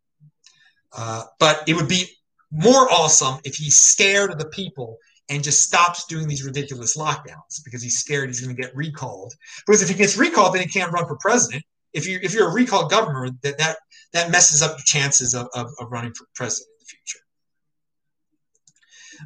Uh, 0.97 1.24
but 1.39 1.62
it 1.66 1.74
would 1.74 1.89
be 1.89 2.07
more 2.53 2.91
awesome 2.91 3.39
if 3.45 3.55
he's 3.55 3.78
scared 3.78 4.31
of 4.31 4.39
the 4.39 4.49
people 4.49 4.99
and 5.28 5.43
just 5.45 5.62
stops 5.62 6.07
doing 6.07 6.27
these 6.27 6.45
ridiculous 6.45 6.97
lockdowns 6.97 7.62
because 7.65 7.82
he's 7.82 7.99
scared 7.99 8.28
he's 8.28 8.41
going 8.41 8.55
to 8.55 8.61
get 8.61 8.74
recalled. 8.74 9.32
Because 9.66 9.81
if 9.82 9.89
he 9.89 9.95
gets 9.95 10.16
recalled, 10.16 10.55
then 10.55 10.62
he 10.62 10.69
can't 10.69 10.93
run 10.93 11.07
for 11.07 11.16
president. 11.16 11.62
If 11.93 12.07
you 12.07 12.19
if 12.23 12.35
you're 12.35 12.51
a 12.51 12.53
recalled 12.53 12.91
governor, 12.91 13.31
that 13.43 13.59
that 13.59 13.77
that 14.12 14.31
messes 14.31 14.62
up 14.62 14.73
your 14.73 14.85
chances 14.85 15.35
of, 15.35 15.49
of, 15.55 15.69
of 15.78 15.91
running 15.91 16.12
for 16.15 16.27
president. 16.35 16.70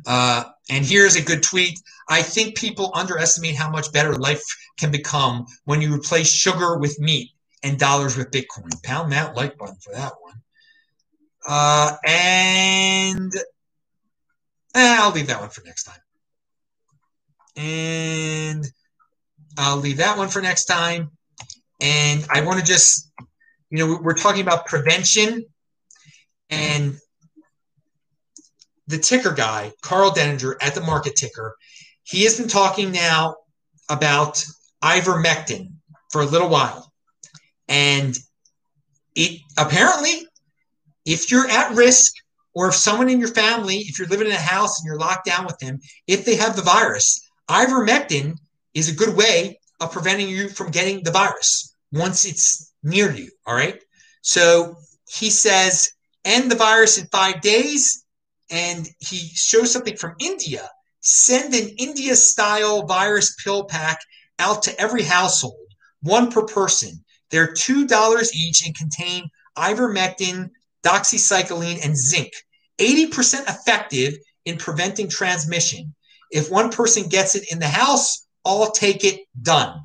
Uh, 0.07 0.45
and 0.71 0.85
here's 0.85 1.16
a 1.16 1.23
good 1.23 1.43
tweet. 1.43 1.79
I 2.09 2.23
think 2.23 2.57
people 2.57 2.91
underestimate 2.95 3.57
how 3.57 3.71
much 3.71 3.93
better 3.93 4.15
life 4.15 4.43
can 4.79 4.91
become 4.91 5.47
when 5.65 5.81
you 5.81 5.95
replace 5.95 6.31
sugar 6.31 6.79
with 6.79 6.99
meat 7.01 7.31
and 7.62 7.79
dollars 7.79 8.16
with 8.16 8.31
Bitcoin. 8.31 8.71
Pound 8.83 9.12
that 9.12 9.37
like 9.37 9.57
button 9.57 9.77
for 9.77 9.93
that 9.95 10.12
one. 10.21 10.35
Uh, 11.47 11.97
and 12.07 13.33
eh, 14.75 14.97
I'll 15.01 15.12
leave 15.12 15.27
that 15.29 15.41
one 15.41 15.51
for 15.51 15.62
next 15.65 15.85
time. 15.85 16.01
And 17.57 18.66
I'll 19.57 19.77
leave 19.77 19.99
that 19.99 20.19
one 20.19 20.29
for 20.29 20.41
next 20.41 20.65
time. 20.65 21.11
And 21.81 22.27
I 22.31 22.41
want 22.41 22.61
to 22.61 22.65
just, 22.65 23.11
you 23.71 23.79
know, 23.79 23.99
we're 24.01 24.15
talking 24.15 24.41
about 24.41 24.66
prevention 24.66 25.45
and 26.51 26.97
the 28.86 28.98
ticker 28.98 29.32
guy, 29.32 29.73
Karl 29.82 30.11
Denninger 30.11 30.55
at 30.61 30.74
the 30.74 30.81
market 30.81 31.16
ticker, 31.16 31.56
he 32.02 32.24
has 32.24 32.39
been 32.39 32.48
talking 32.48 32.93
now 32.93 33.36
about 33.89 34.44
ivermectin 34.82 35.73
for 36.11 36.23
a 36.23 36.27
little 36.27 36.48
while. 36.48 36.93
And 37.69 38.16
it 39.15 39.40
apparently, 39.59 40.27
if 41.05 41.31
you're 41.31 41.48
at 41.48 41.74
risk, 41.74 42.12
or 42.55 42.69
if 42.69 42.74
someone 42.74 43.09
in 43.09 43.19
your 43.19 43.28
family, 43.28 43.78
if 43.78 43.98
you're 43.98 44.09
living 44.09 44.28
in 44.28 44.32
a 44.32 44.36
house 44.36 44.78
and 44.78 44.86
you're 44.86 44.98
locked 44.98 45.27
down 45.27 45.44
with 45.44 45.59
them, 45.59 45.81
if 46.06 46.24
they 46.24 46.36
have 46.36 46.55
the 46.55 46.62
virus, 46.62 47.28
ivermectin 47.51 48.36
is 48.74 48.89
a 48.89 48.94
good 48.94 49.16
way 49.16 49.59
of 49.81 49.90
preventing 49.90 50.28
you 50.28 50.48
from 50.48 50.70
getting 50.70 51.02
the 51.02 51.11
virus 51.11 51.74
once 51.93 52.24
it's 52.24 52.73
near 52.82 53.11
you. 53.11 53.31
All 53.47 53.55
right. 53.55 53.82
So 54.23 54.77
he 55.09 55.31
says, 55.31 55.90
end 56.24 56.51
the 56.51 56.56
virus 56.56 56.98
in 56.98 57.06
five 57.06 57.40
days. 57.40 58.03
And 58.51 58.89
he 58.99 59.29
shows 59.35 59.73
something 59.73 59.97
from 59.97 60.15
India. 60.21 60.69
Send 61.01 61.55
an 61.55 61.69
India 61.79 62.15
style 62.16 62.87
virus 62.87 63.35
pill 63.43 63.65
pack 63.65 63.99
out 64.39 64.62
to 64.65 64.81
every 64.81 65.03
household, 65.03 65.66
one 66.03 66.31
per 66.31 66.45
person. 66.45 67.05
They're 67.31 67.53
$2 67.53 68.35
each 68.35 68.66
and 68.66 68.77
contain 68.77 69.29
ivermectin, 69.57 70.51
doxycycline, 70.83 71.85
and 71.85 71.97
zinc. 71.97 72.31
80% 72.79 73.49
effective 73.49 74.15
in 74.45 74.57
preventing 74.57 75.09
transmission. 75.09 75.95
If 76.31 76.51
one 76.51 76.71
person 76.71 77.09
gets 77.09 77.35
it 77.35 77.51
in 77.51 77.59
the 77.59 77.69
house, 77.69 78.27
all 78.45 78.71
take 78.71 79.05
it 79.05 79.21
done. 79.43 79.81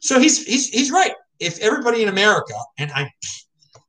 So 0.00 0.20
he's 0.20 0.44
he's 0.44 0.68
he's 0.68 0.90
right. 0.90 1.12
If 1.40 1.58
everybody 1.60 2.02
in 2.02 2.08
America, 2.08 2.54
and 2.78 2.92
I 2.92 3.10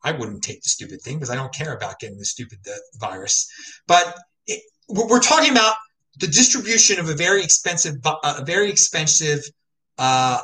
I 0.06 0.12
wouldn't 0.12 0.44
take 0.44 0.62
the 0.62 0.70
stupid 0.70 1.02
thing 1.02 1.16
because 1.16 1.32
I 1.32 1.36
don't 1.36 1.54
care 1.54 1.74
about 1.74 2.00
getting 2.00 2.20
the 2.20 2.26
stupid 2.26 2.60
the 2.64 2.80
virus, 3.00 3.50
but 3.88 4.16
it, 4.46 4.62
we're 4.88 5.20
talking 5.20 5.52
about 5.52 5.76
the 6.20 6.28
distribution 6.28 7.00
of 7.00 7.10
a 7.10 7.16
very 7.16 7.44
expensive 7.44 7.96
a 8.24 8.46
very 8.46 8.70
expensive 8.70 9.42
uh, 9.98 10.40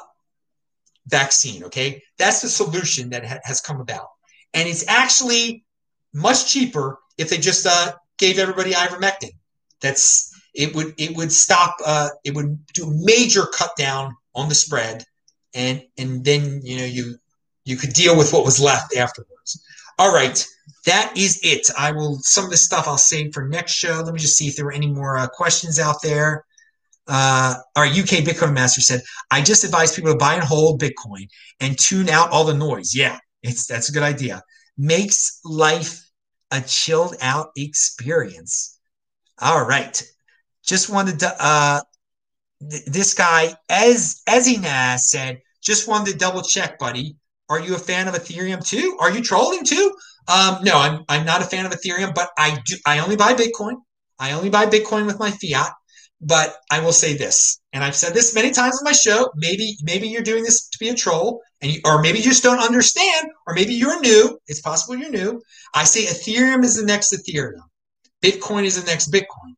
vaccine. 1.08 1.64
Okay, 1.66 2.02
that's 2.18 2.42
the 2.42 2.50
solution 2.50 3.12
that 3.12 3.24
ha- 3.24 3.40
has 3.44 3.62
come 3.62 3.80
about, 3.80 4.08
and 4.56 4.68
it's 4.68 4.84
actually 4.88 5.64
much 6.12 6.52
cheaper 6.52 6.98
if 7.20 7.30
they 7.30 7.38
just 7.38 7.68
uh, 7.68 7.94
gave 8.18 8.40
everybody 8.40 8.72
ivermectin. 8.72 9.32
That's 9.80 10.32
it 10.56 10.76
would 10.76 10.96
it 10.98 11.16
would 11.16 11.32
stop 11.32 11.76
uh, 11.86 12.10
it 12.24 12.34
would 12.34 12.66
do 12.74 12.88
a 12.88 13.06
major 13.06 13.46
cut 13.46 13.76
down 13.78 14.16
on 14.34 14.50
the 14.50 14.56
spread, 14.56 15.06
and 15.54 15.84
and 16.00 16.26
then 16.26 16.62
you 16.64 16.78
know 16.80 16.86
you 16.86 17.16
you 17.64 17.78
could 17.78 17.94
deal 17.94 18.18
with 18.18 18.34
what 18.34 18.44
was 18.44 18.60
left 18.60 18.96
afterwards. 18.96 19.41
All 20.00 20.14
right, 20.14 20.46
that 20.86 21.16
is 21.18 21.40
it. 21.44 21.68
I 21.78 21.92
will 21.92 22.20
some 22.22 22.46
of 22.46 22.52
this 22.52 22.66
stuff 22.66 22.88
I'll 22.88 22.98
save 22.98 23.34
for 23.34 23.48
next 23.48 23.74
show. 23.74 24.02
Let 24.04 24.14
me 24.14 24.20
just 24.20 24.38
see 24.38 24.48
if 24.48 24.56
there 24.56 24.66
were 24.66 24.72
any 24.72 24.88
more 24.88 25.18
uh, 25.18 25.28
questions 25.28 25.80
out 25.80 26.02
there. 26.02 26.46
Uh, 27.08 27.56
our 27.76 27.86
UK 27.86 28.24
Bitcoin 28.24 28.54
master 28.54 28.82
said, 28.82 29.02
"I 29.30 29.42
just 29.42 29.64
advise 29.64 29.94
people 29.94 30.12
to 30.12 30.18
buy 30.18 30.36
and 30.36 30.44
hold 30.44 30.82
Bitcoin 30.82 31.28
and 31.60 31.78
tune 31.78 32.10
out 32.10 32.30
all 32.32 32.46
the 32.46 32.54
noise." 32.54 32.96
Yeah, 32.96 33.20
it's 33.44 33.68
that's 33.68 33.90
a 33.90 33.92
good 33.92 34.04
idea. 34.04 34.42
Makes 34.78 35.40
life 35.44 36.02
a 36.52 36.62
chilled 36.62 37.16
out 37.22 37.52
experience. 37.56 38.80
All 39.40 39.66
right. 39.66 40.02
Just 40.64 40.90
wanted 40.90 41.20
to, 41.20 41.36
uh, 41.40 41.82
th- 42.70 42.86
this 42.86 43.14
guy, 43.14 43.56
as 43.70 44.22
Ezina 44.30 45.00
said, 45.00 45.42
just 45.62 45.88
wanted 45.88 46.12
to 46.12 46.18
double 46.18 46.44
check, 46.44 46.78
buddy. 46.78 47.16
Are 47.52 47.60
you 47.60 47.76
a 47.76 47.80
fan 47.80 48.08
of 48.08 48.14
Ethereum 48.14 48.66
too? 48.66 48.98
Are 49.02 49.12
you 49.12 49.22
trolling 49.22 49.66
too? 49.66 49.94
Um, 50.30 50.64
no, 50.64 50.72
I'm, 50.78 51.04
I'm 51.10 51.26
not 51.26 51.42
a 51.42 51.46
fan 51.46 51.66
of 51.66 51.74
Ethereum, 51.74 52.16
but 52.16 52.30
I 52.38 52.58
do, 52.66 52.78
I 52.86 53.00
only 53.00 53.18
buy 53.18 53.34
Bitcoin. 53.34 53.74
I 54.18 54.32
only 54.32 54.50
buy 54.50 54.68
Bitcoin 54.68 55.06
with 55.06 55.20
my 55.20 55.32
fiat. 55.32 55.74
But 56.22 56.56
I 56.72 56.80
will 56.80 56.94
say 56.94 57.18
this, 57.18 57.60
and 57.74 57.84
I've 57.84 57.96
said 57.96 58.14
this 58.14 58.34
many 58.36 58.52
times 58.52 58.78
on 58.78 58.84
my 58.86 58.92
show. 58.92 59.32
Maybe 59.36 59.76
maybe 59.82 60.08
you're 60.08 60.22
doing 60.22 60.44
this 60.44 60.70
to 60.70 60.78
be 60.80 60.90
a 60.90 60.94
troll, 60.94 61.42
and 61.62 61.74
you, 61.74 61.82
or 61.84 62.00
maybe 62.00 62.20
you 62.20 62.24
just 62.24 62.44
don't 62.44 62.60
understand, 62.60 63.28
or 63.48 63.56
maybe 63.56 63.74
you're 63.74 64.00
new. 64.00 64.38
It's 64.46 64.62
possible 64.62 64.96
you're 64.96 65.10
new. 65.10 65.42
I 65.74 65.84
say 65.84 66.06
Ethereum 66.06 66.64
is 66.64 66.76
the 66.76 66.86
next 66.86 67.12
Ethereum. 67.12 67.64
Bitcoin 68.24 68.66
is 68.66 68.82
the 68.82 68.90
next 68.90 69.12
Bitcoin. 69.12 69.56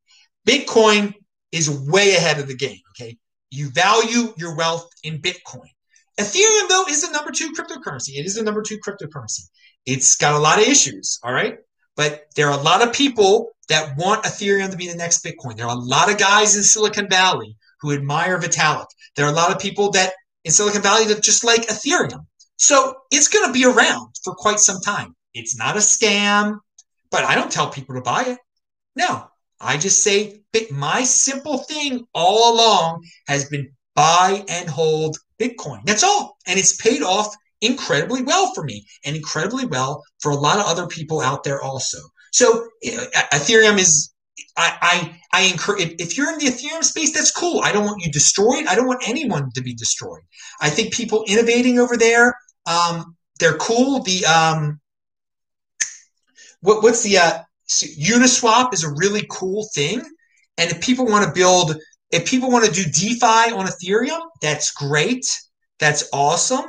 Bitcoin 0.47 1.13
is 1.51 1.69
way 1.69 2.15
ahead 2.15 2.39
of 2.39 2.47
the 2.47 2.55
game. 2.55 2.79
Okay, 2.91 3.17
you 3.51 3.69
value 3.69 4.33
your 4.37 4.55
wealth 4.55 4.89
in 5.03 5.21
Bitcoin. 5.21 5.69
Ethereum 6.19 6.69
though 6.69 6.85
is 6.89 7.01
the 7.01 7.11
number 7.11 7.31
two 7.31 7.51
cryptocurrency. 7.53 8.15
It 8.15 8.25
is 8.25 8.35
the 8.35 8.43
number 8.43 8.61
two 8.61 8.77
cryptocurrency. 8.77 9.47
It's 9.85 10.15
got 10.15 10.35
a 10.35 10.39
lot 10.39 10.59
of 10.59 10.67
issues. 10.67 11.19
All 11.23 11.33
right, 11.33 11.57
but 11.95 12.25
there 12.35 12.49
are 12.49 12.59
a 12.59 12.61
lot 12.61 12.85
of 12.85 12.93
people 12.93 13.51
that 13.69 13.97
want 13.97 14.23
Ethereum 14.23 14.69
to 14.71 14.77
be 14.77 14.87
the 14.87 14.95
next 14.95 15.23
Bitcoin. 15.23 15.55
There 15.55 15.67
are 15.67 15.75
a 15.75 15.79
lot 15.79 16.11
of 16.11 16.17
guys 16.17 16.55
in 16.55 16.63
Silicon 16.63 17.09
Valley 17.09 17.55
who 17.81 17.93
admire 17.93 18.39
Vitalik. 18.39 18.87
There 19.15 19.25
are 19.25 19.31
a 19.31 19.35
lot 19.35 19.51
of 19.51 19.59
people 19.59 19.91
that 19.91 20.13
in 20.43 20.51
Silicon 20.51 20.81
Valley 20.81 21.05
that 21.05 21.23
just 21.23 21.43
like 21.43 21.67
Ethereum. 21.67 22.25
So 22.57 22.95
it's 23.11 23.27
going 23.27 23.47
to 23.47 23.53
be 23.53 23.65
around 23.65 24.15
for 24.23 24.33
quite 24.35 24.59
some 24.59 24.79
time. 24.81 25.15
It's 25.33 25.57
not 25.57 25.75
a 25.75 25.79
scam, 25.79 26.59
but 27.09 27.23
I 27.23 27.35
don't 27.35 27.51
tell 27.51 27.69
people 27.69 27.95
to 27.95 28.01
buy 28.01 28.23
it. 28.23 28.37
No, 28.95 29.27
I 29.59 29.77
just 29.77 30.03
say 30.03 30.41
my 30.71 31.03
simple 31.03 31.57
thing 31.57 32.05
all 32.13 32.53
along 32.53 33.03
has 33.27 33.49
been 33.49 33.71
buy 33.95 34.43
and 34.49 34.69
hold 34.69 35.17
Bitcoin. 35.39 35.81
That's 35.85 36.03
all. 36.03 36.37
And 36.47 36.59
it's 36.59 36.75
paid 36.75 37.01
off 37.01 37.35
incredibly 37.61 38.21
well 38.23 38.53
for 38.53 38.63
me 38.63 38.85
and 39.05 39.15
incredibly 39.15 39.65
well 39.65 40.03
for 40.21 40.31
a 40.31 40.35
lot 40.35 40.59
of 40.59 40.65
other 40.65 40.87
people 40.87 41.21
out 41.21 41.43
there 41.43 41.61
also. 41.61 41.97
So 42.31 42.67
Ethereum 42.83 43.77
is 43.77 44.13
I, 44.57 44.77
I, 45.33 45.39
I 45.39 45.41
encourage 45.43 45.81
if, 45.81 45.95
if, 45.99 46.17
you're 46.17 46.31
in 46.31 46.37
the 46.37 46.45
Ethereum 46.45 46.83
space, 46.83 47.13
that's 47.13 47.31
cool. 47.31 47.61
I 47.63 47.71
don't 47.71 47.85
want 47.85 48.03
you 48.03 48.11
destroyed. 48.11 48.65
I 48.67 48.75
don't 48.75 48.87
want 48.87 49.07
anyone 49.07 49.51
to 49.55 49.61
be 49.61 49.73
destroyed. 49.73 50.21
I 50.61 50.69
think 50.69 50.93
people 50.93 51.23
innovating 51.27 51.79
over 51.79 51.97
there, 51.97 52.35
um, 52.65 53.15
they're 53.39 53.57
cool. 53.57 54.01
The 54.03 54.25
um, 54.25 54.79
what, 56.61 56.83
what's 56.83 57.03
the 57.03 57.17
uh, 57.17 57.39
Uniswap 57.69 58.73
is 58.73 58.83
a 58.83 58.93
really 58.93 59.25
cool 59.29 59.67
thing, 59.73 60.01
and 60.57 60.71
if 60.71 60.81
people 60.81 61.05
want 61.05 61.25
to 61.25 61.33
build, 61.33 61.75
if 62.13 62.27
people 62.27 62.51
want 62.51 62.65
to 62.65 62.71
do 62.71 62.83
DeFi 62.83 63.53
on 63.53 63.65
Ethereum, 63.65 64.21
that's 64.41 64.71
great. 64.71 65.25
That's 65.79 66.07
awesome. 66.13 66.65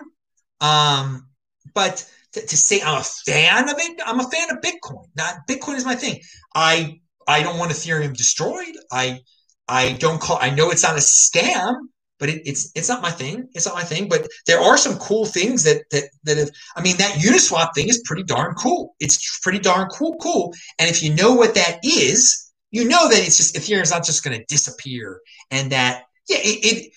Um, 0.60 1.28
but 1.74 2.08
to, 2.32 2.56
say 2.56 2.80
I'm 2.80 3.00
a 3.00 3.04
fan 3.04 3.68
of 3.68 3.76
it, 3.78 4.00
I'm 4.04 4.20
a 4.20 4.28
fan 4.28 4.50
of 4.50 4.58
Bitcoin. 4.58 5.04
Not 5.16 5.36
Bitcoin 5.48 5.76
is 5.76 5.84
my 5.84 5.94
thing. 5.94 6.20
I 6.54 7.00
I 7.28 7.42
don't 7.42 7.58
want 7.58 7.70
Ethereum 7.72 8.16
destroyed. 8.16 8.74
I 8.90 9.20
I 9.68 9.92
don't 9.92 10.20
call. 10.20 10.38
I 10.40 10.50
know 10.50 10.70
it's 10.70 10.82
not 10.82 10.96
a 10.96 11.00
scam, 11.00 11.74
but 12.18 12.28
it, 12.28 12.42
it's 12.46 12.70
it's 12.74 12.88
not 12.88 13.02
my 13.02 13.10
thing. 13.10 13.48
It's 13.52 13.66
not 13.66 13.74
my 13.74 13.84
thing. 13.84 14.08
But 14.08 14.26
there 14.46 14.60
are 14.60 14.78
some 14.78 14.96
cool 14.98 15.26
things 15.26 15.62
that 15.64 15.82
that 15.90 16.04
that 16.24 16.38
have. 16.38 16.50
I 16.76 16.82
mean, 16.82 16.96
that 16.96 17.12
Uniswap 17.12 17.74
thing 17.74 17.88
is 17.88 18.02
pretty 18.04 18.24
darn 18.24 18.54
cool. 18.54 18.94
It's 18.98 19.38
pretty 19.40 19.58
darn 19.58 19.88
cool, 19.88 20.16
cool. 20.20 20.54
And 20.78 20.88
if 20.88 21.02
you 21.02 21.14
know 21.14 21.34
what 21.34 21.54
that 21.54 21.80
is, 21.84 22.52
you 22.74 22.88
know 22.88 23.08
that 23.08 23.24
it's 23.24 23.36
just 23.36 23.54
Ethereum's 23.54 23.92
not 23.92 24.04
just 24.04 24.24
going 24.24 24.36
to 24.36 24.44
disappear, 24.46 25.20
and 25.50 25.70
that 25.70 26.04
yeah, 26.28 26.38
it, 26.40 26.58
it 26.64 26.92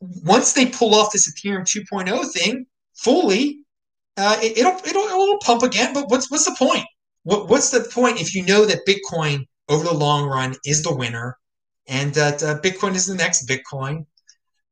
once 0.00 0.52
they 0.52 0.66
pull 0.66 0.94
off 0.94 1.12
this 1.12 1.32
Ethereum 1.32 1.62
2.0 1.62 2.30
thing 2.32 2.66
fully, 2.94 3.60
uh, 4.18 4.36
it, 4.42 4.62
will 4.62 4.78
it'll 4.86 5.02
it'll 5.02 5.38
pump 5.38 5.62
again. 5.62 5.94
But 5.94 6.10
what's 6.10 6.30
what's 6.30 6.44
the 6.44 6.54
point? 6.58 6.84
What, 7.24 7.48
what's 7.48 7.70
the 7.70 7.88
point 7.92 8.20
if 8.20 8.34
you 8.34 8.44
know 8.44 8.66
that 8.66 8.86
Bitcoin 8.86 9.46
over 9.68 9.84
the 9.84 9.94
long 9.94 10.28
run 10.28 10.54
is 10.66 10.82
the 10.82 10.94
winner, 10.94 11.38
and 11.88 12.12
that 12.14 12.42
uh, 12.42 12.60
Bitcoin 12.60 12.94
is 12.94 13.06
the 13.06 13.14
next 13.14 13.48
Bitcoin? 13.48 14.04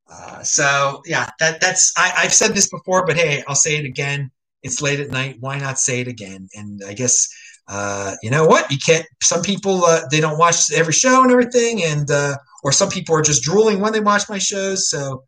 Uh, 0.07 0.43
so 0.43 1.01
yeah, 1.05 1.27
that 1.39 1.59
that's 1.59 1.91
I, 1.97 2.13
I've 2.17 2.33
said 2.33 2.53
this 2.53 2.69
before, 2.69 3.05
but 3.05 3.17
hey, 3.17 3.43
I'll 3.47 3.55
say 3.55 3.77
it 3.77 3.85
again. 3.85 4.29
It's 4.61 4.81
late 4.81 4.99
at 4.99 5.09
night. 5.09 5.37
Why 5.39 5.57
not 5.57 5.79
say 5.79 6.01
it 6.01 6.07
again? 6.07 6.47
And 6.53 6.81
I 6.87 6.93
guess 6.93 7.27
uh, 7.71 8.15
you 8.21 8.29
know 8.29 8.45
what? 8.45 8.69
You 8.69 8.77
can't. 8.77 9.05
Some 9.23 9.41
people 9.41 9.85
uh, 9.85 10.01
they 10.11 10.19
don't 10.19 10.37
watch 10.37 10.71
every 10.73 10.91
show 10.91 11.23
and 11.23 11.31
everything, 11.31 11.81
and 11.83 12.11
uh, 12.11 12.35
or 12.63 12.73
some 12.73 12.89
people 12.89 13.15
are 13.15 13.21
just 13.21 13.43
drooling 13.43 13.79
when 13.79 13.93
they 13.93 14.01
watch 14.01 14.27
my 14.27 14.39
shows. 14.39 14.89
So 14.89 15.23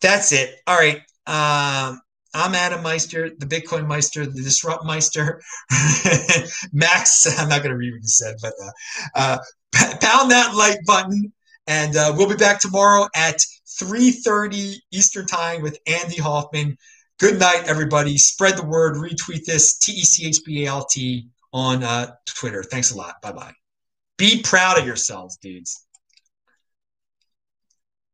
that's 0.00 0.32
it. 0.32 0.56
All 0.66 0.76
right. 0.76 0.96
Um, 1.28 2.00
I'm 2.34 2.54
Adam 2.56 2.82
Meister, 2.82 3.30
the 3.30 3.46
Bitcoin 3.46 3.86
Meister, 3.86 4.26
the 4.26 4.42
Disrupt 4.42 4.84
Meister. 4.84 5.40
Max, 6.72 7.38
I'm 7.38 7.48
not 7.48 7.58
going 7.58 7.70
to 7.70 7.76
read 7.76 7.92
what 7.92 8.02
you 8.02 8.08
said, 8.08 8.34
but 8.42 8.52
uh, 8.64 8.70
uh, 9.14 9.38
pound 10.00 10.32
that 10.32 10.54
like 10.56 10.78
button, 10.84 11.32
and 11.68 11.96
uh, 11.96 12.12
we'll 12.16 12.28
be 12.28 12.34
back 12.34 12.60
tomorrow 12.60 13.06
at 13.14 13.36
3:30 13.80 14.74
Eastern 14.90 15.26
Time 15.26 15.62
with 15.62 15.78
Andy 15.86 16.20
Hoffman. 16.20 16.76
Good 17.20 17.38
night, 17.38 17.64
everybody. 17.66 18.16
Spread 18.16 18.56
the 18.56 18.64
word. 18.64 18.94
Retweet 18.94 19.44
this 19.44 19.76
T 19.76 19.92
E 19.92 20.00
C 20.00 20.26
H 20.26 20.38
B 20.42 20.64
A 20.64 20.70
L 20.70 20.86
T 20.86 21.28
on 21.52 21.84
uh, 21.84 22.14
Twitter. 22.24 22.62
Thanks 22.62 22.92
a 22.92 22.96
lot. 22.96 23.20
Bye 23.20 23.32
bye. 23.32 23.52
Be 24.16 24.40
proud 24.40 24.78
of 24.78 24.86
yourselves, 24.86 25.36
dudes. 25.36 25.86